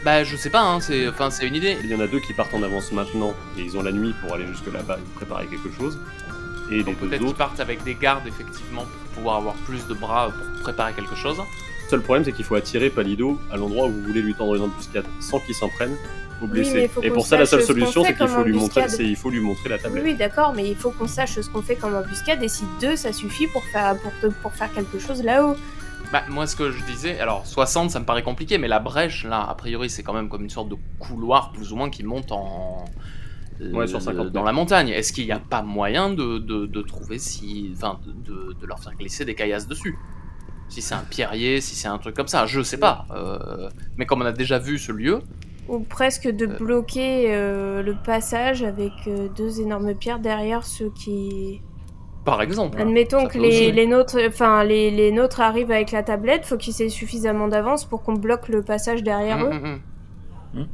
Bah, 0.04 0.24
je 0.24 0.36
sais 0.36 0.50
pas, 0.50 0.62
hein, 0.62 0.80
c'est 0.80 1.08
enfin, 1.08 1.30
c'est 1.30 1.46
une 1.46 1.54
idée. 1.54 1.78
Il 1.84 1.88
y 1.90 1.94
en 1.94 2.00
a 2.00 2.06
deux 2.08 2.18
qui 2.20 2.32
partent 2.32 2.54
en 2.54 2.62
avance 2.62 2.90
maintenant, 2.92 3.34
et 3.56 3.62
ils 3.62 3.76
ont 3.76 3.82
la 3.82 3.92
nuit 3.92 4.14
pour 4.20 4.34
aller 4.34 4.46
jusque 4.48 4.66
là-bas 4.72 4.98
et 4.98 5.14
préparer 5.14 5.46
quelque 5.46 5.70
chose. 5.76 5.98
Et 6.70 6.76
les 6.78 6.84
Donc 6.84 6.98
deux 7.00 7.08
peut-être 7.08 7.24
qu'ils 7.24 7.34
partent 7.34 7.60
avec 7.60 7.82
des 7.84 7.94
gardes, 7.94 8.26
effectivement, 8.26 8.82
pour 8.84 9.12
pouvoir 9.14 9.36
avoir 9.36 9.54
plus 9.54 9.86
de 9.86 9.94
bras 9.94 10.30
pour 10.30 10.62
préparer 10.62 10.92
quelque 10.94 11.14
chose. 11.14 11.38
Le 11.38 11.90
seul 11.90 12.00
problème, 12.02 12.24
c'est 12.24 12.32
qu'il 12.32 12.44
faut 12.44 12.54
attirer 12.54 12.88
Palido 12.90 13.38
à 13.52 13.56
l'endroit 13.56 13.86
où 13.86 13.92
vous 13.92 14.02
voulez 14.02 14.22
lui 14.22 14.34
tendre 14.34 14.54
une 14.56 14.62
embuscade, 14.62 15.04
sans 15.20 15.38
qu'il 15.40 15.54
s'en 15.54 15.68
prenne 15.68 15.96
Oui, 16.50 16.88
et 17.02 17.10
pour 17.10 17.26
ça, 17.26 17.36
la 17.38 17.46
seule 17.46 17.62
solution, 17.62 18.02
c'est 18.04 18.14
qu'il 18.16 18.28
faut 18.28 18.42
lui 18.44 18.52
montrer, 18.52 18.88
c'est 18.88 19.04
il 19.04 19.16
faut 19.16 19.30
lui 19.30 19.40
montrer 19.40 19.68
la 19.68 19.78
tablette. 19.78 20.04
oui, 20.04 20.14
d'accord, 20.14 20.52
mais 20.54 20.68
il 20.68 20.76
faut 20.76 20.90
qu'on 20.90 21.06
sache 21.08 21.40
ce 21.40 21.48
qu'on 21.50 21.62
fait 21.62 21.76
comme 21.76 21.94
embuscade 21.94 22.42
et 22.42 22.48
si 22.48 22.64
deux 22.80 22.96
ça 22.96 23.12
suffit 23.12 23.46
pour 23.46 23.62
faire, 23.64 23.96
pour, 23.98 24.12
te- 24.20 24.34
pour 24.42 24.52
faire 24.52 24.72
quelque 24.72 24.98
chose 24.98 25.22
là-haut. 25.22 25.56
Bah, 26.12 26.22
moi, 26.28 26.46
ce 26.46 26.56
que 26.56 26.70
je 26.70 26.82
disais, 26.84 27.18
alors 27.20 27.46
60, 27.46 27.90
ça 27.90 27.98
me 28.00 28.04
paraît 28.04 28.22
compliqué, 28.22 28.58
mais 28.58 28.68
la 28.68 28.80
brèche, 28.80 29.24
là, 29.24 29.42
a 29.48 29.54
priori, 29.54 29.88
c'est 29.88 30.02
quand 30.02 30.12
même 30.12 30.28
comme 30.28 30.42
une 30.42 30.50
sorte 30.50 30.68
de 30.68 30.76
couloir, 30.98 31.52
plus 31.52 31.72
ou 31.72 31.76
moins, 31.76 31.88
qui 31.88 32.02
monte 32.04 32.32
en. 32.32 32.84
euh, 33.62 33.72
Ouais, 33.72 33.86
sur 33.86 34.02
50 34.02 34.30
dans 34.32 34.42
la 34.42 34.52
montagne. 34.52 34.88
Est-ce 34.90 35.12
qu'il 35.12 35.24
n'y 35.24 35.32
a 35.32 35.38
pas 35.38 35.62
moyen 35.62 36.10
de, 36.10 36.38
de, 36.38 36.66
de 36.66 36.82
trouver 36.82 37.18
si. 37.18 37.72
Enfin, 37.76 37.98
de, 38.04 38.12
de- 38.12 38.52
de 38.60 38.66
leur 38.66 38.78
faire 38.80 38.94
glisser 38.94 39.24
des 39.24 39.34
caillasses 39.34 39.66
dessus? 39.68 39.96
Si 40.68 40.80
c'est 40.82 40.94
un 40.94 41.04
pierrier, 41.08 41.60
si 41.60 41.74
c'est 41.76 41.88
un 41.88 41.98
truc 41.98 42.14
comme 42.16 42.28
ça, 42.28 42.46
je 42.46 42.60
sais 42.62 42.78
pas. 42.78 43.06
Euh, 43.12 43.68
mais 43.96 44.04
comme 44.06 44.22
on 44.22 44.26
a 44.26 44.32
déjà 44.32 44.58
vu 44.58 44.78
ce 44.78 44.90
lieu, 44.92 45.20
Ou 45.68 45.80
presque 45.80 46.28
de 46.28 46.46
Euh. 46.46 46.56
bloquer 46.58 47.34
euh, 47.34 47.82
le 47.82 47.94
passage 47.94 48.62
avec 48.62 48.92
euh, 49.06 49.28
deux 49.36 49.60
énormes 49.60 49.94
pierres 49.94 50.18
derrière 50.18 50.64
ceux 50.66 50.90
qui. 50.90 51.60
par 52.24 52.42
exemple. 52.42 52.80
Admettons 52.80 53.22
ça 53.22 53.26
que 53.28 53.38
les, 53.38 53.72
les 53.72 53.86
nôtres, 53.86 54.16
enfin 54.26 54.64
les, 54.64 54.90
les 54.90 55.12
nôtres 55.12 55.40
arrivent 55.40 55.70
avec 55.70 55.90
la 55.92 56.02
tablette, 56.02 56.44
faut 56.46 56.56
qu'ils 56.56 56.80
aient 56.82 56.88
suffisamment 56.88 57.48
d'avance 57.48 57.84
pour 57.84 58.02
qu'on 58.02 58.14
bloque 58.14 58.48
le 58.48 58.62
passage 58.62 59.02
derrière 59.02 59.38
Hum, 59.38 59.52
eux. 59.52 59.54
hum, 59.56 59.80
hum. 60.56 60.66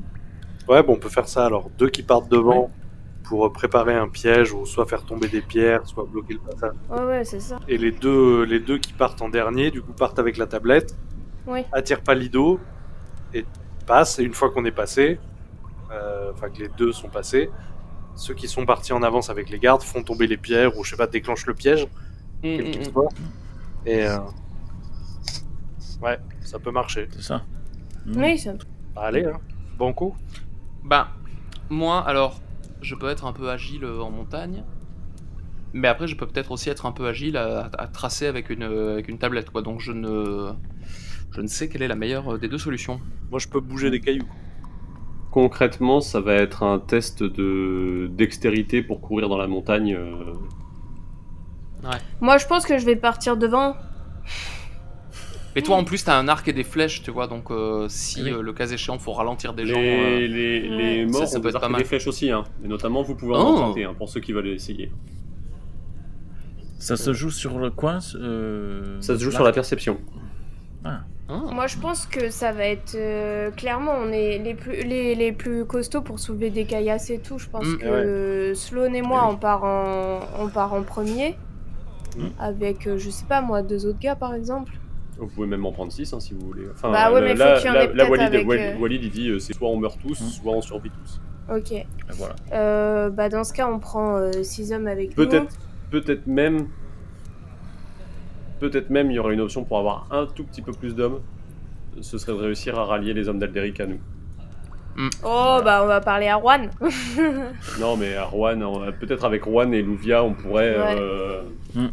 Ouais, 0.68 0.82
bon, 0.82 0.94
on 0.94 0.98
peut 0.98 1.08
faire 1.08 1.28
ça 1.28 1.46
alors. 1.46 1.70
Deux 1.78 1.88
qui 1.90 2.02
partent 2.02 2.28
devant 2.30 2.70
pour 3.24 3.50
préparer 3.52 3.94
un 3.94 4.08
piège 4.08 4.52
ou 4.52 4.64
soit 4.66 4.86
faire 4.86 5.04
tomber 5.04 5.28
des 5.28 5.42
pierres, 5.42 5.86
soit 5.86 6.04
bloquer 6.10 6.34
le 6.34 6.40
passage. 6.40 6.72
Ouais, 6.90 7.04
ouais, 7.04 7.24
c'est 7.24 7.40
ça. 7.40 7.58
Et 7.68 7.76
les 7.78 7.90
deux, 7.92 8.42
les 8.44 8.58
deux 8.60 8.78
qui 8.78 8.92
partent 8.94 9.20
en 9.22 9.28
dernier, 9.28 9.70
du 9.70 9.82
coup, 9.82 9.92
partent 9.92 10.18
avec 10.18 10.36
la 10.38 10.46
tablette, 10.46 10.96
Oui. 11.46 11.60
attirent 11.72 12.02
Palido 12.02 12.58
et 13.34 13.44
passent. 13.88 14.18
Et 14.20 14.22
une 14.22 14.34
fois 14.34 14.50
qu'on 14.50 14.64
est 14.64 14.78
passé, 14.84 15.18
euh, 15.90 16.30
enfin 16.32 16.50
que 16.50 16.58
les 16.58 16.68
deux 16.68 16.92
sont 16.92 17.08
passés, 17.08 17.50
ceux 18.14 18.34
qui 18.34 18.46
sont 18.46 18.66
partis 18.66 18.92
en 18.92 19.02
avance 19.02 19.30
avec 19.30 19.48
les 19.48 19.58
gardes 19.58 19.82
font 19.82 20.02
tomber 20.02 20.26
les 20.26 20.36
pierres 20.36 20.76
ou 20.76 20.84
je 20.84 20.90
sais 20.90 20.96
pas, 20.96 21.06
déclenchent 21.06 21.46
le 21.46 21.54
piège, 21.54 21.88
quel 22.42 22.70
qu'il 22.70 22.80
hum, 22.80 22.86
hum. 22.86 22.92
soit. 22.92 23.08
Et 23.86 24.06
euh, 24.06 24.18
ouais, 26.02 26.18
ça 26.40 26.58
peut 26.58 26.70
marcher. 26.70 27.08
C'est 27.12 27.22
ça. 27.22 27.42
Oui, 28.06 28.38
ça. 28.38 28.52
Allez, 28.96 29.24
hein. 29.24 29.40
bon 29.76 29.92
coup. 29.92 30.14
Bah, 30.84 31.08
moi, 31.70 32.00
alors, 32.06 32.40
je 32.82 32.94
peux 32.94 33.08
être 33.08 33.24
un 33.26 33.32
peu 33.32 33.50
agile 33.50 33.84
euh, 33.84 34.00
en 34.00 34.10
montagne, 34.10 34.64
mais 35.72 35.88
après, 35.88 36.06
je 36.06 36.16
peux 36.16 36.26
peut-être 36.26 36.50
aussi 36.50 36.70
être 36.70 36.86
un 36.86 36.92
peu 36.92 37.06
agile 37.06 37.36
à, 37.36 37.70
à 37.78 37.86
tracer 37.86 38.26
avec 38.26 38.50
une, 38.50 38.62
avec 38.62 39.08
une 39.08 39.18
tablette, 39.18 39.50
quoi. 39.50 39.62
Donc, 39.62 39.80
je 39.80 39.92
ne, 39.92 40.52
je 41.32 41.40
ne 41.40 41.46
sais 41.46 41.68
quelle 41.68 41.82
est 41.82 41.88
la 41.88 41.94
meilleure 41.96 42.34
euh, 42.34 42.38
des 42.38 42.48
deux 42.48 42.58
solutions. 42.58 43.00
Moi, 43.30 43.38
je 43.38 43.48
peux 43.48 43.60
bouger 43.60 43.90
des 43.90 44.00
cailloux. 44.00 44.26
Concrètement, 45.30 46.00
ça 46.00 46.20
va 46.20 46.34
être 46.34 46.62
un 46.62 46.78
test 46.78 47.22
de 47.22 48.08
dextérité 48.12 48.82
pour 48.82 49.00
courir 49.00 49.28
dans 49.28 49.36
la 49.36 49.46
montagne. 49.46 49.94
euh, 49.94 50.32
Moi, 52.20 52.38
je 52.38 52.46
pense 52.46 52.64
que 52.64 52.78
je 52.78 52.84
vais 52.86 52.96
partir 52.96 53.36
devant. 53.36 53.76
Mais 55.54 55.62
toi, 55.62 55.76
en 55.76 55.84
plus, 55.84 56.04
t'as 56.04 56.16
un 56.18 56.28
arc 56.28 56.46
et 56.48 56.52
des 56.52 56.62
flèches, 56.64 57.02
tu 57.02 57.10
vois, 57.10 57.26
donc 57.26 57.50
euh, 57.50 57.86
si 57.88 58.22
Oui. 58.22 58.30
euh, 58.30 58.42
le 58.42 58.52
cas 58.52 58.66
échéant, 58.66 58.98
faut 58.98 59.12
ralentir 59.12 59.54
des 59.54 59.64
Les, 59.64 59.68
gens. 59.68 59.78
euh, 59.80 60.18
les, 60.20 60.60
les 60.60 61.04
Ouais. 61.04 61.06
morts 61.10 61.20
Ça, 61.22 61.26
ça 61.26 61.38
ont 61.38 61.40
peut 61.42 61.48
des 61.50 61.56
être 61.56 61.60
pas 61.60 61.66
arcs 61.66 61.70
et 61.70 61.72
mal. 61.72 61.82
des 61.82 61.88
flèches 61.88 62.06
aussi, 62.06 62.30
hein. 62.30 62.44
Et 62.64 62.68
notamment, 62.68 63.02
vous 63.02 63.14
pouvez 63.14 63.34
en 63.34 63.40
Oh. 63.40 63.56
emprunter, 63.58 63.84
hein, 63.84 63.94
pour 63.96 64.08
ceux 64.08 64.20
qui 64.20 64.32
veulent 64.32 64.48
essayer. 64.48 64.90
Ça 66.78 66.96
se 66.96 67.12
joue 67.12 67.30
sur 67.30 67.58
le 67.58 67.70
coin 67.70 67.98
euh, 68.14 69.00
Ça 69.00 69.18
se 69.18 69.22
joue 69.24 69.32
sur 69.32 69.42
la 69.44 69.52
perception. 69.52 69.98
Hein. 71.28 71.44
Moi, 71.52 71.66
je 71.66 71.76
pense 71.78 72.06
que 72.06 72.30
ça 72.30 72.52
va 72.52 72.64
être 72.66 72.94
euh, 72.94 73.50
clairement, 73.50 73.92
on 74.00 74.10
est 74.12 74.38
les 74.38 74.54
plus 74.54 74.72
les, 74.82 75.14
les 75.14 75.32
plus 75.32 75.64
costauds 75.64 76.02
pour 76.02 76.18
soulever 76.18 76.50
des 76.50 76.64
caillasses 76.64 77.10
et 77.10 77.18
tout. 77.18 77.38
Je 77.38 77.48
pense 77.48 77.66
Mm. 77.66 77.78
que 77.78 78.52
Sloan 78.54 78.94
et 78.94 79.02
moi, 79.02 79.28
on 79.30 79.36
part 79.36 79.64
en 79.64 80.20
on 80.40 80.48
part 80.48 80.72
en 80.74 80.82
premier 80.82 81.36
Mm. 82.16 82.26
avec 82.40 82.86
euh, 82.86 82.96
je 82.98 83.10
sais 83.10 83.26
pas 83.26 83.40
moi 83.42 83.62
deux 83.62 83.86
autres 83.86 83.98
gars 84.00 84.16
par 84.16 84.34
exemple. 84.34 84.72
Vous 85.18 85.26
pouvez 85.26 85.46
même 85.48 85.66
en 85.66 85.72
prendre 85.72 85.90
6 85.92 86.14
si 86.20 86.32
vous 86.34 86.46
voulez. 86.46 86.62
Enfin, 86.72 86.90
Bah 86.92 87.12
ouais, 87.12 87.20
mais 87.20 87.32
faut 87.32 87.38
là, 87.38 87.58
qu'il 87.58 87.66
y 87.66 87.70
en 87.70 87.74
ait 87.74 87.92
là, 87.92 88.08
Walid, 88.08 88.26
avec, 88.26 88.46
Walid- 88.46 88.60
euh, 88.76 88.78
Walid, 88.78 89.02
il 89.04 89.10
dit 89.10 89.30
c'est 89.40 89.52
soit 89.52 89.68
on 89.68 89.76
meurt 89.76 89.98
tous, 90.00 90.20
Hmm. 90.20 90.28
soit 90.28 90.52
on 90.52 90.62
survit 90.62 90.90
tous. 90.90 91.20
Ok. 91.54 91.84
Voilà. 92.12 92.36
Euh, 92.52 93.10
bah 93.10 93.28
dans 93.28 93.42
ce 93.44 93.52
cas, 93.52 93.68
on 93.68 93.78
prend 93.78 94.16
euh, 94.16 94.42
six 94.42 94.72
hommes 94.72 94.86
avec 94.86 95.10
nous. 95.10 95.14
Peut-être, 95.26 95.54
peut-être 95.90 96.26
même, 96.26 96.68
peut-être 98.58 98.90
même, 98.90 99.10
il 99.10 99.14
y 99.14 99.18
aurait 99.18 99.34
une 99.34 99.40
option 99.40 99.64
pour 99.64 99.78
avoir 99.78 100.06
un 100.10 100.26
tout 100.26 100.44
petit 100.44 100.62
peu 100.62 100.72
plus 100.72 100.94
d'hommes. 100.94 101.20
Ce 102.00 102.18
serait 102.18 102.32
de 102.32 102.38
réussir 102.38 102.78
à 102.78 102.84
rallier 102.84 103.12
les 103.14 103.28
hommes 103.28 103.38
d'Alderic 103.38 103.80
à 103.80 103.86
nous. 103.86 103.98
Oh 105.22 105.60
bah 105.64 105.80
on 105.84 105.86
va 105.86 106.00
parler 106.00 106.26
à 106.26 106.38
Juan. 106.40 106.70
Non, 107.80 107.96
mais 107.96 108.14
à 108.16 108.24
Rouen, 108.24 108.60
on- 108.62 108.92
peut-être 108.92 109.24
avec 109.24 109.44
Rouen 109.44 109.70
et 109.72 109.82
Louvia, 109.82 110.24
on 110.24 110.34
pourrait. 110.34 110.76
Ouais. 110.76 110.96
euh, 110.98 111.42
Mm. 111.74 111.86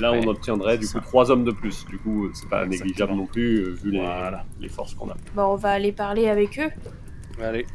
Là, 0.00 0.12
on 0.12 0.20
Ouais. 0.20 0.26
obtiendrait 0.28 0.78
du 0.78 0.86
coup 0.86 0.92
Ça. 0.92 1.00
trois 1.00 1.30
hommes 1.30 1.44
de 1.44 1.50
plus. 1.52 1.86
Du 1.86 1.98
coup, 1.98 2.28
c'est 2.34 2.48
pas 2.48 2.66
négligeable 2.66 3.12
non 3.14 3.26
plus, 3.26 3.58
euh, 3.58 3.70
vu 3.82 3.90
les, 3.92 4.00
Voilà. 4.00 4.44
les 4.60 4.68
forces 4.68 4.94
qu'on 4.94 5.08
a. 5.10 5.16
bah 5.34 5.46
on 5.48 5.54
va 5.56 5.70
aller 5.70 5.92
parler 5.92 6.28
avec 6.28 6.58
eux. 6.58 6.70
Allez. 7.42 7.66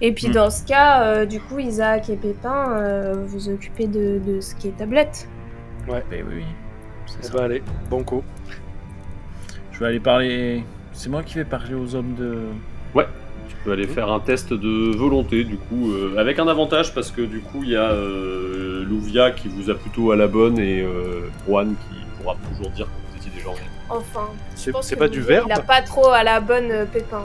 Et 0.00 0.12
puis 0.12 0.28
Mm. 0.28 0.32
dans 0.32 0.50
ce 0.50 0.64
cas, 0.64 1.02
euh, 1.04 1.26
du 1.26 1.40
coup 1.40 1.58
Isaac 1.58 2.08
et 2.10 2.16
Pépin, 2.16 2.76
euh, 2.78 3.24
vous 3.26 3.48
occupez 3.48 3.86
de, 3.86 4.20
de 4.24 4.40
ce 4.40 4.54
qui 4.54 4.68
est 4.68 4.76
tablette. 4.76 5.28
Ben 5.88 6.02
oui, 6.10 6.18
oui. 6.28 6.44
C'est 7.10 7.18
Eh 7.22 7.26
ça. 7.26 7.32
ben, 7.38 7.44
allez, 7.44 7.62
bon 7.90 8.02
coup. 8.02 8.22
Je 9.72 9.80
vais 9.80 9.86
aller 9.86 10.00
parler. 10.00 10.64
C'est 10.92 11.08
moi 11.08 11.22
qui 11.22 11.34
vais 11.36 11.44
parler 11.44 11.74
aux 11.74 11.94
hommes 11.94 12.14
de. 12.14 12.36
Tu 13.48 13.56
peux 13.64 13.72
aller 13.72 13.86
faire 13.86 14.10
un 14.10 14.20
test 14.20 14.54
de 14.54 14.96
volonté, 14.96 15.44
du 15.44 15.56
coup, 15.58 15.92
euh, 15.92 16.14
avec 16.16 16.38
un 16.38 16.48
avantage 16.48 16.94
parce 16.94 17.10
que 17.10 17.20
du 17.20 17.40
coup, 17.40 17.60
il 17.62 17.70
y 17.70 17.76
a 17.76 17.90
euh, 17.90 18.84
Louvia 18.86 19.32
qui 19.32 19.48
vous 19.48 19.68
a 19.68 19.74
plutôt 19.74 20.12
à 20.12 20.16
la 20.16 20.28
bonne 20.28 20.58
et 20.58 20.80
euh, 20.80 21.28
Juan 21.46 21.74
qui 21.74 21.96
pourra 22.22 22.36
toujours 22.50 22.70
dire 22.70 22.86
que 22.86 22.90
vous 23.10 23.16
étiez 23.18 23.30
déjà 23.36 23.50
en 23.50 23.54
Enfin, 23.94 24.28
je 24.54 24.60
C'est 24.60 24.72
pense 24.72 24.86
c'est 24.86 24.94
que 24.94 25.00
pas 25.00 25.08
du 25.08 25.20
verbe 25.20 25.46
Il 25.48 25.52
a 25.52 25.60
pas 25.60 25.82
trop 25.82 26.08
à 26.08 26.22
la 26.22 26.40
bonne 26.40 26.70
euh, 26.70 26.86
Pépin. 26.86 27.24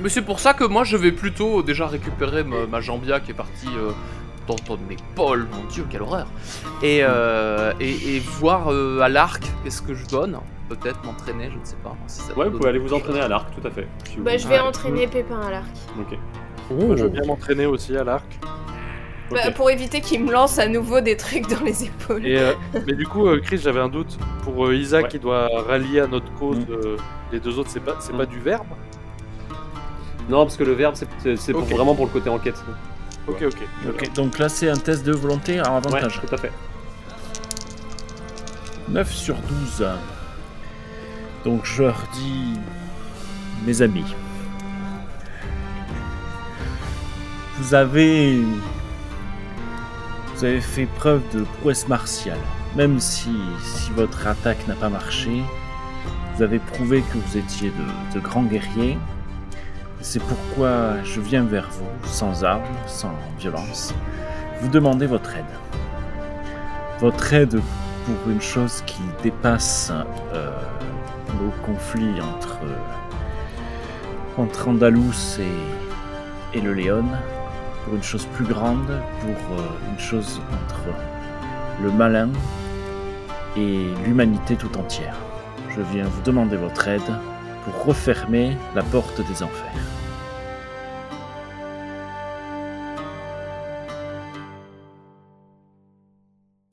Mais 0.00 0.08
c'est 0.08 0.22
pour 0.22 0.38
ça 0.38 0.54
que 0.54 0.62
moi 0.62 0.84
je 0.84 0.96
vais 0.96 1.10
plutôt 1.10 1.64
déjà 1.64 1.88
récupérer 1.88 2.44
ma, 2.44 2.66
ma 2.66 2.80
jambia 2.80 3.18
qui 3.18 3.32
est 3.32 3.34
partie 3.34 3.66
euh, 3.76 3.90
dans 4.46 4.56
ton 4.56 4.78
épaule, 4.90 5.46
mon 5.52 5.64
dieu, 5.68 5.84
quelle 5.90 6.02
horreur. 6.02 6.26
Et, 6.82 7.00
euh, 7.02 7.72
et, 7.80 8.16
et 8.16 8.20
voir 8.20 8.72
euh, 8.72 9.00
à 9.00 9.08
l'arc 9.08 9.42
qu'est-ce 9.62 9.82
que 9.82 9.94
je 9.94 10.06
donne? 10.06 10.38
Peut-être 10.68 11.04
m'entraîner, 11.04 11.50
je 11.52 11.58
ne 11.58 11.64
sais 11.64 11.76
pas. 11.82 11.94
Si 12.06 12.22
ça 12.22 12.36
Ouais, 12.36 12.48
vous 12.48 12.56
pouvez 12.58 12.70
aller 12.70 12.78
vous 12.78 12.94
entraîner 12.94 13.20
à 13.20 13.28
l'arc, 13.28 13.48
tout 13.60 13.66
à 13.66 13.70
fait. 13.70 13.86
si 14.08 14.16
vous 14.16 14.22
Bah, 14.24 14.36
je 14.36 14.48
vais 14.48 14.58
entraîner 14.58 15.06
Pépin 15.06 15.40
à 15.40 15.50
l'arc. 15.50 15.68
Ok. 16.00 16.18
Moi, 16.70 16.96
je 16.96 17.02
veux 17.02 17.08
bien 17.10 17.24
m'entraîner 17.26 17.66
aussi 17.66 17.96
à 17.96 18.04
l'arc. 18.04 18.24
Bah, 19.30 19.50
pour 19.54 19.70
éviter 19.70 20.00
qu'il 20.00 20.24
me 20.24 20.32
lance 20.32 20.58
à 20.58 20.66
nouveau 20.68 21.00
des 21.00 21.16
trucs 21.16 21.46
dans 21.48 21.62
les 21.64 21.84
épaules. 21.84 22.26
Et, 22.26 22.38
euh, 22.38 22.52
mais 22.86 22.92
du 22.94 23.06
coup, 23.06 23.26
euh, 23.26 23.40
Chris, 23.42 23.58
j'avais 23.58 23.80
un 23.80 23.88
doute. 23.88 24.18
Pour 24.44 24.66
euh, 24.66 24.74
Isaac, 24.74 25.04
Ouais. 25.04 25.08
qui 25.08 25.18
doit 25.18 25.48
rallier 25.68 26.00
à 26.00 26.06
notre 26.06 26.32
cause 26.34 26.58
Mm. 26.58 26.66
euh, 26.70 26.96
les 27.32 27.40
deux 27.40 27.58
autres, 27.58 27.70
c'est 27.70 27.80
pas, 27.80 27.96
c'est 28.00 28.12
Mm. 28.12 28.18
pas 28.18 28.26
du 28.26 28.38
verbe? 28.40 28.66
Non, 30.28 30.44
parce 30.44 30.56
que 30.56 30.64
le 30.64 30.72
verbe, 30.72 30.94
c'est- 30.94 31.52
vraiment 31.52 31.94
pour 31.94 32.06
le 32.06 32.10
côté 32.12 32.30
enquête. 32.30 32.62
Ok, 33.28 33.42
ok. 33.46 33.56
Ok, 33.88 34.12
donc 34.14 34.38
là 34.38 34.48
c'est 34.48 34.68
un 34.68 34.76
test 34.76 35.04
de 35.04 35.12
volonté 35.12 35.58
à 35.58 35.70
Ouais, 35.70 35.76
avantage. 35.76 36.20
tout 36.26 36.34
à 36.34 36.38
fait. 36.38 36.52
9 38.88 39.12
sur 39.12 39.36
12. 39.36 39.86
Donc 41.44 41.64
je 41.64 41.82
leur 41.82 42.02
dis, 42.14 42.58
mes 43.66 43.80
amis, 43.82 44.14
vous 47.58 47.74
avez, 47.74 48.40
vous 50.34 50.44
avez 50.44 50.60
fait 50.60 50.86
preuve 50.86 51.22
de 51.34 51.42
prouesse 51.60 51.88
martiale. 51.88 52.38
Même 52.76 52.98
si, 53.00 53.30
si 53.62 53.90
votre 53.92 54.26
attaque 54.26 54.66
n'a 54.66 54.74
pas 54.74 54.88
marché, 54.88 55.42
vous 56.36 56.42
avez 56.42 56.58
prouvé 56.58 57.02
que 57.02 57.18
vous 57.18 57.36
étiez 57.36 57.70
de, 57.70 58.14
de 58.14 58.20
grands 58.20 58.44
guerriers. 58.44 58.98
C'est 60.02 60.20
pourquoi 60.20 61.00
je 61.04 61.20
viens 61.20 61.44
vers 61.44 61.70
vous, 61.70 62.08
sans 62.08 62.42
armes, 62.42 62.62
sans 62.88 63.14
violence, 63.38 63.94
vous 64.60 64.68
demander 64.68 65.06
votre 65.06 65.36
aide. 65.36 65.44
Votre 66.98 67.32
aide 67.32 67.60
pour 68.04 68.32
une 68.32 68.40
chose 68.40 68.82
qui 68.84 69.00
dépasse 69.22 69.92
euh, 70.34 70.50
nos 71.40 71.50
conflits 71.64 72.20
entre, 72.20 72.58
entre 74.38 74.68
Andalous 74.68 75.38
et, 76.52 76.60
le 76.60 76.74
Léon, 76.74 77.04
pour 77.84 77.94
une 77.94 78.02
chose 78.02 78.26
plus 78.34 78.44
grande, 78.44 79.00
pour 79.20 79.56
euh, 79.56 79.62
une 79.88 80.00
chose 80.00 80.40
entre 80.52 80.96
le 81.80 81.92
malin 81.92 82.28
et 83.56 83.86
l'humanité 84.04 84.56
tout 84.56 84.76
entière. 84.76 85.14
Je 85.76 85.80
viens 85.92 86.04
vous 86.04 86.22
demander 86.22 86.56
votre 86.56 86.88
aide 86.88 87.00
pour 87.64 87.84
refermer 87.84 88.56
la 88.74 88.82
porte 88.82 89.20
des 89.28 89.44
enfers. 89.44 89.91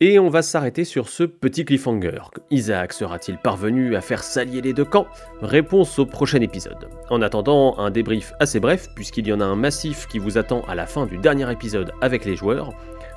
Et 0.01 0.17
on 0.17 0.29
va 0.29 0.41
s'arrêter 0.41 0.85
sur 0.85 1.09
ce 1.09 1.25
petit 1.25 1.65
cliffhanger. 1.65 2.21
Isaac 2.51 2.93
sera-t-il 2.93 3.37
parvenu 3.37 3.97
à 3.97 4.01
faire 4.01 4.23
s'allier 4.23 4.61
les 4.61 4.71
deux 4.71 4.85
camps? 4.85 5.07
Réponse 5.41 5.99
au 5.99 6.05
prochain 6.05 6.39
épisode. 6.39 6.87
En 7.09 7.21
attendant, 7.21 7.77
un 7.79 7.91
débrief 7.91 8.31
assez 8.39 8.61
bref, 8.61 8.87
puisqu'il 8.95 9.27
y 9.27 9.33
en 9.33 9.41
a 9.41 9.45
un 9.45 9.57
massif 9.57 10.07
qui 10.07 10.17
vous 10.17 10.37
attend 10.37 10.61
à 10.69 10.75
la 10.75 10.85
fin 10.85 11.05
du 11.05 11.17
dernier 11.17 11.51
épisode 11.51 11.91
avec 11.99 12.23
les 12.23 12.37
joueurs. 12.37 12.71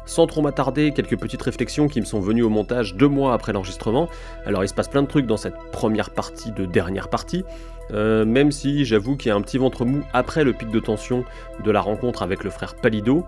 Sans 0.07 0.27
trop 0.27 0.43
m'attarder, 0.43 0.91
quelques 0.91 1.17
petites 1.17 1.43
réflexions 1.43 1.87
qui 1.87 2.01
me 2.01 2.05
sont 2.05 2.19
venues 2.19 2.43
au 2.43 2.49
montage 2.49 2.97
deux 2.97 3.07
mois 3.07 3.33
après 3.33 3.53
l'enregistrement. 3.53 4.09
Alors 4.45 4.65
il 4.65 4.69
se 4.69 4.75
passe 4.75 4.89
plein 4.89 5.03
de 5.03 5.07
trucs 5.07 5.27
dans 5.27 5.37
cette 5.37 5.55
première 5.71 6.11
partie 6.11 6.51
de 6.51 6.65
dernière 6.67 7.09
partie, 7.09 7.45
euh, 7.93 8.25
même 8.25 8.51
si 8.51 8.85
j'avoue 8.85 9.17
qu'il 9.17 9.29
y 9.29 9.31
a 9.31 9.37
un 9.37 9.43
petit 9.43 9.59
ventre 9.59 9.85
mou 9.85 10.03
après 10.13 10.43
le 10.43 10.53
pic 10.53 10.69
de 10.69 10.81
tension 10.81 11.25
de 11.63 11.71
la 11.71 11.81
rencontre 11.81 12.25
avec 12.25 12.43
le 12.43 12.51
frère 12.51 12.75
Palido. 12.75 13.25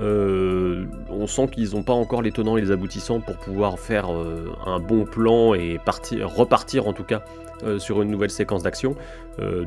Euh, 0.00 0.86
on 1.10 1.26
sent 1.26 1.48
qu'ils 1.48 1.74
n'ont 1.74 1.82
pas 1.82 1.92
encore 1.92 2.22
les 2.22 2.32
tenants 2.32 2.56
et 2.56 2.60
les 2.60 2.70
aboutissants 2.70 3.20
pour 3.20 3.36
pouvoir 3.36 3.78
faire 3.78 4.12
euh, 4.12 4.46
un 4.64 4.78
bon 4.78 5.04
plan 5.04 5.54
et 5.54 5.78
partir, 5.84 6.28
repartir 6.30 6.88
en 6.88 6.92
tout 6.92 7.04
cas 7.04 7.22
euh, 7.64 7.78
sur 7.78 8.00
une 8.00 8.10
nouvelle 8.10 8.30
séquence 8.30 8.62
d'action. 8.62 8.96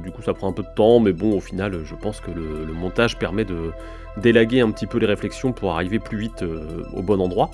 Du 0.03 0.11
coup, 0.11 0.21
ça 0.21 0.35
prend 0.35 0.49
un 0.49 0.51
peu 0.51 0.61
de 0.61 0.67
temps, 0.75 0.99
mais 0.99 1.13
bon, 1.13 1.35
au 1.35 1.39
final, 1.39 1.79
je 1.83 1.95
pense 1.95 2.19
que 2.19 2.29
le, 2.29 2.71
montage 2.73 3.17
permet 3.17 3.43
de 3.43 3.71
d'élaguer 4.17 4.61
un 4.61 4.69
petit 4.69 4.85
peu 4.85 4.99
les 4.99 5.07
réflexions 5.07 5.51
pour 5.51 5.71
arriver 5.71 5.97
plus 5.97 6.19
vite 6.19 6.45
au 6.93 7.01
bon 7.01 7.19
endroit. 7.19 7.49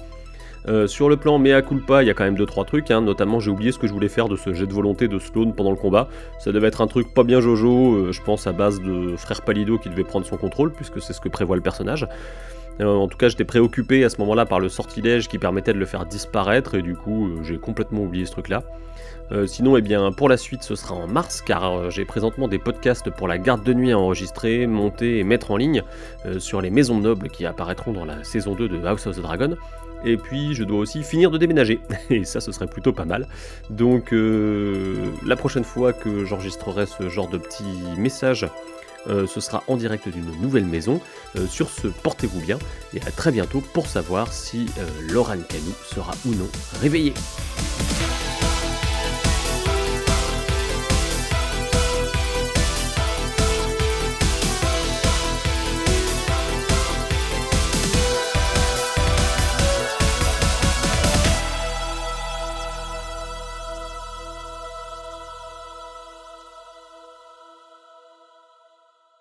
Sur 0.88 1.08
le 1.08 1.16
plan 1.16 1.40
mea 1.40 1.62
culpa, 1.62 2.04
il 2.04 2.08
y 2.08 2.10
a 2.10 2.14
quand 2.14 2.26
même 2.26 2.36
2-3 2.36 2.66
trucs, 2.66 2.92
hein, 2.92 3.00
notamment 3.00 3.40
j'ai 3.40 3.52
oublié 3.52 3.72
ce 3.72 3.80
que 3.80 3.88
je 3.88 3.94
voulais 3.94 4.10
faire 4.10 4.28
de 4.28 4.36
ce 4.36 4.54
jet 4.54 4.68
de 4.68 4.74
volonté 4.74 5.08
de 5.08 5.18
Sloane 5.18 5.54
pendant 5.54 5.72
le 5.72 5.78
combat. 5.78 6.10
Ça 6.40 6.52
devait 6.52 6.68
être 6.68 6.82
un 6.82 6.88
truc 6.88 7.14
pas 7.14 7.24
bien 7.24 7.40
jojo, 7.40 8.12
je 8.12 8.22
pense 8.22 8.46
à 8.46 8.52
base 8.52 8.82
de 8.82 9.16
frère 9.16 9.42
Palido 9.44 9.78
qui 9.78 9.88
devait 9.88 10.04
prendre 10.04 10.26
son 10.26 10.36
contrôle, 10.36 10.74
puisque 10.74 11.02
c'est 11.02 11.14
ce 11.14 11.22
que 11.22 11.30
prévoit 11.30 11.56
le 11.56 11.62
personnage. 11.62 12.06
Euh, 12.82 12.96
en 12.96 13.08
tout 13.08 13.18
cas, 13.18 13.28
j'étais 13.28 13.46
préoccupé 13.46 14.04
à 14.04 14.10
ce 14.10 14.18
moment-là 14.20 14.46
par 14.46 14.60
le 14.60 14.70
sortilège 14.70 15.28
qui 15.28 15.38
permettait 15.38 15.74
de 15.74 15.80
le 15.80 15.86
faire 15.86 16.06
disparaître, 16.06 16.76
et 16.76 16.82
du 16.82 16.96
coup, 16.96 17.28
euh, 17.28 17.44
j'ai 17.44 17.58
complètement 17.58 18.04
oublié 18.04 18.26
ce 18.26 18.32
truc-là. 18.32 18.64
Euh, 19.32 19.46
sinon, 19.46 19.78
eh 19.78 19.82
bien, 19.82 20.12
pour 20.12 20.30
la 20.30 20.38
suite, 20.38 20.64
ce 20.64 20.76
sera 20.76 20.96
en 20.96 21.08
mars, 21.08 21.42
car 21.42 21.92
j'ai 21.92 22.06
présentement 22.06 22.48
des 22.48 22.58
podcasts 22.58 23.10
pour 23.12 23.28
la 23.28 23.38
garde 23.38 23.64
de 23.64 23.74
nuit 23.74 23.92
à 23.92 24.00
enregistrer, 24.00 24.66
monter 24.66 25.20
et 25.20 25.24
mettre 25.24 25.52
en 25.52 25.58
ligne 25.58 25.84
sur 26.40 26.62
les 26.62 26.72
maisons 26.72 27.00
nobles 27.00 27.30
qui 27.30 27.46
apparaîtront 27.46 27.94
dans 27.94 28.06
la 28.06 28.24
saison 28.24 28.56
2 28.56 28.68
de 28.68 28.84
House 28.88 29.06
of 29.06 29.18
the 29.18 29.22
Dragon. 29.22 29.56
Et 30.04 30.18
puis, 30.18 30.56
je 30.56 30.64
dois 30.64 30.80
aussi 30.80 31.04
finir 31.04 31.30
de 31.30 31.38
déménager, 31.38 31.80
et 32.10 32.24
ça, 32.24 32.40
ce 32.40 32.52
serait 32.52 32.66
plutôt 32.66 32.92
pas 32.92 33.06
mal. 33.06 33.28
Donc, 33.70 34.12
la 34.12 35.36
prochaine 35.36 35.64
fois 35.64 35.94
que 35.94 36.26
j'enregistrerai 36.26 36.88
ce 36.88 37.08
genre 37.10 37.30
de 37.30 37.38
petits 37.38 37.64
messages, 38.00 38.48
euh, 39.08 39.28
ce 39.28 39.40
sera 39.40 39.64
en 39.68 39.78
direct 39.78 40.08
d'une 40.10 40.32
nouvelle 40.42 40.66
maison. 40.66 41.02
Euh, 41.36 41.48
sur 41.48 41.70
ce, 41.70 41.88
portez-vous 41.88 42.42
bien, 42.42 42.60
et 42.94 43.02
à 43.02 43.12
très 43.12 43.32
bientôt 43.32 43.62
pour 43.74 43.88
savoir 43.88 44.34
si 44.34 44.68
euh, 44.78 44.88
Laurent 45.12 45.38
Canou 45.48 45.74
sera 45.94 46.12
ou 46.26 46.34
non 46.34 46.50
réveillé. 46.82 47.14